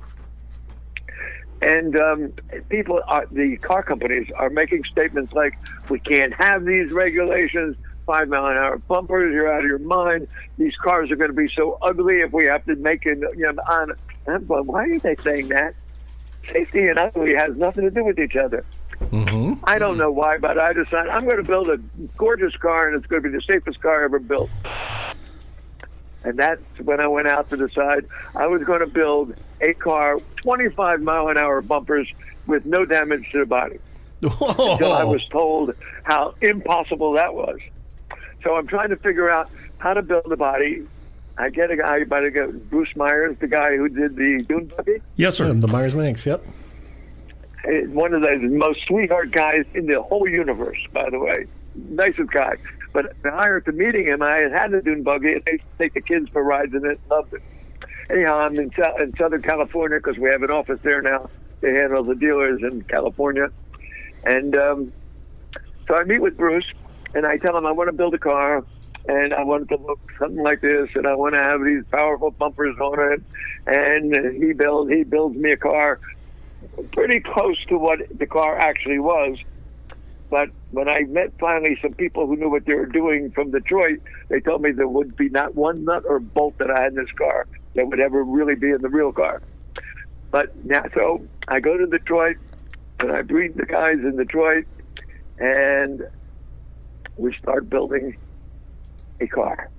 And 1.62 1.96
um, 1.96 2.32
people, 2.68 3.00
are, 3.06 3.26
the 3.30 3.56
car 3.58 3.82
companies, 3.82 4.30
are 4.34 4.50
making 4.50 4.84
statements 4.84 5.32
like, 5.32 5.58
"We 5.88 5.98
can't 6.00 6.32
have 6.34 6.64
these 6.64 6.92
regulations. 6.92 7.76
Five 8.06 8.28
mile 8.28 8.46
an 8.46 8.56
hour 8.56 8.78
bumpers. 8.78 9.32
You're 9.32 9.52
out 9.52 9.60
of 9.60 9.66
your 9.66 9.78
mind. 9.78 10.26
These 10.56 10.74
cars 10.76 11.10
are 11.10 11.16
going 11.16 11.30
to 11.30 11.36
be 11.36 11.48
so 11.54 11.78
ugly 11.82 12.20
if 12.20 12.32
we 12.32 12.46
have 12.46 12.64
to 12.64 12.76
make 12.76 13.04
it." 13.06 13.18
You 13.36 13.52
know, 13.52 13.62
on. 13.68 13.92
And 14.26 14.36
I'm 14.36 14.46
going, 14.46 14.66
why 14.66 14.84
are 14.84 14.98
they 14.98 15.16
saying 15.16 15.48
that? 15.48 15.74
Safety 16.52 16.86
and 16.88 16.98
ugly 16.98 17.34
has 17.34 17.56
nothing 17.56 17.84
to 17.84 17.90
do 17.90 18.04
with 18.04 18.18
each 18.18 18.36
other. 18.36 18.64
I 19.64 19.78
don't 19.78 19.96
know 19.96 20.10
why, 20.10 20.38
but 20.38 20.58
I 20.58 20.72
decided 20.72 21.10
I'm 21.10 21.24
going 21.24 21.38
to 21.38 21.42
build 21.42 21.70
a 21.70 21.78
gorgeous 22.16 22.54
car, 22.56 22.88
and 22.88 22.96
it's 22.96 23.06
going 23.06 23.22
to 23.22 23.28
be 23.28 23.34
the 23.34 23.42
safest 23.42 23.80
car 23.80 24.04
ever 24.04 24.18
built. 24.18 24.50
And 26.22 26.38
that's 26.38 26.62
when 26.82 27.00
I 27.00 27.06
went 27.06 27.28
out 27.28 27.48
to 27.50 27.56
decide 27.56 28.06
I 28.34 28.46
was 28.46 28.62
going 28.62 28.80
to 28.80 28.86
build 28.86 29.34
a 29.60 29.74
car, 29.74 30.18
25 30.36 31.02
mile 31.02 31.28
an 31.28 31.36
hour 31.36 31.60
bumpers 31.60 32.08
with 32.46 32.64
no 32.66 32.84
damage 32.84 33.30
to 33.32 33.40
the 33.40 33.46
body. 33.46 33.78
Until 34.22 34.92
I 34.92 35.04
was 35.04 35.24
told 35.28 35.74
how 36.02 36.34
impossible 36.40 37.12
that 37.12 37.34
was. 37.34 37.58
So 38.42 38.54
I'm 38.54 38.66
trying 38.66 38.90
to 38.90 38.96
figure 38.96 39.30
out 39.30 39.50
how 39.78 39.94
to 39.94 40.02
build 40.02 40.30
a 40.30 40.36
body. 40.36 40.86
I 41.38 41.48
get 41.48 41.70
a 41.70 41.76
guy 41.76 42.04
by 42.04 42.20
the 42.20 42.30
name 42.30 42.42
of 42.42 42.70
Bruce 42.70 42.94
Meyers, 42.96 43.36
the 43.38 43.48
guy 43.48 43.76
who 43.76 43.88
did 43.88 44.16
the 44.16 44.44
Dune 44.46 44.66
buggy. 44.66 45.00
Yes, 45.16 45.36
sir. 45.36 45.52
the 45.52 45.68
Meyers 45.68 45.94
Manx, 45.94 46.26
yep. 46.26 46.44
One 47.64 48.12
of 48.14 48.22
the 48.22 48.36
most 48.48 48.86
sweetheart 48.86 49.30
guys 49.30 49.64
in 49.74 49.86
the 49.86 50.02
whole 50.02 50.28
universe, 50.28 50.78
by 50.92 51.08
the 51.08 51.18
way. 51.18 51.46
Nicest 51.74 52.30
guy. 52.30 52.56
But 52.92 53.20
prior 53.22 53.60
to 53.60 53.72
meeting 53.72 54.06
him, 54.06 54.22
I 54.22 54.38
had 54.38 54.52
had 54.52 54.74
a 54.74 54.82
dune 54.82 55.02
buggy, 55.02 55.32
and 55.32 55.42
they 55.44 55.52
used 55.52 55.64
to 55.64 55.78
take 55.78 55.94
the 55.94 56.00
kids 56.00 56.28
for 56.30 56.42
rides 56.42 56.74
in 56.74 56.84
it. 56.84 56.98
Loved 57.08 57.34
it. 57.34 57.42
Anyhow, 58.10 58.38
I'm 58.38 58.56
in, 58.56 58.72
in 58.98 59.16
Southern 59.16 59.42
California 59.42 59.98
because 59.98 60.18
we 60.18 60.30
have 60.30 60.42
an 60.42 60.50
office 60.50 60.80
there 60.82 61.00
now. 61.00 61.30
to 61.60 61.66
handle 61.66 62.02
the 62.02 62.14
dealers 62.14 62.62
in 62.62 62.82
California. 62.82 63.50
And 64.24 64.56
um, 64.56 64.92
so 65.86 65.94
I 65.94 66.04
meet 66.04 66.20
with 66.20 66.36
Bruce, 66.36 66.66
and 67.14 67.26
I 67.26 67.36
tell 67.36 67.56
him 67.56 67.66
I 67.66 67.72
want 67.72 67.88
to 67.88 67.92
build 67.92 68.14
a 68.14 68.18
car, 68.18 68.64
and 69.08 69.32
I 69.32 69.44
want 69.44 69.64
it 69.64 69.76
to 69.76 69.82
look 69.82 70.00
something 70.18 70.42
like 70.42 70.60
this, 70.60 70.90
and 70.94 71.06
I 71.06 71.14
want 71.14 71.34
to 71.34 71.40
have 71.40 71.62
these 71.64 71.84
powerful 71.90 72.30
bumpers 72.30 72.78
on 72.80 73.12
it. 73.12 73.22
And 73.66 74.42
he 74.42 74.52
builds 74.52 74.90
he 74.90 75.04
builds 75.04 75.36
me 75.36 75.52
a 75.52 75.56
car 75.56 76.00
pretty 76.92 77.20
close 77.20 77.62
to 77.66 77.78
what 77.78 78.00
the 78.18 78.26
car 78.26 78.58
actually 78.58 78.98
was. 78.98 79.38
But 80.30 80.50
when 80.70 80.88
I 80.88 81.00
met 81.02 81.32
finally 81.38 81.78
some 81.82 81.92
people 81.92 82.26
who 82.26 82.36
knew 82.36 82.48
what 82.48 82.64
they 82.64 82.74
were 82.74 82.86
doing 82.86 83.30
from 83.32 83.50
Detroit, 83.50 84.00
they 84.28 84.40
told 84.40 84.62
me 84.62 84.70
there 84.70 84.88
would 84.88 85.16
be 85.16 85.28
not 85.28 85.54
one 85.54 85.84
nut 85.84 86.04
or 86.06 86.20
bolt 86.20 86.58
that 86.58 86.70
I 86.70 86.82
had 86.82 86.92
in 86.92 86.96
this 86.96 87.12
car 87.12 87.46
that 87.74 87.86
would 87.86 88.00
ever 88.00 88.22
really 88.22 88.54
be 88.54 88.70
in 88.70 88.82
the 88.82 88.88
real 88.88 89.12
car. 89.12 89.42
But 90.30 90.64
now, 90.64 90.84
so 90.94 91.26
I 91.48 91.60
go 91.60 91.76
to 91.76 91.86
Detroit 91.86 92.36
and 93.00 93.12
I 93.12 93.22
meet 93.22 93.56
the 93.56 93.66
guys 93.66 93.98
in 93.98 94.16
Detroit, 94.16 94.66
and 95.38 96.06
we 97.16 97.34
start 97.34 97.68
building 97.70 98.16
a 99.20 99.26
car. 99.26 99.70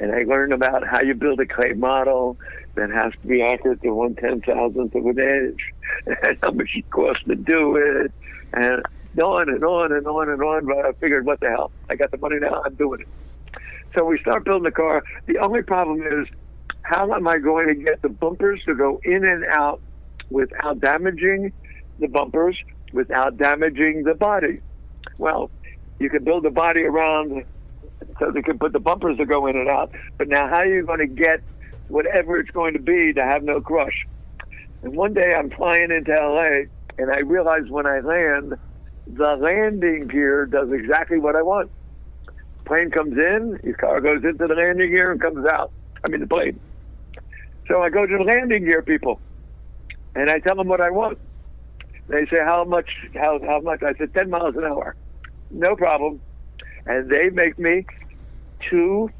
And 0.00 0.12
I 0.12 0.24
learned 0.24 0.52
about 0.52 0.86
how 0.86 1.00
you 1.00 1.14
build 1.14 1.38
a 1.40 1.46
clay 1.46 1.72
model 1.72 2.36
that 2.74 2.90
has 2.90 3.12
to 3.22 3.28
be 3.28 3.42
accurate 3.42 3.80
to 3.82 3.90
one 3.90 4.16
ten 4.16 4.40
thousandth 4.40 4.94
of 4.94 5.06
an 5.06 5.18
inch, 5.18 5.60
and 6.06 6.38
how 6.42 6.50
much 6.50 6.70
it 6.74 6.90
costs 6.90 7.24
to 7.24 7.36
do 7.36 7.76
it, 7.76 8.12
and 8.52 8.82
on 9.22 9.48
and 9.48 9.64
on 9.64 9.92
and 9.92 10.06
on 10.06 10.28
and 10.28 10.42
on. 10.42 10.66
But 10.66 10.84
I 10.84 10.92
figured, 10.92 11.24
what 11.24 11.40
the 11.40 11.50
hell? 11.50 11.70
I 11.88 11.94
got 11.94 12.10
the 12.10 12.18
money 12.18 12.38
now. 12.40 12.62
I'm 12.64 12.74
doing 12.74 13.00
it. 13.00 13.08
So 13.94 14.04
we 14.04 14.18
start 14.18 14.44
building 14.44 14.64
the 14.64 14.72
car. 14.72 15.04
The 15.26 15.38
only 15.38 15.62
problem 15.62 16.02
is, 16.02 16.26
how 16.84 17.12
am 17.12 17.26
I 17.26 17.38
going 17.38 17.66
to 17.68 17.74
get 17.74 18.02
the 18.02 18.10
bumpers 18.10 18.62
to 18.66 18.74
go 18.74 19.00
in 19.04 19.24
and 19.24 19.46
out 19.48 19.80
without 20.30 20.80
damaging 20.80 21.52
the 21.98 22.08
bumpers, 22.08 22.58
without 22.92 23.38
damaging 23.38 24.04
the 24.04 24.14
body? 24.14 24.60
Well, 25.18 25.50
you 25.98 26.10
can 26.10 26.24
build 26.24 26.44
the 26.44 26.50
body 26.50 26.82
around 26.82 27.44
so 28.18 28.30
they 28.30 28.42
can 28.42 28.58
put 28.58 28.74
the 28.74 28.80
bumpers 28.80 29.16
to 29.16 29.24
go 29.24 29.46
in 29.46 29.56
and 29.56 29.68
out. 29.68 29.92
But 30.18 30.28
now, 30.28 30.46
how 30.46 30.58
are 30.58 30.66
you 30.66 30.84
going 30.84 30.98
to 30.98 31.06
get 31.06 31.40
whatever 31.88 32.38
it's 32.38 32.50
going 32.50 32.74
to 32.74 32.80
be 32.80 33.14
to 33.14 33.22
have 33.24 33.42
no 33.42 33.62
crush? 33.62 34.06
And 34.82 34.94
one 34.94 35.14
day 35.14 35.34
I'm 35.34 35.50
flying 35.50 35.90
into 35.90 36.12
LA, 36.12 36.68
and 36.98 37.10
I 37.10 37.20
realize 37.20 37.62
when 37.70 37.86
I 37.86 38.00
land, 38.00 38.58
the 39.06 39.36
landing 39.36 40.06
gear 40.08 40.44
does 40.44 40.70
exactly 40.70 41.18
what 41.18 41.34
I 41.34 41.40
want. 41.40 41.70
Plane 42.66 42.90
comes 42.90 43.16
in, 43.16 43.58
your 43.64 43.76
car 43.76 44.02
goes 44.02 44.22
into 44.22 44.46
the 44.46 44.54
landing 44.54 44.90
gear 44.90 45.12
and 45.12 45.20
comes 45.20 45.46
out. 45.46 45.72
I 46.06 46.10
mean, 46.10 46.20
the 46.20 46.26
plane. 46.26 46.60
So 47.68 47.82
I 47.82 47.90
go 47.90 48.06
to 48.06 48.18
the 48.18 48.24
landing 48.24 48.64
gear 48.64 48.82
people, 48.82 49.20
and 50.14 50.30
I 50.30 50.38
tell 50.38 50.56
them 50.56 50.68
what 50.68 50.80
I 50.80 50.90
want. 50.90 51.18
They 52.08 52.26
say, 52.26 52.38
"How 52.44 52.64
much? 52.64 52.90
How 53.14 53.38
how 53.44 53.60
much?" 53.60 53.82
I 53.82 53.94
said, 53.94 54.12
10 54.14 54.30
miles 54.30 54.56
an 54.56 54.64
hour." 54.64 54.94
No 55.50 55.76
problem. 55.76 56.20
And 56.86 57.08
they 57.08 57.30
make 57.30 57.58
me 57.58 57.86
two 58.60 59.10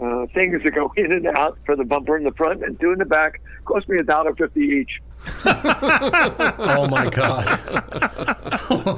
uh, 0.00 0.26
things 0.26 0.62
that 0.62 0.74
go 0.74 0.92
in 0.96 1.12
and 1.12 1.26
out 1.26 1.58
for 1.64 1.76
the 1.76 1.84
bumper 1.84 2.16
in 2.16 2.22
the 2.22 2.32
front 2.32 2.62
and 2.62 2.78
two 2.78 2.92
in 2.92 2.98
the 2.98 3.04
back. 3.04 3.40
Cost 3.64 3.88
me 3.88 3.96
a 3.98 4.02
dollar 4.02 4.34
fifty 4.34 4.60
each, 4.60 5.00
Oh 5.44 6.86
my 6.88 7.08
god. 7.10 7.46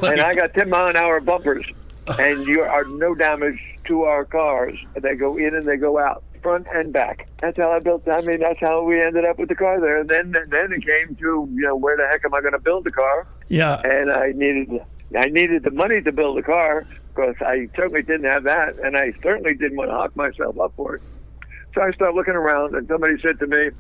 and 0.04 0.20
I 0.20 0.34
got 0.34 0.54
ten 0.54 0.70
mile 0.70 0.88
an 0.88 0.96
hour 0.96 1.20
bumpers, 1.20 1.66
and 2.18 2.46
you 2.46 2.62
are 2.62 2.84
no 2.84 3.14
damage 3.14 3.58
to 3.86 4.02
our 4.02 4.24
cars. 4.24 4.78
They 4.94 5.14
go 5.14 5.36
in 5.36 5.54
and 5.54 5.66
they 5.66 5.76
go 5.76 5.98
out, 5.98 6.22
front 6.42 6.66
and 6.72 6.92
back. 6.92 7.28
That's 7.40 7.56
how 7.56 7.70
I 7.72 7.78
built. 7.78 8.06
I 8.08 8.20
mean, 8.22 8.40
that's 8.40 8.58
how 8.60 8.82
we 8.82 9.00
ended 9.00 9.24
up 9.24 9.38
with 9.38 9.48
the 9.48 9.54
car 9.54 9.80
there. 9.80 10.00
And 10.00 10.08
then, 10.08 10.32
then 10.32 10.72
it 10.72 10.84
came 10.84 11.16
to 11.16 11.48
you 11.52 11.62
know 11.62 11.76
where 11.76 11.96
the 11.96 12.06
heck 12.10 12.24
am 12.24 12.34
I 12.34 12.40
going 12.40 12.52
to 12.52 12.58
build 12.58 12.84
the 12.84 12.92
car? 12.92 13.26
Yeah. 13.48 13.80
And 13.84 14.10
I 14.10 14.32
needed, 14.32 14.80
I 15.16 15.26
needed 15.26 15.62
the 15.62 15.70
money 15.70 16.00
to 16.02 16.12
build 16.12 16.38
a 16.38 16.42
car 16.42 16.86
because 17.14 17.36
I 17.40 17.68
certainly 17.76 18.02
didn't 18.02 18.30
have 18.30 18.44
that, 18.44 18.78
and 18.78 18.96
I 18.96 19.12
certainly 19.22 19.54
didn't 19.54 19.76
want 19.76 19.90
to 19.90 19.94
hock 19.94 20.16
myself 20.16 20.58
up 20.58 20.72
for 20.76 20.96
it. 20.96 21.02
So 21.74 21.82
I 21.82 21.90
started 21.92 22.14
looking 22.14 22.34
around, 22.34 22.74
and 22.74 22.86
somebody 22.88 23.20
said 23.20 23.38
to 23.40 23.46
me, 23.46 23.70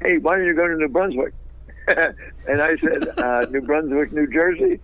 "Hey, 0.00 0.18
why 0.18 0.36
don't 0.36 0.46
you 0.46 0.54
go 0.54 0.66
to 0.66 0.76
New 0.76 0.88
Brunswick?" 0.88 1.34
and 1.88 2.62
I 2.62 2.76
said, 2.76 3.18
uh, 3.18 3.46
"New 3.50 3.60
Brunswick, 3.60 4.12
New 4.12 4.26
Jersey, 4.26 4.80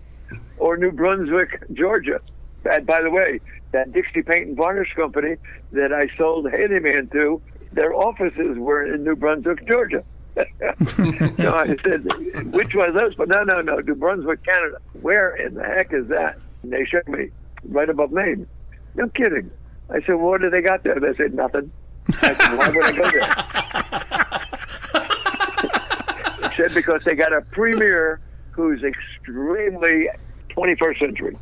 or 0.58 0.76
New 0.76 0.92
Brunswick, 0.92 1.64
Georgia." 1.72 2.20
And 2.64 2.86
by 2.86 3.02
the 3.02 3.10
way, 3.10 3.40
that 3.72 3.92
Dixie 3.92 4.22
Paint 4.22 4.48
and 4.48 4.56
Varnish 4.56 4.92
company 4.94 5.36
that 5.72 5.92
I 5.92 6.08
sold 6.16 6.50
Handyman 6.50 7.08
to, 7.12 7.40
their 7.72 7.94
offices 7.94 8.58
were 8.58 8.94
in 8.94 9.04
New 9.04 9.16
Brunswick, 9.16 9.66
Georgia. 9.66 10.04
so 10.36 10.44
I 11.54 11.76
said, 11.84 12.04
which 12.52 12.74
one 12.74 12.88
of 12.88 12.94
those? 12.94 13.14
But 13.14 13.28
no, 13.28 13.42
no, 13.44 13.60
no, 13.60 13.76
New 13.78 13.94
Brunswick, 13.94 14.44
Canada. 14.44 14.78
Where 15.00 15.34
in 15.34 15.54
the 15.54 15.64
heck 15.64 15.92
is 15.92 16.08
that? 16.08 16.38
And 16.62 16.72
they 16.72 16.84
showed 16.84 17.08
me 17.08 17.30
right 17.64 17.88
above 17.88 18.12
Maine. 18.12 18.46
No 18.94 19.08
kidding. 19.08 19.50
I 19.90 20.00
said, 20.00 20.14
well, 20.14 20.30
what 20.30 20.40
do 20.40 20.50
they 20.50 20.62
got 20.62 20.82
there? 20.84 20.98
They 20.98 21.14
said, 21.16 21.34
nothing. 21.34 21.70
I 22.22 22.34
said, 22.34 22.58
why 22.58 22.68
would 22.70 22.84
I 22.84 22.92
go 22.92 23.10
there? 23.10 23.28
they 26.50 26.56
said, 26.56 26.74
because 26.74 27.00
they 27.04 27.14
got 27.14 27.32
a 27.32 27.42
premier 27.42 28.20
who's 28.52 28.82
extremely 28.82 30.08
21st 30.50 30.98
century. 30.98 31.36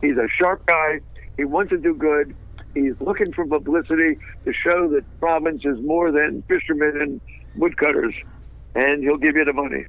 He's 0.00 0.16
a 0.16 0.28
sharp 0.36 0.64
guy. 0.66 1.00
He 1.36 1.44
wants 1.44 1.70
to 1.70 1.78
do 1.78 1.94
good. 1.94 2.34
He's 2.74 2.94
looking 3.00 3.32
for 3.32 3.46
publicity 3.46 4.18
to 4.44 4.52
show 4.52 4.88
that 4.88 5.04
province 5.20 5.64
is 5.64 5.78
more 5.80 6.12
than 6.12 6.42
fishermen 6.42 7.00
and 7.00 7.20
woodcutters, 7.56 8.14
and 8.74 9.02
he'll 9.02 9.16
give 9.16 9.36
you 9.36 9.44
the 9.44 9.52
money. 9.52 9.86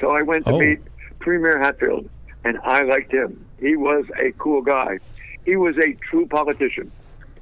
So 0.00 0.10
I 0.10 0.22
went 0.22 0.46
to 0.46 0.52
Oh. 0.52 0.58
meet 0.58 0.80
Premier 1.18 1.58
Hatfield, 1.58 2.08
and 2.44 2.58
I 2.64 2.82
liked 2.84 3.12
him. 3.12 3.44
He 3.60 3.76
was 3.76 4.06
a 4.18 4.32
cool 4.32 4.62
guy. 4.62 4.98
He 5.44 5.56
was 5.56 5.76
a 5.78 5.92
true 6.10 6.26
politician. 6.26 6.90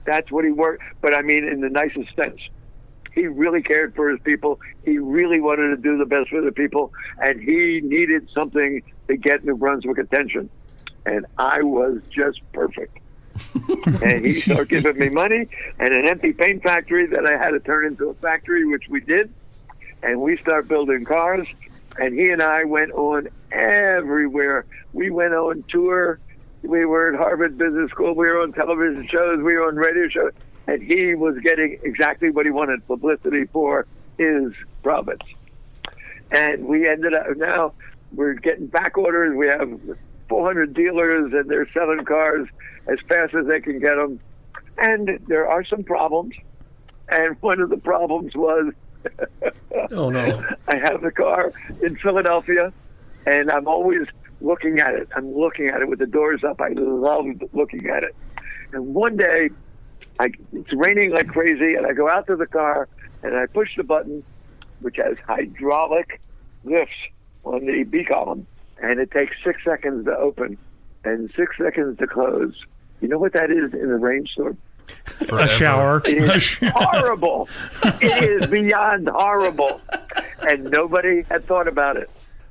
That's 0.04 0.30
what 0.32 0.44
he 0.44 0.50
worked, 0.50 0.82
but 1.00 1.14
I 1.14 1.22
mean 1.22 1.44
in 1.46 1.60
the 1.60 1.68
nicest 1.68 2.14
sense. 2.16 2.40
He 3.12 3.26
really 3.26 3.62
cared 3.62 3.94
for 3.94 4.08
his 4.10 4.20
people. 4.20 4.60
He 4.84 4.98
really 4.98 5.40
wanted 5.40 5.68
to 5.68 5.76
do 5.76 5.96
the 5.98 6.06
best 6.06 6.30
for 6.30 6.40
the 6.40 6.52
people, 6.52 6.92
and 7.20 7.40
he 7.40 7.80
needed 7.82 8.28
something 8.30 8.82
to 9.08 9.16
get 9.16 9.44
New 9.44 9.56
Brunswick 9.56 9.98
attention. 9.98 10.48
And 11.06 11.26
I 11.36 11.62
was 11.62 12.00
just 12.10 12.40
perfect. 12.52 12.98
and 14.02 14.24
he 14.24 14.34
started 14.34 14.68
giving 14.82 14.98
me 14.98 15.08
money 15.10 15.48
and 15.78 15.94
an 15.94 16.08
empty 16.08 16.32
paint 16.32 16.62
factory 16.62 17.06
that 17.06 17.26
I 17.26 17.36
had 17.36 17.50
to 17.50 17.60
turn 17.60 17.86
into 17.86 18.08
a 18.08 18.14
factory, 18.14 18.64
which 18.66 18.88
we 18.88 19.00
did. 19.00 19.32
And 20.02 20.20
we 20.20 20.36
start 20.38 20.68
building 20.68 21.04
cars. 21.04 21.46
And 21.98 22.14
he 22.14 22.30
and 22.30 22.40
I 22.40 22.64
went 22.64 22.92
on 22.92 23.28
everywhere. 23.50 24.64
We 24.92 25.10
went 25.10 25.34
on 25.34 25.64
tour. 25.68 26.20
We 26.62 26.86
were 26.86 27.12
at 27.12 27.18
Harvard 27.18 27.58
Business 27.58 27.90
School. 27.90 28.14
We 28.14 28.26
were 28.26 28.40
on 28.40 28.52
television 28.52 29.08
shows. 29.08 29.38
We 29.38 29.54
were 29.54 29.66
on 29.66 29.76
radio 29.76 30.08
shows. 30.08 30.32
And 30.68 30.82
he 30.82 31.14
was 31.14 31.36
getting 31.38 31.80
exactly 31.82 32.30
what 32.30 32.46
he 32.46 32.52
wanted 32.52 32.86
publicity 32.86 33.46
for 33.46 33.86
his 34.18 34.52
province. 34.82 35.22
And 36.30 36.66
we 36.66 36.88
ended 36.88 37.14
up 37.14 37.26
now 37.36 37.72
we're 38.12 38.34
getting 38.34 38.66
back 38.66 38.96
orders. 38.96 39.36
We 39.36 39.48
have 39.48 39.80
400 40.28 40.74
dealers 40.74 41.32
and 41.32 41.48
they're 41.48 41.68
selling 41.72 42.04
cars 42.04 42.48
as 42.88 42.98
fast 43.08 43.34
as 43.34 43.46
they 43.46 43.60
can 43.60 43.78
get 43.78 43.96
them. 43.96 44.20
And 44.78 45.18
there 45.28 45.48
are 45.48 45.64
some 45.64 45.84
problems. 45.84 46.34
And 47.08 47.36
one 47.40 47.60
of 47.60 47.70
the 47.70 47.78
problems 47.78 48.34
was 48.34 48.72
Oh 49.92 50.10
no. 50.10 50.44
I 50.68 50.76
have 50.76 51.02
the 51.02 51.10
car 51.10 51.52
in 51.82 51.96
Philadelphia, 51.96 52.72
and 53.26 53.50
I'm 53.50 53.66
always 53.66 54.06
looking 54.40 54.80
at 54.80 54.94
it. 54.94 55.08
I'm 55.16 55.34
looking 55.34 55.68
at 55.68 55.80
it 55.80 55.88
with 55.88 55.98
the 55.98 56.06
doors 56.06 56.44
up. 56.44 56.60
I 56.60 56.70
love 56.70 57.26
looking 57.52 57.88
at 57.88 58.02
it. 58.02 58.14
And 58.72 58.94
one 58.94 59.16
day, 59.16 59.50
I, 60.18 60.30
it's 60.52 60.72
raining 60.72 61.10
like 61.12 61.28
crazy, 61.28 61.74
and 61.74 61.86
I 61.86 61.92
go 61.92 62.08
out 62.08 62.26
to 62.26 62.36
the 62.36 62.46
car 62.46 62.88
and 63.22 63.36
I 63.36 63.46
push 63.46 63.76
the 63.76 63.84
button, 63.84 64.22
which 64.80 64.96
has 64.96 65.16
hydraulic 65.26 66.20
lifts 66.64 66.94
on 67.44 67.66
the 67.66 67.84
B 67.84 68.04
column, 68.04 68.46
and 68.80 69.00
it 69.00 69.10
takes 69.10 69.36
six 69.42 69.64
seconds 69.64 70.04
to 70.04 70.16
open 70.16 70.58
and 71.04 71.30
six 71.36 71.56
seconds 71.56 71.98
to 71.98 72.06
close. 72.06 72.54
You 73.00 73.08
know 73.08 73.18
what 73.18 73.32
that 73.32 73.50
is 73.50 73.72
in 73.74 73.90
a 73.90 73.96
rainstorm? 73.96 74.56
A 75.32 75.48
shower. 75.48 76.02
It 76.04 76.62
A 76.62 76.70
horrible. 76.70 77.48
it 78.00 78.22
is 78.42 78.46
beyond 78.50 79.08
horrible. 79.08 79.80
And 80.48 80.64
nobody 80.70 81.22
had 81.30 81.44
thought 81.44 81.68
about 81.68 81.96
it. 81.96 82.10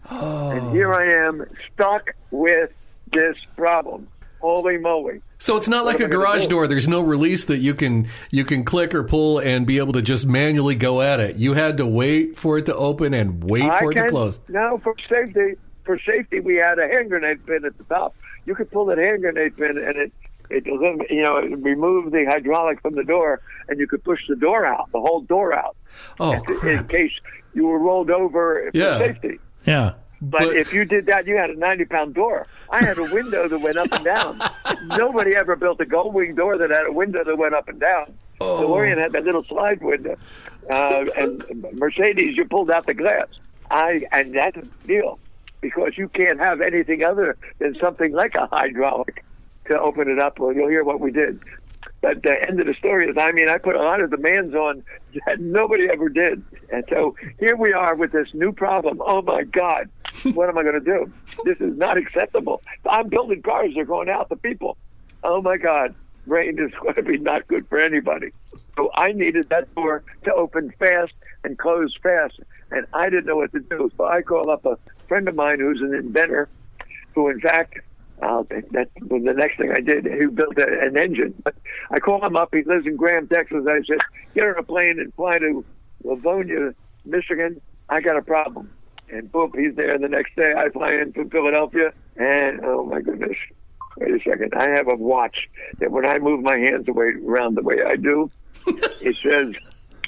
Oh. 0.09 0.51
And 0.51 0.71
here 0.71 0.93
I 0.93 1.27
am 1.27 1.45
stuck 1.73 2.13
with 2.31 2.71
this 3.11 3.35
problem. 3.55 4.07
Holy 4.39 4.77
moly. 4.77 5.21
So 5.39 5.57
it's 5.57 5.67
not 5.67 5.85
like 5.85 5.99
a 5.99 6.03
am 6.03 6.09
I 6.09 6.11
gonna 6.11 6.23
garage 6.23 6.43
do? 6.43 6.49
door. 6.49 6.67
There's 6.67 6.87
no 6.87 7.01
release 7.01 7.45
that 7.45 7.57
you 7.57 7.73
can 7.73 8.07
you 8.29 8.45
can 8.45 8.63
click 8.63 8.93
or 8.93 9.03
pull 9.03 9.39
and 9.39 9.65
be 9.65 9.79
able 9.79 9.93
to 9.93 10.01
just 10.01 10.27
manually 10.27 10.75
go 10.75 11.01
at 11.01 11.19
it. 11.19 11.37
You 11.37 11.53
had 11.53 11.77
to 11.77 11.85
wait 11.87 12.37
for 12.37 12.57
it 12.59 12.67
to 12.67 12.75
open 12.75 13.13
and 13.15 13.43
wait 13.43 13.63
I 13.63 13.79
for 13.79 13.91
it 13.91 13.95
to 13.95 14.07
close. 14.07 14.39
No, 14.47 14.79
for 14.83 14.93
safety. 15.09 15.55
For 15.85 15.97
safety, 16.05 16.39
we 16.39 16.55
had 16.55 16.77
a 16.79 16.87
hand 16.87 17.09
grenade 17.09 17.45
pin 17.47 17.65
at 17.65 17.77
the 17.77 17.83
top. 17.85 18.13
You 18.45 18.53
could 18.55 18.69
pull 18.71 18.85
that 18.87 18.97
hand 18.97 19.21
grenade 19.21 19.55
pin, 19.57 19.77
and 19.77 19.97
it 19.97 20.11
it 20.49 20.65
elim- 20.67 21.01
you 21.09 21.21
know 21.21 21.37
it 21.37 21.51
removed 21.59 22.11
the 22.11 22.25
hydraulic 22.25 22.81
from 22.81 22.93
the 22.95 23.03
door, 23.03 23.41
and 23.67 23.79
you 23.79 23.87
could 23.87 24.03
push 24.03 24.21
the 24.27 24.35
door 24.35 24.65
out, 24.65 24.91
the 24.91 24.99
whole 25.01 25.21
door 25.21 25.53
out, 25.53 25.75
Oh 26.19 26.31
in 26.33 26.43
crap! 26.43 26.89
case 26.89 27.11
you 27.53 27.65
were 27.67 27.79
rolled 27.79 28.09
over 28.11 28.69
for 28.71 28.77
Yeah. 28.77 28.97
safety. 28.99 29.39
yeah. 29.65 29.93
But, 30.19 30.41
But- 30.41 30.55
if 30.57 30.73
you 30.73 30.83
did 30.83 31.05
that, 31.07 31.27
you 31.27 31.37
had 31.37 31.51
a 31.51 31.55
90 31.55 31.85
pound 31.85 32.15
door. 32.15 32.47
I 32.71 32.83
had 32.83 32.97
a 32.97 33.03
window 33.03 33.47
that 33.47 33.59
went 33.59 33.77
up 33.77 33.91
and 33.91 34.03
down. 34.03 34.41
Nobody 34.97 35.35
ever 35.35 35.55
built 35.55 35.79
a 35.79 35.85
gull 35.85 36.11
wing 36.11 36.33
door 36.33 36.57
that 36.57 36.71
had 36.71 36.87
a 36.87 36.91
window 36.91 37.23
that 37.23 37.37
went 37.37 37.53
up 37.53 37.67
and 37.67 37.79
down. 37.79 38.13
Oh. 38.41 38.63
DeLorean 38.63 38.97
had 38.97 39.11
that 39.11 39.23
little 39.25 39.43
slide 39.43 39.79
window. 39.83 40.15
Uh, 40.69 41.05
and 41.15 41.43
Mercedes, 41.73 42.35
you 42.35 42.45
pulled 42.45 42.71
out 42.71 42.87
the 42.87 42.93
glass. 42.95 43.27
I 43.69 44.05
And 44.11 44.33
that's 44.33 44.57
a 44.57 44.63
deal 44.87 45.19
because 45.61 45.97
you 45.97 46.07
can't 46.09 46.39
have 46.39 46.61
anything 46.61 47.03
other 47.03 47.37
than 47.59 47.75
something 47.79 48.11
like 48.11 48.33
a 48.35 48.47
hydraulic 48.47 49.23
to 49.67 49.79
open 49.79 50.09
it 50.09 50.19
up. 50.19 50.39
Well, 50.39 50.53
you'll 50.53 50.69
hear 50.69 50.83
what 50.83 50.99
we 50.99 51.11
did. 51.11 51.43
But 52.01 52.21
the 52.23 52.35
end 52.47 52.59
of 52.59 52.67
the 52.67 52.73
story 52.75 53.07
is, 53.07 53.17
I 53.17 53.31
mean, 53.31 53.49
I 53.49 53.57
put 53.57 53.75
a 53.75 53.81
lot 53.81 54.01
of 54.01 54.11
demands 54.11 54.53
on 54.53 54.83
that 55.25 55.39
nobody 55.39 55.87
ever 55.89 56.09
did. 56.09 56.43
And 56.71 56.83
so 56.89 57.15
here 57.39 57.55
we 57.55 57.73
are 57.73 57.95
with 57.95 58.11
this 58.11 58.27
new 58.33 58.51
problem. 58.51 59.01
Oh 59.03 59.21
my 59.21 59.43
God, 59.43 59.89
what 60.33 60.49
am 60.49 60.57
I 60.57 60.63
going 60.63 60.75
to 60.75 60.79
do? 60.79 61.11
This 61.43 61.57
is 61.59 61.77
not 61.77 61.97
acceptable. 61.97 62.61
I'm 62.89 63.09
building 63.09 63.41
cars, 63.41 63.71
they're 63.73 63.85
going 63.85 64.09
out 64.09 64.29
to 64.29 64.35
people. 64.35 64.77
Oh 65.23 65.41
my 65.41 65.57
God, 65.57 65.95
rain 66.27 66.59
is 66.59 66.71
going 66.81 66.95
to 66.95 67.03
be 67.03 67.17
not 67.17 67.47
good 67.47 67.67
for 67.67 67.79
anybody. 67.79 68.31
So 68.75 68.91
I 68.93 69.11
needed 69.11 69.49
that 69.49 69.73
door 69.75 70.03
to 70.25 70.33
open 70.33 70.73
fast 70.77 71.13
and 71.43 71.57
close 71.57 71.95
fast. 72.01 72.39
And 72.69 72.85
I 72.93 73.09
didn't 73.09 73.25
know 73.25 73.37
what 73.37 73.53
to 73.53 73.59
do. 73.59 73.91
So 73.97 74.05
I 74.05 74.21
called 74.21 74.49
up 74.49 74.65
a 74.65 74.77
friend 75.07 75.27
of 75.27 75.35
mine 75.35 75.59
who's 75.59 75.81
an 75.81 75.93
inventor 75.95 76.49
who, 77.15 77.29
in 77.29 77.39
fact, 77.39 77.79
uh, 78.21 78.43
that 78.71 78.89
was 79.01 79.23
the 79.23 79.33
next 79.33 79.57
thing 79.57 79.71
I 79.71 79.81
did. 79.81 80.05
He 80.05 80.25
built 80.25 80.57
a, 80.57 80.67
an 80.81 80.97
engine. 80.97 81.35
But 81.43 81.55
I 81.91 81.99
called 81.99 82.23
him 82.23 82.35
up. 82.35 82.49
He 82.53 82.63
lives 82.63 82.87
in 82.87 82.95
Graham, 82.95 83.27
Texas. 83.27 83.65
I 83.67 83.81
said, 83.87 83.99
"Get 84.33 84.43
on 84.43 84.57
a 84.57 84.63
plane 84.63 84.99
and 84.99 85.13
fly 85.13 85.39
to 85.39 85.63
Livonia, 86.03 86.73
Michigan. 87.05 87.61
I 87.89 88.01
got 88.01 88.17
a 88.17 88.21
problem." 88.21 88.71
And 89.09 89.31
boom, 89.31 89.53
he's 89.55 89.75
there. 89.75 89.97
The 89.97 90.09
next 90.09 90.35
day, 90.35 90.53
I 90.57 90.69
fly 90.69 90.93
in 90.93 91.13
from 91.13 91.29
Philadelphia, 91.29 91.93
and 92.17 92.59
oh 92.63 92.85
my 92.85 93.01
goodness! 93.01 93.37
Wait 93.97 94.11
a 94.11 94.19
second. 94.29 94.53
I 94.55 94.69
have 94.69 94.87
a 94.87 94.95
watch 94.95 95.47
that 95.79 95.91
when 95.91 96.05
I 96.05 96.17
move 96.17 96.41
my 96.41 96.57
hands 96.57 96.89
away 96.89 97.13
around 97.25 97.55
the 97.55 97.63
way 97.63 97.77
I 97.85 97.95
do, 97.95 98.31
it 98.65 99.15
says. 99.15 99.55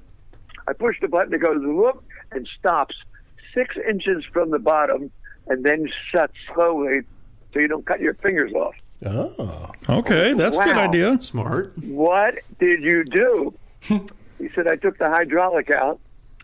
I 0.66 0.74
push 0.74 1.00
the 1.02 1.10
button. 1.10 1.34
It 1.34 1.42
goes 1.42 1.60
whoop 1.60 2.02
and 2.32 2.48
stops 2.58 2.96
six 3.54 3.76
inches 3.88 4.24
from 4.32 4.52
the 4.52 4.60
bottom, 4.60 5.12
and 5.48 5.66
then 5.66 5.90
shuts 6.10 6.34
slowly 6.54 7.02
so 7.54 7.60
you 7.60 7.68
don't 7.68 7.86
cut 7.86 8.00
your 8.00 8.14
fingers 8.16 8.54
off. 8.54 8.76
Oh. 9.06 9.72
Okay, 9.90 10.34
that's 10.34 10.58
a 10.58 10.64
good 10.64 10.78
idea. 10.78 11.22
Smart. 11.22 11.78
What 11.84 12.36
did 12.60 12.84
you 12.84 13.04
do? 13.04 13.54
he 13.82 14.50
said, 14.56 14.68
I 14.68 14.76
took 14.76 14.98
the 14.98 15.10
hydraulic 15.10 15.70
out. 15.70 16.00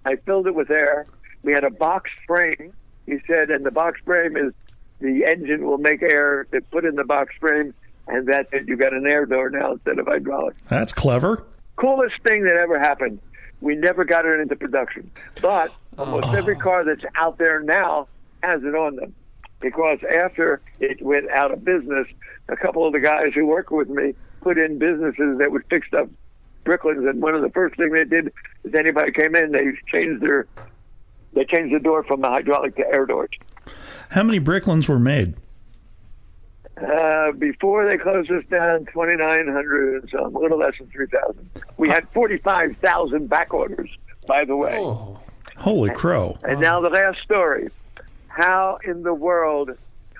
I 0.05 0.17
filled 0.17 0.47
it 0.47 0.55
with 0.55 0.69
air. 0.69 1.05
We 1.43 1.53
had 1.53 1.63
a 1.63 1.69
box 1.69 2.09
frame. 2.27 2.73
He 3.05 3.17
said, 3.27 3.49
and 3.49 3.65
the 3.65 3.71
box 3.71 3.99
frame 4.05 4.37
is 4.37 4.53
the 4.99 5.25
engine 5.25 5.65
will 5.65 5.77
make 5.77 6.01
air 6.01 6.45
to 6.51 6.61
put 6.61 6.85
in 6.85 6.95
the 6.95 7.03
box 7.03 7.33
frame, 7.39 7.73
and 8.07 8.27
that's 8.27 8.49
it. 8.51 8.67
You 8.67 8.75
got 8.75 8.93
an 8.93 9.05
air 9.05 9.25
door 9.25 9.49
now 9.49 9.73
instead 9.73 9.99
of 9.99 10.07
hydraulic. 10.07 10.55
That's 10.67 10.91
clever. 10.91 11.45
Coolest 11.75 12.15
thing 12.23 12.43
that 12.43 12.55
ever 12.55 12.79
happened. 12.79 13.19
We 13.61 13.75
never 13.75 14.03
got 14.03 14.25
it 14.25 14.39
into 14.39 14.55
production, 14.55 15.09
but 15.41 15.73
almost 15.97 16.27
oh. 16.27 16.33
every 16.33 16.55
car 16.55 16.83
that's 16.83 17.03
out 17.15 17.37
there 17.37 17.61
now 17.61 18.07
has 18.43 18.61
it 18.63 18.75
on 18.75 18.97
them. 18.97 19.15
Because 19.61 19.99
after 20.03 20.61
it 20.81 21.01
went 21.01 21.29
out 21.31 21.51
of 21.51 21.63
business, 21.63 22.07
a 22.49 22.57
couple 22.57 22.85
of 22.85 22.91
the 22.91 22.99
guys 22.99 23.33
who 23.33 23.45
work 23.45 23.71
with 23.71 23.87
me 23.87 24.13
put 24.41 24.57
in 24.57 24.77
businesses 24.77 25.37
that 25.37 25.51
would 25.51 25.63
fix 25.69 25.87
up 25.93 26.09
Bricklins, 26.65 27.09
and 27.09 27.21
one 27.21 27.35
of 27.35 27.41
the 27.41 27.49
first 27.49 27.77
things 27.77 27.91
they 27.91 28.03
did 28.03 28.33
is 28.63 28.73
anybody 28.73 29.11
came 29.11 29.35
in, 29.35 29.51
they 29.51 29.71
changed 29.87 30.21
their 30.21 30.47
they 31.33 31.45
changed 31.45 31.73
the 31.73 31.79
door 31.79 32.03
from 32.03 32.21
the 32.21 32.29
hydraulic 32.29 32.75
to 32.75 32.87
air 32.87 33.05
doors. 33.05 33.31
How 34.09 34.23
many 34.23 34.39
Bricklins 34.39 34.87
were 34.87 34.99
made? 34.99 35.35
Uh, 36.75 37.31
before 37.33 37.85
they 37.85 37.97
closed 37.97 38.31
us 38.31 38.43
down, 38.49 38.85
2,900 38.85 40.01
and 40.01 40.09
some, 40.09 40.35
a 40.35 40.39
little 40.39 40.57
less 40.57 40.73
than 40.79 40.87
3,000. 40.87 41.49
We 41.77 41.89
had 41.89 42.07
45,000 42.13 43.29
back 43.29 43.53
orders, 43.53 43.89
by 44.27 44.43
the 44.45 44.55
way. 44.55 44.77
Oh. 44.79 45.19
Holy 45.57 45.91
crow! 45.91 46.37
And 46.43 46.59
now 46.59 46.81
the 46.81 46.89
last 46.89 47.21
story. 47.21 47.69
How 48.27 48.79
in 48.83 49.03
the 49.03 49.13
world 49.13 49.71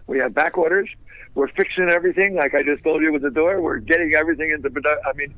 we 0.06 0.20
have 0.20 0.34
back 0.34 0.58
orders? 0.58 0.90
We're 1.36 1.48
fixing 1.48 1.90
everything, 1.90 2.36
like 2.36 2.54
I 2.54 2.62
just 2.62 2.84
told 2.84 3.02
you 3.02 3.12
with 3.12 3.24
the 3.24 3.32
door. 3.32 3.60
We're 3.60 3.80
getting 3.80 4.14
everything 4.14 4.52
into 4.52 4.70
production. 4.70 5.04
I 5.06 5.14
mean, 5.14 5.34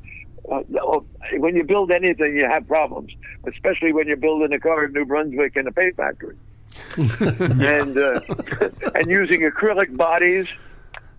uh, 0.50 0.62
oh, 0.82 1.06
when 1.38 1.56
you 1.56 1.64
build 1.64 1.90
anything, 1.90 2.36
you 2.36 2.46
have 2.46 2.68
problems, 2.68 3.12
especially 3.46 3.92
when 3.92 4.06
you're 4.06 4.18
building 4.18 4.52
a 4.52 4.60
car 4.60 4.84
in 4.84 4.92
New 4.92 5.06
Brunswick 5.06 5.56
in 5.56 5.66
a 5.66 5.72
paint 5.72 5.96
factory, 5.96 6.36
and 6.96 7.96
uh, 7.96 8.20
and 8.94 9.10
using 9.10 9.40
acrylic 9.40 9.96
bodies 9.96 10.46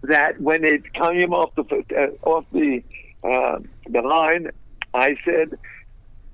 that 0.04 0.40
when 0.40 0.64
it 0.64 0.94
came 0.94 1.34
off 1.34 1.54
the 1.56 1.64
uh, 1.96 2.28
off 2.28 2.46
the 2.52 2.84
uh, 3.24 3.60
the 3.90 4.02
line, 4.02 4.52
I 4.94 5.16
said, 5.26 5.58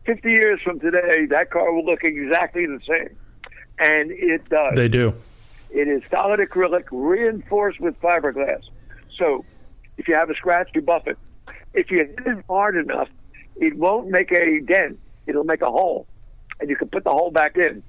50 0.05 0.29
years 0.29 0.61
from 0.61 0.79
today, 0.79 1.25
that 1.29 1.49
car 1.49 1.71
will 1.71 1.85
look 1.85 2.03
exactly 2.03 2.65
the 2.65 2.79
same, 2.87 3.15
and 3.79 4.11
it 4.11 4.47
does. 4.49 4.75
They 4.75 4.89
do. 4.89 5.13
It 5.69 5.87
is 5.87 6.03
solid 6.11 6.39
acrylic 6.39 6.85
reinforced 6.91 7.79
with 7.79 7.99
fiberglass. 7.99 8.61
So 9.17 9.45
if 9.97 10.07
you 10.07 10.15
have 10.15 10.29
a 10.29 10.35
scratch, 10.35 10.69
you 10.75 10.81
buff 10.81 11.07
it. 11.07 11.17
If 11.73 11.89
you 11.89 11.99
hit 11.99 12.27
it 12.27 12.45
hard 12.47 12.75
enough, 12.75 13.07
it 13.55 13.75
won't 13.75 14.09
make 14.09 14.31
a 14.31 14.59
dent. 14.59 14.99
It'll 15.25 15.43
make 15.43 15.61
a 15.61 15.71
hole. 15.71 16.05
And 16.59 16.69
you 16.69 16.75
can 16.75 16.89
put 16.89 17.03
the 17.03 17.09
hole 17.09 17.31
back 17.31 17.57
in, 17.57 17.81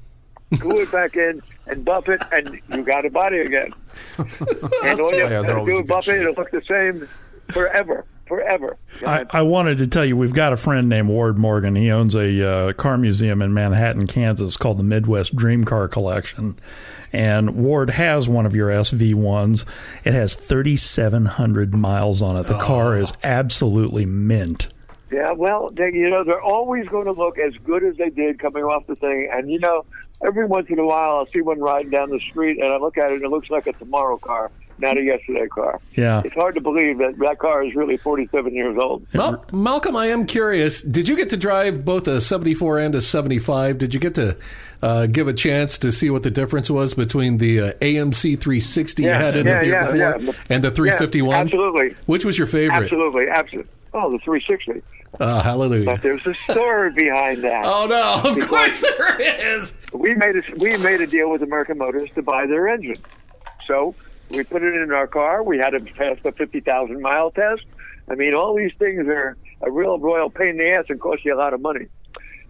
glue 0.58 0.82
it 0.82 0.92
back 0.92 1.16
in, 1.16 1.40
and 1.66 1.84
buff 1.84 2.08
it, 2.08 2.22
and 2.32 2.60
you 2.70 2.82
got 2.82 3.04
a 3.04 3.10
body 3.10 3.38
again. 3.38 3.72
and 4.18 5.00
all 5.00 5.12
you 5.12 5.18
Yeah, 5.18 5.28
have 5.28 5.46
they're 5.46 5.58
to 5.58 5.64
do 5.64 5.78
in 5.78 5.82
is 5.84 5.88
buff 5.88 6.08
it, 6.08 6.20
it'll 6.20 6.34
look 6.34 6.50
the 6.50 6.62
same 6.68 7.08
forever. 7.52 8.04
Forever. 8.26 8.78
I, 9.06 9.26
I 9.30 9.42
wanted 9.42 9.76
to 9.78 9.86
tell 9.86 10.04
you 10.04 10.16
we've 10.16 10.32
got 10.32 10.54
a 10.54 10.56
friend 10.56 10.88
named 10.88 11.08
Ward 11.10 11.36
Morgan. 11.36 11.76
He 11.76 11.90
owns 11.90 12.14
a 12.14 12.48
uh, 12.48 12.72
car 12.72 12.96
museum 12.96 13.42
in 13.42 13.52
Manhattan, 13.52 14.06
Kansas 14.06 14.56
called 14.56 14.78
the 14.78 14.82
Midwest 14.82 15.36
Dream 15.36 15.64
Car 15.64 15.88
Collection. 15.88 16.58
And 17.12 17.54
Ward 17.54 17.90
has 17.90 18.26
one 18.26 18.46
of 18.46 18.54
your 18.54 18.70
SV1s. 18.70 19.66
It 20.04 20.14
has 20.14 20.36
3,700 20.36 21.74
miles 21.74 22.22
on 22.22 22.36
it. 22.38 22.46
The 22.46 22.58
car 22.58 22.96
is 22.98 23.12
absolutely 23.22 24.06
mint. 24.06 24.72
Yeah, 25.12 25.32
well, 25.32 25.70
they, 25.70 25.92
you 25.92 26.10
know, 26.10 26.24
they're 26.24 26.42
always 26.42 26.88
going 26.88 27.04
to 27.04 27.12
look 27.12 27.38
as 27.38 27.54
good 27.62 27.84
as 27.84 27.96
they 27.98 28.10
did 28.10 28.38
coming 28.38 28.64
off 28.64 28.86
the 28.86 28.96
thing. 28.96 29.28
And, 29.32 29.50
you 29.50 29.60
know, 29.60 29.84
every 30.22 30.46
once 30.46 30.68
in 30.68 30.78
a 30.78 30.84
while 30.86 31.16
I'll 31.16 31.26
see 31.26 31.40
one 31.40 31.60
riding 31.60 31.90
down 31.90 32.10
the 32.10 32.20
street 32.20 32.58
and 32.58 32.72
I 32.72 32.76
look 32.78 32.98
at 32.98 33.10
it 33.10 33.14
and 33.16 33.24
it 33.24 33.30
looks 33.30 33.50
like 33.50 33.66
a 33.66 33.72
tomorrow 33.72 34.16
car, 34.18 34.50
not 34.78 34.96
a 34.98 35.02
yesterday 35.02 35.46
car. 35.46 35.80
Yeah. 35.94 36.22
It's 36.24 36.34
hard 36.34 36.54
to 36.54 36.60
believe 36.60 36.98
that 36.98 37.18
that 37.18 37.38
car 37.38 37.64
is 37.64 37.74
really 37.74 37.96
47 37.96 38.54
years 38.54 38.76
old. 38.78 39.06
Mal- 39.12 39.44
Malcolm, 39.52 39.96
I 39.96 40.06
am 40.06 40.26
curious. 40.26 40.82
Did 40.82 41.08
you 41.08 41.16
get 41.16 41.30
to 41.30 41.36
drive 41.36 41.84
both 41.84 42.06
a 42.08 42.20
74 42.20 42.78
and 42.80 42.94
a 42.94 43.00
75? 43.00 43.78
Did 43.78 43.94
you 43.94 44.00
get 44.00 44.14
to 44.16 44.36
uh, 44.82 45.06
give 45.06 45.28
a 45.28 45.32
chance 45.34 45.78
to 45.78 45.90
see 45.90 46.10
what 46.10 46.22
the 46.22 46.30
difference 46.30 46.70
was 46.70 46.94
between 46.94 47.38
the 47.38 47.60
uh, 47.60 47.72
AMC 47.74 48.38
360 48.40 49.02
Yeah, 49.02 49.08
you 49.08 49.24
had 49.24 49.36
in 49.36 49.46
yeah, 49.46 49.58
the 49.58 49.66
year 49.66 49.96
yeah, 49.96 50.16
before 50.18 50.34
and 50.50 50.62
the 50.64 50.70
351? 50.70 51.30
Yeah, 51.30 51.40
absolutely. 51.40 51.96
Which 52.06 52.24
was 52.24 52.36
your 52.36 52.46
favorite? 52.46 52.82
Absolutely, 52.82 53.28
absolutely. 53.28 53.70
Oh, 53.94 54.10
the 54.10 54.18
360. 54.18 54.82
Uh, 55.20 55.42
hallelujah. 55.42 55.84
But 55.86 56.02
there's 56.02 56.26
a 56.26 56.34
story 56.34 56.92
behind 56.92 57.42
that. 57.44 57.64
Oh, 57.74 57.86
no. 57.86 58.30
Of 58.30 58.48
course 58.48 58.80
there 58.80 59.20
is. 59.20 59.74
we 59.92 60.14
made 60.14 60.36
a 60.36 60.42
we 60.56 60.76
made 60.78 61.00
a 61.00 61.06
deal 61.06 61.30
with 61.30 61.42
American 61.42 61.78
Motors 61.78 62.10
to 62.14 62.22
buy 62.22 62.46
their 62.46 62.68
engine. 62.68 62.96
So 63.66 63.94
we 64.30 64.42
put 64.44 64.62
it 64.62 64.74
in 64.74 64.90
our 64.92 65.06
car. 65.06 65.42
We 65.42 65.58
had 65.58 65.70
to 65.70 65.80
pass 65.94 66.16
the 66.22 66.32
fifty 66.32 66.60
thousand 66.60 67.00
mile 67.00 67.30
test. 67.30 67.62
I 68.10 68.14
mean, 68.16 68.34
all 68.34 68.54
these 68.54 68.72
things 68.78 69.06
are 69.08 69.36
a 69.62 69.70
real 69.70 69.98
royal 69.98 70.30
pain 70.30 70.48
in 70.50 70.56
the 70.58 70.70
ass 70.72 70.84
and 70.88 71.00
cost 71.00 71.24
you 71.24 71.34
a 71.34 71.38
lot 71.38 71.54
of 71.54 71.60
money. 71.60 71.86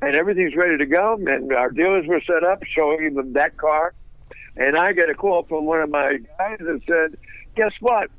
And 0.02 0.14
everything's 0.16 0.56
ready 0.56 0.76
to 0.78 0.86
go. 0.86 1.14
And 1.26 1.52
our 1.52 1.70
dealers 1.70 2.06
were 2.06 2.20
set 2.26 2.42
up, 2.44 2.62
showing 2.64 3.14
them 3.14 3.32
that 3.34 3.56
car. 3.56 3.94
And 4.56 4.76
I 4.76 4.92
get 4.92 5.08
a 5.10 5.14
call 5.14 5.44
from 5.44 5.64
one 5.64 5.80
of 5.80 5.90
my 5.90 6.18
guys 6.38 6.58
that 6.60 6.80
said, 6.86 7.18
"Guess 7.56 7.72
what? 7.80 8.10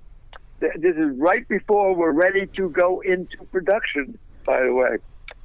This 0.59 0.95
is 0.95 1.17
right 1.17 1.47
before 1.47 1.93
we're 1.95 2.11
ready 2.11 2.45
to 2.57 2.69
go 2.69 3.01
into 3.01 3.37
production." 3.51 4.17
By 4.45 4.63
the 4.63 4.73
way, 4.73 4.97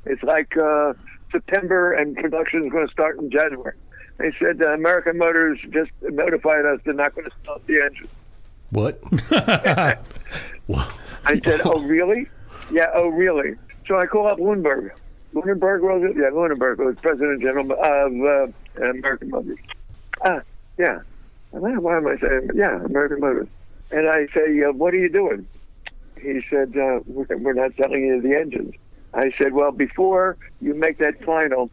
it's 0.05 0.23
like 0.23 0.57
uh, 0.57 0.93
September, 1.33 1.93
and 1.93 2.17
production 2.17 2.65
is 2.65 2.73
going 2.73 2.87
to 2.87 2.93
start 2.93 3.19
in 3.19 3.31
January. 3.31 3.75
They 4.19 4.33
said 4.39 4.61
uh, 4.63 4.75
American 4.75 5.19
Motors 5.19 5.59
just 5.71 5.91
notified 6.03 6.67
us 6.67 6.81
they're 6.85 6.93
not 6.93 7.15
going 7.15 7.29
to 7.29 7.37
start 7.43 7.67
the 7.67 7.81
engine. 7.81 8.09
What? 8.71 9.01
I 11.25 11.41
said, 11.43 11.63
"Oh, 11.65 11.81
really? 11.81 12.29
Yeah. 12.71 12.91
Oh, 12.95 13.09
really?" 13.09 13.57
So 13.87 13.99
I 13.99 14.07
call 14.07 14.27
up 14.27 14.39
Lundberg. 14.39 14.91
Lundberg 15.35 15.81
was 15.81 16.11
it? 16.11 16.17
Yeah, 16.17 16.31
Lundberg 16.31 16.79
was 16.79 16.97
president 17.01 17.41
general 17.41 17.73
of 17.73 18.53
uh, 18.83 18.85
American 18.91 19.31
Motors. 19.31 19.59
Ah, 20.25 20.41
yeah. 20.79 21.01
Why 21.51 21.77
why 21.77 21.97
am 21.97 22.07
I 22.07 22.17
saying? 22.19 22.51
Yeah, 22.55 22.85
American 22.85 23.21
Motors. 23.21 23.49
And 23.91 24.09
I 24.09 24.27
say, 24.35 24.63
uh, 24.63 24.73
"What 24.73 24.95
are 24.95 24.99
you 24.99 25.09
doing?" 25.09 25.47
He 26.21 26.41
said, 26.51 26.77
uh, 26.77 27.01
"We're 27.07 27.37
we're 27.39 27.55
not 27.55 27.73
selling 27.77 28.05
you 28.05 28.21
the 28.21 28.37
engines." 28.37 28.75
I 29.15 29.33
said, 29.39 29.53
"Well, 29.53 29.73
before 29.73 30.37
you 30.61 30.75
make 30.75 30.99
that 30.99 31.23
final, 31.25 31.71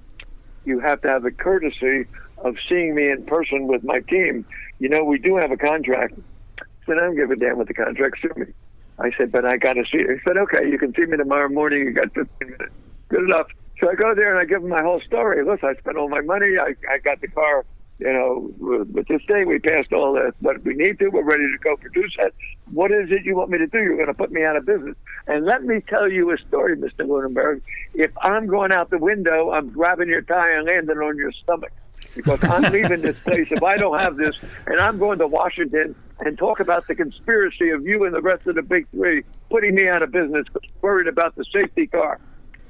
you 0.65 0.79
have 0.79 1.01
to 1.01 1.07
have 1.07 1.23
the 1.23 1.31
courtesy 1.31 2.05
of 2.43 2.55
seeing 2.67 2.95
me 2.95 3.09
in 3.09 3.26
person 3.26 3.68
with 3.68 3.84
my 3.84 3.99
team. 4.01 4.45
You 4.80 4.89
know, 4.89 5.03
we 5.03 5.19
do 5.19 5.38
have 5.38 5.51
a 5.51 5.57
contract." 5.57 6.15
I 6.59 6.64
said, 6.85 6.97
"I 6.97 7.01
don't 7.01 7.15
give 7.15 7.31
a 7.31 7.35
damn 7.35 7.57
what 7.57 7.68
the 7.68 7.73
contract 7.73 8.19
sue 8.22 8.31
me." 8.35 8.53
I 8.99 9.11
said, 9.18 9.31
but 9.31 9.45
I 9.45 9.57
got 9.57 9.73
to 9.73 9.84
see 9.85 9.99
it. 9.99 10.09
He 10.09 10.18
said, 10.27 10.38
okay, 10.38 10.68
you 10.69 10.77
can 10.80 10.93
see 10.95 11.05
me 11.05 11.18
tomorrow 11.18 11.49
morning. 11.49 11.80
You 11.81 11.93
got 11.93 12.14
15 12.14 12.26
minutes. 12.41 12.73
Good 13.09 13.23
enough. 13.23 13.47
So 13.80 13.89
I 13.89 13.95
go 13.95 14.15
there 14.15 14.31
and 14.31 14.39
I 14.39 14.45
give 14.45 14.64
him 14.64 14.69
my 14.69 14.81
whole 14.81 15.01
story. 15.01 15.43
Listen, 15.45 15.69
I 15.69 15.80
spent 15.80 15.97
all 15.97 16.09
my 16.09 16.22
money. 16.22 16.57
I, 16.59 16.73
I 16.91 16.97
got 17.03 17.22
the 17.22 17.27
car, 17.27 17.64
you 17.99 18.14
know, 18.14 18.52
with 18.60 19.07
this 19.07 19.22
thing. 19.28 19.48
We 19.48 19.60
passed 19.60 19.91
all 19.91 20.14
that, 20.14 20.34
what 20.40 20.64
we 20.64 20.74
need 20.76 20.99
to. 20.99 21.10
We're 21.10 21.24
ready 21.24 21.44
to 21.52 21.57
go 21.64 21.76
produce 21.78 22.15
that. 22.18 22.34
What 22.72 22.91
is 22.91 23.10
it 23.11 23.26
you 23.26 23.36
want 23.36 23.49
me 23.49 23.57
to 23.57 23.68
do? 23.68 23.80
You're 23.80 23.95
going 23.95 24.07
to 24.07 24.14
put 24.14 24.32
me 24.32 24.44
out 24.44 24.56
of 24.56 24.65
business. 24.65 24.95
And 25.28 25.45
let 25.45 25.64
me 25.64 25.82
tell 25.82 26.10
you 26.10 26.32
a 26.32 26.38
story, 26.38 26.78
Mr. 26.78 27.07
Lunenberg. 27.07 27.61
If 27.94 28.11
I'm 28.22 28.48
going 28.48 28.72
out 28.72 28.90
the 28.90 28.99
window, 28.99 29.52
I'm 29.52 29.69
grabbing 29.69 30.10
your 30.10 30.22
tie 30.22 30.53
and 30.53 30.65
landing 30.65 30.98
on 30.98 31.18
your 31.18 31.32
stomach 31.32 31.72
because 32.15 32.44
I'm 32.44 32.64
leaving 32.72 33.02
this 33.02 33.19
place 33.19 33.48
if 33.52 33.64
I 33.64 33.78
don't 33.78 33.99
have 33.99 34.18
this, 34.18 34.40
and 34.68 34.80
I'm 34.80 34.98
going 34.98 35.19
to 35.19 35.28
Washington 35.28 35.95
and 36.19 36.38
talk 36.38 36.60
about 36.60 36.88
the 36.88 36.95
conspiracy 36.95 37.69
of 37.69 37.86
you 37.86 38.03
and 38.06 38.14
the 38.14 38.22
rest 38.22 38.48
of 38.48 38.56
the 38.56 38.61
big 38.61 38.88
three 38.90 39.24
putting 39.49 39.76
me 39.76 39.88
out 39.88 40.02
of 40.02 40.11
business, 40.11 40.45
worried 40.82 41.07
about 41.07 41.36
the 41.36 41.45
safety 41.53 41.88
car. 41.88 42.19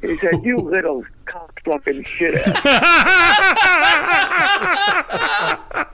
He 0.02 0.18
said, 0.18 0.44
"You 0.44 0.58
little 0.58 1.04
cocksucking 1.26 2.06
shit 2.06 2.36
ass," 2.36 2.62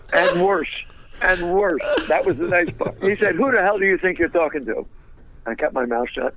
and 0.13 0.43
worse, 0.43 0.83
and 1.21 1.53
worse. 1.53 1.81
That 2.07 2.25
was 2.25 2.37
the 2.37 2.47
nice 2.47 2.71
part. 2.71 2.95
He 3.01 3.15
said, 3.17 3.35
"Who 3.35 3.51
the 3.51 3.61
hell 3.61 3.79
do 3.79 3.85
you 3.85 3.97
think 3.97 4.19
you're 4.19 4.29
talking 4.29 4.65
to?" 4.65 4.85
I 5.45 5.55
kept 5.55 5.73
my 5.73 5.85
mouth 5.85 6.09
shut. 6.09 6.35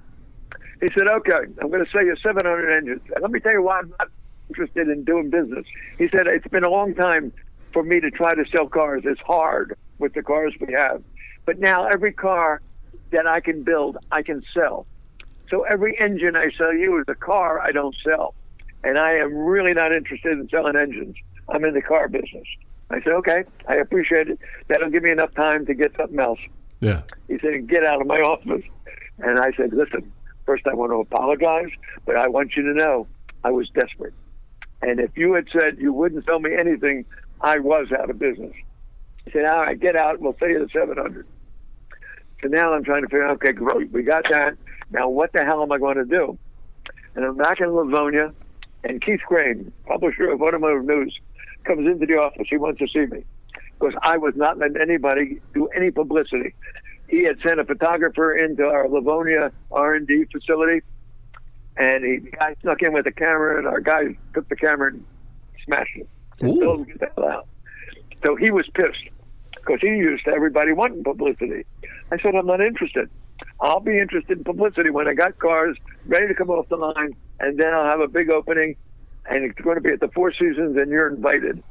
He 0.81 0.89
said, 0.97 1.09
"Okay, 1.09 1.33
I'm 1.61 1.71
going 1.71 1.85
to 1.85 1.91
sell 1.91 2.05
you 2.05 2.17
700 2.17 2.77
engines. 2.77 3.03
And 3.15 3.23
let 3.23 3.31
me 3.31 3.41
tell 3.41 3.53
you 3.53 3.63
why 3.63 3.79
I'm 3.81 3.93
not 3.99 4.09
interested 4.49 4.89
in 4.89 5.05
doing 5.05 5.31
business." 5.31 5.67
He 5.99 6.09
said, 6.09 6.27
"It's 6.29 6.49
been 6.49 6.65
a 6.65 6.71
long 6.71 6.95
time 6.95 7.33
for 7.73 7.83
me 7.83 8.01
to 8.01 8.11
try 8.11 8.35
to 8.35 8.45
sell 8.47 8.69
cars. 8.69 9.03
It's 9.05 9.21
hard 9.23 9.77
with 9.99 10.15
the 10.15 10.23
cars 10.23 10.55
we 10.61 10.73
have, 10.73 11.03
but 11.45 11.59
now 11.59 11.87
every 11.87 12.13
car 12.13 12.61
that 13.11 13.27
I 13.27 13.41
can 13.41 13.63
build, 13.63 13.97
I 14.11 14.23
can 14.23 14.43
sell. 14.55 14.87
So 15.51 15.63
every 15.63 15.97
engine 16.01 16.37
I 16.37 16.51
sell 16.57 16.75
you 16.75 16.99
is 16.99 17.05
a 17.09 17.15
car 17.15 17.61
I 17.61 17.73
don't 17.73 17.95
sell, 18.05 18.35
and 18.83 18.99
I 18.99 19.13
am 19.13 19.35
really 19.35 19.75
not 19.75 19.93
interested 19.93 20.33
in 20.33 20.49
selling 20.49 20.77
engines. 20.77 21.17
I'm 21.49 21.65
in 21.65 21.75
the 21.75 21.83
car 21.83 22.09
business." 22.09 22.47
I 22.91 23.01
said, 23.01 23.13
"Okay, 23.15 23.45
I 23.69 23.77
appreciate 23.77 24.29
it. 24.29 24.39
That'll 24.69 24.91
give 24.91 25.03
me 25.03 25.11
enough 25.11 25.35
time 25.35 25.67
to 25.67 25.75
get 25.75 25.95
something 25.97 26.19
else." 26.19 26.41
Yeah. 26.81 27.03
He 27.29 27.39
said, 27.39 27.69
"Get 27.69 27.85
out 27.85 28.01
of 28.01 28.07
my 28.07 28.21
office." 28.21 28.65
And 29.19 29.39
I 29.39 29.53
said, 29.57 29.73
"Listen, 29.73 30.13
first 30.45 30.67
I 30.67 30.75
want 30.75 30.93
to 30.93 31.01
apologize, 31.01 31.71
but 32.05 32.17
I 32.17 32.29
want 32.29 32.57
you 32.57 32.63
to 32.65 32.75
know 32.75 33.07
I 33.45 33.51
was 33.51 33.69
desperate. 33.71 34.15
And 34.83 35.01
if 35.01 35.17
you 35.17 35.33
had 35.33 35.49
said 35.51 35.79
you 35.79 35.93
wouldn't 35.93 36.25
sell 36.27 36.39
me 36.39 36.55
anything, 36.55 37.05
I 37.41 37.59
was 37.59 37.93
out 37.93 38.11
of 38.11 38.19
business." 38.19 38.55
He 39.25 39.31
said, 39.33 39.45
"All 39.47 39.63
right, 39.63 39.79
get 39.79 39.97
out. 39.97 40.21
We'll 40.21 40.37
sell 40.39 40.49
you 40.49 40.59
the 40.59 40.69
700." 40.69 41.27
So 42.43 42.49
now 42.49 42.75
I'm 42.75 42.85
trying 42.85 43.03
to 43.03 43.09
figure 43.09 43.25
out, 43.25 43.37
okay, 43.37 43.53
great, 43.53 43.91
we 43.91 44.03
got 44.03 44.25
that. 44.31 44.57
Now 44.91 45.09
what 45.09 45.33
the 45.33 45.45
hell 45.45 45.63
am 45.63 45.73
I 45.73 45.79
going 45.79 45.97
to 45.97 46.05
do? 46.05 46.39
And 47.15 47.25
I'm 47.25 47.37
back 47.37 47.61
in 47.61 47.71
Livonia, 47.71 48.33
and 48.85 49.01
Keith 49.01 49.21
Crain, 49.27 49.73
publisher 49.87 50.31
of 50.31 50.43
Automotive 50.43 50.85
News, 50.85 51.19
comes 51.65 51.87
into 51.87 52.07
the 52.07 52.15
office. 52.15 52.47
He 52.49 52.57
wants 52.57 52.79
to 52.81 52.89
see 52.89 53.07
me 53.07 53.25
because 53.79 53.95
I 54.03 54.17
was 54.17 54.35
not 54.37 54.59
letting 54.59 54.81
anybody 54.81 55.41
do 55.55 55.67
any 55.69 55.91
publicity. 55.91 56.55
He 57.09 57.25
had 57.25 57.39
sent 57.41 57.61
a 57.61 57.65
photographer 57.65 58.37
into 58.37 58.65
our 58.65 58.89
Livonia 58.89 59.53
R&D 59.71 60.27
facility, 60.33 60.83
and 61.77 62.05
he, 62.05 62.19
the 62.19 62.31
guy 62.37 62.57
snuck 62.63 62.83
in 62.83 62.93
with 62.93 63.07
a 63.07 63.13
camera, 63.13 63.59
and 63.59 63.67
our 63.67 63.81
guy 63.81 64.17
took 64.35 64.49
the 64.49 64.57
camera 64.57 64.93
and 64.93 65.05
smashed 65.65 65.97
it. 65.97 66.09
And 66.41 66.61
told 66.61 66.81
him 66.81 66.87
to 66.87 66.93
get 66.93 67.15
the 67.15 67.23
hell 67.23 67.31
out. 67.31 67.49
So 68.25 68.35
he 68.35 68.51
was 68.51 68.67
pissed 68.75 69.09
because 69.55 69.81
he 69.81 69.89
used 69.89 70.25
to 70.25 70.33
everybody 70.33 70.73
wanting 70.73 71.05
publicity. 71.05 71.65
I 72.11 72.19
said, 72.19 72.35
I'm 72.35 72.47
not 72.47 72.61
interested. 72.61 73.09
I'll 73.61 73.81
be 73.81 73.99
interested 73.99 74.39
in 74.39 74.45
publicity 74.45 74.91
when 74.91 75.09
I 75.09 75.15
got 75.15 75.39
cars 75.39 75.77
ready 76.07 76.29
to 76.29 76.35
come 76.35 76.51
off 76.51 76.69
the 76.69 76.77
line, 76.77 77.17
and 77.41 77.59
then 77.59 77.73
I'll 77.73 77.91
have 77.91 78.01
a 78.01 78.09
big 78.09 78.31
opening, 78.31 78.77
and 79.29 79.45
it's 79.45 79.59
going 79.61 79.77
to 79.77 79.81
be 79.81 79.91
at 79.91 80.01
the 80.01 80.09
Four 80.09 80.33
Seasons, 80.33 80.77
and 80.77 80.91
you're 80.91 81.09
invited. 81.09 81.63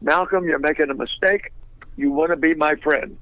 Malcolm, 0.00 0.44
you're 0.46 0.58
making 0.58 0.90
a 0.90 0.94
mistake. 0.94 1.52
You 1.96 2.12
want 2.12 2.30
to 2.30 2.36
be 2.36 2.54
my 2.54 2.76
friend. 2.76 3.18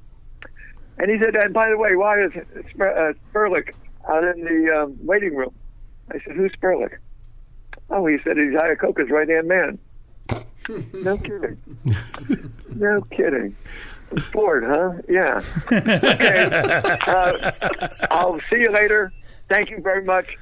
And 0.98 1.10
he 1.10 1.18
said, 1.18 1.34
and 1.34 1.54
by 1.54 1.70
the 1.70 1.78
way, 1.78 1.96
why 1.96 2.22
is 2.22 2.32
Sper- 2.74 3.14
uh, 3.14 4.12
out 4.12 4.24
in 4.24 4.44
the 4.44 4.82
um, 4.82 4.98
waiting 5.00 5.34
room? 5.34 5.54
I 6.10 6.18
said, 6.24 6.36
who's 6.36 6.52
Sperlich? 6.52 6.98
Oh, 7.88 8.06
he 8.06 8.18
said 8.22 8.36
he's 8.36 8.54
Iacocca's 8.54 9.10
right 9.10 9.28
hand 9.28 9.48
man. 9.48 9.78
no 10.92 11.16
kidding. 11.16 11.58
No 12.74 13.00
kidding. 13.10 13.56
Bored, 14.32 14.64
huh? 14.64 14.92
Yeah. 15.08 15.42
Okay. 15.72 16.96
Uh, 17.06 17.50
I'll 18.10 18.38
see 18.40 18.60
you 18.60 18.70
later. 18.70 19.12
Thank 19.48 19.70
you 19.70 19.80
very 19.80 20.04
much. 20.04 20.36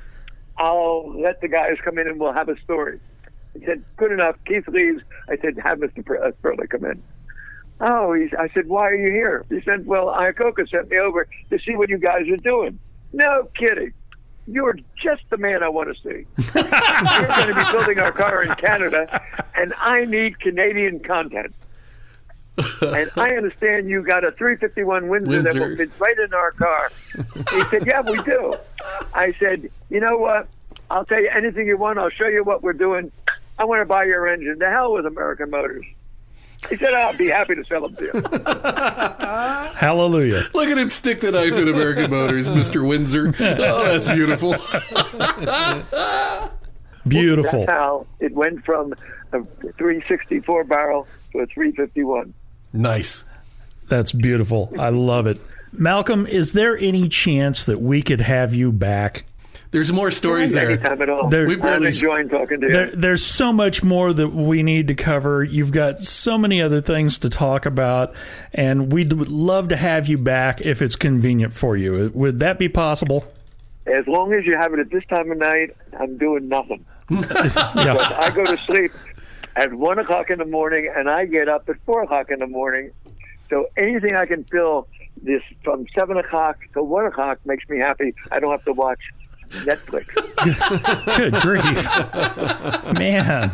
I'll 0.57 1.19
let 1.21 1.41
the 1.41 1.49
guys 1.49 1.77
come 1.85 1.99
in 1.99 2.07
and 2.09 2.19
we'll 2.21 2.33
have 2.33 2.49
a 2.49 2.59
story. 2.61 3.01
He 3.59 3.65
said, 3.65 3.85
good 3.97 4.13
enough. 4.13 4.37
Keith 4.47 4.67
leaves. 4.69 5.03
I 5.29 5.37
said, 5.39 5.59
have 5.63 5.79
Mr. 5.79 6.05
Pr- 6.05 6.17
uh, 6.17 6.33
Sperlich 6.43 6.69
come 6.71 6.85
in. 6.85 7.03
Oh, 7.81 8.13
he's, 8.13 8.31
I 8.39 8.49
said, 8.49 8.69
why 8.69 8.89
are 8.89 8.95
you 8.95 9.11
here? 9.11 9.45
He 9.49 9.61
said, 9.63 9.87
well, 9.87 10.07
Iacocca 10.07 10.69
sent 10.69 10.91
me 10.91 10.99
over 10.99 11.29
to 11.51 11.59
see 11.61 11.77
what 11.77 11.89
you 11.89 11.99
guys 11.99 12.29
are 12.29 12.37
doing. 12.37 12.79
No 13.13 13.49
kidding. 13.55 13.93
You're 14.47 14.79
just 15.01 15.23
the 15.31 15.37
man 15.37 15.63
I 15.63 15.69
want 15.69 15.95
to 15.95 16.03
see. 16.03 16.27
We're 16.55 17.27
going 17.27 17.49
to 17.49 17.55
be 17.55 17.73
building 17.73 17.99
our 17.99 18.13
car 18.13 18.43
in 18.43 18.55
Canada, 18.57 19.23
and 19.55 19.75
I 19.79 20.07
need 20.07 20.41
Canadian 20.41 21.01
content. 21.01 21.55
And 22.83 23.11
I 23.17 23.31
understand 23.37 23.89
you 23.89 24.03
got 24.03 24.25
a 24.25 24.33
351 24.33 25.09
Windsor, 25.09 25.43
that 25.43 25.55
Windsor. 25.55 25.69
will 25.69 25.77
fit 25.77 25.91
right 25.99 26.19
in 26.19 26.35
our 26.35 26.51
car. 26.53 26.91
He 27.51 27.63
said, 27.71 27.87
Yeah, 27.87 28.01
we 28.03 28.21
do. 28.23 28.55
I 29.15 29.33
said, 29.39 29.71
You 29.91 30.01
know 30.01 30.19
what? 30.19 30.49
I'll 30.91 31.05
tell 31.05 31.21
you 31.21 31.29
anything 31.29 31.67
you 31.67 31.77
want. 31.77 31.99
I'll 31.99 32.11
show 32.11 32.29
you 32.29 32.45
what 32.45 32.63
we're 32.63 32.73
doing. 32.73 33.11
I 33.59 33.65
want 33.65 33.81
to 33.81 33.85
buy 33.87 34.05
your 34.05 34.27
engine. 34.29 34.59
The 34.59 34.71
hell 34.71 34.93
with 34.95 35.07
American 35.07 35.51
Motors. 35.51 35.85
He 36.69 36.77
said, 36.77 36.93
I'll 36.93 37.17
be 37.17 37.29
happy 37.29 37.55
to 37.55 37.65
sell 37.65 37.83
them 37.89 37.95
to 37.97 38.05
you. 38.05 38.13
Hallelujah. 39.77 40.45
Look 40.55 40.69
at 40.69 40.77
him 40.77 40.89
stick 40.89 41.21
the 41.21 41.31
knife 41.31 41.53
in 41.53 41.69
American 41.69 42.11
Motors, 42.11 42.49
Mr. 42.49 42.87
Windsor. 42.87 43.29
Oh, 43.39 43.85
that's 43.85 44.09
beautiful. 44.09 44.53
Beautiful. 47.07 47.61
That's 47.61 47.71
how 47.71 48.07
it 48.21 48.35
went 48.35 48.65
from 48.65 48.93
a 49.33 49.43
364 49.79 50.65
barrel 50.65 51.07
to 51.33 51.39
a 51.39 51.47
351. 51.47 52.35
Nice. 52.73 53.25
That's 53.89 54.13
beautiful. 54.13 54.73
I 54.79 54.91
love 54.91 55.27
it. 55.27 55.39
Malcolm, 55.73 56.27
is 56.27 56.53
there 56.53 56.77
any 56.77 57.09
chance 57.09 57.65
that 57.65 57.81
we 57.81 58.03
could 58.03 58.21
have 58.21 58.55
you 58.55 58.73
back? 58.73 59.25
There's 59.71 59.93
more 59.93 60.11
stories 60.11 60.53
there. 60.55 60.71
Anytime 60.71 61.03
at 61.03 61.11
all. 61.11 61.29
There- 61.29 61.47
We 61.47 61.55
I'm 61.55 61.61
barely- 61.61 61.87
enjoying 61.89 62.29
talking 62.31 62.61
to 62.63 62.67
you. 62.67 62.73
There, 62.73 62.91
there's 62.97 63.23
so 63.25 63.53
much 63.53 63.83
more 63.83 64.15
that 64.15 64.29
we 64.29 64.63
need 64.63 64.89
to 64.89 64.95
cover. 64.95 65.45
You've 65.45 65.73
got 65.73 66.01
so 66.01 66.39
many 66.39 66.63
other 66.63 66.81
things 66.81 67.19
to 67.19 67.29
talk 67.31 67.67
about, 67.67 68.15
and 68.55 68.91
we'd 68.91 69.13
would 69.13 69.29
love 69.29 69.69
to 69.69 69.77
have 69.77 70.09
you 70.09 70.17
back 70.17 70.63
if 70.63 70.81
it's 70.81 70.97
convenient 70.97 71.53
for 71.55 71.77
you. 71.77 72.11
Would 72.15 72.39
that 72.41 72.59
be 72.59 72.71
possible? 72.71 73.27
As 73.87 74.07
long 74.07 74.33
as 74.33 74.47
you 74.47 74.57
have 74.57 74.73
it 74.73 74.81
at 74.81 74.91
this 74.91 75.05
time 75.07 75.31
of 75.31 75.37
night, 75.39 75.75
I'm 75.99 76.17
doing 76.17 76.49
nothing. 76.49 76.85
Yeah. 77.11 78.17
I 78.19 78.31
go 78.35 78.45
to 78.45 78.57
sleep 78.59 78.93
at 79.59 79.75
one 79.75 79.99
o'clock 79.99 80.31
in 80.31 80.39
the 80.39 80.45
morning, 80.45 80.91
and 80.95 81.11
I 81.11 81.25
get 81.27 81.49
up 81.49 81.69
at 81.69 81.77
four 81.85 82.05
o'clock 82.05 82.31
in 82.31 82.39
the 82.39 82.47
morning. 82.47 82.93
So 83.51 83.67
anything 83.77 84.15
I 84.15 84.25
can 84.25 84.45
fill 84.45 84.87
this 85.21 85.43
from 85.65 85.87
seven 85.95 86.17
o'clock 86.17 86.59
to 86.75 86.83
one 86.83 87.07
o'clock 87.07 87.41
makes 87.45 87.69
me 87.69 87.79
happy. 87.79 88.15
I 88.31 88.39
don't 88.39 88.53
have 88.53 88.65
to 88.67 88.73
watch 88.73 89.01
Netflix. 89.49 90.15
Good 91.17 91.35
grief, 91.35 92.95
man! 92.95 93.51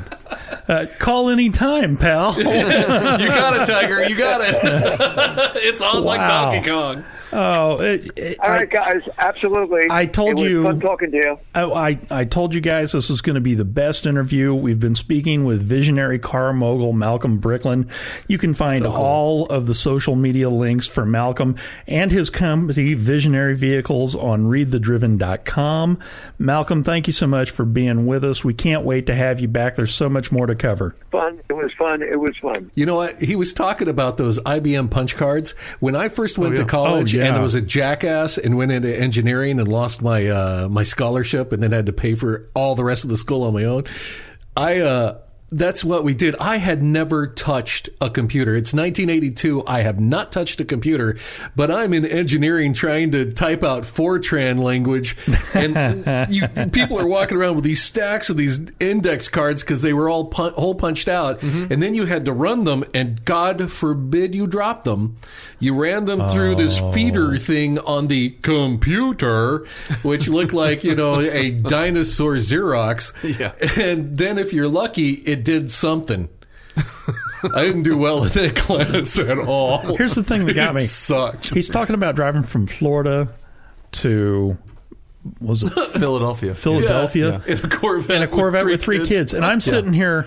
Uh, 0.66 0.86
call 0.98 1.28
any 1.28 1.50
time, 1.50 1.96
pal. 1.96 2.34
You 2.38 3.28
got 3.28 3.56
it, 3.60 3.66
Tiger. 3.66 4.04
You 4.04 4.16
got 4.16 4.40
it. 4.42 4.56
it's 5.62 5.80
on 5.80 6.02
like 6.04 6.20
Donkey 6.20 6.68
Kong. 6.68 7.04
Oh, 7.32 7.80
it, 7.80 8.10
it, 8.16 8.38
All 8.40 8.48
right, 8.50 8.70
guys, 8.70 9.02
absolutely. 9.18 9.82
I 9.90 10.06
told 10.06 10.30
it 10.30 10.34
was 10.36 10.42
you- 10.44 10.62
Fun 10.62 10.78
talking 10.80 11.10
to 11.10 11.16
you. 11.16 11.38
I, 11.54 11.62
I, 11.64 11.98
I 12.10 12.24
told 12.24 12.54
you 12.54 12.60
guys 12.60 12.92
this 12.92 13.10
was 13.10 13.20
going 13.20 13.34
to 13.34 13.40
be 13.40 13.54
the 13.54 13.64
best 13.64 14.06
interview. 14.06 14.54
We've 14.54 14.78
been 14.78 14.94
speaking 14.94 15.44
with 15.44 15.60
visionary 15.62 16.18
car 16.20 16.52
mogul 16.52 16.92
Malcolm 16.92 17.38
Bricklin. 17.40 17.90
You 18.28 18.38
can 18.38 18.54
find 18.54 18.84
So 18.84 18.90
cool. 18.92 18.96
all 19.02 19.46
of 19.46 19.66
the 19.66 19.74
social 19.74 20.14
media 20.14 20.48
links 20.48 20.86
for 20.86 21.04
Malcolm 21.04 21.56
and 21.88 22.12
his 22.12 22.30
company, 22.30 22.94
Visionary 22.94 23.54
Vehicles, 23.56 24.14
on 24.14 24.44
readthedriven.com. 24.44 25.98
Malcolm, 26.38 26.84
thank 26.84 27.06
you 27.08 27.12
so 27.12 27.26
much 27.26 27.50
for 27.50 27.64
being 27.64 28.06
with 28.06 28.24
us. 28.24 28.44
We 28.44 28.54
can't 28.54 28.84
wait 28.84 29.06
to 29.06 29.14
have 29.14 29.40
you 29.40 29.48
back. 29.48 29.74
There's 29.76 29.94
so 29.94 30.08
much 30.14 30.32
more 30.32 30.46
to 30.46 30.54
cover. 30.54 30.96
Fun. 31.12 31.40
It 31.50 31.52
was 31.52 31.70
fun. 31.78 32.00
It 32.02 32.18
was 32.18 32.34
fun. 32.38 32.70
You 32.74 32.86
know 32.86 32.94
what? 32.94 33.20
He 33.20 33.36
was 33.36 33.52
talking 33.52 33.88
about 33.88 34.16
those 34.16 34.38
IBM 34.40 34.90
punch 34.90 35.16
cards. 35.16 35.50
When 35.80 35.94
I 35.94 36.08
first 36.08 36.38
went 36.38 36.56
yeah. 36.56 36.64
to 36.64 36.68
college 36.70 37.14
Oh, 37.14 37.18
yeah. 37.18 37.26
and 37.26 37.36
I 37.36 37.42
was 37.42 37.54
a 37.54 37.60
jackass 37.60 38.38
and 38.38 38.56
went 38.56 38.72
into 38.72 38.96
engineering 38.98 39.60
and 39.60 39.68
lost 39.68 40.00
my 40.00 40.26
uh, 40.28 40.68
my 40.70 40.84
scholarship 40.84 41.52
and 41.52 41.62
then 41.62 41.72
had 41.72 41.84
to 41.86 41.92
pay 41.92 42.14
for 42.14 42.48
all 42.54 42.74
the 42.74 42.84
rest 42.84 43.04
of 43.04 43.10
the 43.10 43.16
school 43.16 43.42
on 43.42 43.52
my 43.52 43.64
own, 43.64 43.84
I 44.56 44.80
uh, 44.80 45.18
that's 45.56 45.84
what 45.84 46.02
we 46.02 46.14
did. 46.14 46.34
I 46.36 46.56
had 46.56 46.82
never 46.82 47.28
touched 47.28 47.88
a 48.00 48.10
computer. 48.10 48.54
It's 48.54 48.74
1982. 48.74 49.64
I 49.66 49.82
have 49.82 50.00
not 50.00 50.32
touched 50.32 50.60
a 50.60 50.64
computer, 50.64 51.16
but 51.54 51.70
I'm 51.70 51.92
in 51.92 52.04
engineering 52.04 52.74
trying 52.74 53.12
to 53.12 53.32
type 53.32 53.62
out 53.62 53.84
Fortran 53.84 54.62
language, 54.62 55.16
and 55.54 56.28
you, 56.32 56.48
people 56.70 56.98
are 56.98 57.06
walking 57.06 57.36
around 57.36 57.54
with 57.54 57.64
these 57.64 57.82
stacks 57.82 58.30
of 58.30 58.36
these 58.36 58.60
index 58.80 59.28
cards 59.28 59.62
because 59.62 59.82
they 59.82 59.92
were 59.92 60.08
all 60.08 60.26
pun- 60.26 60.54
hole 60.54 60.74
punched 60.74 61.08
out, 61.08 61.40
mm-hmm. 61.40 61.72
and 61.72 61.80
then 61.80 61.94
you 61.94 62.06
had 62.06 62.24
to 62.24 62.32
run 62.32 62.64
them, 62.64 62.84
and 62.92 63.24
God 63.24 63.70
forbid 63.70 64.34
you 64.34 64.46
drop 64.46 64.82
them. 64.84 65.16
You 65.60 65.74
ran 65.74 66.04
them 66.04 66.28
through 66.28 66.56
this 66.56 66.80
oh. 66.80 66.92
feeder 66.92 67.38
thing 67.38 67.78
on 67.78 68.08
the 68.08 68.30
computer, 68.42 69.66
which 70.02 70.28
looked 70.28 70.52
like 70.52 70.82
you 70.82 70.96
know 70.96 71.20
a 71.20 71.50
dinosaur 71.52 72.34
Xerox. 72.34 73.12
Yeah. 73.38 73.52
And 73.82 74.18
then 74.18 74.38
if 74.38 74.52
you're 74.52 74.68
lucky, 74.68 75.12
it 75.12 75.43
did 75.44 75.70
something. 75.70 76.28
I 77.54 77.66
didn't 77.66 77.84
do 77.84 77.96
well 77.96 78.24
in 78.24 78.30
that 78.30 78.56
class 78.56 79.18
at 79.18 79.38
all. 79.38 79.96
Here's 79.96 80.14
the 80.14 80.24
thing 80.24 80.46
that 80.46 80.54
got 80.54 80.70
It 80.70 80.80
me. 80.80 80.84
Sucked. 80.86 81.50
He's 81.54 81.70
talking 81.70 81.94
about 81.94 82.16
driving 82.16 82.42
from 82.42 82.66
Florida 82.66 83.32
to, 83.92 84.58
was 85.40 85.62
it 85.62 85.70
Philadelphia. 85.98 86.54
Philadelphia? 86.54 87.42
In 87.46 87.58
a 87.58 87.68
Corvette. 87.68 88.16
in 88.16 88.22
a 88.22 88.28
Corvette 88.28 88.64
with 88.64 88.82
three, 88.82 89.06
kids. 89.06 89.34
And 89.34 89.44
I'm 89.44 89.60
sitting 89.60 89.92
here, 89.92 90.26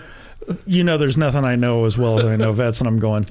you 0.65 0.83
know, 0.83 0.97
there's 0.97 1.17
nothing 1.17 1.43
I 1.43 1.55
know 1.55 1.83
as 1.85 1.97
well 1.97 2.19
as 2.19 2.25
I 2.25 2.35
know 2.37 2.53
vets, 2.53 2.79
and 2.79 2.87
I'm 2.87 2.99
going, 2.99 3.25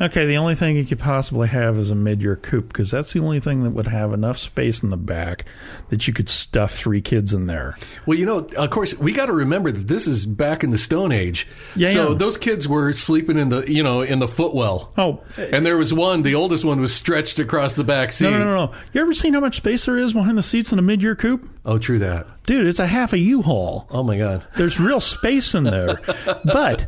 okay, 0.00 0.26
the 0.26 0.36
only 0.36 0.54
thing 0.54 0.76
you 0.76 0.84
could 0.84 0.98
possibly 0.98 1.48
have 1.48 1.76
is 1.78 1.90
a 1.90 1.94
mid 1.94 2.20
year 2.22 2.36
coupe 2.36 2.68
because 2.68 2.90
that's 2.90 3.12
the 3.12 3.20
only 3.20 3.40
thing 3.40 3.64
that 3.64 3.70
would 3.70 3.86
have 3.86 4.12
enough 4.12 4.38
space 4.38 4.82
in 4.82 4.90
the 4.90 4.96
back 4.96 5.44
that 5.88 6.06
you 6.06 6.12
could 6.12 6.28
stuff 6.28 6.72
three 6.72 7.00
kids 7.00 7.32
in 7.32 7.46
there. 7.46 7.76
Well, 8.06 8.18
you 8.18 8.26
know, 8.26 8.38
of 8.56 8.70
course, 8.70 8.94
we 8.98 9.12
got 9.12 9.26
to 9.26 9.32
remember 9.32 9.70
that 9.70 9.88
this 9.88 10.06
is 10.06 10.26
back 10.26 10.64
in 10.64 10.70
the 10.70 10.78
Stone 10.78 11.12
Age. 11.12 11.46
Yeah, 11.74 11.90
so 11.90 12.10
yeah. 12.10 12.18
those 12.18 12.36
kids 12.36 12.68
were 12.68 12.92
sleeping 12.92 13.38
in 13.38 13.48
the, 13.48 13.70
you 13.70 13.82
know, 13.82 14.02
in 14.02 14.18
the 14.18 14.28
footwell. 14.28 14.92
Oh, 14.98 15.22
And 15.36 15.64
there 15.64 15.76
was 15.76 15.92
one, 15.92 16.22
the 16.22 16.34
oldest 16.34 16.64
one 16.64 16.80
was 16.80 16.94
stretched 16.94 17.38
across 17.38 17.74
the 17.74 17.84
back 17.84 18.12
seat. 18.12 18.30
no, 18.30 18.38
no, 18.38 18.44
no, 18.44 18.66
no. 18.66 18.72
You 18.92 19.00
ever 19.00 19.12
seen 19.14 19.34
how 19.34 19.40
much 19.40 19.56
space 19.56 19.84
there 19.86 19.96
is 19.96 20.12
behind 20.12 20.38
the 20.38 20.42
seats 20.42 20.72
in 20.72 20.78
a 20.78 20.82
mid 20.82 21.02
year 21.02 21.14
coupe? 21.14 21.48
Oh, 21.64 21.78
true 21.78 21.98
that. 21.98 22.26
Dude, 22.46 22.66
it's 22.66 22.78
a 22.78 22.86
half 22.86 23.12
a 23.12 23.18
U 23.18 23.42
haul. 23.42 23.88
Oh 23.90 24.02
my 24.04 24.16
God. 24.16 24.44
There's 24.56 24.78
real 24.78 25.00
space 25.00 25.54
in 25.54 25.64
there. 25.64 26.00
but 26.44 26.86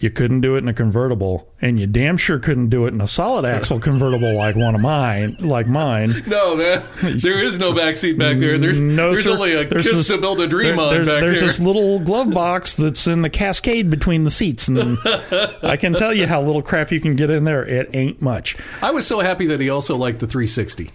You 0.00 0.10
couldn't 0.10 0.40
do 0.40 0.56
it 0.56 0.58
in 0.58 0.68
a 0.68 0.74
convertible, 0.74 1.48
and 1.62 1.78
you 1.78 1.86
damn 1.86 2.16
sure 2.16 2.38
couldn't 2.40 2.68
do 2.68 2.84
it 2.84 2.92
in 2.92 3.00
a 3.00 3.06
solid 3.06 3.44
axle 3.44 3.78
convertible 3.78 4.34
like 4.34 4.56
one 4.56 4.74
of 4.74 4.80
mine, 4.80 5.36
like 5.38 5.66
mine. 5.68 6.12
No, 6.26 6.56
man. 6.56 6.82
There 7.00 7.40
is 7.40 7.58
no 7.60 7.72
back 7.72 7.94
seat 7.96 8.18
back 8.18 8.36
there. 8.38 8.58
There's 8.58 8.80
No, 8.80 9.12
there's 9.12 9.24
sir. 9.24 9.30
only 9.30 9.52
a 9.54 9.64
There's 9.64 9.82
kiss 9.84 9.92
this- 9.92 10.08
to 10.08 10.18
build 10.18 10.40
a 10.40 10.48
dream 10.48 10.76
there- 10.76 10.84
on 10.86 10.92
there's, 10.94 11.06
back 11.06 11.20
there's 11.22 11.38
there. 11.38 11.48
this 11.48 11.60
little 11.60 12.00
glove 12.00 12.34
box 12.34 12.74
that's 12.76 13.06
in 13.06 13.22
the 13.22 13.30
cascade 13.30 13.88
between 13.88 14.24
the 14.24 14.30
seats, 14.30 14.66
and 14.68 14.98
I 15.62 15.76
can 15.78 15.94
tell 15.94 16.12
you 16.12 16.26
how 16.26 16.42
little 16.42 16.60
crap 16.62 16.90
you 16.90 17.00
can 17.00 17.14
get 17.14 17.30
in 17.30 17.44
there. 17.44 17.64
It 17.64 17.88
ain't 17.94 18.20
much. 18.20 18.56
I 18.82 18.90
was 18.90 19.06
so 19.06 19.20
happy 19.20 19.46
that 19.46 19.60
he 19.60 19.70
also 19.70 19.96
liked 19.96 20.18
the 20.18 20.26
360 20.26 20.90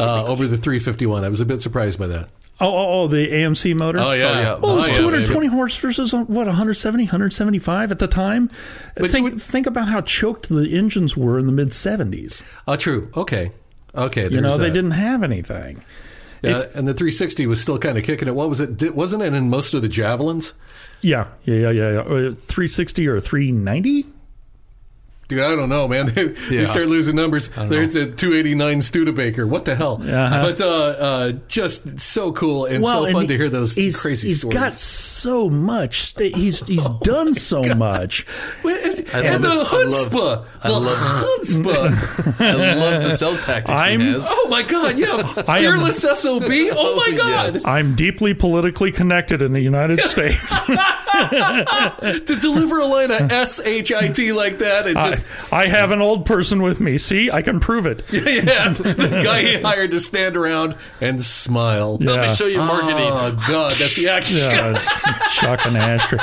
uh, 0.00 0.24
over 0.26 0.46
the 0.46 0.56
351. 0.56 1.24
I 1.24 1.28
was 1.28 1.40
a 1.40 1.44
bit 1.46 1.60
surprised 1.60 1.98
by 1.98 2.06
that. 2.06 2.28
Oh, 2.58 2.66
oh, 2.68 3.02
oh, 3.02 3.06
the 3.08 3.28
AMC 3.28 3.76
motor. 3.76 3.98
Oh 3.98 4.12
yeah, 4.12 4.28
Oh, 4.28 4.32
yeah. 4.40 4.54
Well, 4.54 4.72
it 4.72 4.76
was 4.76 4.88
yeah, 4.90 4.96
220 4.96 5.46
horse 5.48 5.76
versus 5.76 6.14
uh, 6.14 6.24
what 6.24 6.46
170, 6.46 7.04
175 7.04 7.92
at 7.92 7.98
the 7.98 8.06
time. 8.06 8.50
But 8.96 9.10
think 9.10 9.26
you 9.26 9.32
would- 9.34 9.42
think 9.42 9.66
about 9.66 9.88
how 9.88 10.00
choked 10.00 10.48
the 10.48 10.74
engines 10.74 11.16
were 11.16 11.38
in 11.38 11.44
the 11.46 11.52
mid 11.52 11.68
70s. 11.68 12.42
Oh, 12.66 12.76
true. 12.76 13.10
Okay, 13.16 13.52
okay. 13.94 14.24
You 14.24 14.28
there's 14.30 14.42
know, 14.42 14.56
they 14.56 14.70
didn't 14.70 14.92
have 14.92 15.22
anything. 15.22 15.82
Yeah, 16.42 16.64
and 16.74 16.86
the 16.86 16.94
360 16.94 17.46
was 17.46 17.60
still 17.60 17.78
kind 17.78 17.98
of 17.98 18.04
kicking 18.04 18.28
it. 18.28 18.34
What 18.34 18.48
was 18.48 18.60
it? 18.60 18.76
Did, 18.76 18.94
wasn't 18.94 19.22
it 19.22 19.34
in 19.34 19.50
most 19.50 19.74
of 19.74 19.82
the 19.82 19.88
javelins? 19.88 20.52
Yeah, 21.00 21.26
yeah, 21.44 21.56
yeah, 21.56 21.70
yeah. 21.70 21.92
yeah. 21.92 21.98
Uh, 22.00 22.34
360 22.34 23.06
or 23.08 23.20
390? 23.20 24.06
Dude, 25.28 25.40
I 25.40 25.56
don't 25.56 25.68
know, 25.68 25.88
man. 25.88 26.06
They, 26.14 26.26
they 26.28 26.56
Yeah. 26.60 26.64
start 26.66 26.86
losing 26.86 27.16
numbers. 27.16 27.48
There's 27.48 27.92
the 27.92 28.06
289 28.06 28.80
Studebaker. 28.80 29.44
What 29.46 29.64
the 29.64 29.74
hell? 29.74 30.00
Uh-huh. 30.00 30.42
But 30.42 30.60
uh, 30.60 30.66
uh, 30.68 31.32
just 31.48 31.98
so 32.00 32.30
cool 32.32 32.64
and 32.66 32.84
so 32.84 33.04
and 33.04 33.12
fun 33.12 33.22
he- 33.22 33.28
to 33.28 33.36
hear 33.36 33.48
those 33.50 33.74
he's, 33.74 34.00
crazy 34.00 34.28
He's 34.28 34.40
stories. 34.40 34.54
He's 34.54 34.62
got 34.62 34.72
so 34.72 35.50
much. 35.50 36.02
sta- 36.02 36.32
He's 36.32 36.60
he's 36.66 36.88
done 37.02 37.34
so 37.34 37.62
much. 37.74 38.24
Well, 38.62 38.78
and, 38.84 39.00
and 39.26 39.44
the 39.44 39.48
this. 39.48 39.72
I 39.72 39.76
love- 39.82 40.12
chutzpah, 40.12 40.46
I 40.62 40.68
the 40.68 40.78
love- 40.78 40.98
chutzpah. 41.40 42.40
I 42.40 42.74
love 42.74 43.02
the 43.02 43.16
sales 43.16 43.40
tactics 43.40 43.80
I'm- 43.80 44.00
he 44.00 44.12
has. 44.12 44.28
oh 44.30 44.46
my 44.48 44.62
god, 44.62 44.96
yeah, 44.98 45.22
I 45.48 45.58
am- 45.58 45.62
fearless 45.62 46.00
sob. 46.02 46.44
Oh 46.44 46.96
my 46.96 47.10
Oh, 47.12 47.16
god, 47.16 47.54
yes. 47.54 47.66
I'm 47.66 47.94
deeply 47.96 48.32
politically 48.34 48.92
connected 48.92 49.42
in 49.42 49.52
the 49.52 49.60
United 49.60 50.00
States. 50.02 50.54
to 50.66 52.36
deliver 52.40 52.78
a 52.80 52.86
line 52.86 53.10
of 53.10 53.32
s 53.32 53.60
h 53.64 53.92
i 53.92 54.08
t 54.08 54.32
like 54.32 54.58
that 54.58 54.86
and 54.86 54.98
I, 54.98 55.15
just 55.22 55.52
I 55.52 55.66
have 55.66 55.90
an 55.90 56.00
old 56.00 56.26
person 56.26 56.62
with 56.62 56.80
me. 56.80 56.98
See, 56.98 57.30
I 57.30 57.42
can 57.42 57.60
prove 57.60 57.86
it. 57.86 58.02
yeah, 58.12 58.68
the 58.70 59.20
guy 59.22 59.42
he 59.42 59.60
hired 59.60 59.90
to 59.92 60.00
stand 60.00 60.36
around 60.36 60.76
and 61.00 61.20
smile. 61.20 61.98
Yeah. 62.00 62.10
Let 62.10 62.28
me 62.28 62.34
show 62.34 62.46
you 62.46 62.58
marketing. 62.58 62.96
Oh, 62.98 63.36
oh 63.36 63.44
god, 63.48 63.72
that's 63.72 63.96
the 63.96 64.08
action. 64.08 64.36
Yeah, 64.36 64.74
it's 64.76 65.36
Chuck 65.36 65.64
and 65.66 65.76
Asher. 65.76 66.18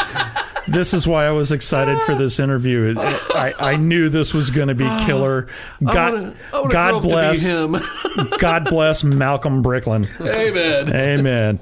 This 0.68 0.94
is 0.94 1.06
why 1.06 1.26
I 1.26 1.32
was 1.32 1.52
excited 1.52 2.02
for 2.04 2.16
this 2.16 2.40
interview. 2.40 2.96
I, 2.98 3.54
I 3.60 3.76
knew 3.76 4.08
this 4.10 4.34
was 4.34 4.50
going 4.50 4.70
to 4.70 4.76
be 4.76 4.86
ah, 4.86 5.06
killer. 5.06 5.48
I 5.86 5.94
God, 5.94 6.14
wanna- 6.14 6.36
I 6.54 6.56
wanna 6.56 6.70
grow 6.70 6.72
God 6.72 6.94
up 6.94 7.02
to 7.02 7.08
be 7.08 7.14
bless, 7.14 7.46
him. 7.46 7.78
God 8.40 8.66
bless 8.66 9.04
Malcolm 9.04 9.62
Bricklin. 9.62 10.08
Amen. 10.22 10.96
Amen. 10.96 11.60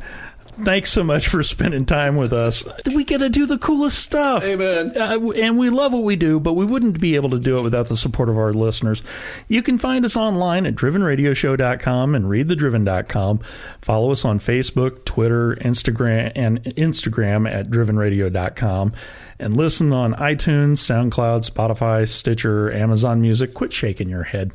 Thanks 0.63 0.91
so 0.91 1.03
much 1.03 1.27
for 1.27 1.43
spending 1.43 1.85
time 1.85 2.15
with 2.15 2.33
us. 2.33 2.63
We 2.85 3.03
get 3.03 3.19
to 3.19 3.29
do 3.29 3.45
the 3.45 3.57
coolest 3.57 3.99
stuff. 3.99 4.43
Amen. 4.43 4.95
Uh, 4.95 5.31
and 5.31 5.57
we 5.57 5.69
love 5.69 5.93
what 5.93 6.03
we 6.03 6.15
do, 6.15 6.39
but 6.39 6.53
we 6.53 6.65
wouldn't 6.65 6.99
be 6.99 7.15
able 7.15 7.29
to 7.31 7.39
do 7.39 7.57
it 7.57 7.63
without 7.63 7.87
the 7.87 7.97
support 7.97 8.29
of 8.29 8.37
our 8.37 8.53
listeners. 8.53 9.01
You 9.47 9.63
can 9.63 9.77
find 9.77 10.05
us 10.05 10.15
online 10.15 10.65
at 10.65 10.75
drivenradioshow.com 10.75 12.15
and 12.15 12.25
readthedriven.com. 12.25 13.39
Follow 13.81 14.11
us 14.11 14.25
on 14.25 14.39
Facebook, 14.39 15.05
Twitter, 15.05 15.55
Instagram, 15.55 16.31
and 16.35 16.63
Instagram 16.63 17.51
at 17.51 17.69
drivenradio.com. 17.69 18.93
And 19.41 19.57
listen 19.57 19.91
on 19.91 20.13
iTunes, 20.13 20.73
SoundCloud, 20.77 21.49
Spotify, 21.49 22.07
Stitcher, 22.07 22.71
Amazon 22.71 23.21
Music. 23.21 23.55
Quit 23.55 23.73
shaking 23.73 24.07
your 24.07 24.21
head. 24.21 24.51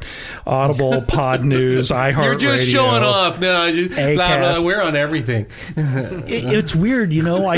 Audible, 0.46 1.02
Pod 1.08 1.44
News, 1.44 1.90
iHeartRadio. 1.90 2.24
You're 2.24 2.34
just 2.36 2.68
showing 2.68 3.02
off 3.02 3.40
now. 3.40 3.64
You- 3.64 3.88
Blah, 3.88 4.38
blah, 4.38 4.62
we're 4.62 4.80
on 4.80 4.94
everything. 4.94 5.46
It- 5.76 6.44
it's 6.54 6.74
weird, 6.76 7.12
you 7.12 7.22
know. 7.24 7.46
I 7.48 7.56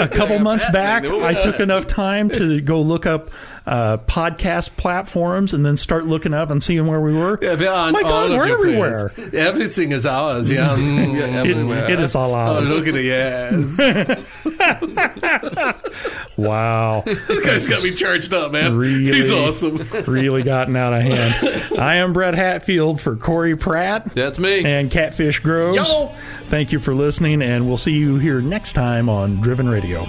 a 0.00 0.08
couple 0.08 0.38
months 0.38 0.70
back, 0.70 1.04
I 1.04 1.34
uh, 1.34 1.40
took 1.42 1.60
enough 1.60 1.86
time 1.86 2.28
to 2.30 2.60
go 2.60 2.80
look 2.82 3.06
up 3.06 3.30
uh, 3.66 3.98
podcast 3.98 4.76
platforms 4.76 5.54
and 5.54 5.64
then 5.64 5.76
start 5.76 6.06
looking 6.06 6.34
up 6.34 6.50
and 6.50 6.60
seeing 6.62 6.86
where 6.86 7.00
we 7.00 7.14
were. 7.14 7.38
Yeah, 7.40 7.52
on 7.72 7.92
My 7.92 8.02
God, 8.02 8.30
we're 8.30 8.48
everywhere. 8.48 9.10
plans. 9.10 9.34
Everything 9.34 9.92
is 9.92 10.06
ours. 10.06 10.50
Yeah. 10.50 10.76
Mm. 10.82 11.14
Yeah, 11.14 11.26
It, 11.26 11.34
everywhere. 11.50 11.90
it 11.90 12.00
is 12.00 12.14
all 12.14 12.32
Oh, 12.32 12.56
ours. 12.56 12.74
look 12.74 12.88
at 12.88 12.96
it. 12.96 13.04
Yes. 13.04 13.78
Wow, 16.36 17.02
Guy's 17.44 17.68
got 17.68 17.82
me 17.84 17.92
charged 17.92 18.32
up, 18.32 18.52
man. 18.52 18.74
Really? 18.74 19.12
He's 19.12 19.30
awesome. 19.30 19.86
really 20.06 20.42
gotten 20.42 20.74
out 20.76 20.94
of 20.94 21.02
hand. 21.02 21.78
I 21.78 21.96
am 21.96 22.14
Brett 22.14 22.32
Hatfield 22.34 23.02
for 23.02 23.16
Corey 23.16 23.54
Pratt 23.54 24.14
That's 24.14 24.38
me. 24.38 24.64
and 24.64 24.90
Catfish 24.90 25.40
Groves. 25.40 25.76
Yo. 25.76 26.10
Thank 26.44 26.72
you 26.72 26.78
for 26.78 26.94
listening, 26.94 27.42
and 27.42 27.66
we'll 27.68 27.76
see 27.76 27.92
you 27.92 28.16
here 28.16 28.40
next 28.40 28.72
time 28.72 29.10
on 29.10 29.42
Driven 29.42 29.68
Radio. 29.68 30.06